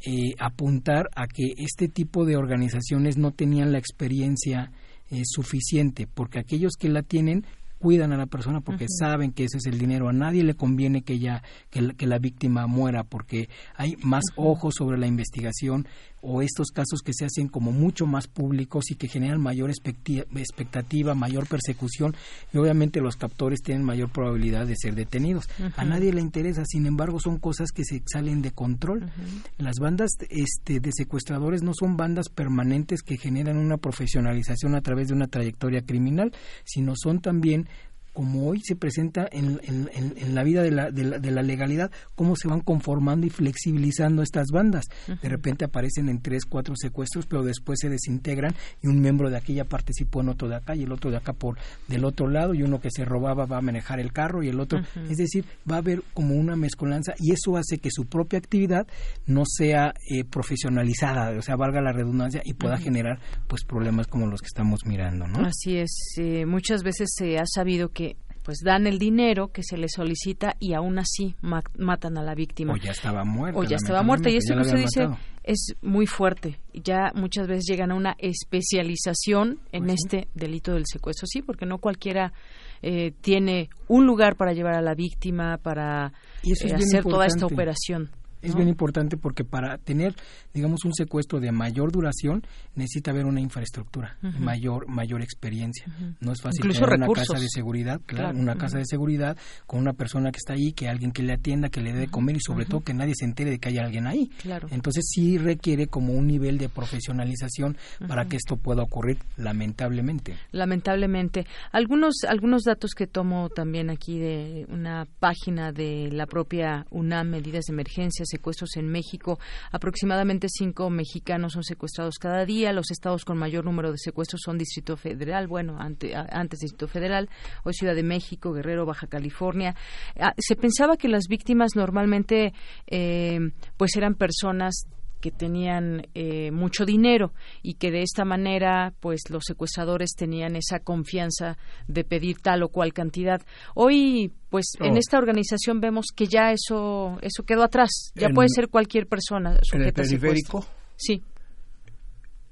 eh, 0.06 0.34
apuntar 0.38 1.08
a 1.14 1.26
que 1.26 1.54
este 1.56 1.88
tipo 1.88 2.24
de 2.24 2.36
organizaciones 2.36 3.16
no 3.16 3.32
tenían 3.32 3.72
la 3.72 3.78
experiencia 3.78 4.70
eh, 5.10 5.22
suficiente, 5.24 6.06
porque 6.06 6.38
aquellos 6.38 6.74
que 6.78 6.88
la 6.88 7.02
tienen 7.02 7.44
cuidan 7.84 8.14
a 8.14 8.16
la 8.16 8.24
persona 8.24 8.62
porque 8.62 8.86
saben 8.88 9.32
que 9.32 9.44
ese 9.44 9.58
es 9.58 9.66
el 9.66 9.78
dinero. 9.78 10.08
A 10.08 10.14
nadie 10.14 10.42
le 10.42 10.54
conviene 10.54 11.02
que, 11.02 11.18
ya, 11.18 11.42
que, 11.68 11.82
la, 12.06 12.18
víctima 12.18 12.66
muera 12.66 13.04
porque 13.04 13.50
hay 13.74 13.98
más 14.02 14.24
ojos 14.36 14.76
sobre 14.78 14.96
la 14.96 15.06
investigación 15.06 15.86
o 16.24 16.42
estos 16.42 16.70
casos 16.70 17.02
que 17.02 17.12
se 17.12 17.26
hacen 17.26 17.48
como 17.48 17.70
mucho 17.70 18.06
más 18.06 18.26
públicos 18.26 18.90
y 18.90 18.94
que 18.94 19.08
generan 19.08 19.40
mayor 19.40 19.70
expectativa, 19.70 21.14
mayor 21.14 21.46
persecución 21.46 22.16
y 22.52 22.58
obviamente 22.58 23.00
los 23.00 23.16
captores 23.16 23.60
tienen 23.62 23.84
mayor 23.84 24.10
probabilidad 24.10 24.66
de 24.66 24.74
ser 24.76 24.94
detenidos. 24.94 25.48
A 25.76 25.84
nadie 25.84 26.12
le 26.12 26.20
interesa, 26.20 26.62
sin 26.66 26.86
embargo 26.86 27.20
son 27.20 27.38
cosas 27.38 27.70
que 27.72 27.84
se 27.84 28.02
salen 28.06 28.42
de 28.42 28.52
control. 28.52 29.10
Las 29.58 29.76
bandas 29.78 30.12
este, 30.30 30.80
de 30.80 30.90
secuestradores 30.92 31.62
no 31.62 31.72
son 31.74 31.96
bandas 31.96 32.28
permanentes 32.28 33.02
que 33.02 33.18
generan 33.18 33.58
una 33.58 33.76
profesionalización 33.76 34.74
a 34.74 34.80
través 34.80 35.08
de 35.08 35.14
una 35.14 35.28
trayectoria 35.28 35.82
criminal, 35.82 36.32
sino 36.64 36.94
son 36.96 37.20
también 37.20 37.68
como 38.14 38.48
hoy 38.48 38.60
se 38.62 38.76
presenta 38.76 39.28
en, 39.30 39.60
en, 39.64 40.34
la 40.34 40.44
vida 40.44 40.62
de 40.62 40.70
la, 40.70 40.90
de 40.90 41.30
la, 41.30 41.42
legalidad, 41.42 41.90
cómo 42.14 42.36
se 42.36 42.48
van 42.48 42.60
conformando 42.60 43.26
y 43.26 43.30
flexibilizando 43.30 44.22
estas 44.22 44.46
bandas. 44.52 44.84
De 45.20 45.28
repente 45.28 45.64
aparecen 45.64 46.08
en 46.08 46.22
tres, 46.22 46.44
cuatro 46.46 46.74
secuestros, 46.76 47.26
pero 47.26 47.42
después 47.42 47.80
se 47.80 47.90
desintegran 47.90 48.54
y 48.82 48.86
un 48.86 49.00
miembro 49.00 49.30
de 49.30 49.36
aquella 49.36 49.64
participó 49.64 50.20
en 50.20 50.28
otro 50.28 50.48
de 50.48 50.54
acá 50.56 50.76
y 50.76 50.84
el 50.84 50.92
otro 50.92 51.10
de 51.10 51.16
acá 51.16 51.32
por 51.32 51.58
del 51.88 52.04
otro 52.04 52.28
lado 52.28 52.54
y 52.54 52.62
uno 52.62 52.80
que 52.80 52.90
se 52.90 53.04
robaba 53.04 53.46
va 53.46 53.58
a 53.58 53.62
manejar 53.62 53.98
el 53.98 54.12
carro 54.12 54.42
y 54.42 54.48
el 54.48 54.60
otro. 54.60 54.80
Es 55.10 55.18
decir, 55.18 55.44
va 55.70 55.76
a 55.76 55.78
haber 55.78 56.02
como 56.14 56.36
una 56.36 56.54
mezcolanza 56.54 57.14
y 57.18 57.32
eso 57.32 57.56
hace 57.56 57.78
que 57.78 57.90
su 57.90 58.06
propia 58.06 58.38
actividad 58.38 58.86
no 59.26 59.42
sea 59.44 59.92
eh, 60.08 60.24
profesionalizada, 60.24 61.36
o 61.36 61.42
sea, 61.42 61.56
valga 61.56 61.80
la 61.80 61.92
redundancia 61.92 62.42
y 62.44 62.54
pueda 62.54 62.78
generar 62.78 63.18
pues 63.48 63.64
problemas 63.64 64.06
como 64.06 64.26
los 64.28 64.40
que 64.40 64.46
estamos 64.46 64.86
mirando, 64.86 65.26
¿no? 65.26 65.46
Así 65.46 65.78
es. 65.78 66.14
Eh, 66.18 66.46
muchas 66.46 66.84
veces 66.84 67.10
se 67.12 67.38
ha 67.38 67.46
sabido 67.46 67.88
que 67.88 68.03
pues 68.44 68.58
dan 68.62 68.86
el 68.86 68.98
dinero 68.98 69.48
que 69.48 69.62
se 69.62 69.78
les 69.78 69.92
solicita 69.92 70.54
y 70.60 70.74
aún 70.74 70.98
así 70.98 71.34
matan 71.40 72.18
a 72.18 72.22
la 72.22 72.34
víctima. 72.34 72.74
O 72.74 72.76
ya 72.76 72.90
estaba 72.92 73.24
muerta. 73.24 73.58
O 73.58 73.64
ya 73.64 73.76
estaba 73.76 74.02
muerta. 74.02 74.28
Y 74.28 74.36
esto 74.36 74.54
que 74.54 74.60
usted 74.60 74.78
dice 74.78 75.08
es 75.42 75.74
muy 75.80 76.06
fuerte. 76.06 76.60
Ya 76.74 77.10
muchas 77.14 77.48
veces 77.48 77.64
llegan 77.66 77.90
a 77.90 77.94
una 77.94 78.14
especialización 78.18 79.60
en 79.72 79.84
pues 79.84 79.96
este 80.04 80.28
delito 80.34 80.74
del 80.74 80.84
secuestro. 80.86 81.26
Sí, 81.26 81.40
porque 81.40 81.64
no 81.64 81.78
cualquiera 81.78 82.34
eh, 82.82 83.12
tiene 83.22 83.70
un 83.88 84.06
lugar 84.06 84.36
para 84.36 84.52
llevar 84.52 84.74
a 84.74 84.82
la 84.82 84.94
víctima, 84.94 85.56
para 85.56 86.12
eh, 86.42 86.74
hacer 86.74 87.02
toda 87.02 87.24
esta 87.24 87.46
operación. 87.46 88.10
Es 88.44 88.54
bien 88.54 88.68
importante 88.68 89.16
porque 89.16 89.44
para 89.44 89.78
tener, 89.78 90.14
digamos, 90.52 90.84
un 90.84 90.94
secuestro 90.94 91.40
de 91.40 91.52
mayor 91.52 91.92
duración 91.92 92.42
necesita 92.74 93.10
haber 93.10 93.26
una 93.26 93.40
infraestructura, 93.40 94.16
mayor 94.38 94.88
mayor 94.88 95.22
experiencia. 95.22 95.86
No 96.20 96.32
es 96.32 96.40
fácil 96.40 96.60
Incluso 96.60 96.84
tener 96.84 97.08
una 97.08 97.14
casa 97.14 97.38
de 97.38 97.48
seguridad, 97.48 98.00
claro, 98.06 98.38
una 98.38 98.56
casa 98.56 98.78
de 98.78 98.84
seguridad 98.86 99.36
con 99.66 99.80
una 99.80 99.92
persona 99.92 100.30
que 100.30 100.38
está 100.38 100.54
ahí, 100.54 100.72
que 100.72 100.88
alguien 100.88 101.12
que 101.12 101.22
le 101.22 101.32
atienda, 101.32 101.68
que 101.68 101.80
le 101.80 101.92
dé 101.92 102.00
de 102.00 102.08
comer 102.08 102.36
y 102.36 102.40
sobre 102.40 102.64
todo 102.64 102.80
que 102.80 102.94
nadie 102.94 103.14
se 103.16 103.24
entere 103.24 103.50
de 103.50 103.58
que 103.58 103.68
hay 103.68 103.78
alguien 103.78 104.06
ahí. 104.06 104.30
Claro. 104.42 104.68
Entonces 104.70 105.04
sí 105.08 105.38
requiere 105.38 105.86
como 105.86 106.12
un 106.12 106.26
nivel 106.26 106.58
de 106.58 106.68
profesionalización 106.68 107.76
para 108.06 108.26
que 108.26 108.36
esto 108.36 108.56
pueda 108.56 108.82
ocurrir, 108.82 109.18
lamentablemente. 109.36 110.36
Lamentablemente. 110.52 111.46
Algunos 111.72 112.14
algunos 112.28 112.62
datos 112.62 112.92
que 112.94 113.06
tomo 113.06 113.48
también 113.48 113.90
aquí 113.90 114.18
de 114.18 114.66
una 114.68 115.06
página 115.18 115.72
de 115.72 116.10
la 116.12 116.26
propia 116.26 116.86
UNAM, 116.90 117.28
medidas 117.28 117.64
de 117.66 117.72
emergencia 117.72 118.24
secuestros 118.34 118.76
en 118.76 118.88
México. 118.88 119.38
Aproximadamente 119.70 120.48
cinco 120.48 120.90
mexicanos 120.90 121.52
son 121.52 121.62
secuestrados 121.62 122.18
cada 122.18 122.44
día. 122.44 122.72
Los 122.72 122.90
estados 122.90 123.24
con 123.24 123.38
mayor 123.38 123.64
número 123.64 123.92
de 123.92 123.98
secuestros 123.98 124.42
son 124.44 124.58
Distrito 124.58 124.96
Federal, 124.96 125.46
bueno, 125.46 125.78
antes 125.78 126.60
Distrito 126.60 126.88
Federal, 126.88 127.28
hoy 127.62 127.74
Ciudad 127.74 127.94
de 127.94 128.02
México, 128.02 128.52
Guerrero, 128.52 128.86
Baja 128.86 129.06
California. 129.06 129.74
Ah, 130.18 130.34
se 130.36 130.56
pensaba 130.56 130.96
que 130.96 131.08
las 131.08 131.28
víctimas 131.28 131.76
normalmente 131.76 132.52
eh, 132.86 133.38
pues 133.76 133.96
eran 133.96 134.14
personas 134.14 134.86
que 135.24 135.30
tenían 135.30 136.06
eh, 136.14 136.50
mucho 136.50 136.84
dinero 136.84 137.32
y 137.62 137.76
que 137.76 137.90
de 137.90 138.02
esta 138.02 138.26
manera 138.26 138.92
pues 139.00 139.22
los 139.30 139.44
secuestradores 139.46 140.10
tenían 140.14 140.54
esa 140.54 140.80
confianza 140.80 141.56
de 141.88 142.04
pedir 142.04 142.40
tal 142.42 142.62
o 142.62 142.68
cual 142.68 142.92
cantidad. 142.92 143.40
Hoy 143.74 144.34
pues 144.50 144.66
en 144.80 144.98
esta 144.98 145.16
organización 145.16 145.80
vemos 145.80 146.08
que 146.14 146.26
ya 146.26 146.52
eso 146.52 147.16
eso 147.22 147.42
quedó 147.44 147.62
atrás, 147.62 148.12
ya 148.14 148.28
puede 148.28 148.50
ser 148.50 148.68
cualquier 148.68 149.06
persona. 149.06 149.58
En 149.72 149.80
el 149.80 149.94
periférico. 149.94 150.66
Sí. 150.96 151.22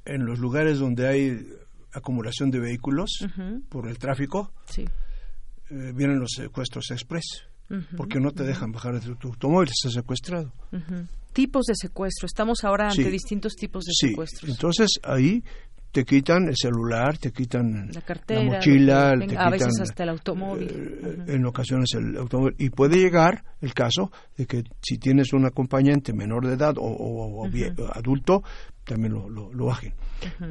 En 0.07 0.25
los 0.25 0.39
lugares 0.39 0.79
donde 0.79 1.09
hay 1.09 1.47
acumulación 1.93 2.51
de 2.51 2.59
vehículos 2.59 3.29
por 3.69 3.87
el 3.87 3.99
tráfico, 3.99 4.51
sí. 4.65 4.87
Eh, 5.69 5.93
vienen 5.95 6.19
los 6.19 6.31
secuestros 6.37 6.91
express 6.91 7.52
porque 7.97 8.21
no 8.21 8.31
te 8.31 8.45
dejan 8.45 8.73
bajar 8.73 9.01
de 9.01 9.15
tu, 9.17 9.29
automóvil, 9.29 9.69
estás 9.69 9.93
secuestrado. 9.93 10.53
Tipos 11.33 11.67
de 11.67 11.75
secuestro, 11.75 12.27
estamos 12.27 12.65
ahora 12.65 12.91
ante 12.91 13.11
distintos 13.11 13.55
tipos 13.55 13.85
de 13.85 13.93
sí. 13.93 14.09
secuestros. 14.09 14.51
Entonces 14.51 14.89
ahí 15.03 15.43
te 15.93 16.05
quitan 16.05 16.49
el 16.49 16.57
celular, 16.57 17.19
te 17.19 17.31
quitan 17.31 17.91
la, 17.93 18.01
cartera, 18.01 18.43
la 18.43 18.53
mochila, 18.53 19.13
te 19.19 19.27
quitan, 19.27 19.47
a 19.47 19.51
veces 19.51 19.79
hasta 19.81 20.03
el 20.05 20.09
automóvil. 20.09 20.69
Eh, 20.71 21.35
en 21.35 21.45
ocasiones 21.45 21.91
el 21.95 22.17
automóvil. 22.17 22.55
Y 22.59 22.71
puede 22.71 22.97
llegar 22.97 23.45
el 23.61 23.75
caso 23.75 24.11
de 24.37 24.47
que 24.47 24.65
si 24.81 24.97
tienes 24.97 25.35
un 25.35 25.45
acompañante 25.45 26.15
menor 26.15 26.47
de 26.47 26.55
edad 26.55 26.75
o, 26.79 27.47
adulto, 27.93 28.43
también 28.85 29.13
lo, 29.13 29.29
lo, 29.29 29.67
bajen. 29.67 29.95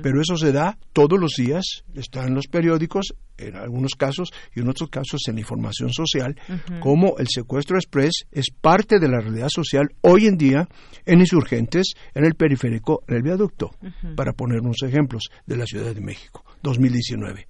Pero 0.02 0.22
eso 0.22 0.36
se 0.38 0.52
da 0.52 0.78
todos 0.94 1.20
los 1.20 1.34
días, 1.38 1.84
está 1.94 2.26
en 2.26 2.34
los 2.34 2.48
periódicos, 2.48 3.14
en 3.38 3.56
algunos 3.56 3.96
casos, 3.96 4.32
y 4.56 4.60
en 4.60 4.70
otros 4.70 4.90
casos 4.90 5.22
en 5.28 5.36
la 5.36 5.42
información 5.42 5.92
social, 5.92 6.36
como 6.80 7.18
el 7.18 7.28
secuestro 7.30 7.78
express 7.78 8.26
es 8.32 8.48
parte 8.50 9.00
de 9.00 9.08
la 9.08 9.20
realidad 9.20 9.50
social 9.50 9.90
hoy 10.02 10.28
en 10.28 10.38
día 10.38 10.68
en 11.06 11.20
insurgentes, 11.20 11.94
en 12.14 12.26
el 12.26 12.36
periférico, 12.36 13.04
en 13.08 13.16
el 13.16 13.22
viaducto, 13.24 13.72
para 14.16 14.34
poner 14.34 14.60
unos 14.62 14.84
ejemplos 14.84 15.24
de 15.46 15.58
la 15.58 15.66
Ciudad 15.66 15.94
de 15.94 16.02
México, 16.02 16.44
2019. 16.64 17.48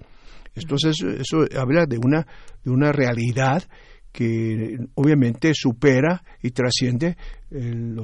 Entonces, 0.56 0.98
eso 1.02 1.45
habla 1.58 1.86
de 1.86 1.98
una, 1.98 2.28
de 2.64 2.72
una 2.72 2.91
realidad 2.91 3.64
que 4.12 4.78
obviamente 4.96 5.54
supera 5.54 6.24
y 6.42 6.52
trasciende 6.52 7.18
el, 7.50 7.96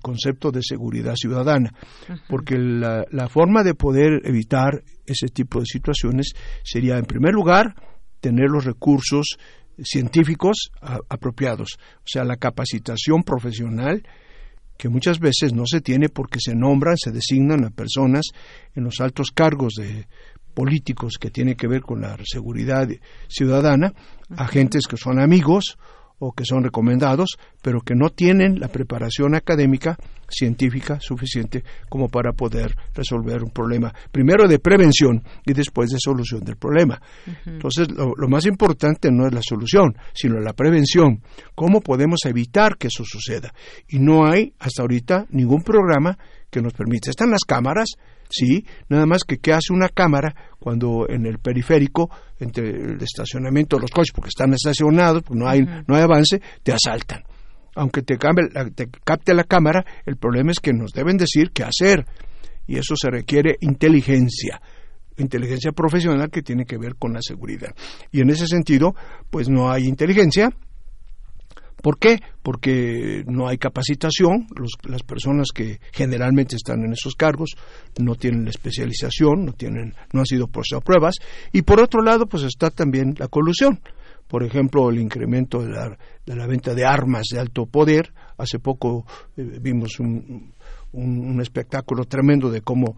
concepto 0.00 0.50
de 0.50 0.62
seguridad 0.62 1.14
ciudadana, 1.16 1.72
porque 2.28 2.56
la, 2.56 3.28
forma 3.28 3.62
de 3.62 3.74
poder 3.74 4.22
evitar 4.24 4.82
ese 5.06 5.28
tipo 5.28 5.60
de 5.60 5.66
situaciones 5.66 6.34
sería, 6.62 6.98
en 6.98 7.04
primer 7.04 7.34
lugar, 7.34 7.74
tener 8.20 8.50
los 8.50 8.64
recursos 8.64 9.38
científicos 9.82 10.70
apropiados, 11.08 11.78
o 11.98 12.06
sea, 12.06 12.24
la 12.24 12.36
capacitación 12.36 13.22
profesional 13.22 14.02
que 14.76 14.88
muchas 14.88 15.18
veces 15.18 15.52
no 15.52 15.64
se 15.66 15.80
tiene 15.80 16.08
porque 16.08 16.38
se 16.40 16.54
nombran, 16.54 16.96
se 16.96 17.10
designan 17.10 17.64
a 17.64 17.70
personas 17.70 18.26
en 18.74 18.84
los 18.84 19.00
altos 19.00 19.32
cargos 19.32 19.74
de 19.74 20.06
políticos 20.58 21.18
que 21.20 21.30
tienen 21.30 21.54
que 21.54 21.68
ver 21.68 21.82
con 21.82 22.00
la 22.00 22.16
seguridad 22.24 22.88
ciudadana, 23.28 23.92
agentes 24.36 24.88
que 24.88 24.96
son 24.96 25.20
amigos 25.20 25.78
o 26.18 26.32
que 26.32 26.44
son 26.44 26.64
recomendados, 26.64 27.38
pero 27.62 27.80
que 27.80 27.94
no 27.94 28.10
tienen 28.10 28.58
la 28.58 28.66
preparación 28.66 29.36
académica, 29.36 29.96
científica 30.28 30.98
suficiente 31.00 31.62
como 31.88 32.08
para 32.08 32.32
poder 32.32 32.74
resolver 32.92 33.44
un 33.44 33.50
problema, 33.50 33.94
primero 34.10 34.48
de 34.48 34.58
prevención 34.58 35.22
y 35.46 35.52
después 35.52 35.90
de 35.90 35.98
solución 36.00 36.40
del 36.40 36.56
problema. 36.56 37.00
Entonces, 37.46 37.88
lo, 37.92 38.14
lo, 38.16 38.28
más 38.28 38.44
importante 38.44 39.12
no 39.12 39.28
es 39.28 39.32
la 39.32 39.42
solución, 39.42 39.96
sino 40.12 40.40
la 40.40 40.54
prevención. 40.54 41.22
¿Cómo 41.54 41.80
podemos 41.80 42.18
evitar 42.24 42.76
que 42.76 42.88
eso 42.88 43.04
suceda? 43.04 43.54
Y 43.86 44.00
no 44.00 44.26
hay 44.26 44.54
hasta 44.58 44.82
ahorita 44.82 45.26
ningún 45.30 45.62
programa 45.62 46.18
que 46.50 46.60
nos 46.60 46.72
permita. 46.72 47.10
Están 47.10 47.30
las 47.30 47.44
cámaras, 47.46 47.88
sí, 48.28 48.64
nada 48.88 49.06
más 49.06 49.24
que 49.24 49.38
qué 49.38 49.52
hace 49.52 49.72
una 49.72 49.88
cámara 49.88 50.34
cuando 50.58 51.08
en 51.08 51.26
el 51.26 51.38
periférico, 51.38 52.10
entre 52.38 52.68
el 52.68 53.02
estacionamiento 53.02 53.76
de 53.76 53.82
los 53.82 53.90
coches, 53.90 54.12
porque 54.14 54.28
están 54.28 54.52
estacionados, 54.52 55.22
porque 55.22 55.38
no 55.38 55.48
hay, 55.48 55.60
no 55.86 55.96
hay 55.96 56.02
avance, 56.02 56.40
te 56.62 56.72
asaltan. 56.72 57.22
Aunque 57.74 58.02
te, 58.02 58.16
te 58.16 58.88
capte 59.04 59.34
la 59.34 59.44
cámara, 59.44 59.84
el 60.04 60.16
problema 60.16 60.50
es 60.50 60.58
que 60.58 60.72
nos 60.72 60.92
deben 60.92 61.16
decir 61.16 61.50
qué 61.52 61.64
hacer. 61.64 62.04
Y 62.66 62.76
eso 62.76 62.94
se 62.96 63.10
requiere 63.10 63.56
inteligencia 63.60 64.60
inteligencia 65.18 65.72
profesional 65.72 66.30
que 66.30 66.42
tiene 66.42 66.64
que 66.64 66.78
ver 66.78 66.94
con 66.96 67.12
la 67.12 67.20
seguridad. 67.20 67.74
Y 68.12 68.20
en 68.20 68.30
ese 68.30 68.46
sentido, 68.46 68.94
pues 69.30 69.48
no 69.48 69.70
hay 69.70 69.84
inteligencia, 69.84 70.50
¿Por 71.82 71.98
qué? 71.98 72.18
Porque 72.42 73.22
no 73.26 73.48
hay 73.48 73.58
capacitación, 73.58 74.46
las 74.84 75.02
personas 75.02 75.48
que 75.54 75.78
generalmente 75.92 76.56
están 76.56 76.84
en 76.84 76.92
esos 76.92 77.14
cargos 77.14 77.50
no 77.98 78.16
tienen 78.16 78.44
la 78.44 78.50
especialización, 78.50 79.44
no, 79.44 79.52
tienen, 79.52 79.94
no 80.12 80.20
han 80.20 80.26
sido 80.26 80.48
puestos 80.48 80.78
a 80.78 80.80
pruebas, 80.80 81.14
y 81.52 81.62
por 81.62 81.80
otro 81.80 82.02
lado, 82.02 82.26
pues 82.26 82.42
está 82.42 82.70
también 82.70 83.14
la 83.18 83.28
colusión. 83.28 83.80
Por 84.26 84.42
ejemplo, 84.42 84.90
el 84.90 84.98
incremento 84.98 85.62
de 85.62 85.70
la, 85.70 85.96
de 86.26 86.36
la 86.36 86.46
venta 86.46 86.74
de 86.74 86.84
armas 86.84 87.24
de 87.32 87.40
alto 87.40 87.64
poder. 87.64 88.12
Hace 88.36 88.58
poco 88.58 89.06
eh, 89.36 89.58
vimos 89.58 89.98
un, 90.00 90.52
un, 90.92 91.40
espectáculo 91.40 92.04
tremendo 92.04 92.50
de 92.50 92.60
cómo 92.60 92.94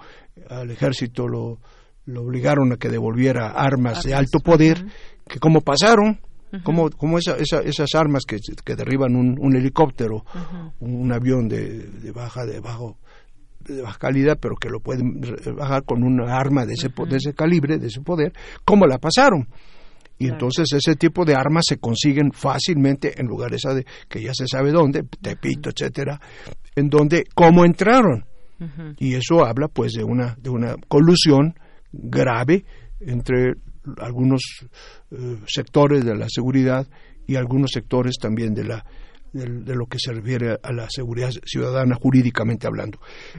al 0.48 0.72
ejército 0.72 1.28
lo, 1.28 1.60
lo 2.06 2.22
obligaron 2.22 2.72
a 2.72 2.76
que 2.76 2.88
devolviera 2.88 3.52
armas 3.52 4.02
de 4.02 4.14
alto 4.14 4.40
poder, 4.40 4.84
que 5.28 5.38
cómo 5.38 5.60
pasaron, 5.60 6.18
como, 6.62 6.90
como 6.90 7.18
esa, 7.18 7.36
esas 7.36 7.94
armas 7.94 8.24
que, 8.26 8.38
que 8.64 8.76
derriban 8.76 9.14
un, 9.14 9.36
un 9.38 9.56
helicóptero, 9.56 10.24
un, 10.80 11.12
avión 11.12 11.48
de, 11.48 11.86
de, 11.86 12.12
baja, 12.12 12.44
de 12.44 12.60
bajo 12.60 12.98
de 13.60 13.82
baja 13.82 13.98
calidad, 13.98 14.38
pero 14.40 14.56
que 14.56 14.70
lo 14.70 14.80
pueden 14.80 15.20
bajar 15.56 15.84
con 15.84 16.02
una 16.02 16.36
arma 16.36 16.64
de 16.64 16.74
ese, 16.74 16.88
de 16.88 17.16
ese 17.16 17.34
calibre, 17.34 17.78
de 17.78 17.88
ese 17.88 18.00
poder, 18.00 18.32
¿cómo 18.64 18.86
la 18.86 18.98
pasaron? 18.98 19.48
Y 20.18 20.28
entonces 20.28 20.70
ese 20.74 20.96
tipo 20.96 21.24
de 21.24 21.34
armas 21.34 21.64
se 21.66 21.78
consiguen 21.78 22.32
fácilmente 22.32 23.18
en 23.18 23.26
lugares 23.26 23.62
que 24.06 24.22
ya 24.22 24.34
se 24.34 24.46
sabe 24.46 24.70
dónde, 24.70 25.04
Tepito, 25.22 25.70
etcétera, 25.70 26.20
en 26.76 26.90
donde 26.90 27.24
cómo 27.34 27.64
entraron. 27.64 28.26
Y 28.98 29.14
eso 29.14 29.42
habla 29.46 29.68
pues 29.68 29.94
de 29.94 30.04
una 30.04 30.36
de 30.38 30.50
una 30.50 30.74
colusión 30.88 31.54
grave 31.90 32.66
entre 33.00 33.54
algunos 33.98 34.42
eh, 35.10 35.38
sectores 35.46 36.04
de 36.04 36.16
la 36.16 36.28
seguridad 36.28 36.86
y 37.26 37.36
algunos 37.36 37.70
sectores 37.72 38.16
también 38.20 38.54
de 38.54 38.64
la 38.64 38.84
de, 39.32 39.74
lo 39.74 39.86
que 39.86 39.98
se 39.98 40.12
refiere 40.12 40.58
a 40.62 40.72
la 40.72 40.88
seguridad 40.90 41.30
ciudadana 41.44 41.94
jurídicamente 41.94 42.66
hablando. 42.66 42.98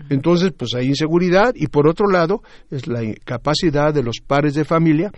Entonces, 0.09 0.53
pues 0.57 0.73
hay 0.75 0.87
inseguridad 0.87 1.53
y 1.55 1.67
por 1.67 1.87
otro 1.87 2.07
lado 2.07 2.41
es 2.69 2.87
la 2.87 3.01
capacidad 3.25 3.93
de 3.93 4.03
los 4.03 4.19
pares 4.25 4.53
de 4.53 4.65
familia, 4.65 5.11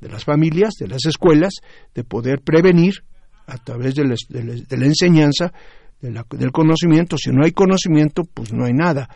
de 0.00 0.08
las 0.08 0.24
familias, 0.24 0.74
de 0.78 0.88
las 0.88 1.04
escuelas, 1.06 1.54
de 1.94 2.04
poder 2.04 2.40
prevenir 2.40 3.04
a 3.46 3.56
través 3.58 3.94
de, 3.94 4.04
la 4.04 4.86
enseñanza 4.86 5.52
del 6.00 6.52
conocimiento. 6.52 7.16
Si 7.16 7.30
no 7.30 7.44
hay 7.44 7.52
conocimiento, 7.52 8.24
pues 8.24 8.52
no 8.52 8.64
hay 8.64 8.74
nada. 8.74 9.08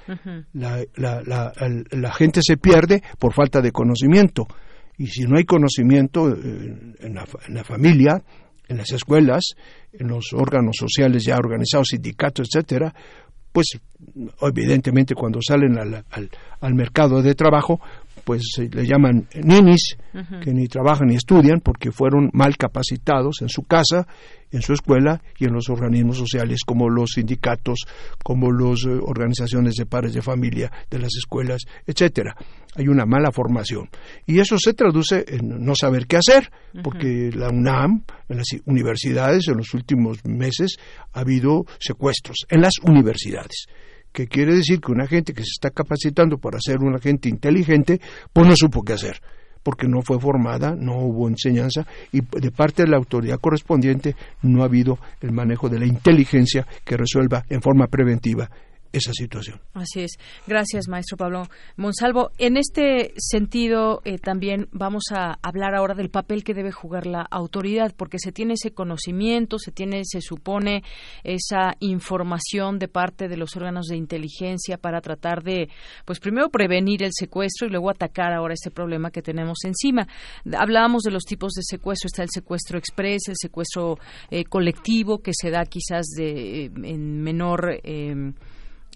la, 0.52 0.84
la, 0.96 2.12
gente 2.14 2.40
se 2.42 2.56
pierde 2.56 3.02
por 3.18 3.34
falta 3.34 3.60
de 3.60 3.72
conocimiento. 3.72 4.46
Y 5.02 5.08
si 5.08 5.24
no 5.24 5.36
hay 5.36 5.42
conocimiento 5.42 6.30
eh, 6.30 6.94
en 7.00 7.14
la, 7.14 7.64
familia, 7.64 8.22
en 8.68 8.76
las 8.76 8.92
escuelas, 8.92 9.56
en 9.92 10.06
los 10.06 10.32
órganos 10.32 10.76
sociales 10.78 11.24
ya 11.24 11.38
organizados, 11.38 11.88
sindicatos, 11.88 12.46
etcétera, 12.46 12.94
pues 13.50 13.80
evidentemente 14.40 15.16
cuando 15.16 15.40
salen 15.42 15.76
al, 15.76 16.04
al, 16.60 16.74
mercado 16.74 17.20
de 17.20 17.34
trabajo, 17.34 17.80
pues 18.24 18.42
le 18.58 18.86
llaman 18.86 19.26
ninis, 19.42 19.96
que 20.42 20.52
ni 20.52 20.68
trabajan 20.68 21.08
ni 21.08 21.16
estudian 21.16 21.60
porque 21.60 21.90
fueron 21.90 22.30
mal 22.32 22.56
capacitados 22.56 23.42
en 23.42 23.48
su 23.48 23.62
casa 23.62 24.06
en 24.52 24.62
su 24.62 24.74
escuela 24.74 25.20
y 25.38 25.46
en 25.46 25.54
los 25.54 25.68
organismos 25.70 26.18
sociales 26.18 26.60
como 26.64 26.88
los 26.88 27.12
sindicatos, 27.14 27.80
como 28.22 28.52
las 28.52 28.84
eh, 28.84 28.90
organizaciones 29.02 29.74
de 29.74 29.86
padres 29.86 30.12
de 30.12 30.22
familia 30.22 30.70
de 30.90 30.98
las 30.98 31.10
escuelas, 31.16 31.62
etcétera. 31.86 32.36
Hay 32.76 32.88
una 32.88 33.04
mala 33.04 33.32
formación. 33.32 33.88
Y 34.26 34.38
eso 34.38 34.56
se 34.58 34.74
traduce 34.74 35.24
en 35.28 35.64
no 35.64 35.74
saber 35.74 36.06
qué 36.06 36.16
hacer, 36.16 36.50
porque 36.82 37.30
la 37.34 37.50
UNAM, 37.50 38.04
en 38.28 38.36
las 38.36 38.46
universidades 38.64 39.48
en 39.48 39.58
los 39.58 39.74
últimos 39.74 40.24
meses 40.24 40.76
ha 41.12 41.20
habido 41.20 41.64
secuestros 41.78 42.46
en 42.48 42.62
las 42.62 42.74
universidades 42.82 43.66
que 44.12 44.28
quiere 44.28 44.54
decir 44.54 44.80
que 44.80 44.92
una 44.92 45.06
gente 45.06 45.32
que 45.32 45.42
se 45.42 45.52
está 45.52 45.70
capacitando 45.70 46.38
para 46.38 46.58
ser 46.60 46.78
una 46.78 46.98
gente 46.98 47.28
inteligente, 47.28 48.00
pues 48.32 48.46
no 48.46 48.54
supo 48.56 48.82
qué 48.82 48.94
hacer 48.94 49.20
porque 49.62 49.86
no 49.86 50.02
fue 50.02 50.18
formada, 50.18 50.74
no 50.76 50.98
hubo 50.98 51.28
enseñanza 51.28 51.86
y 52.10 52.20
de 52.20 52.50
parte 52.50 52.82
de 52.82 52.88
la 52.88 52.96
autoridad 52.96 53.38
correspondiente 53.38 54.16
no 54.42 54.62
ha 54.62 54.66
habido 54.66 54.98
el 55.20 55.30
manejo 55.30 55.68
de 55.68 55.78
la 55.78 55.86
inteligencia 55.86 56.66
que 56.84 56.96
resuelva 56.96 57.44
en 57.48 57.62
forma 57.62 57.86
preventiva 57.86 58.50
esa 58.92 59.12
situación. 59.12 59.60
Así 59.74 60.00
es. 60.00 60.18
Gracias, 60.46 60.88
maestro 60.88 61.16
Pablo 61.16 61.48
Monsalvo. 61.76 62.30
En 62.38 62.56
este 62.56 63.14
sentido, 63.16 64.02
eh, 64.04 64.18
también 64.18 64.68
vamos 64.72 65.04
a 65.12 65.38
hablar 65.42 65.74
ahora 65.74 65.94
del 65.94 66.10
papel 66.10 66.44
que 66.44 66.54
debe 66.54 66.72
jugar 66.72 67.06
la 67.06 67.22
autoridad, 67.22 67.94
porque 67.96 68.18
se 68.18 68.32
tiene 68.32 68.54
ese 68.54 68.72
conocimiento, 68.72 69.58
se 69.58 69.72
tiene, 69.72 70.02
se 70.04 70.20
supone, 70.20 70.82
esa 71.24 71.74
información 71.80 72.78
de 72.78 72.88
parte 72.88 73.28
de 73.28 73.36
los 73.36 73.56
órganos 73.56 73.86
de 73.86 73.96
inteligencia 73.96 74.76
para 74.76 75.00
tratar 75.00 75.42
de, 75.42 75.68
pues 76.04 76.20
primero 76.20 76.50
prevenir 76.50 77.02
el 77.02 77.12
secuestro 77.12 77.66
y 77.66 77.70
luego 77.70 77.90
atacar 77.90 78.32
ahora 78.32 78.54
este 78.54 78.70
problema 78.70 79.10
que 79.10 79.22
tenemos 79.22 79.58
encima. 79.64 80.06
Hablábamos 80.56 81.02
de 81.02 81.10
los 81.10 81.24
tipos 81.24 81.52
de 81.52 81.62
secuestro. 81.62 82.06
Está 82.06 82.22
el 82.22 82.30
secuestro 82.30 82.78
express, 82.78 83.28
el 83.28 83.36
secuestro 83.36 83.98
eh, 84.30 84.44
colectivo, 84.44 85.18
que 85.18 85.32
se 85.34 85.50
da 85.50 85.64
quizás 85.64 86.06
de, 86.16 86.66
en 86.66 87.22
menor. 87.22 87.80
Eh, 87.82 88.32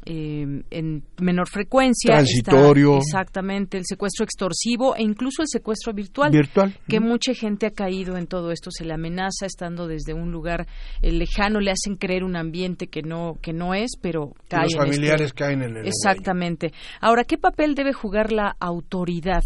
eh, 0.07 0.63
en 0.71 1.03
menor 1.19 1.49
frecuencia. 1.49 2.15
Transitorio. 2.15 2.99
exactamente, 2.99 3.77
el 3.77 3.85
secuestro 3.85 4.25
extorsivo 4.25 4.95
e 4.95 5.03
incluso 5.03 5.43
el 5.43 5.49
secuestro 5.49 5.93
virtual. 5.93 6.31
Virtual. 6.31 6.79
Que 6.89 7.01
mucha 7.01 7.35
gente 7.35 7.67
ha 7.67 7.71
caído 7.71 8.17
en 8.17 8.29
todo 8.29 8.53
esto, 8.53 8.71
se 8.71 8.85
le 8.85 8.95
amenaza 8.95 9.47
estando 9.47 9.89
desde 9.89 10.15
un 10.15 10.31
lugar 10.31 10.67
eh, 11.03 11.11
lejano, 11.11 11.61
le 11.61 11.73
hacen 11.73 11.97
creer 11.97 12.23
un 12.23 12.37
ambiente 12.37 12.87
que 12.87 13.03
no, 13.03 13.35
que 13.43 13.53
no 13.53 13.75
es, 13.75 13.93
pero 14.01 14.33
caen. 14.49 14.63
Los 14.63 14.75
este 14.75 14.85
familiares 14.85 15.33
caen 15.33 15.63
en 15.63 15.77
el. 15.77 15.87
Exactamente. 15.87 16.73
Ahora, 17.01 17.25
¿qué 17.25 17.37
papel 17.37 17.75
debe 17.75 17.93
jugar 17.93 18.33
la 18.33 18.57
autoridad? 18.61 19.43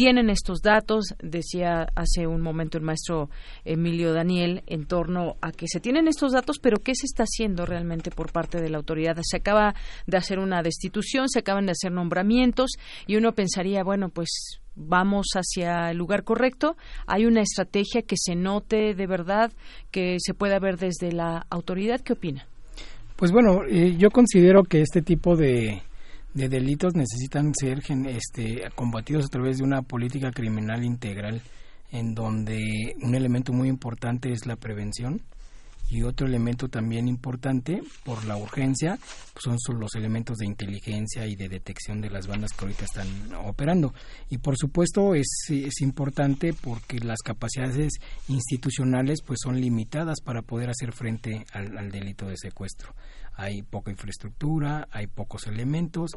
Tienen 0.00 0.30
estos 0.30 0.62
datos, 0.62 1.14
decía 1.22 1.86
hace 1.94 2.26
un 2.26 2.40
momento 2.40 2.78
el 2.78 2.84
maestro 2.84 3.28
Emilio 3.66 4.14
Daniel, 4.14 4.62
en 4.66 4.86
torno 4.86 5.36
a 5.42 5.52
que 5.52 5.66
se 5.68 5.78
tienen 5.78 6.08
estos 6.08 6.32
datos, 6.32 6.56
pero 6.58 6.78
¿qué 6.78 6.94
se 6.94 7.04
está 7.04 7.24
haciendo 7.24 7.66
realmente 7.66 8.10
por 8.10 8.32
parte 8.32 8.62
de 8.62 8.70
la 8.70 8.78
autoridad? 8.78 9.18
Se 9.20 9.36
acaba 9.36 9.74
de 10.06 10.16
hacer 10.16 10.38
una 10.38 10.62
destitución, 10.62 11.28
se 11.28 11.40
acaban 11.40 11.66
de 11.66 11.72
hacer 11.72 11.92
nombramientos 11.92 12.70
y 13.06 13.16
uno 13.16 13.32
pensaría, 13.32 13.84
bueno, 13.84 14.08
pues 14.08 14.62
vamos 14.74 15.26
hacia 15.34 15.90
el 15.90 15.98
lugar 15.98 16.24
correcto, 16.24 16.78
hay 17.06 17.26
una 17.26 17.42
estrategia 17.42 18.00
que 18.00 18.16
se 18.18 18.36
note 18.36 18.94
de 18.94 19.06
verdad, 19.06 19.52
que 19.90 20.16
se 20.18 20.32
pueda 20.32 20.58
ver 20.58 20.78
desde 20.78 21.12
la 21.12 21.44
autoridad. 21.50 22.00
¿Qué 22.00 22.14
opina? 22.14 22.46
Pues 23.16 23.32
bueno, 23.32 23.64
eh, 23.68 23.96
yo 23.98 24.08
considero 24.08 24.62
que 24.62 24.80
este 24.80 25.02
tipo 25.02 25.36
de, 25.36 25.82
de 26.34 26.48
delitos 26.48 26.94
necesitan 26.94 27.52
ser 27.54 27.82
este, 28.08 28.68
combatidos 28.74 29.26
a 29.26 29.28
través 29.28 29.58
de 29.58 29.64
una 29.64 29.82
política 29.82 30.30
criminal 30.30 30.84
integral 30.84 31.42
en 31.90 32.14
donde 32.14 32.94
un 33.02 33.14
elemento 33.14 33.52
muy 33.52 33.68
importante 33.68 34.32
es 34.32 34.46
la 34.46 34.56
prevención 34.56 35.22
y 35.90 36.02
otro 36.02 36.28
elemento 36.28 36.68
también 36.68 37.08
importante 37.08 37.82
por 38.04 38.24
la 38.24 38.36
urgencia 38.36 38.96
pues 39.32 39.44
son 39.44 39.80
los 39.80 39.94
elementos 39.96 40.36
de 40.38 40.46
inteligencia 40.46 41.26
y 41.26 41.34
de 41.34 41.48
detección 41.48 42.00
de 42.00 42.10
las 42.10 42.28
bandas 42.28 42.52
que 42.52 42.64
ahorita 42.64 42.84
están 42.84 43.34
operando. 43.34 43.92
Y 44.28 44.38
por 44.38 44.56
supuesto 44.56 45.14
es, 45.14 45.26
es 45.48 45.80
importante 45.80 46.52
porque 46.54 47.00
las 47.00 47.18
capacidades 47.24 47.94
institucionales 48.28 49.20
pues 49.26 49.40
son 49.42 49.60
limitadas 49.60 50.20
para 50.20 50.42
poder 50.42 50.70
hacer 50.70 50.92
frente 50.92 51.44
al, 51.52 51.76
al 51.76 51.90
delito 51.90 52.26
de 52.26 52.36
secuestro. 52.36 52.94
Hay 53.34 53.62
poca 53.62 53.90
infraestructura, 53.90 54.88
hay 54.90 55.06
pocos 55.06 55.46
elementos, 55.46 56.16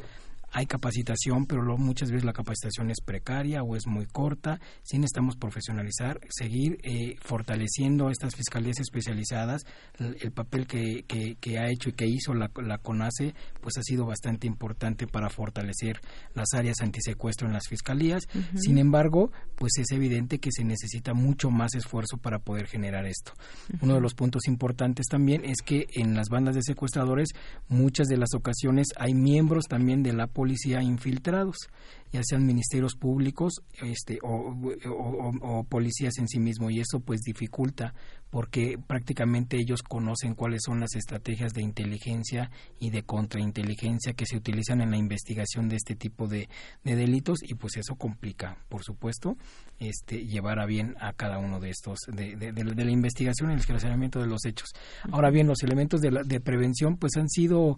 hay 0.53 0.67
capacitación, 0.67 1.47
pero 1.47 1.63
muchas 1.77 2.11
veces 2.11 2.23
la 2.23 2.31
capacitación 2.31 2.91
es 2.91 3.01
precaria 3.01 3.63
o 3.63 3.75
es 3.75 3.87
muy 3.87 4.05
corta. 4.05 4.59
Sí 4.83 4.97
necesitamos 4.97 5.35
profesionalizar, 5.35 6.19
seguir 6.29 6.77
eh, 6.83 7.15
fortaleciendo 7.21 8.11
estas 8.11 8.35
fiscalías 8.35 8.79
especializadas. 8.79 9.63
El, 9.97 10.31
papel 10.31 10.67
que, 10.67 11.05
que, 11.07 11.57
ha 11.57 11.69
hecho 11.69 11.89
y 11.89 11.93
que 11.93 12.05
hizo 12.05 12.33
la, 12.33 12.51
la, 12.63 12.77
CONACE 12.77 13.33
pues 13.61 13.77
ha 13.77 13.83
sido 13.83 14.05
bastante 14.05 14.45
importante 14.45 15.07
para 15.07 15.29
fortalecer 15.29 15.99
las 16.35 16.53
áreas 16.53 16.81
antisecuestro 16.81 17.47
en 17.47 17.53
las 17.53 17.67
fiscalías. 17.67 18.23
Sin 18.55 18.77
embargo, 18.77 19.31
pues 19.55 19.73
es 19.77 19.91
evidente 19.91 20.37
que 20.37 20.51
se 20.51 20.63
necesita 20.63 21.15
mucho 21.15 21.49
más 21.49 21.73
esfuerzo 21.73 22.17
para 22.17 22.39
poder 22.39 22.67
generar 22.67 23.07
esto. 23.07 23.33
Uno 23.81 23.95
de 23.95 24.01
los 24.01 24.13
puntos 24.13 24.47
importantes 24.47 25.07
también 25.07 25.45
es 25.45 25.61
que 25.63 25.87
en 25.95 26.13
las 26.13 26.29
bandas 26.29 26.53
de 26.53 26.61
secuestradores 26.61 27.29
muchas 27.69 28.07
de 28.07 28.17
las 28.17 28.33
ocasiones 28.35 28.89
hay 28.97 29.15
miembros 29.15 29.65
también 29.65 30.03
de 30.03 30.13
la 30.13 30.27
policía 30.27 30.42
infiltrados, 30.81 31.69
ya 32.13 32.21
sean 32.23 32.45
ministerios 32.45 32.95
públicos 32.95 33.53
este, 33.81 34.19
o, 34.21 35.65
policías 35.67 36.13
en 36.19 36.27
sí 36.27 36.39
mismo, 36.39 36.69
y 36.69 36.79
eso 36.79 36.99
pues 36.99 37.21
dificulta 37.21 37.93
porque 38.29 38.79
prácticamente 38.87 39.57
ellos 39.57 39.83
conocen 39.83 40.33
cuáles 40.33 40.61
son 40.65 40.79
las 40.79 40.95
estrategias 40.95 41.53
de 41.53 41.61
inteligencia 41.61 42.49
y 42.79 42.89
de 42.89 43.03
contrainteligencia 43.03 44.13
que 44.13 44.25
se 44.25 44.37
utilizan 44.37 44.81
en 44.81 44.89
la 44.89 44.97
investigación 44.97 45.69
de 45.69 45.75
este 45.75 45.95
tipo 45.95 46.27
de, 46.27 46.49
delitos 46.83 47.39
y 47.43 47.55
pues 47.55 47.77
eso 47.77 47.95
complica, 47.95 48.57
por 48.69 48.83
supuesto, 48.83 49.37
este, 49.79 50.25
llevar 50.25 50.59
a 50.59 50.65
bien 50.65 50.95
a 50.99 51.13
cada 51.13 51.37
uno 51.37 51.59
de 51.59 51.69
estos, 51.69 51.99
de, 52.11 52.53
la 52.53 52.91
investigación 52.91 53.49
y 53.49 53.53
el 53.53 53.59
esclarecimiento 53.59 54.19
de 54.19 54.27
los 54.27 54.45
hechos. 54.45 54.69
Ahora 55.11 55.29
bien, 55.29 55.47
los 55.47 55.61
elementos 55.63 56.01
de, 56.01 56.09
de 56.25 56.39
prevención 56.39 56.97
pues 56.97 57.15
han 57.17 57.29
sido 57.29 57.75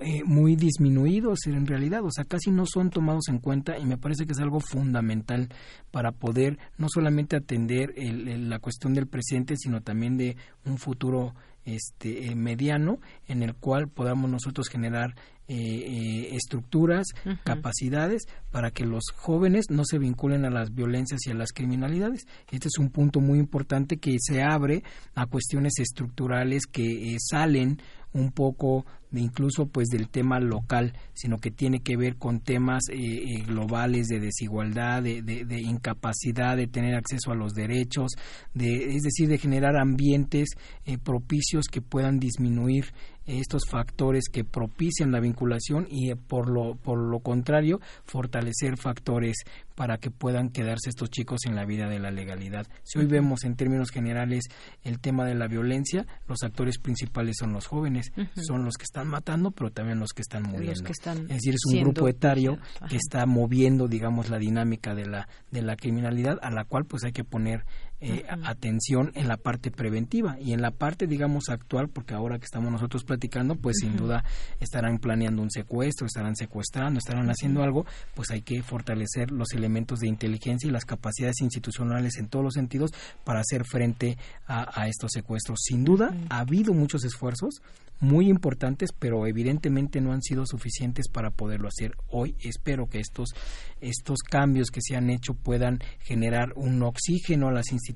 eh, 0.00 0.24
muy 0.24 0.56
disminuidos 0.56 1.46
en 1.46 1.66
realidad, 1.66 2.02
o 2.02 2.10
sea, 2.10 2.24
casi 2.24 2.50
no 2.50 2.64
son 2.64 2.88
tomados 2.88 3.28
en 3.28 3.38
cuenta 3.38 3.55
y 3.78 3.84
me 3.84 3.98
parece 3.98 4.26
que 4.26 4.32
es 4.32 4.40
algo 4.40 4.60
fundamental 4.60 5.48
para 5.90 6.12
poder 6.12 6.58
no 6.78 6.88
solamente 6.88 7.36
atender 7.36 7.94
la 7.96 8.58
cuestión 8.58 8.94
del 8.94 9.06
presente, 9.06 9.54
sino 9.56 9.80
también 9.80 10.16
de 10.16 10.36
un 10.64 10.78
futuro 10.78 11.34
este, 11.66 12.26
eh, 12.26 12.34
mediano 12.36 13.00
en 13.26 13.42
el 13.42 13.54
cual 13.54 13.88
podamos 13.88 14.30
nosotros 14.30 14.68
generar 14.68 15.16
eh, 15.48 16.30
estructuras, 16.32 17.06
capacidades 17.44 18.22
para 18.50 18.70
que 18.70 18.84
los 18.84 19.04
jóvenes 19.14 19.66
no 19.70 19.84
se 19.84 19.98
vinculen 19.98 20.44
a 20.44 20.50
las 20.50 20.74
violencias 20.74 21.20
y 21.26 21.30
a 21.30 21.34
las 21.34 21.52
criminalidades. 21.52 22.26
Este 22.50 22.68
es 22.68 22.78
un 22.78 22.90
punto 22.90 23.20
muy 23.20 23.38
importante 23.38 23.98
que 23.98 24.16
se 24.18 24.42
abre 24.42 24.82
a 25.14 25.26
cuestiones 25.26 25.74
estructurales 25.78 26.66
que 26.66 27.16
salen 27.20 27.80
un 28.12 28.32
poco 28.32 28.86
incluso 29.12 29.66
pues 29.66 29.88
del 29.88 30.08
tema 30.08 30.40
local, 30.40 30.92
sino 31.14 31.38
que 31.38 31.50
tiene 31.50 31.80
que 31.80 31.96
ver 31.96 32.16
con 32.16 32.40
temas 32.40 32.84
eh, 32.90 32.96
eh, 32.96 33.42
globales 33.46 34.08
de 34.08 34.20
desigualdad, 34.20 35.02
de, 35.02 35.22
de, 35.22 35.60
incapacidad 35.60 36.56
de 36.56 36.66
tener 36.66 36.94
acceso 36.94 37.32
a 37.32 37.36
los 37.36 37.54
derechos, 37.54 38.12
de, 38.54 38.96
es 38.96 39.02
decir, 39.02 39.28
de 39.28 39.38
generar 39.38 39.76
ambientes 39.76 40.50
eh, 40.84 40.98
propicios 40.98 41.66
que 41.68 41.80
puedan 41.80 42.18
disminuir 42.18 42.92
estos 43.26 43.62
factores 43.68 44.28
que 44.28 44.44
propician 44.44 45.10
la 45.10 45.18
vinculación 45.18 45.88
y 45.90 46.14
por 46.14 46.48
lo, 46.48 46.76
por 46.76 46.98
lo 46.98 47.18
contrario 47.18 47.80
fortalecer 48.04 48.76
factores 48.76 49.38
para 49.76 49.98
que 49.98 50.10
puedan 50.10 50.48
quedarse 50.48 50.88
estos 50.88 51.10
chicos 51.10 51.40
en 51.46 51.54
la 51.54 51.64
vida 51.64 51.88
de 51.88 52.00
la 52.00 52.10
legalidad. 52.10 52.66
Si 52.82 52.98
hoy 52.98 53.06
vemos 53.06 53.44
en 53.44 53.54
términos 53.54 53.90
generales 53.90 54.44
el 54.82 54.98
tema 54.98 55.24
de 55.24 55.34
la 55.34 55.46
violencia, 55.46 56.06
los 56.26 56.42
actores 56.42 56.78
principales 56.78 57.36
son 57.38 57.52
los 57.52 57.66
jóvenes, 57.66 58.10
son 58.34 58.64
los 58.64 58.76
que 58.76 58.84
están 58.84 59.06
matando, 59.06 59.52
pero 59.52 59.70
también 59.70 60.00
los 60.00 60.12
que 60.12 60.22
están 60.22 60.42
muriendo. 60.42 60.72
es 60.72 61.28
decir, 61.28 61.54
es 61.54 61.72
un 61.72 61.80
grupo 61.82 62.08
etario 62.08 62.58
que 62.88 62.96
está 62.96 63.26
moviendo, 63.26 63.86
digamos, 63.86 64.30
la 64.30 64.38
dinámica 64.38 64.94
de 64.94 65.06
la 65.06 65.28
de 65.50 65.62
la 65.62 65.76
criminalidad 65.76 66.38
a 66.42 66.50
la 66.50 66.64
cual 66.64 66.86
pues 66.86 67.04
hay 67.04 67.12
que 67.12 67.24
poner 67.24 67.64
eh, 67.98 68.26
atención 68.44 69.10
en 69.14 69.26
la 69.26 69.38
parte 69.38 69.70
preventiva 69.70 70.36
y 70.38 70.52
en 70.52 70.60
la 70.60 70.70
parte, 70.70 71.06
digamos, 71.06 71.48
actual, 71.48 71.88
porque 71.88 72.12
ahora 72.12 72.38
que 72.38 72.44
estamos 72.44 72.70
nosotros 72.70 73.04
platicando, 73.04 73.56
pues 73.56 73.76
sin 73.80 73.96
duda 73.96 74.22
estarán 74.60 74.98
planeando 74.98 75.40
un 75.40 75.50
secuestro, 75.50 76.06
estarán 76.06 76.36
secuestrando, 76.36 76.98
estarán 76.98 77.30
haciendo 77.30 77.62
algo, 77.62 77.86
pues 78.14 78.30
hay 78.30 78.42
que 78.42 78.62
fortalecer 78.62 79.30
los 79.30 79.52
elementos 79.54 80.00
de 80.00 80.08
inteligencia 80.08 80.68
y 80.68 80.72
las 80.72 80.84
capacidades 80.84 81.40
institucionales 81.40 82.18
en 82.18 82.28
todos 82.28 82.44
los 82.44 82.54
sentidos 82.54 82.90
para 83.24 83.40
hacer 83.40 83.64
frente 83.64 84.18
a, 84.46 84.86
estos 84.88 85.12
secuestros. 85.12 85.60
Sin 85.62 85.84
duda, 85.84 86.14
ha 86.28 86.40
habido 86.40 86.74
muchos 86.74 87.02
esfuerzos 87.04 87.62
muy 87.98 88.28
importantes, 88.28 88.90
pero 88.92 89.26
evidentemente 89.26 90.00
no 90.00 90.12
han 90.12 90.22
sido 90.22 90.44
suficientes 90.46 91.08
para 91.08 91.30
poderlo 91.30 91.68
hacer. 91.68 91.96
Hoy 92.08 92.36
espero 92.40 92.88
que 92.88 93.00
estos, 93.00 93.30
estos 93.80 94.18
cambios 94.18 94.70
que 94.70 94.82
se 94.82 94.96
han 94.96 95.08
hecho 95.08 95.32
puedan 95.32 95.80
generar 96.00 96.52
un 96.56 96.82
oxígeno 96.82 97.48
a 97.48 97.52
las 97.52 97.72
instituciones 97.72 97.95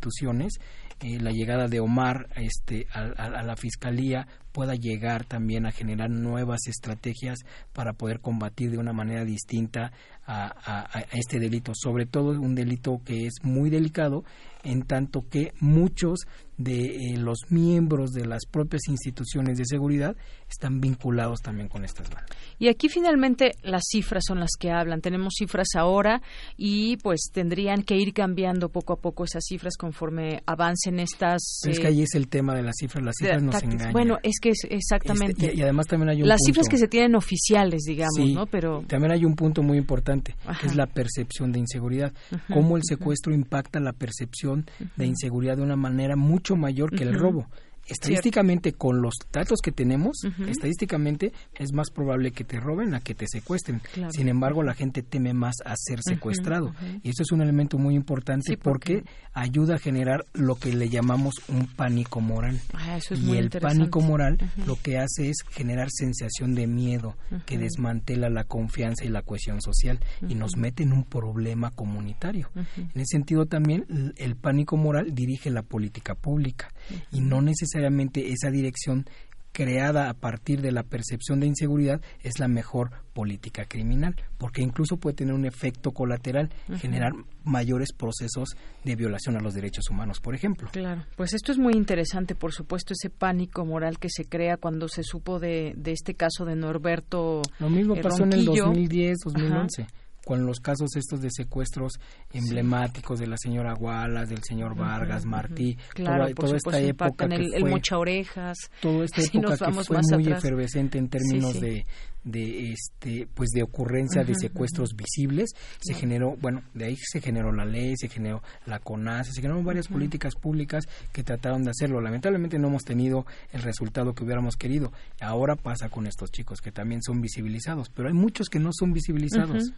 eh, 1.02 1.18
la 1.18 1.30
llegada 1.30 1.66
de 1.66 1.80
Omar 1.80 2.28
este, 2.36 2.86
a, 2.92 3.42
la 3.42 3.56
fiscalía 3.56 4.26
pueda 4.52 4.74
llegar 4.74 5.24
también 5.24 5.64
a 5.64 5.70
generar 5.70 6.10
nuevas 6.10 6.66
estrategias 6.66 7.38
para 7.72 7.94
poder 7.94 8.20
combatir 8.20 8.70
de 8.70 8.76
una 8.76 8.92
manera 8.92 9.24
distinta 9.24 9.92
a, 10.26 11.02
este 11.12 11.40
delito, 11.40 11.72
sobre 11.74 12.06
todo 12.06 12.38
un 12.40 12.54
delito 12.54 13.00
que 13.04 13.26
es 13.26 13.34
muy 13.42 13.70
delicado 13.70 14.24
en 14.62 14.82
tanto 14.82 15.26
que 15.28 15.52
muchos 15.58 16.20
de 16.56 16.84
eh, 16.84 17.16
los 17.16 17.38
miembros 17.48 18.10
de 18.10 18.26
las 18.26 18.44
propias 18.44 18.82
instituciones 18.88 19.56
de 19.56 19.64
seguridad 19.64 20.14
están 20.48 20.80
vinculados 20.80 21.40
también 21.40 21.68
con 21.68 21.84
estas 21.84 22.10
bandas. 22.10 22.36
Y 22.60 22.68
aquí 22.68 22.90
finalmente 22.90 23.52
las 23.62 23.84
cifras 23.90 24.22
son 24.28 24.38
las 24.38 24.50
que 24.58 24.70
hablan. 24.70 25.00
Tenemos 25.00 25.32
cifras 25.38 25.68
ahora 25.76 26.20
y 26.58 26.98
pues 26.98 27.30
tendrían 27.32 27.82
que 27.82 27.96
ir 27.96 28.12
cambiando 28.12 28.68
poco 28.68 28.92
a 28.92 28.96
poco 28.96 29.24
esas 29.24 29.42
cifras 29.48 29.78
conforme 29.78 30.42
avancen 30.44 31.00
estas. 31.00 31.40
es 31.66 31.80
que 31.80 31.86
ahí 31.86 32.02
es 32.02 32.14
el 32.14 32.28
tema 32.28 32.54
de 32.54 32.62
las 32.62 32.76
cifras, 32.78 33.02
las 33.02 33.14
cifras 33.18 33.42
nos 33.42 33.62
engañan. 33.62 33.92
Bueno, 33.94 34.18
es 34.22 34.38
que 34.40 34.50
es 34.50 34.66
exactamente. 34.68 35.46
Este, 35.46 35.56
y, 35.56 35.62
además 35.62 35.86
también 35.86 36.10
hay 36.10 36.22
un 36.22 36.28
Las 36.28 36.40
cifras 36.44 36.68
que 36.68 36.76
se 36.76 36.86
tienen 36.86 37.14
oficiales, 37.14 37.84
digamos, 37.84 38.30
¿no? 38.34 38.46
Pero. 38.46 38.84
También 38.86 39.12
hay 39.12 39.24
un 39.24 39.36
punto 39.36 39.62
muy 39.62 39.78
importante, 39.78 40.36
que 40.60 40.66
es 40.66 40.76
la 40.76 40.86
percepción 40.86 41.52
de 41.52 41.60
inseguridad. 41.60 42.12
Cómo 42.52 42.76
el 42.76 42.82
secuestro 42.84 43.32
impacta 43.32 43.80
la 43.80 43.94
percepción 43.94 44.66
de 44.96 45.06
inseguridad 45.06 45.56
de 45.56 45.62
una 45.62 45.76
manera 45.76 46.14
mucho 46.14 46.56
mayor 46.56 46.94
que 46.94 47.04
el 47.04 47.18
robo 47.18 47.46
estadísticamente 47.90 48.72
con 48.72 49.02
los 49.02 49.14
datos 49.32 49.60
que 49.62 49.72
tenemos, 49.72 50.16
estadísticamente 50.46 51.32
es 51.54 51.72
más 51.72 51.90
probable 51.90 52.32
que 52.32 52.44
te 52.44 52.60
roben 52.60 52.94
a 52.94 53.00
que 53.00 53.14
te 53.14 53.26
secuestren. 53.28 53.82
Sin 54.10 54.28
embargo, 54.28 54.62
la 54.62 54.74
gente 54.74 55.02
teme 55.02 55.34
más 55.34 55.56
a 55.64 55.74
ser 55.76 56.00
secuestrado. 56.02 56.74
Y 57.02 57.10
eso 57.10 57.22
es 57.22 57.32
un 57.32 57.42
elemento 57.42 57.78
muy 57.78 57.94
importante 57.94 58.56
porque, 58.56 59.04
ayuda 59.32 59.76
a 59.76 59.78
generar 59.78 60.26
lo 60.34 60.56
que 60.56 60.72
le 60.72 60.88
llamamos 60.88 61.34
un 61.48 61.66
pánico 61.66 62.20
moral. 62.20 62.60
Ah, 62.74 62.98
y 63.14 63.36
el 63.36 63.50
pánico 63.50 64.00
moral 64.00 64.38
lo 64.66 64.76
que 64.76 64.98
hace 64.98 65.28
es 65.28 65.38
generar 65.50 65.88
sensación 65.90 66.54
de 66.54 66.66
miedo 66.66 67.16
que 67.46 67.58
desmantela 67.58 68.28
la 68.28 68.44
confianza 68.44 69.04
y 69.04 69.08
la 69.08 69.22
cohesión 69.22 69.60
social 69.60 70.00
y 70.28 70.34
nos 70.34 70.56
mete 70.56 70.82
en 70.82 70.92
un 70.92 71.04
problema 71.04 71.70
comunitario. 71.70 72.50
En 72.76 73.00
ese 73.00 73.16
sentido 73.16 73.46
también 73.46 74.14
el 74.16 74.36
pánico 74.36 74.76
moral 74.76 75.14
dirige 75.14 75.50
la 75.50 75.62
política 75.62 76.14
pública 76.14 76.72
y 77.12 77.20
no 77.20 77.40
necesariamente 77.40 78.32
esa 78.32 78.50
dirección 78.50 79.06
creada 79.52 80.08
a 80.08 80.14
partir 80.14 80.60
de 80.60 80.72
la 80.72 80.82
percepción 80.82 81.40
de 81.40 81.46
inseguridad 81.46 82.00
es 82.22 82.38
la 82.38 82.48
mejor 82.48 82.90
política 83.12 83.64
criminal, 83.66 84.14
porque 84.38 84.62
incluso 84.62 84.96
puede 84.96 85.16
tener 85.16 85.34
un 85.34 85.44
efecto 85.44 85.90
colateral, 85.90 86.50
generar 86.76 87.12
mayores 87.44 87.92
procesos 87.92 88.56
de 88.84 88.96
violación 88.96 89.36
a 89.36 89.40
los 89.40 89.54
derechos 89.54 89.90
humanos, 89.90 90.20
por 90.20 90.34
ejemplo. 90.34 90.68
Claro, 90.72 91.04
pues 91.16 91.34
esto 91.34 91.52
es 91.52 91.58
muy 91.58 91.74
interesante, 91.74 92.34
por 92.34 92.52
supuesto, 92.52 92.94
ese 92.94 93.10
pánico 93.10 93.64
moral 93.64 93.98
que 93.98 94.08
se 94.08 94.24
crea 94.24 94.56
cuando 94.56 94.88
se 94.88 95.02
supo 95.02 95.40
de, 95.40 95.74
de 95.76 95.92
este 95.92 96.14
caso 96.14 96.44
de 96.44 96.54
Norberto. 96.54 97.42
Lo 97.58 97.68
mismo 97.68 97.96
pasó 97.96 98.22
en 98.24 98.32
el 98.34 98.44
2010, 98.44 99.18
2011 99.24 99.86
con 100.30 100.46
los 100.46 100.60
casos 100.60 100.94
estos 100.94 101.20
de 101.20 101.28
secuestros 101.28 101.94
emblemáticos 102.32 103.18
de 103.18 103.26
la 103.26 103.36
señora 103.36 103.74
Wallace, 103.74 104.32
del 104.32 104.44
señor 104.44 104.76
Vargas, 104.76 105.24
Martí, 105.24 105.76
toda, 105.92 106.28
esta 106.28 106.78
época 106.78 107.24
el, 107.24 107.50
que 107.50 107.58
fue, 107.58 107.70
Mocha 107.70 107.98
Orejas. 107.98 108.56
Toda 108.80 109.06
esta 109.06 109.22
época 109.34 109.56
que 109.56 109.72
fue 109.72 109.98
muy 110.12 110.28
efervescente 110.30 110.98
en 110.98 111.08
términos 111.08 111.60
de, 111.60 111.84
de 112.24 112.72
este 112.72 113.28
pues 113.34 113.50
de 113.50 113.62
ocurrencia 113.62 114.24
de 114.24 114.34
secuestros 114.34 114.94
visibles 114.94 115.50
se 115.80 115.94
generó 115.94 116.36
bueno 116.36 116.62
de 116.74 116.86
ahí 116.86 116.96
se 116.96 117.20
generó 117.20 117.52
la 117.52 117.64
ley 117.64 117.96
se 117.96 118.08
generó 118.08 118.42
la 118.66 118.78
CONAS 118.78 119.28
se 119.28 119.40
generaron 119.40 119.64
varias 119.64 119.88
políticas 119.88 120.34
públicas 120.34 120.84
que 121.12 121.22
trataron 121.22 121.64
de 121.64 121.70
hacerlo. 121.70 122.00
Lamentablemente 122.00 122.58
no 122.58 122.68
hemos 122.68 122.84
tenido 122.84 123.26
el 123.52 123.62
resultado 123.62 124.14
que 124.14 124.24
hubiéramos 124.24 124.56
querido. 124.56 124.92
Ahora 125.20 125.56
pasa 125.56 125.88
con 125.88 126.06
estos 126.06 126.30
chicos 126.30 126.60
que 126.60 126.72
también 126.72 127.02
son 127.02 127.20
visibilizados 127.20 127.88
pero 127.94 128.08
hay 128.08 128.14
muchos 128.14 128.48
que 128.48 128.58
no 128.58 128.70
son 128.72 128.92
visibilizados. 128.92 129.72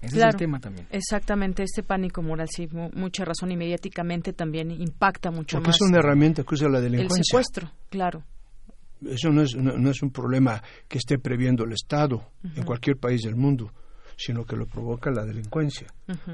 Ese 0.00 0.18
es 0.18 0.22
el 0.22 0.36
tema 0.36 0.60
también. 0.60 0.86
Exactamente 0.90 1.62
este 1.62 1.82
pánico 1.82 2.22
moral 2.22 2.48
sí 2.50 2.68
mucha 2.94 3.24
razón 3.24 3.50
y 3.52 3.56
mediáticamente 3.56 4.32
también 4.32 4.70
impacta 4.70 5.30
mucho 5.30 5.56
Porque 5.56 5.68
más 5.68 5.76
es 5.76 5.88
una 5.88 5.98
herramienta 5.98 6.42
que 6.44 6.54
usa 6.54 6.68
la 6.68 6.80
delincuencia. 6.80 7.18
el 7.18 7.24
secuestro 7.24 7.72
claro 7.88 8.22
eso 9.08 9.30
no 9.30 9.42
es, 9.42 9.54
no, 9.54 9.90
es 9.90 10.02
un 10.02 10.10
problema 10.10 10.62
que 10.88 10.98
esté 10.98 11.18
previendo 11.18 11.64
el 11.64 11.72
Estado 11.72 12.22
en 12.54 12.64
cualquier 12.64 12.96
país 12.96 13.22
del 13.22 13.36
mundo, 13.36 13.72
sino 14.16 14.44
que 14.44 14.56
lo 14.56 14.66
provoca 14.66 15.10
la 15.10 15.24
delincuencia, 15.24 15.86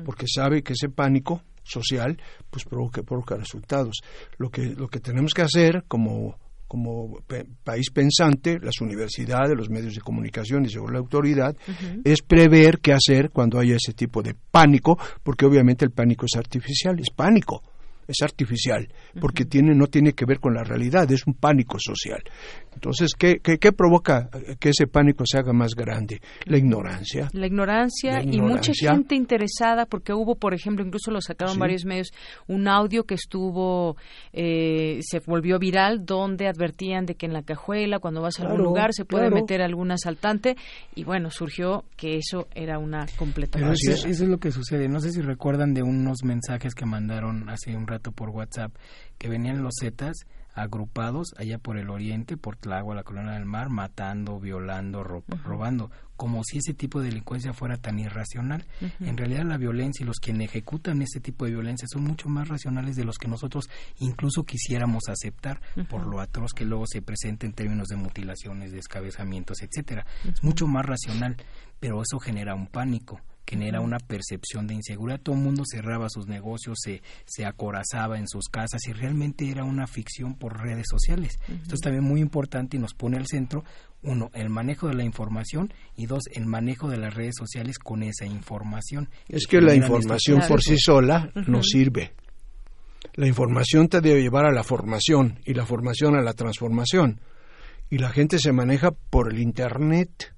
porque 0.04 0.26
sabe 0.28 0.62
que 0.62 0.72
ese 0.72 0.88
pánico 0.88 1.42
social 1.62 2.16
pues 2.50 2.64
provoca, 2.64 3.02
provoca 3.02 3.36
resultados. 3.36 4.00
Lo 4.38 4.50
que, 4.50 4.74
lo 4.74 4.88
que 4.88 5.00
tenemos 5.00 5.32
que 5.34 5.42
hacer 5.42 5.84
como, 5.88 6.38
como 6.68 7.22
país 7.64 7.90
pensante, 7.90 8.58
las 8.60 8.80
universidades, 8.80 9.56
los 9.56 9.70
medios 9.70 9.94
de 9.94 10.00
comunicación 10.00 10.64
y 10.64 10.70
según 10.70 10.92
la 10.92 10.98
autoridad, 10.98 11.56
es 12.04 12.22
prever 12.22 12.78
qué 12.78 12.92
hacer 12.92 13.30
cuando 13.30 13.58
haya 13.58 13.76
ese 13.76 13.92
tipo 13.92 14.22
de 14.22 14.34
pánico, 14.34 14.98
porque 15.22 15.46
obviamente 15.46 15.84
el 15.84 15.90
pánico 15.90 16.26
es 16.26 16.36
artificial, 16.36 16.98
es 17.00 17.10
pánico 17.10 17.62
es 18.06 18.22
artificial, 18.22 18.88
porque 19.20 19.44
tiene, 19.44 19.74
no 19.74 19.86
tiene 19.86 20.12
que 20.12 20.24
ver 20.24 20.40
con 20.40 20.54
la 20.54 20.62
realidad, 20.62 21.10
es 21.10 21.26
un 21.26 21.34
pánico 21.34 21.78
social. 21.78 22.22
Entonces, 22.74 23.12
¿qué, 23.18 23.38
qué, 23.40 23.72
provoca 23.72 24.28
que 24.60 24.68
ese 24.68 24.86
pánico 24.86 25.24
se 25.26 25.38
haga 25.38 25.52
más 25.52 25.74
grande? 25.74 26.20
La 26.44 26.58
ignorancia. 26.58 27.28
La 27.32 27.46
ignorancia, 27.46 28.22
y 28.22 28.40
mucha 28.40 28.72
gente 28.74 29.14
interesada, 29.14 29.86
porque 29.86 30.12
hubo, 30.12 30.34
por 30.34 30.52
ejemplo, 30.52 30.84
incluso 30.84 31.10
lo 31.10 31.20
sacaron 31.20 31.58
varios 31.58 31.84
medios, 31.84 32.12
un 32.46 32.68
audio 32.68 33.04
que 33.04 33.14
estuvo, 33.14 33.96
eh, 34.32 35.00
se 35.02 35.20
volvió 35.20 35.58
viral, 35.58 36.04
donde 36.04 36.48
advertían 36.48 37.06
de 37.06 37.14
que 37.14 37.26
en 37.26 37.32
la 37.32 37.42
cajuela, 37.42 37.98
cuando 37.98 38.20
vas 38.20 38.38
a 38.40 38.42
algún 38.42 38.62
lugar, 38.62 38.92
se 38.92 39.04
puede 39.04 39.30
meter 39.30 39.62
algún 39.62 39.90
asaltante, 39.90 40.56
y 40.94 41.04
bueno, 41.04 41.30
surgió 41.30 41.84
que 41.96 42.18
eso 42.18 42.48
era 42.54 42.78
una 42.78 43.06
completa 43.16 43.58
eso, 43.58 43.92
eso 43.92 44.24
es 44.24 44.28
lo 44.28 44.38
que 44.38 44.50
sucede. 44.50 44.88
No 44.88 45.00
sé 45.00 45.10
si 45.10 45.20
recuerdan 45.20 45.74
de 45.74 45.82
unos 45.82 46.18
mensajes 46.24 46.74
que 46.74 46.86
mandaron 46.86 47.48
hace 47.48 47.76
un 47.76 47.86
rato 47.86 47.95
por 48.00 48.30
WhatsApp 48.30 48.74
que 49.18 49.28
venían 49.28 49.62
los 49.62 49.74
Zetas 49.80 50.26
agrupados 50.56 51.34
allá 51.36 51.58
por 51.58 51.76
el 51.76 51.90
oriente, 51.90 52.38
por 52.38 52.56
Tlagua, 52.56 52.94
la 52.94 53.02
colonia 53.02 53.32
del 53.32 53.44
mar, 53.44 53.68
matando, 53.68 54.40
violando, 54.40 55.04
robando, 55.04 55.90
como 56.16 56.42
si 56.44 56.58
ese 56.58 56.72
tipo 56.72 56.98
de 57.00 57.08
delincuencia 57.08 57.52
fuera 57.52 57.76
tan 57.76 57.98
irracional. 57.98 58.64
En 59.00 59.18
realidad 59.18 59.44
la 59.44 59.58
violencia 59.58 60.02
y 60.02 60.06
los 60.06 60.18
que 60.18 60.32
ejecutan 60.32 61.02
ese 61.02 61.20
tipo 61.20 61.44
de 61.44 61.50
violencia 61.50 61.86
son 61.92 62.04
mucho 62.04 62.30
más 62.30 62.48
racionales 62.48 62.96
de 62.96 63.04
los 63.04 63.18
que 63.18 63.28
nosotros 63.28 63.68
incluso 63.98 64.44
quisiéramos 64.44 65.08
aceptar 65.10 65.60
por 65.90 66.06
lo 66.06 66.20
atroz 66.20 66.54
que 66.54 66.64
luego 66.64 66.86
se 66.86 67.02
presenta 67.02 67.44
en 67.44 67.52
términos 67.52 67.88
de 67.88 67.96
mutilaciones, 67.96 68.72
descabezamientos, 68.72 69.60
etcétera. 69.60 70.06
Es 70.26 70.42
mucho 70.42 70.66
más 70.66 70.86
racional, 70.86 71.36
pero 71.78 72.00
eso 72.00 72.18
genera 72.18 72.54
un 72.54 72.66
pánico 72.66 73.20
genera 73.46 73.80
una 73.80 73.98
percepción 73.98 74.66
de 74.66 74.74
inseguridad. 74.74 75.20
Todo 75.20 75.36
el 75.36 75.42
mundo 75.42 75.62
cerraba 75.70 76.08
sus 76.08 76.26
negocios, 76.26 76.78
se, 76.82 77.02
se 77.24 77.44
acorazaba 77.44 78.18
en 78.18 78.28
sus 78.28 78.48
casas 78.48 78.80
y 78.88 78.92
realmente 78.92 79.48
era 79.48 79.64
una 79.64 79.86
ficción 79.86 80.34
por 80.34 80.60
redes 80.60 80.86
sociales. 80.90 81.38
Esto 81.62 81.74
es 81.74 81.80
también 81.80 82.04
muy 82.04 82.20
importante 82.20 82.76
y 82.76 82.80
nos 82.80 82.94
pone 82.94 83.16
al 83.16 83.26
centro, 83.26 83.64
uno, 84.02 84.30
el 84.34 84.50
manejo 84.50 84.88
de 84.88 84.94
la 84.94 85.04
información 85.04 85.72
y 85.96 86.06
dos, 86.06 86.24
el 86.32 86.46
manejo 86.46 86.88
de 86.88 86.98
las 86.98 87.14
redes 87.14 87.34
sociales 87.38 87.78
con 87.78 88.02
esa 88.02 88.26
información. 88.26 89.08
Es 89.28 89.46
que 89.46 89.60
la 89.60 89.74
información 89.74 90.42
por 90.48 90.62
sí 90.62 90.78
sola 90.78 91.30
no 91.46 91.62
sirve. 91.62 92.14
La 93.14 93.26
información 93.26 93.88
te 93.88 94.00
debe 94.00 94.20
llevar 94.20 94.46
a 94.46 94.52
la 94.52 94.62
formación 94.62 95.40
y 95.44 95.54
la 95.54 95.64
formación 95.64 96.16
a 96.16 96.22
la 96.22 96.34
transformación. 96.34 97.20
Y 97.88 97.98
la 97.98 98.10
gente 98.10 98.38
se 98.38 98.52
maneja 98.52 98.90
por 98.90 99.32
el 99.32 99.38
Internet 99.38 100.35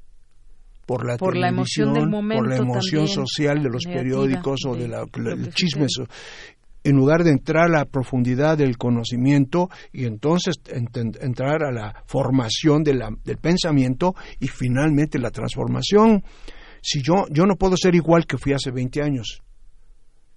por 0.89 1.07
la 1.07 1.19
por 1.19 1.37
la 1.37 1.49
emoción 1.49 1.93
del 1.93 2.09
momento 2.09 2.43
por 2.43 2.49
la 2.49 2.57
emoción 2.57 3.07
social 3.09 3.63
de 3.63 3.69
los 3.69 3.85
periódicos 3.85 4.61
o 4.67 4.75
del 4.75 4.93
de 4.93 5.51
chisme 5.51 5.87
en 6.83 6.97
lugar 6.97 7.25
de 7.25 7.33
entrar 7.33 7.67
a 7.67 7.69
la 7.69 7.85
profundidad 7.85 8.57
del 8.57 8.79
conocimiento 8.79 9.69
y 9.93 10.07
entonces 10.07 10.55
entrar 10.73 11.63
a 11.63 11.71
la 11.71 12.03
formación 12.07 12.83
de 12.83 12.95
la, 12.95 13.11
del 13.23 13.37
pensamiento 13.37 14.15
y 14.41 14.49
finalmente 14.49 15.19
la 15.19 15.31
transformación. 15.31 16.25
Si 16.81 17.03
yo, 17.03 17.27
yo 17.31 17.45
no 17.45 17.57
puedo 17.57 17.77
ser 17.77 17.95
igual 17.95 18.27
que 18.27 18.39
fui 18.39 18.55
hace 18.55 18.71
20 18.71 19.03
años. 19.03 19.43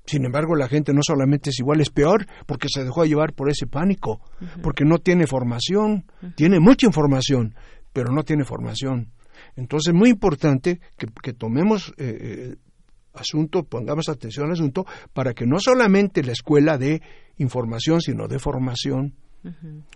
Sin 0.05 0.25
embargo, 0.25 0.55
la 0.55 0.67
gente 0.67 0.93
no 0.93 1.01
solamente 1.03 1.51
es 1.51 1.59
igual, 1.59 1.79
es 1.79 1.91
peor 1.91 2.25
porque 2.45 2.67
se 2.69 2.83
dejó 2.83 3.05
llevar 3.05 3.31
por 3.31 3.49
ese 3.49 3.67
pánico, 3.67 4.19
porque 4.61 4.83
no 4.83 4.97
tiene 4.97 5.27
formación, 5.27 6.05
tiene 6.35 6.59
mucha 6.59 6.87
información, 6.87 7.55
pero 7.93 8.11
no 8.11 8.23
tiene 8.23 8.43
formación. 8.43 9.13
Entonces, 9.55 9.93
es 9.93 9.99
muy 9.99 10.09
importante 10.09 10.79
que, 10.97 11.33
tomemos 11.33 11.93
eh, 11.97 12.17
eh, 12.19 12.55
asunto, 13.13 13.63
pongamos 13.63 14.09
atención 14.09 14.47
al 14.47 14.53
asunto, 14.53 14.85
para 15.13 15.33
que 15.33 15.45
no 15.45 15.59
solamente 15.59 16.23
la 16.23 16.31
escuela 16.31 16.77
dé 16.77 17.01
información, 17.37 18.01
sino 18.01 18.27
dé 18.27 18.39
formación. 18.39 19.15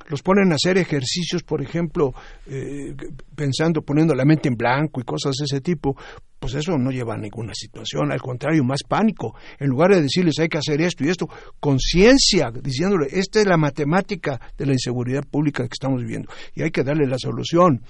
Los 0.08 0.24
ponen 0.24 0.52
a 0.52 0.56
hacer 0.56 0.80
ejercicios, 0.80 1.44
por 1.44 1.62
ejemplo, 1.62 2.16
eh, 2.48 2.96
pensando, 3.36 3.84
poniendo 3.84 4.16
la 4.16 4.26
mente 4.26 4.50
en 4.50 4.56
blanco 4.56 5.00
y 5.00 5.04
cosas 5.04 5.36
de 5.38 5.46
ese 5.46 5.62
tipo, 5.62 5.96
pues 6.40 6.56
eso 6.56 6.78
no 6.80 6.90
lleva 6.90 7.14
a 7.14 7.18
ninguna 7.18 7.54
situación, 7.54 8.12
al 8.12 8.22
contrario, 8.22 8.64
más 8.64 8.82
pánico. 8.88 9.36
En 9.60 9.70
lugar 9.70 9.92
de 9.92 10.02
decirles 10.02 10.40
hay 10.40 10.48
que 10.48 10.58
hacer 10.58 10.82
esto 10.82 11.04
y 11.04 11.10
esto, 11.10 11.30
conciencia, 11.60 12.52
diciéndole, 12.52 13.08
esta 13.12 13.40
es 13.40 13.46
la 13.46 13.58
matemática 13.58 14.40
de 14.58 14.66
la 14.66 14.74
inseguridad 14.74 15.24
pública 15.24 15.64
que 15.64 15.74
estamos 15.74 16.02
viviendo 16.02 16.30
y 16.56 16.64
hay 16.64 16.72
que 16.72 16.84
darle 16.84 17.06
la 17.06 17.20
solución. 17.20 17.84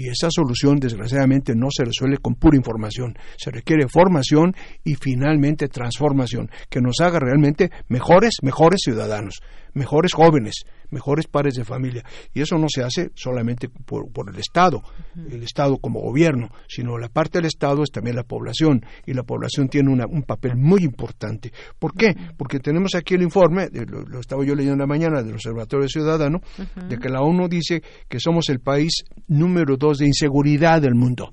Y 0.00 0.08
esa 0.08 0.28
solución, 0.30 0.78
desgraciadamente, 0.78 1.54
no 1.54 1.68
se 1.70 1.84
resuelve 1.84 2.16
con 2.16 2.34
pura 2.34 2.56
información. 2.56 3.18
Se 3.36 3.50
requiere 3.50 3.86
formación 3.86 4.54
y 4.82 4.94
finalmente 4.94 5.68
transformación, 5.68 6.50
que 6.70 6.80
nos 6.80 7.00
haga 7.02 7.18
realmente 7.18 7.70
mejores, 7.88 8.36
mejores 8.40 8.80
ciudadanos, 8.82 9.42
mejores 9.74 10.12
jóvenes, 10.12 10.64
mejores 10.90 11.26
padres 11.26 11.54
de 11.54 11.64
familia. 11.64 12.04
Y 12.32 12.40
eso 12.40 12.56
no 12.58 12.66
se 12.68 12.82
hace 12.82 13.10
solamente 13.14 13.68
por, 13.68 14.06
el 14.28 14.38
Estado, 14.38 14.82
el 15.30 15.42
Estado 15.42 15.78
como 15.78 16.00
gobierno, 16.00 16.50
sino 16.68 16.98
la 16.98 17.08
parte 17.08 17.38
del 17.38 17.46
Estado 17.46 17.82
es 17.82 17.90
también 17.90 18.16
la 18.16 18.24
población. 18.24 18.84
Y 19.06 19.14
la 19.14 19.22
población 19.22 19.68
tiene 19.68 19.90
un 19.90 20.22
papel 20.22 20.56
muy 20.56 20.82
importante. 20.82 21.52
¿Por 21.78 21.94
qué? 21.94 22.14
Porque 22.36 22.58
tenemos 22.60 22.94
aquí 22.94 23.14
el 23.14 23.22
informe, 23.22 23.68
lo, 23.70 24.20
estaba 24.20 24.44
yo 24.44 24.54
leyendo 24.54 24.74
en 24.74 24.80
la 24.80 24.86
mañana 24.86 25.22
del 25.22 25.34
Observatorio 25.34 25.88
Ciudadano, 25.88 26.40
de 26.88 26.98
que 26.98 27.08
la 27.08 27.20
ONU 27.20 27.48
dice 27.48 27.82
que 28.08 28.20
somos 28.20 28.48
el 28.48 28.60
país 28.60 29.04
número 29.28 29.76
dos 29.76 29.98
de 29.98 30.06
inseguridad 30.06 30.80
del 30.80 30.94
mundo. 30.94 31.32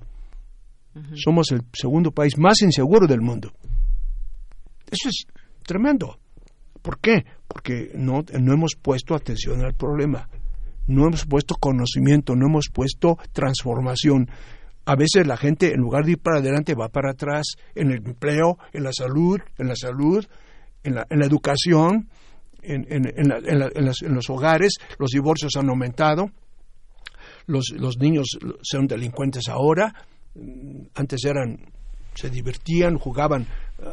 Somos 1.14 1.51
el 1.51 1.61
segundo 1.73 2.11
país 2.11 2.38
más 2.38 2.61
inseguro 2.61 3.05
del 3.07 3.22
mundo. 3.22 3.51
Eso 4.89 5.09
es 5.09 5.26
tremendo. 5.64 6.19
¿Por 6.88 6.99
qué? 6.99 7.26
Porque 7.49 7.91
no, 7.95 8.23
no 8.39 8.53
hemos 8.53 8.77
puesto 8.81 9.14
atención 9.14 9.59
al 9.59 9.73
problema, 9.73 10.30
no 10.88 11.05
hemos 11.05 11.26
puesto 11.26 11.55
conocimiento, 11.55 12.34
no 12.34 12.47
hemos 12.47 12.69
puesto 12.69 13.18
transformación. 13.34 14.30
A 14.85 14.95
veces 14.95 15.27
la 15.27 15.35
gente, 15.35 15.73
en 15.73 15.81
lugar 15.81 16.05
de 16.05 16.11
ir 16.11 16.19
para 16.19 16.38
adelante, 16.38 16.76
va 16.76 16.88
para 16.88 17.11
atrás 17.11 17.57
en 17.76 17.91
el 17.91 17.97
empleo, 18.05 18.57
en 18.72 18.85
la 18.85 18.93
salud, 18.93 19.41
en 19.57 19.68
la 19.68 19.76
salud, 19.76 20.26
en 20.81 20.95
la, 20.95 21.05
en 21.09 21.19
la 21.19 21.26
educación, 21.26 22.07
en, 22.61 22.85
en, 22.89 23.05
en, 23.18 24.15
los 24.15 24.30
hogares. 24.30 24.76
Los 24.97 25.11
divorcios 25.11 25.57
han 25.57 25.68
aumentado, 25.68 26.31
los, 27.47 27.73
los 27.76 27.97
niños 27.97 28.39
son 28.61 28.88
delincuentes 28.88 29.49
ahora, 29.49 29.93
antes 30.95 31.26
eran 31.26 31.65
se 32.18 32.30
divertían, 32.30 32.97
jugaban 32.97 33.45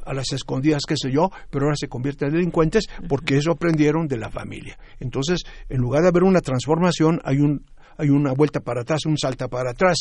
a 0.04 0.14
las 0.14 0.32
escondidas, 0.32 0.82
qué 0.86 0.96
sé 0.96 1.10
yo, 1.10 1.30
pero 1.50 1.66
ahora 1.66 1.76
se 1.76 1.88
convierten 1.88 2.28
en 2.28 2.34
delincuentes 2.34 2.86
porque 3.08 3.36
eso 3.36 3.52
aprendieron 3.52 4.06
de 4.06 4.16
la 4.16 4.30
familia. 4.30 4.78
Entonces, 5.00 5.42
en 5.68 5.78
lugar 5.80 6.02
de 6.02 6.08
haber 6.08 6.24
una 6.24 6.40
transformación, 6.40 7.20
hay 7.24 7.38
un 7.38 7.64
hay 7.96 8.10
una 8.10 8.32
vuelta 8.32 8.58
para 8.58 8.80
atrás, 8.80 9.06
un 9.06 9.16
salta 9.16 9.46
para 9.46 9.70
atrás, 9.70 9.98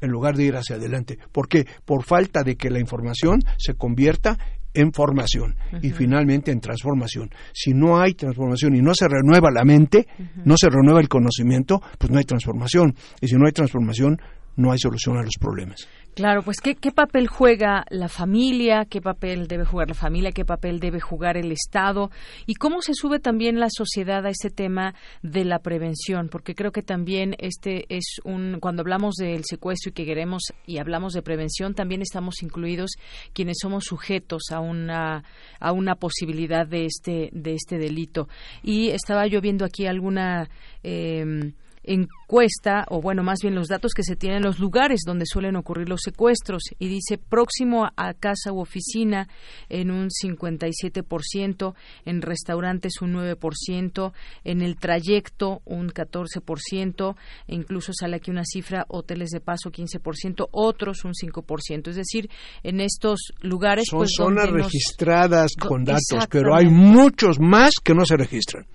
en 0.00 0.10
lugar 0.10 0.36
de 0.36 0.44
ir 0.44 0.56
hacia 0.56 0.76
adelante. 0.76 1.18
¿Por 1.32 1.48
qué? 1.48 1.66
Por 1.86 2.04
falta 2.04 2.42
de 2.42 2.56
que 2.56 2.68
la 2.68 2.80
información 2.80 3.40
se 3.56 3.72
convierta 3.72 4.36
en 4.74 4.92
formación 4.92 5.56
y 5.82 5.90
finalmente 5.90 6.52
en 6.52 6.60
transformación. 6.60 7.30
Si 7.52 7.72
no 7.72 8.00
hay 8.00 8.14
transformación 8.14 8.76
y 8.76 8.82
no 8.82 8.94
se 8.94 9.08
renueva 9.08 9.50
la 9.50 9.64
mente, 9.64 10.06
no 10.44 10.56
se 10.56 10.68
renueva 10.68 11.00
el 11.00 11.08
conocimiento, 11.08 11.80
pues 11.98 12.10
no 12.10 12.18
hay 12.18 12.24
transformación. 12.24 12.94
Y 13.20 13.28
si 13.28 13.36
no 13.36 13.46
hay 13.46 13.52
transformación, 13.52 14.20
no 14.56 14.72
hay 14.72 14.78
solución 14.78 15.16
a 15.16 15.22
los 15.22 15.34
problemas. 15.40 15.88
Claro, 16.20 16.42
pues 16.42 16.60
¿qué, 16.60 16.74
¿qué, 16.74 16.92
papel 16.92 17.28
juega 17.28 17.86
la 17.88 18.10
familia, 18.10 18.84
qué 18.84 19.00
papel 19.00 19.46
debe 19.48 19.64
jugar 19.64 19.88
la 19.88 19.94
familia, 19.94 20.32
qué 20.32 20.44
papel 20.44 20.78
debe 20.78 21.00
jugar 21.00 21.38
el 21.38 21.50
Estado 21.50 22.10
y 22.44 22.56
cómo 22.56 22.82
se 22.82 22.92
sube 22.92 23.20
también 23.20 23.58
la 23.58 23.68
sociedad 23.70 24.26
a 24.26 24.28
este 24.28 24.50
tema 24.50 24.94
de 25.22 25.46
la 25.46 25.60
prevención, 25.60 26.28
porque 26.28 26.54
creo 26.54 26.72
que 26.72 26.82
también 26.82 27.36
este 27.38 27.86
es 27.88 28.20
un 28.22 28.58
cuando 28.60 28.82
hablamos 28.82 29.14
del 29.14 29.44
secuestro 29.46 29.88
y 29.88 29.92
que 29.94 30.04
queremos 30.04 30.42
y 30.66 30.76
hablamos 30.76 31.14
de 31.14 31.22
prevención, 31.22 31.72
también 31.72 32.02
estamos 32.02 32.42
incluidos 32.42 32.90
quienes 33.32 33.56
somos 33.58 33.84
sujetos 33.84 34.42
a 34.52 34.60
una 34.60 35.24
a 35.58 35.72
una 35.72 35.94
posibilidad 35.94 36.66
de 36.66 36.84
este 36.84 37.30
de 37.32 37.54
este 37.54 37.78
delito. 37.78 38.28
Y 38.62 38.90
estaba 38.90 39.26
yo 39.26 39.40
viendo 39.40 39.64
aquí 39.64 39.86
alguna 39.86 40.50
eh, 40.82 41.54
encuesta, 41.92 42.84
o 42.88 43.00
bueno, 43.00 43.22
más 43.24 43.40
bien 43.42 43.54
los 43.54 43.66
datos 43.66 43.92
que 43.94 44.04
se 44.04 44.14
tienen 44.14 44.38
en 44.38 44.44
los 44.44 44.60
lugares 44.60 45.00
donde 45.04 45.26
suelen 45.26 45.56
ocurrir 45.56 45.88
los 45.88 46.00
secuestros, 46.02 46.62
y 46.78 46.88
dice 46.88 47.18
próximo 47.18 47.90
a 47.96 48.14
casa 48.14 48.52
u 48.52 48.60
oficina 48.60 49.28
en 49.68 49.90
un 49.90 50.08
57%, 50.08 51.74
en 52.04 52.22
restaurantes 52.22 53.02
un 53.02 53.14
9%, 53.14 54.12
en 54.44 54.62
el 54.62 54.76
trayecto 54.76 55.62
un 55.64 55.88
14%, 55.88 57.16
e 57.48 57.54
incluso 57.54 57.92
sale 57.92 58.16
aquí 58.16 58.30
una 58.30 58.44
cifra, 58.44 58.84
hoteles 58.88 59.30
de 59.30 59.40
paso 59.40 59.70
15%, 59.70 60.48
otros 60.52 61.04
un 61.04 61.12
5%. 61.12 61.88
Es 61.88 61.96
decir, 61.96 62.30
en 62.62 62.80
estos 62.80 63.32
lugares... 63.40 63.86
Son 63.88 63.98
pues, 64.00 64.12
zonas 64.16 64.46
nos- 64.46 64.64
registradas 64.64 65.52
con 65.58 65.84
datos, 65.84 66.26
pero 66.30 66.54
hay 66.54 66.66
muchos 66.66 67.40
más 67.40 67.72
que 67.82 67.94
no 67.94 68.04
se 68.04 68.16
registran, 68.16 68.66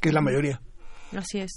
que 0.00 0.08
es 0.08 0.14
la 0.14 0.22
mayoría. 0.22 0.60
Así 1.14 1.38
es. 1.38 1.52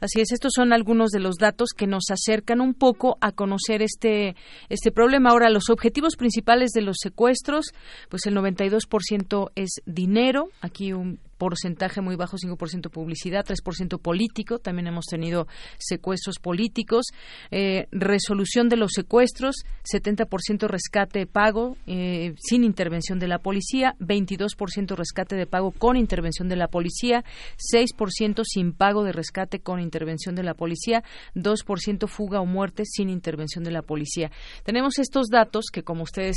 Así 0.00 0.20
es, 0.20 0.32
estos 0.32 0.52
son 0.54 0.72
algunos 0.72 1.10
de 1.10 1.20
los 1.20 1.36
datos 1.36 1.70
que 1.76 1.86
nos 1.86 2.04
acercan 2.10 2.60
un 2.60 2.74
poco 2.74 3.18
a 3.20 3.32
conocer 3.32 3.82
este, 3.82 4.34
este 4.68 4.90
problema. 4.90 5.30
Ahora, 5.30 5.50
los 5.50 5.68
objetivos 5.68 6.16
principales 6.16 6.70
de 6.70 6.82
los 6.82 6.96
secuestros, 7.00 7.66
pues 8.08 8.26
el 8.26 8.34
92% 8.34 9.50
es 9.54 9.82
dinero, 9.84 10.48
aquí 10.60 10.92
un 10.92 11.18
porcentaje 11.40 12.02
muy 12.02 12.16
bajo, 12.16 12.36
5% 12.36 12.90
publicidad, 12.90 13.46
3% 13.46 13.98
político, 13.98 14.58
también 14.58 14.88
hemos 14.88 15.06
tenido 15.06 15.46
secuestros 15.78 16.36
políticos, 16.38 17.06
eh, 17.50 17.86
resolución 17.90 18.68
de 18.68 18.76
los 18.76 18.92
secuestros, 18.94 19.64
70% 19.90 20.68
rescate 20.68 21.20
de 21.20 21.26
pago 21.26 21.78
eh, 21.86 22.34
sin 22.36 22.62
intervención 22.62 23.18
de 23.18 23.26
la 23.26 23.38
policía, 23.38 23.94
22% 24.00 24.94
rescate 24.94 25.34
de 25.34 25.46
pago 25.46 25.70
con 25.70 25.96
intervención 25.96 26.48
de 26.50 26.56
la 26.56 26.68
policía, 26.68 27.24
6% 27.74 28.42
sin 28.44 28.74
pago 28.74 29.02
de 29.02 29.12
rescate 29.12 29.60
con 29.60 29.80
intervención 29.80 30.34
de 30.34 30.42
la 30.42 30.52
policía, 30.52 31.02
2% 31.34 32.06
fuga 32.06 32.42
o 32.42 32.46
muerte 32.46 32.84
sin 32.84 33.08
intervención 33.08 33.64
de 33.64 33.70
la 33.70 33.80
policía. 33.80 34.30
Tenemos 34.62 34.98
estos 34.98 35.28
datos 35.28 35.70
que, 35.72 35.82
como 35.82 36.02
ustedes 36.02 36.36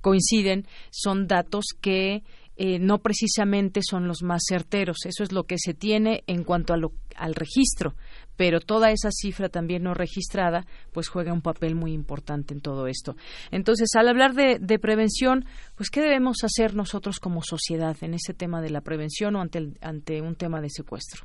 coinciden, 0.00 0.68
son 0.92 1.26
datos 1.26 1.64
que 1.80 2.22
eh, 2.56 2.78
no 2.78 2.98
precisamente 2.98 3.80
son 3.82 4.06
los 4.06 4.22
más 4.22 4.42
certeros. 4.48 4.98
Eso 5.06 5.22
es 5.24 5.32
lo 5.32 5.44
que 5.44 5.56
se 5.58 5.74
tiene 5.74 6.22
en 6.26 6.44
cuanto 6.44 6.72
a 6.72 6.76
lo- 6.76 6.92
al 7.16 7.34
registro, 7.34 7.94
pero 8.36 8.60
toda 8.60 8.90
esa 8.90 9.10
cifra 9.12 9.48
también 9.48 9.82
no 9.82 9.94
registrada, 9.94 10.64
pues 10.92 11.08
juega 11.08 11.32
un 11.32 11.40
papel 11.42 11.74
muy 11.74 11.92
importante 11.92 12.54
en 12.54 12.60
todo 12.60 12.86
esto. 12.86 13.16
Entonces, 13.50 13.88
al 13.96 14.08
hablar 14.08 14.34
de, 14.34 14.58
de 14.60 14.78
prevención, 14.78 15.44
pues 15.76 15.90
qué 15.90 16.00
debemos 16.00 16.38
hacer 16.44 16.74
nosotros 16.74 17.18
como 17.20 17.42
sociedad 17.42 17.96
en 18.02 18.14
ese 18.14 18.34
tema 18.34 18.60
de 18.60 18.70
la 18.70 18.80
prevención 18.82 19.34
o 19.36 19.40
ante, 19.40 19.58
el- 19.58 19.78
ante 19.80 20.20
un 20.22 20.34
tema 20.36 20.60
de 20.60 20.70
secuestro. 20.70 21.24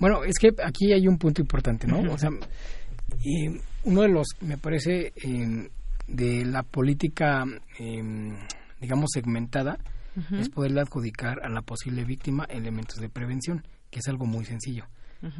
Bueno, 0.00 0.24
es 0.24 0.38
que 0.40 0.48
aquí 0.64 0.92
hay 0.92 1.06
un 1.06 1.18
punto 1.18 1.40
importante, 1.40 1.86
¿no? 1.86 2.00
O 2.12 2.18
sea, 2.18 2.30
y 3.24 3.46
uno 3.84 4.02
de 4.02 4.08
los, 4.08 4.26
me 4.40 4.58
parece, 4.58 5.12
eh, 5.24 5.68
de 6.08 6.44
la 6.44 6.62
política, 6.64 7.44
eh, 7.78 8.02
digamos, 8.80 9.10
segmentada, 9.12 9.78
Es 10.38 10.48
poderle 10.48 10.80
adjudicar 10.80 11.40
a 11.44 11.48
la 11.48 11.62
posible 11.62 12.04
víctima 12.04 12.44
elementos 12.48 12.96
de 13.00 13.08
prevención, 13.08 13.66
que 13.90 13.98
es 14.00 14.08
algo 14.08 14.26
muy 14.26 14.44
sencillo. 14.44 14.86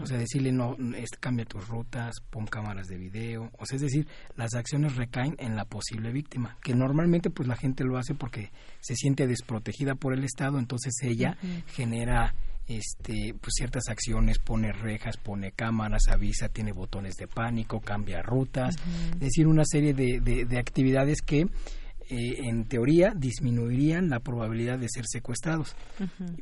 O 0.00 0.06
sea, 0.06 0.16
decirle, 0.16 0.50
no, 0.50 0.76
este, 0.96 1.18
cambia 1.18 1.44
tus 1.44 1.68
rutas, 1.68 2.14
pon 2.30 2.46
cámaras 2.46 2.86
de 2.86 2.96
video. 2.96 3.50
O 3.58 3.66
sea, 3.66 3.76
es 3.76 3.82
decir, 3.82 4.06
las 4.34 4.54
acciones 4.54 4.96
recaen 4.96 5.36
en 5.38 5.56
la 5.56 5.66
posible 5.66 6.10
víctima, 6.10 6.56
que 6.62 6.74
normalmente 6.74 7.28
pues 7.28 7.46
la 7.46 7.54
gente 7.56 7.84
lo 7.84 7.98
hace 7.98 8.14
porque 8.14 8.50
se 8.80 8.94
siente 8.96 9.26
desprotegida 9.26 9.94
por 9.94 10.14
el 10.14 10.24
Estado, 10.24 10.58
entonces 10.58 10.94
ella 11.02 11.36
genera 11.66 12.34
este 12.66 13.34
pues 13.38 13.52
ciertas 13.58 13.88
acciones, 13.90 14.38
pone 14.38 14.72
rejas, 14.72 15.18
pone 15.18 15.52
cámaras, 15.52 16.08
avisa, 16.10 16.48
tiene 16.48 16.72
botones 16.72 17.16
de 17.16 17.26
pánico, 17.28 17.80
cambia 17.80 18.22
rutas, 18.22 18.76
es 19.12 19.20
decir, 19.20 19.46
una 19.46 19.64
serie 19.66 19.92
de, 19.92 20.18
de- 20.20 20.46
de 20.46 20.58
actividades 20.58 21.20
que 21.20 21.46
eh, 22.10 22.48
en 22.48 22.64
teoría 22.64 23.12
disminuirían 23.16 24.08
la 24.08 24.20
probabilidad 24.20 24.78
de 24.78 24.88
ser 24.88 25.04
secuestrados. 25.06 25.74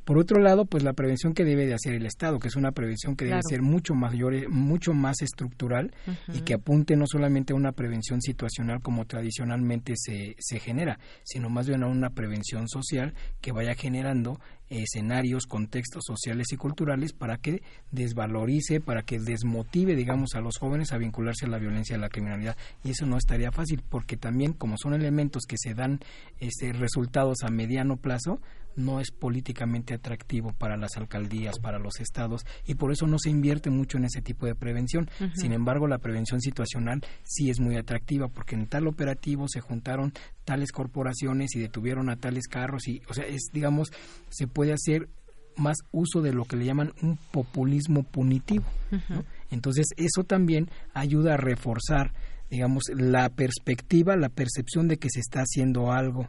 Por 0.05 0.19
otro 0.19 0.41
lado, 0.41 0.65
pues 0.65 0.83
la 0.83 0.93
prevención 0.93 1.35
que 1.35 1.45
debe 1.45 1.67
de 1.67 1.75
hacer 1.75 1.95
el 1.95 2.07
Estado, 2.07 2.39
que 2.39 2.49
es 2.49 2.57
una 2.57 2.73
prevención 2.73 3.17
que 3.17 3.25
debe 3.25 3.33
Claro. 3.41 3.49
ser 3.49 3.63
mucho 3.63 3.95
mayor, 3.95 4.49
mucho 4.49 4.93
más 4.95 5.23
estructural 5.23 5.93
y 6.33 6.41
que 6.41 6.55
apunte 6.55 6.97
no 6.97 7.07
solamente 7.07 7.53
a 7.53 7.57
una 7.57 7.73
prevención 7.73 8.21
situacional 8.21 8.81
como 8.81 9.05
tradicionalmente 9.07 9.95
se, 9.97 10.37
se 10.39 10.59
genera, 10.59 10.99
sino 11.25 11.49
más 11.51 11.67
bien 11.69 11.83
a 11.83 11.87
una 11.87 12.11
prevención 12.11 12.69
social 12.69 13.15
que 13.41 13.53
vaya 13.53 13.75
generando 13.75 14.41
escenarios, 14.73 15.47
contextos 15.47 16.05
sociales 16.07 16.53
y 16.53 16.57
culturales 16.57 17.13
para 17.13 17.39
que 17.39 17.63
desvalorice, 17.91 18.81
para 18.81 19.03
que 19.03 19.19
desmotive, 19.19 19.95
digamos, 19.95 20.35
a 20.35 20.41
los 20.41 20.59
jóvenes 20.59 20.93
a 20.93 20.99
vincularse 20.99 21.47
a 21.47 21.49
la 21.49 21.59
violencia 21.59 21.95
y 21.95 21.99
a 21.99 22.01
la 22.01 22.09
criminalidad. 22.09 22.57
Y 22.83 22.91
eso 22.91 23.07
no 23.07 23.19
estaría 23.19 23.53
fácil, 23.53 23.83
porque 23.89 24.17
también, 24.17 24.53
como 24.53 24.77
son 24.79 24.95
elementos 24.95 25.45
que 25.47 25.57
se 25.59 25.75
dan 25.75 26.01
este, 26.41 26.73
resultados 26.73 27.39
a 27.43 27.51
mediano 27.51 27.97
plazo, 27.97 28.41
no 28.77 29.01
es 29.01 29.11
políticamente 29.11 29.95
atractivo 29.95 30.53
para 30.53 30.77
las 30.77 30.97
alcaldías, 30.97 31.59
para 31.59 31.79
los 31.79 32.01
estados, 32.01 32.45
y 32.67 32.75
por 32.75 32.93
eso 32.93 33.07
no 33.07 33.19
se 33.19 33.31
invierte 33.31 33.71
mucho 33.71 33.99
en 33.99 34.05
ese 34.05 34.23
tipo 34.23 34.47
de 34.47 34.55
prevención. 34.55 35.11
Sin 35.35 35.53
embargo, 35.53 35.87
la 35.87 35.99
prevención 35.99 36.41
situacional 36.41 37.03
sí 37.25 37.51
es 37.51 37.61
muy 37.61 37.77
atractiva, 37.77 38.29
porque 38.29 38.55
en 38.55 38.67
tal 38.67 38.87
operativo 38.87 39.47
se 39.49 39.61
juntaron 39.61 40.13
tales 40.45 40.73
corporaciones 40.73 41.55
y 41.55 41.61
detuvieron 41.61 42.11
a 42.11 42.17
tales 42.17 42.49
carros, 42.49 42.89
y, 42.89 43.03
o 43.09 43.15
sea, 43.15 43.25
es, 43.25 43.43
digamos, 43.53 43.91
se 44.31 44.47
puede 44.47 44.73
hacer 44.73 45.09
más 45.57 45.79
uso 45.93 46.23
de 46.23 46.33
lo 46.33 46.45
que 46.45 46.57
le 46.57 46.65
llaman 46.65 46.93
un 47.03 47.19
populismo 47.31 48.03
punitivo. 48.05 48.65
¿no? 49.09 49.25
Entonces, 49.51 49.87
eso 49.97 50.25
también 50.25 50.71
ayuda 50.95 51.35
a 51.35 51.37
reforzar, 51.37 52.13
digamos, 52.51 52.85
la 52.95 53.29
perspectiva, 53.29 54.17
la 54.17 54.29
percepción 54.29 54.89
de 54.89 54.97
que 54.97 55.09
se 55.11 55.21
está 55.21 55.41
haciendo 55.41 55.93
algo. 55.93 56.29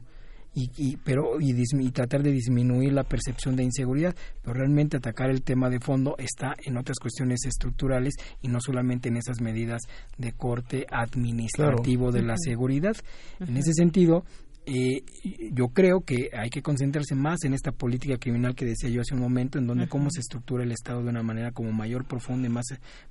Y, 0.55 0.69
y- 0.77 0.97
pero 0.97 1.39
y, 1.39 1.51
y 1.53 1.91
tratar 1.91 2.21
de 2.21 2.31
disminuir 2.31 2.93
la 2.93 3.03
percepción 3.03 3.55
de 3.55 3.63
inseguridad 3.63 4.15
pero 4.43 4.53
realmente 4.53 4.97
atacar 4.97 5.31
el 5.31 5.41
tema 5.41 5.69
de 5.69 5.79
fondo 5.79 6.15
está 6.19 6.53
en 6.63 6.77
otras 6.77 6.99
cuestiones 6.99 7.43
estructurales 7.45 8.13
y 8.41 8.49
no 8.49 8.59
solamente 8.61 9.09
en 9.09 9.17
esas 9.17 9.41
medidas 9.41 9.81
de 10.17 10.31
corte 10.33 10.85
administrativo 10.91 12.11
de 12.11 12.21
la 12.21 12.35
seguridad. 12.37 12.95
En 13.39 13.57
ese 13.57 13.73
sentido 13.73 14.25
eh, 14.65 15.03
yo 15.51 15.69
creo 15.69 16.01
que 16.01 16.29
hay 16.33 16.49
que 16.49 16.61
concentrarse 16.61 17.15
más 17.15 17.43
en 17.43 17.53
esta 17.53 17.71
política 17.71 18.17
criminal 18.17 18.55
que 18.55 18.65
decía 18.65 18.89
yo 18.89 19.01
hace 19.01 19.13
un 19.13 19.21
momento, 19.21 19.59
en 19.59 19.67
donde 19.67 19.87
cómo 19.87 20.09
se 20.09 20.21
estructura 20.21 20.63
el 20.63 20.71
Estado 20.71 21.03
de 21.03 21.09
una 21.09 21.23
manera 21.23 21.51
como 21.51 21.71
mayor, 21.71 22.05
profunda 22.05 22.47
y 22.47 22.51
más, 22.51 22.65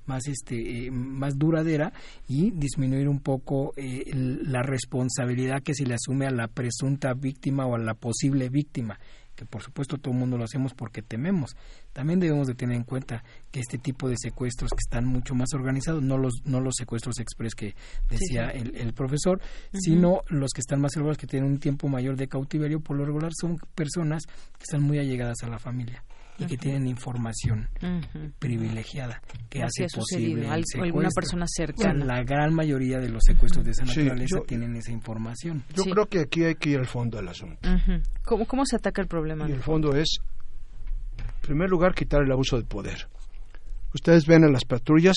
más, 0.05 0.27
este, 0.27 0.85
eh, 0.85 0.91
más 0.91 1.37
duradera 1.37 1.93
y 2.27 2.51
disminuir 2.51 3.07
un 3.07 3.19
poco 3.19 3.73
eh, 3.77 4.11
la 4.13 4.63
responsabilidad 4.63 5.61
que 5.63 5.73
se 5.75 5.85
le 5.85 5.93
asume 5.93 6.25
a 6.25 6.31
la 6.31 6.47
presunta 6.47 7.13
víctima 7.13 7.65
o 7.65 7.75
a 7.75 7.79
la 7.79 7.93
posible 7.93 8.49
víctima 8.49 8.99
que 9.43 9.49
por 9.49 9.61
supuesto 9.61 9.97
todo 9.97 10.13
el 10.13 10.19
mundo 10.19 10.37
lo 10.37 10.43
hacemos 10.43 10.73
porque 10.73 11.01
tememos. 11.01 11.55
También 11.91 12.19
debemos 12.19 12.47
de 12.47 12.55
tener 12.55 12.75
en 12.75 12.83
cuenta 12.83 13.23
que 13.51 13.59
este 13.59 13.77
tipo 13.77 14.07
de 14.07 14.15
secuestros 14.17 14.71
que 14.71 14.79
están 14.79 15.05
mucho 15.05 15.35
más 15.35 15.49
organizados, 15.53 16.01
no 16.01 16.17
los, 16.17 16.33
no 16.45 16.61
los 16.61 16.75
secuestros 16.77 17.19
express 17.19 17.55
que 17.55 17.75
decía 18.09 18.51
sí. 18.51 18.59
El, 18.59 18.75
el 18.77 18.93
profesor, 18.93 19.41
sino 19.73 20.21
los 20.27 20.51
que 20.51 20.61
están 20.61 20.81
más 20.81 20.95
elaborados, 20.95 21.17
que 21.17 21.27
tienen 21.27 21.49
un 21.49 21.59
tiempo 21.59 21.87
mayor 21.87 22.15
de 22.15 22.27
cautiverio, 22.27 22.79
por 22.79 22.97
lo 22.97 23.05
regular 23.05 23.31
son 23.39 23.57
personas 23.75 24.23
que 24.25 24.63
están 24.63 24.81
muy 24.81 24.97
allegadas 24.99 25.43
a 25.43 25.47
la 25.47 25.59
familia 25.59 26.03
y 26.39 26.45
que 26.45 26.57
tienen 26.57 26.87
información 26.87 27.69
privilegiada 28.39 29.21
que 29.49 29.61
Así 29.63 29.83
hace 29.83 29.85
ha 29.85 29.89
sucedido. 30.01 30.41
posible 30.41 30.63
el 30.77 30.83
alguna 30.83 31.09
persona 31.15 31.45
cercana. 31.47 31.89
Bueno, 31.93 32.05
la 32.05 32.23
gran 32.23 32.53
mayoría 32.53 32.99
de 32.99 33.09
los 33.09 33.23
secuestros 33.23 33.63
de 33.65 33.71
esa 33.71 33.85
Sí, 33.85 33.99
naturaleza 34.01 34.37
yo- 34.37 34.43
tienen 34.43 34.75
esa 34.75 34.91
información. 34.91 35.63
Yo 35.75 35.83
creo 35.83 36.07
que 36.07 36.19
aquí 36.21 36.43
hay 36.43 36.55
que 36.55 36.71
ir 36.71 36.79
al 36.79 36.87
fondo 36.87 37.17
del 37.17 37.27
asunto. 37.27 37.69
¿Cómo, 38.23 38.45
¿Cómo 38.45 38.65
se 38.65 38.75
ataca 38.75 39.01
el 39.01 39.07
problema? 39.07 39.47
Y 39.47 39.51
el 39.51 39.61
fondo 39.61 39.95
es, 39.95 40.17
en 41.17 41.41
primer 41.41 41.69
lugar, 41.69 41.93
quitar 41.93 42.23
el 42.23 42.31
abuso 42.31 42.57
de 42.57 42.63
poder. 42.63 43.07
Ustedes 43.93 44.25
ven 44.25 44.43
a 44.43 44.49
las 44.49 44.65
patrullas 44.65 45.15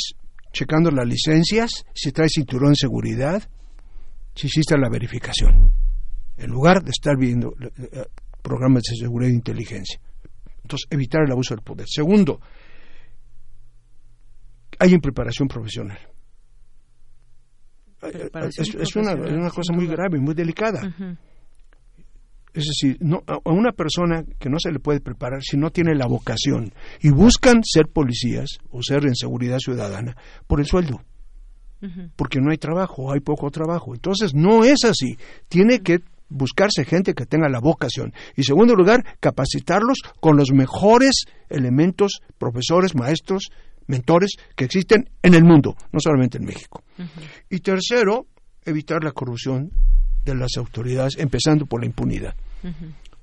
checando 0.52 0.90
las 0.90 1.06
licencias, 1.06 1.84
si 1.94 2.12
trae 2.12 2.28
cinturón 2.28 2.70
de 2.70 2.76
seguridad, 2.76 3.42
si 4.34 4.46
existe 4.48 4.76
la 4.76 4.88
verificación, 4.90 5.72
en 6.36 6.50
lugar 6.50 6.82
de 6.82 6.90
estar 6.90 7.16
viendo 7.18 7.54
eh, 7.60 7.70
eh, 7.92 8.04
programas 8.42 8.82
de 8.84 8.96
seguridad 8.96 9.30
e 9.30 9.34
inteligencia. 9.34 9.98
Entonces, 10.66 10.88
evitar 10.90 11.22
el 11.24 11.30
abuso 11.30 11.54
del 11.54 11.62
poder. 11.62 11.86
Segundo, 11.88 12.40
hay 14.80 14.92
en 14.92 15.00
preparación 15.00 15.46
profesional. 15.46 15.98
es, 18.02 18.96
una, 18.96 19.50
cosa 19.50 19.72
muy 19.72 19.86
grave, 19.86 20.18
muy 20.18 20.34
delicada. 20.34 20.92
Es 22.52 22.64
decir, 22.64 22.96
no, 23.00 23.22
a 23.26 23.50
una 23.50 23.70
persona 23.70 24.24
que 24.40 24.48
no 24.48 24.58
se 24.58 24.72
le 24.72 24.80
puede 24.80 25.00
preparar 25.00 25.42
si 25.42 25.56
no 25.56 25.70
tiene 25.70 25.94
la 25.94 26.06
vocación 26.06 26.72
y 27.00 27.10
buscan 27.10 27.62
ser 27.62 27.86
policías 27.86 28.58
o 28.70 28.82
ser 28.82 29.06
en 29.06 29.14
seguridad 29.14 29.58
ciudadana 29.58 30.16
por 30.48 30.58
el 30.58 30.66
sueldo. 30.66 31.00
Porque 32.16 32.40
no 32.40 32.50
hay 32.50 32.58
trabajo, 32.58 33.12
hay 33.12 33.20
poco 33.20 33.48
trabajo. 33.50 33.94
Entonces, 33.94 34.34
no 34.34 34.64
es 34.64 34.84
así. 34.84 35.16
Tiene 35.48 35.80
que 35.80 36.00
buscarse 36.28 36.84
gente 36.84 37.14
que 37.14 37.26
tenga 37.26 37.48
la 37.48 37.60
vocación. 37.60 38.12
Y 38.36 38.42
segundo 38.42 38.74
lugar, 38.74 39.04
capacitarlos 39.20 39.98
con 40.20 40.36
los 40.36 40.52
mejores 40.52 41.24
elementos, 41.48 42.20
profesores, 42.38 42.94
maestros, 42.94 43.50
mentores 43.86 44.32
que 44.54 44.64
existen 44.64 45.08
en 45.22 45.34
el 45.34 45.44
mundo, 45.44 45.76
no 45.92 46.00
solamente 46.00 46.38
en 46.38 46.44
México. 46.44 46.82
Y 47.50 47.60
tercero, 47.60 48.26
evitar 48.64 49.02
la 49.04 49.12
corrupción 49.12 49.70
de 50.24 50.34
las 50.34 50.56
autoridades, 50.56 51.16
empezando 51.18 51.66
por 51.66 51.80
la 51.80 51.86
impunidad. 51.86 52.34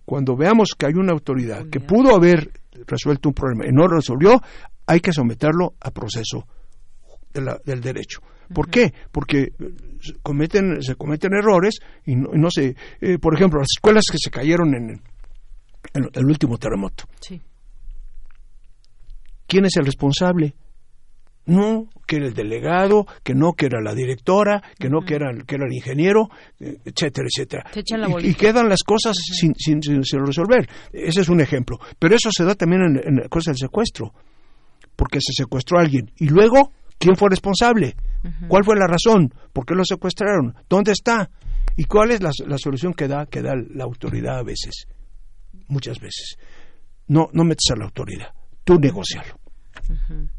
Cuando 0.06 0.36
veamos 0.36 0.70
que 0.78 0.86
hay 0.86 0.94
una 0.94 1.12
autoridad 1.12 1.68
que 1.70 1.80
pudo 1.80 2.16
haber 2.16 2.52
resuelto 2.88 3.30
un 3.30 3.36
problema 3.36 3.66
y 3.68 3.72
no 3.72 3.88
lo 3.88 3.98
resolvió, 3.98 4.42
hay 4.86 5.00
que 5.00 5.14
someterlo 5.14 5.76
a 5.80 5.92
proceso 5.92 6.48
del 7.34 7.82
derecho. 7.82 8.22
¿Por 8.54 8.70
qué? 8.70 8.94
Porque 9.12 9.54
cometen, 10.22 10.82
se 10.82 10.96
cometen 10.96 11.34
errores 11.34 11.80
y 12.06 12.16
no, 12.16 12.50
sé, 12.50 12.76
eh, 13.02 13.18
por 13.20 13.34
ejemplo, 13.36 13.60
las 13.60 13.70
escuelas 13.76 14.06
que 14.12 14.18
se 14.18 14.30
cayeron 14.30 14.76
en, 14.76 15.02
el 15.94 16.26
último 16.26 16.58
terremoto. 16.58 17.06
¿Quién 19.48 19.66
es 19.66 19.76
el 19.78 19.86
responsable? 19.86 20.56
No, 21.46 21.90
que 22.08 22.16
era 22.16 22.28
el 22.28 22.34
delegado, 22.34 23.06
que 23.22 23.36
no, 23.36 23.52
que 23.52 23.66
era 23.66 23.82
la 23.82 23.94
directora, 23.94 24.64
que 24.80 24.90
no, 24.90 25.02
que 25.02 25.16
era, 25.16 25.30
que 25.46 25.56
era 25.56 25.66
el 25.66 25.74
ingeniero, 25.74 26.30
eh, 26.60 26.78
etcétera, 26.86 27.28
etcétera. 27.28 27.66
Y, 28.22 28.34
quedan 28.34 28.70
las 28.70 28.82
cosas 28.84 29.18
sin, 29.18 29.54
sin, 29.56 29.82
resolver. 30.26 30.70
Ese 30.94 31.22
es 31.22 31.28
un 31.28 31.42
ejemplo. 31.42 31.80
Pero 32.00 32.16
eso 32.16 32.30
se 32.32 32.46
da 32.46 32.56
también 32.56 32.84
en, 32.84 32.98
en 33.06 33.16
la 33.24 33.28
cosa 33.28 33.52
del 33.52 33.58
secuestro. 33.58 34.14
Porque 34.96 35.20
se 35.20 35.34
secuestró 35.34 35.80
a 35.80 35.82
alguien. 35.82 36.12
Y 36.18 36.30
luego, 36.30 36.72
¿quién 36.98 37.18
fue 37.18 37.30
responsable? 37.30 37.96
¿Cuál 38.48 38.64
fue 38.64 38.76
la 38.76 38.88
razón? 38.88 39.34
¿Por 39.52 39.66
qué 39.66 39.76
lo 39.76 39.84
secuestraron? 39.84 40.56
¿Dónde 40.70 40.92
está? 40.92 41.30
¿Y 41.76 41.86
cuál 41.86 42.12
es 42.12 42.22
la, 42.22 42.58
solución 42.58 42.94
que 42.94 43.08
da, 43.08 43.26
que 43.26 43.42
da 43.42 43.54
la 43.56 43.84
autoridad 43.84 44.40
a 44.40 44.44
veces? 44.44 44.86
Muchas 45.68 46.00
veces. 46.00 46.38
No, 47.08 47.30
no 47.34 47.44
metes 47.44 47.70
a 47.72 47.76
la 47.76 47.86
autoridad, 47.86 48.34
tú 48.64 48.80
negocialo. 48.80 49.40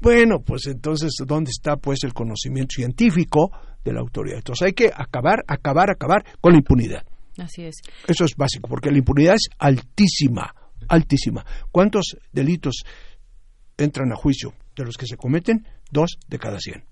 bueno, 0.00 0.40
pues 0.40 0.66
entonces, 0.66 1.12
¿dónde 1.26 1.50
está 1.50 1.76
pues 1.76 2.04
el 2.04 2.14
conocimiento 2.14 2.74
científico 2.76 3.50
de 3.84 3.92
la 3.92 4.00
autoridad? 4.00 4.38
Entonces 4.38 4.66
hay 4.66 4.72
que 4.72 4.90
acabar, 4.94 5.44
acabar, 5.46 5.90
acabar 5.90 6.24
con 6.40 6.52
la 6.52 6.58
impunidad. 6.58 7.04
Así 7.36 7.64
es. 7.64 7.76
Eso 8.06 8.24
es 8.24 8.34
básico, 8.36 8.68
porque 8.68 8.90
la 8.90 8.98
impunidad 8.98 9.34
es 9.34 9.48
altísima, 9.58 10.54
altísima. 10.88 11.44
¿Cuántos 11.70 12.16
delitos 12.32 12.84
entran 13.76 14.12
a 14.12 14.16
juicio 14.16 14.54
de 14.76 14.84
los 14.84 14.96
que 14.96 15.06
se 15.06 15.16
cometen? 15.16 15.66
Dos 15.90 16.16
de 16.28 16.38
cada 16.38 16.58
cien. 16.60 16.84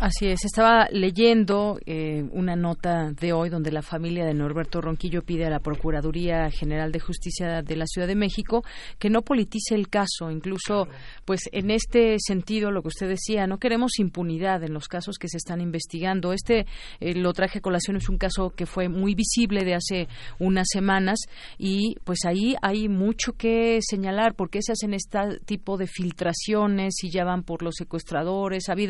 Así 0.00 0.28
es, 0.28 0.44
estaba 0.44 0.86
leyendo 0.90 1.78
eh, 1.86 2.24
una 2.32 2.56
nota 2.56 3.10
de 3.12 3.32
hoy 3.32 3.48
donde 3.48 3.72
la 3.72 3.82
familia 3.82 4.24
de 4.24 4.34
Norberto 4.34 4.80
Ronquillo 4.80 5.22
pide 5.22 5.46
a 5.46 5.50
la 5.50 5.60
Procuraduría 5.60 6.50
General 6.50 6.92
de 6.92 7.00
Justicia 7.00 7.62
de 7.62 7.76
la 7.76 7.86
Ciudad 7.86 8.06
de 8.06 8.14
México 8.14 8.64
que 8.98 9.10
no 9.10 9.22
politice 9.22 9.74
el 9.74 9.88
caso, 9.88 10.30
incluso 10.30 10.88
pues 11.24 11.42
en 11.52 11.70
este 11.70 12.16
sentido 12.18 12.70
lo 12.70 12.82
que 12.82 12.88
usted 12.88 13.08
decía, 13.08 13.46
no 13.46 13.58
queremos 13.58 13.98
impunidad 13.98 14.62
en 14.62 14.72
los 14.72 14.88
casos 14.88 15.16
que 15.18 15.28
se 15.28 15.36
están 15.36 15.60
investigando. 15.60 16.32
Este 16.32 16.66
eh, 17.00 17.14
lo 17.14 17.32
traje 17.32 17.58
a 17.58 17.62
colación 17.62 17.96
es 17.96 18.08
un 18.08 18.18
caso 18.18 18.50
que 18.50 18.66
fue 18.66 18.88
muy 18.88 19.14
visible 19.14 19.64
de 19.64 19.74
hace 19.74 20.08
unas 20.38 20.66
semanas 20.70 21.18
y 21.58 21.96
pues 22.04 22.20
ahí 22.26 22.54
hay 22.62 22.88
mucho 22.88 23.32
que 23.32 23.78
señalar. 23.80 24.34
Porque 24.34 24.60
se 24.62 24.72
hacen 24.72 24.94
este 24.94 25.18
tipo 25.44 25.76
de 25.76 25.86
filtraciones 25.86 26.94
y 27.02 27.10
ya 27.10 27.24
van 27.24 27.42
por 27.42 27.62
los 27.62 27.74
secuestradores, 27.76 28.68
ha 28.68 28.72
habido 28.72 28.89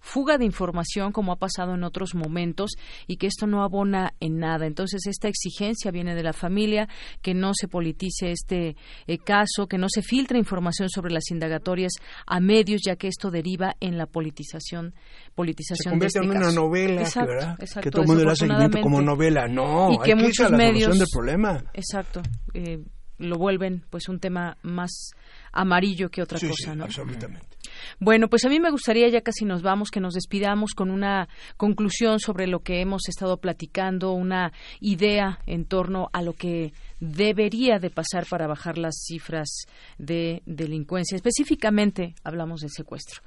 fuga 0.00 0.38
de 0.38 0.44
información 0.44 1.12
como 1.12 1.32
ha 1.32 1.36
pasado 1.36 1.74
en 1.74 1.84
otros 1.84 2.14
momentos 2.14 2.72
y 3.06 3.16
que 3.16 3.26
esto 3.26 3.46
no 3.46 3.62
abona 3.62 4.14
en 4.20 4.38
nada. 4.38 4.66
Entonces, 4.66 5.06
esta 5.06 5.28
exigencia 5.28 5.90
viene 5.90 6.14
de 6.14 6.22
la 6.22 6.32
familia, 6.32 6.88
que 7.22 7.34
no 7.34 7.52
se 7.54 7.68
politice 7.68 8.30
este 8.30 8.76
eh, 9.06 9.18
caso, 9.18 9.66
que 9.68 9.78
no 9.78 9.88
se 9.88 10.02
filtre 10.02 10.38
información 10.38 10.88
sobre 10.88 11.12
las 11.12 11.30
indagatorias 11.30 11.92
a 12.26 12.40
medios, 12.40 12.82
ya 12.84 12.96
que 12.96 13.08
esto 13.08 13.30
deriva 13.30 13.74
en 13.80 13.98
la 13.98 14.06
politización. 14.06 14.94
politización 15.34 15.76
se 15.84 15.90
convierte 15.90 16.18
este 16.18 16.30
en 16.30 16.36
una 16.36 16.52
novela, 16.52 17.56
que 17.82 17.90
todo 17.90 18.02
el 18.02 18.08
mundo 18.08 18.24
le 18.24 18.36
seguimiento 18.36 18.80
como 18.80 19.00
novela. 19.00 19.46
No, 19.48 19.92
y 19.92 19.98
que 19.98 20.12
hay 20.12 20.18
muchos 20.18 20.50
la 20.50 20.56
medios, 20.56 20.98
del 20.98 21.08
problema. 21.12 21.64
Exacto. 21.74 22.22
Eh, 22.54 22.78
lo 23.18 23.36
vuelven 23.36 23.84
pues 23.90 24.08
un 24.08 24.20
tema 24.20 24.56
más 24.62 25.10
amarillo 25.58 26.08
que 26.08 26.22
otra 26.22 26.38
cosa, 26.38 26.74
¿no? 26.74 26.84
Absolutamente. 26.84 27.46
Bueno, 28.00 28.28
pues 28.28 28.44
a 28.44 28.48
mí 28.48 28.60
me 28.60 28.70
gustaría, 28.70 29.08
ya 29.08 29.20
casi 29.22 29.44
nos 29.44 29.62
vamos, 29.62 29.90
que 29.90 30.00
nos 30.00 30.14
despidamos 30.14 30.72
con 30.74 30.90
una 30.90 31.28
conclusión 31.56 32.20
sobre 32.20 32.46
lo 32.46 32.60
que 32.60 32.80
hemos 32.80 33.08
estado 33.08 33.38
platicando, 33.38 34.12
una 34.12 34.52
idea 34.80 35.40
en 35.46 35.64
torno 35.64 36.08
a 36.12 36.22
lo 36.22 36.32
que 36.32 36.72
debería 37.00 37.78
de 37.78 37.90
pasar 37.90 38.26
para 38.28 38.46
bajar 38.46 38.78
las 38.78 39.02
cifras 39.04 39.66
de 39.98 40.42
delincuencia. 40.46 41.16
Específicamente 41.16 42.14
hablamos 42.22 42.60
del 42.60 42.70
secuestro. 42.70 43.22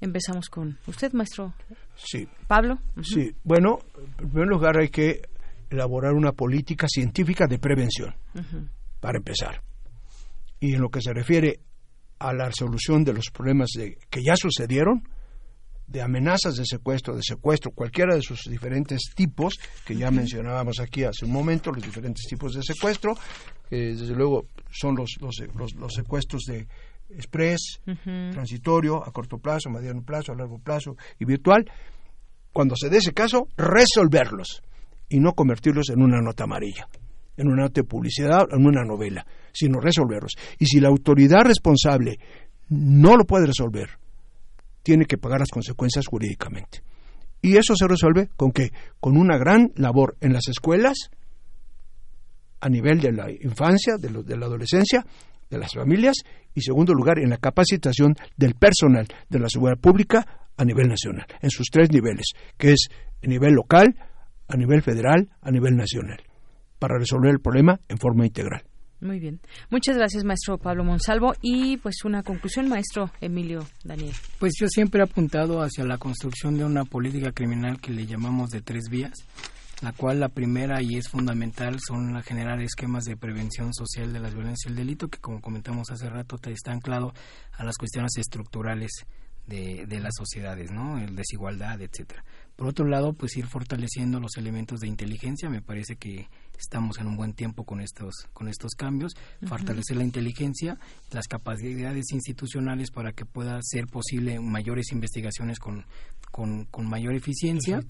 Empezamos 0.00 0.48
con 0.48 0.78
usted, 0.86 1.12
maestro. 1.12 1.52
Sí. 1.96 2.28
Pablo. 2.46 2.78
Sí. 3.02 3.32
Bueno, 3.42 3.78
en 4.18 4.30
primer 4.30 4.48
lugar 4.48 4.78
hay 4.78 4.88
que 4.88 5.22
elaborar 5.70 6.14
una 6.14 6.32
política 6.32 6.86
científica 6.88 7.46
de 7.46 7.58
prevención, 7.58 8.14
para 9.00 9.18
empezar. 9.18 9.62
Y 10.60 10.74
en 10.74 10.80
lo 10.80 10.90
que 10.90 11.00
se 11.00 11.12
refiere 11.12 11.60
a 12.18 12.32
la 12.32 12.46
resolución 12.46 13.04
de 13.04 13.12
los 13.12 13.30
problemas 13.32 13.70
de, 13.76 13.98
que 14.10 14.22
ya 14.22 14.34
sucedieron, 14.36 15.02
de 15.86 16.02
amenazas 16.02 16.56
de 16.56 16.64
secuestro, 16.66 17.16
de 17.16 17.22
secuestro, 17.22 17.70
cualquiera 17.70 18.14
de 18.14 18.20
sus 18.20 18.42
diferentes 18.42 19.12
tipos, 19.14 19.54
que 19.86 19.96
ya 19.96 20.10
mencionábamos 20.10 20.80
aquí 20.80 21.04
hace 21.04 21.24
un 21.24 21.32
momento, 21.32 21.72
los 21.72 21.82
diferentes 21.82 22.26
tipos 22.26 22.52
de 22.52 22.62
secuestro, 22.62 23.16
desde 23.70 24.14
luego 24.14 24.46
son 24.70 24.96
los, 24.96 25.16
los, 25.20 25.74
los, 25.74 25.94
secuestros 25.94 26.42
de 26.44 26.66
express, 27.10 27.80
transitorio, 28.04 29.02
a 29.02 29.10
corto 29.12 29.38
plazo, 29.38 29.70
a 29.70 29.72
mediano 29.72 30.02
plazo, 30.02 30.32
a 30.32 30.36
largo 30.36 30.58
plazo 30.58 30.96
y 31.18 31.24
virtual, 31.24 31.64
cuando 32.52 32.74
se 32.76 32.90
dé 32.90 32.98
ese 32.98 33.14
caso, 33.14 33.48
resolverlos 33.56 34.62
y 35.08 35.20
no 35.20 35.32
convertirlos 35.32 35.88
en 35.88 36.02
una 36.02 36.20
nota 36.20 36.44
amarilla 36.44 36.86
en 37.38 37.48
una 37.48 37.62
nota 37.62 37.80
de 37.80 37.86
publicidad, 37.86 38.46
en 38.50 38.66
una 38.66 38.84
novela, 38.84 39.24
sino 39.52 39.80
resolverlos. 39.80 40.32
Y 40.58 40.66
si 40.66 40.80
la 40.80 40.88
autoridad 40.88 41.44
responsable 41.44 42.18
no 42.68 43.16
lo 43.16 43.24
puede 43.24 43.46
resolver, 43.46 43.88
tiene 44.82 45.06
que 45.06 45.16
pagar 45.16 45.40
las 45.40 45.50
consecuencias 45.50 46.06
jurídicamente. 46.06 46.82
Y 47.40 47.56
eso 47.56 47.76
se 47.76 47.86
resuelve 47.86 48.28
con 48.36 48.50
que 48.50 48.72
con 49.00 49.16
una 49.16 49.38
gran 49.38 49.70
labor 49.76 50.16
en 50.20 50.32
las 50.32 50.48
escuelas, 50.48 51.10
a 52.60 52.68
nivel 52.68 53.00
de 53.00 53.12
la 53.12 53.30
infancia, 53.30 53.96
de, 53.96 54.08
de 54.24 54.36
la 54.36 54.46
adolescencia, 54.46 55.06
de 55.48 55.58
las 55.58 55.72
familias, 55.72 56.16
y 56.54 56.60
segundo 56.60 56.92
lugar, 56.92 57.20
en 57.20 57.30
la 57.30 57.36
capacitación 57.36 58.16
del 58.36 58.54
personal 58.54 59.06
de 59.28 59.38
la 59.38 59.48
seguridad 59.48 59.78
pública 59.78 60.26
a 60.56 60.64
nivel 60.64 60.88
nacional, 60.88 61.26
en 61.40 61.50
sus 61.50 61.68
tres 61.70 61.92
niveles, 61.92 62.32
que 62.56 62.72
es 62.72 62.88
a 63.22 63.26
nivel 63.28 63.54
local, 63.54 63.94
a 64.48 64.56
nivel 64.56 64.82
federal, 64.82 65.30
a 65.40 65.50
nivel 65.52 65.76
nacional 65.76 66.18
para 66.78 66.98
resolver 66.98 67.30
el 67.30 67.40
problema 67.40 67.80
en 67.88 67.98
forma 67.98 68.26
integral. 68.26 68.62
Muy 69.00 69.20
bien. 69.20 69.40
Muchas 69.70 69.96
gracias, 69.96 70.24
maestro 70.24 70.58
Pablo 70.58 70.82
Monsalvo. 70.82 71.34
Y 71.40 71.76
pues 71.76 72.04
una 72.04 72.22
conclusión, 72.22 72.68
maestro 72.68 73.10
Emilio 73.20 73.64
Daniel. 73.84 74.14
Pues 74.38 74.54
yo 74.60 74.66
siempre 74.68 75.00
he 75.00 75.04
apuntado 75.04 75.62
hacia 75.62 75.84
la 75.84 75.98
construcción 75.98 76.58
de 76.58 76.64
una 76.64 76.84
política 76.84 77.30
criminal 77.32 77.80
que 77.80 77.92
le 77.92 78.06
llamamos 78.06 78.50
de 78.50 78.60
tres 78.60 78.84
vías, 78.90 79.12
la 79.82 79.92
cual 79.92 80.18
la 80.18 80.28
primera 80.28 80.82
y 80.82 80.96
es 80.96 81.08
fundamental 81.08 81.78
son 81.78 82.12
la 82.12 82.22
generar 82.22 82.60
esquemas 82.60 83.04
de 83.04 83.16
prevención 83.16 83.72
social 83.72 84.12
de 84.12 84.18
las 84.18 84.34
violencias 84.34 84.66
y 84.66 84.68
el 84.70 84.76
delito, 84.76 85.08
que 85.08 85.20
como 85.20 85.40
comentamos 85.40 85.90
hace 85.92 86.10
rato 86.10 86.36
está 86.46 86.72
anclado 86.72 87.12
a 87.52 87.64
las 87.64 87.76
cuestiones 87.76 88.16
estructurales 88.16 88.90
de, 89.46 89.86
de 89.86 90.00
las 90.00 90.14
sociedades, 90.16 90.72
¿no? 90.72 90.98
El 90.98 91.14
desigualdad, 91.14 91.80
etcétera. 91.80 92.24
Por 92.58 92.66
otro 92.66 92.88
lado, 92.88 93.12
pues 93.12 93.36
ir 93.36 93.46
fortaleciendo 93.46 94.18
los 94.18 94.36
elementos 94.36 94.80
de 94.80 94.88
inteligencia, 94.88 95.48
me 95.48 95.62
parece 95.62 95.94
que 95.94 96.28
estamos 96.58 96.98
en 96.98 97.06
un 97.06 97.16
buen 97.16 97.32
tiempo 97.32 97.62
con 97.62 97.80
estos 97.80 98.26
con 98.32 98.48
estos 98.48 98.72
cambios, 98.72 99.12
fortalecer 99.46 99.96
la 99.96 100.02
inteligencia, 100.02 100.76
las 101.12 101.28
capacidades 101.28 102.06
institucionales 102.10 102.90
para 102.90 103.12
que 103.12 103.24
pueda 103.24 103.60
ser 103.62 103.86
posible 103.86 104.40
mayores 104.40 104.90
investigaciones 104.90 105.60
con 105.60 105.84
con, 106.32 106.66
mayor 106.82 107.14
eficiencia, 107.14 107.80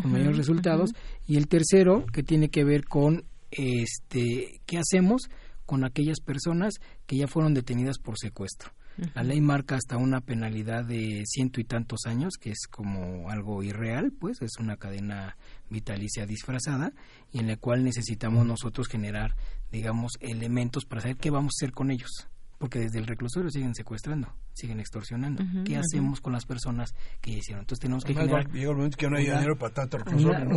con 0.00 0.12
mayores 0.12 0.36
resultados. 0.36 0.92
Y 1.26 1.36
el 1.36 1.48
tercero 1.48 2.06
que 2.06 2.22
tiene 2.22 2.48
que 2.48 2.62
ver 2.62 2.84
con 2.84 3.24
este 3.50 4.60
qué 4.66 4.78
hacemos 4.78 5.30
con 5.66 5.84
aquellas 5.84 6.20
personas 6.20 6.74
que 7.06 7.16
ya 7.16 7.26
fueron 7.26 7.54
detenidas 7.54 7.98
por 7.98 8.16
secuestro 8.16 8.70
La 9.14 9.22
ley 9.22 9.40
marca 9.40 9.76
hasta 9.76 9.96
una 9.96 10.20
penalidad 10.20 10.84
de 10.84 11.22
ciento 11.26 11.60
y 11.60 11.64
tantos 11.64 12.06
años, 12.06 12.34
que 12.40 12.50
es 12.50 12.66
como 12.70 13.30
algo 13.30 13.62
irreal, 13.62 14.12
pues 14.18 14.42
es 14.42 14.52
una 14.58 14.76
cadena 14.76 15.36
vitalicia 15.70 16.26
disfrazada 16.26 16.92
y 17.32 17.38
en 17.38 17.46
la 17.48 17.56
cual 17.56 17.84
necesitamos 17.84 18.46
nosotros 18.46 18.88
generar, 18.88 19.34
digamos, 19.70 20.12
elementos 20.20 20.84
para 20.84 21.00
saber 21.02 21.16
qué 21.16 21.30
vamos 21.30 21.54
a 21.54 21.64
hacer 21.64 21.72
con 21.72 21.90
ellos. 21.90 22.28
Porque 22.58 22.78
desde 22.78 23.00
el 23.00 23.08
reclusorio 23.08 23.50
siguen 23.50 23.74
secuestrando, 23.74 24.32
siguen 24.52 24.78
extorsionando. 24.78 25.42
¿Qué 25.64 25.76
hacemos 25.76 26.20
con 26.20 26.32
las 26.32 26.46
personas 26.46 26.94
que 27.20 27.32
hicieron? 27.32 27.62
Entonces 27.62 27.80
tenemos 27.80 28.04
que 28.04 28.14
generar 28.14 28.48
llega 28.52 28.70
el 28.70 28.76
momento 28.76 28.96
que 28.96 29.10
no 29.10 29.16
hay 29.16 29.24
una- 29.26 29.34
dinero 29.38 29.58
para 29.58 29.74
tanto 29.74 29.98
reclusorio, 29.98 30.48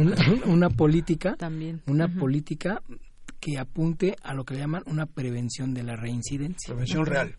una 0.46 0.70
política 0.78 1.36
También. 1.36 1.82
una 1.88 2.08
política 2.08 2.84
que 3.40 3.58
apunte 3.58 4.16
a 4.22 4.36
lo 4.36 4.44
que 4.46 4.54
le 4.54 4.60
llaman 4.60 4.84
una 4.86 5.08
prevención 5.08 5.74
de 5.74 5.82
la 5.84 5.96
reincidencia 5.96 6.68
Prevención 6.76 7.06
real. 7.08 7.36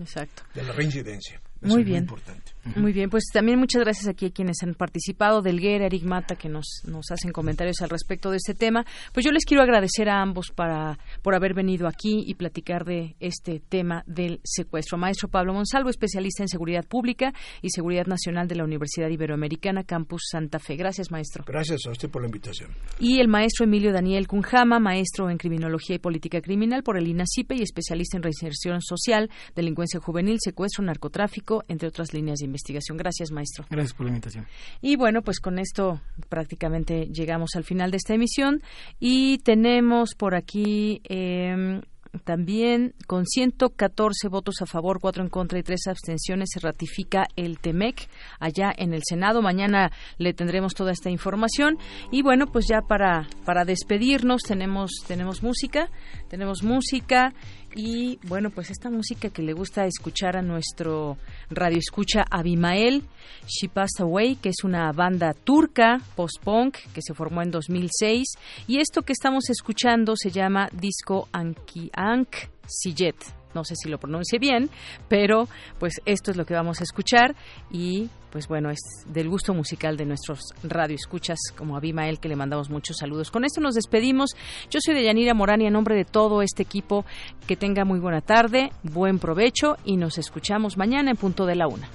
Exacto. 0.00 0.42
de 0.54 0.62
la 0.62 0.72
reincidencia. 0.72 1.40
Eso 1.60 1.72
Muy 1.74 1.82
es 1.82 1.86
bien. 1.86 1.98
importante. 2.00 2.52
Muy 2.76 2.92
bien, 2.92 3.08
pues 3.08 3.24
también 3.32 3.58
muchas 3.58 3.82
gracias 3.82 4.08
aquí 4.08 4.26
a 4.26 4.30
quienes 4.30 4.58
han 4.62 4.74
participado, 4.74 5.40
Delguera, 5.40 5.86
Eric 5.86 6.04
Mata, 6.04 6.36
que 6.36 6.48
nos, 6.48 6.82
nos 6.84 7.10
hacen 7.10 7.32
comentarios 7.32 7.80
al 7.80 7.88
respecto 7.88 8.30
de 8.30 8.36
este 8.36 8.54
tema. 8.54 8.84
Pues 9.12 9.24
yo 9.24 9.32
les 9.32 9.44
quiero 9.44 9.62
agradecer 9.62 10.08
a 10.10 10.20
ambos 10.20 10.52
para, 10.54 10.98
por 11.22 11.34
haber 11.34 11.54
venido 11.54 11.88
aquí 11.88 12.22
y 12.26 12.34
platicar 12.34 12.84
de 12.84 13.16
este 13.20 13.60
tema 13.60 14.04
del 14.06 14.40
secuestro. 14.44 14.98
Maestro 14.98 15.28
Pablo 15.28 15.54
Monsalvo, 15.54 15.88
especialista 15.88 16.42
en 16.42 16.48
seguridad 16.48 16.84
pública 16.86 17.32
y 17.62 17.70
seguridad 17.70 18.06
nacional 18.06 18.48
de 18.48 18.56
la 18.56 18.64
Universidad 18.64 19.08
Iberoamericana, 19.08 19.84
Campus 19.84 20.28
Santa 20.30 20.58
Fe. 20.58 20.76
Gracias, 20.76 21.10
maestro. 21.10 21.44
Gracias 21.46 21.80
a 21.86 21.90
usted 21.90 22.10
por 22.10 22.22
la 22.22 22.28
invitación. 22.28 22.70
Y 23.00 23.20
el 23.20 23.28
maestro 23.28 23.64
Emilio 23.64 23.92
Daniel 23.92 24.26
Cunjama, 24.28 24.78
maestro 24.78 25.30
en 25.30 25.38
criminología 25.38 25.96
y 25.96 26.00
política 26.00 26.40
criminal 26.40 26.82
por 26.82 26.98
el 26.98 27.08
INACIPE 27.08 27.56
y 27.56 27.62
especialista 27.62 28.16
en 28.18 28.22
reinserción 28.24 28.82
social, 28.82 29.30
delincuencia 29.54 30.00
juvenil, 30.00 30.36
secuestro, 30.38 30.84
narcotráfico, 30.84 31.47
entre 31.68 31.88
otras 31.88 32.12
líneas 32.12 32.38
de 32.38 32.46
investigación. 32.46 32.96
Gracias, 32.96 33.30
maestro. 33.30 33.64
gracias 33.70 33.94
por 33.94 34.06
la 34.06 34.10
invitación 34.10 34.46
Y 34.80 34.96
bueno, 34.96 35.22
pues 35.22 35.40
con 35.40 35.58
esto 35.58 36.00
prácticamente 36.28 37.06
llegamos 37.06 37.50
al 37.56 37.64
final 37.64 37.90
de 37.90 37.96
esta 37.96 38.14
emisión 38.14 38.62
y 39.00 39.38
tenemos 39.38 40.14
por 40.14 40.34
aquí 40.34 41.00
eh, 41.08 41.80
también 42.24 42.94
con 43.06 43.26
114 43.26 44.28
votos 44.28 44.56
a 44.60 44.66
favor, 44.66 44.98
4 45.00 45.22
en 45.22 45.28
contra 45.28 45.58
y 45.58 45.62
3 45.62 45.88
abstenciones 45.88 46.50
se 46.52 46.60
ratifica 46.60 47.26
el 47.36 47.58
TEMEC 47.58 48.08
allá 48.38 48.72
en 48.76 48.94
el 48.94 49.02
Senado. 49.04 49.42
Mañana 49.42 49.90
le 50.18 50.32
tendremos 50.34 50.74
toda 50.74 50.92
esta 50.92 51.10
información 51.10 51.78
y 52.10 52.22
bueno, 52.22 52.46
pues 52.46 52.66
ya 52.68 52.80
para 52.82 53.28
para 53.44 53.64
despedirnos 53.64 54.42
tenemos 54.42 54.90
tenemos 55.06 55.42
música, 55.42 55.90
tenemos 56.28 56.62
música 56.62 57.32
y 57.74 58.18
bueno, 58.24 58.50
pues 58.50 58.70
esta 58.70 58.90
música 58.90 59.30
que 59.30 59.42
le 59.42 59.52
gusta 59.52 59.86
escuchar 59.86 60.36
a 60.36 60.42
nuestro 60.42 61.16
radio 61.50 61.78
escucha 61.78 62.24
Abimael, 62.30 63.04
She 63.46 63.68
Passed 63.68 64.02
Away, 64.02 64.36
que 64.36 64.48
es 64.48 64.64
una 64.64 64.90
banda 64.92 65.32
turca 65.34 66.00
post-punk 66.16 66.76
que 66.94 67.02
se 67.02 67.14
formó 67.14 67.42
en 67.42 67.50
2006 67.50 68.26
y 68.66 68.78
esto 68.78 69.02
que 69.02 69.12
estamos 69.12 69.50
escuchando 69.50 70.14
se 70.16 70.30
llama 70.30 70.68
Disco 70.72 71.28
Anki 71.32 71.90
Ank 71.94 72.28
Sijet. 72.66 73.16
No 73.54 73.64
sé 73.64 73.74
si 73.76 73.88
lo 73.88 73.98
pronuncie 73.98 74.38
bien, 74.38 74.70
pero 75.08 75.48
pues 75.78 75.94
esto 76.04 76.30
es 76.30 76.36
lo 76.36 76.46
que 76.46 76.54
vamos 76.54 76.80
a 76.80 76.84
escuchar 76.84 77.34
y 77.70 78.08
pues 78.30 78.48
bueno, 78.48 78.70
es 78.70 78.80
del 79.06 79.28
gusto 79.28 79.54
musical 79.54 79.96
de 79.96 80.06
nuestros 80.06 80.40
radioescuchas 80.62 81.38
como 81.56 81.76
Abimael 81.76 82.20
que 82.20 82.28
le 82.28 82.36
mandamos 82.36 82.70
muchos 82.70 82.96
saludos. 82.98 83.30
Con 83.30 83.44
esto 83.44 83.60
nos 83.60 83.74
despedimos. 83.74 84.36
Yo 84.70 84.80
soy 84.82 84.94
Deyanira 84.94 85.34
Morán 85.34 85.60
y 85.60 85.66
a 85.66 85.70
nombre 85.70 85.94
de 85.94 86.04
todo 86.04 86.42
este 86.42 86.62
equipo 86.62 87.04
que 87.46 87.56
tenga 87.56 87.84
muy 87.84 88.00
buena 88.00 88.20
tarde, 88.20 88.70
buen 88.82 89.18
provecho 89.18 89.76
y 89.84 89.96
nos 89.96 90.18
escuchamos 90.18 90.76
mañana 90.76 91.10
en 91.10 91.16
punto 91.16 91.46
de 91.46 91.54
la 91.54 91.68
una. 91.68 91.88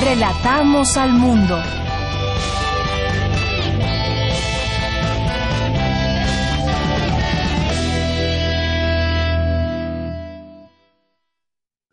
Relatamos 0.00 0.96
al 0.96 1.12
mundo. 1.12 1.79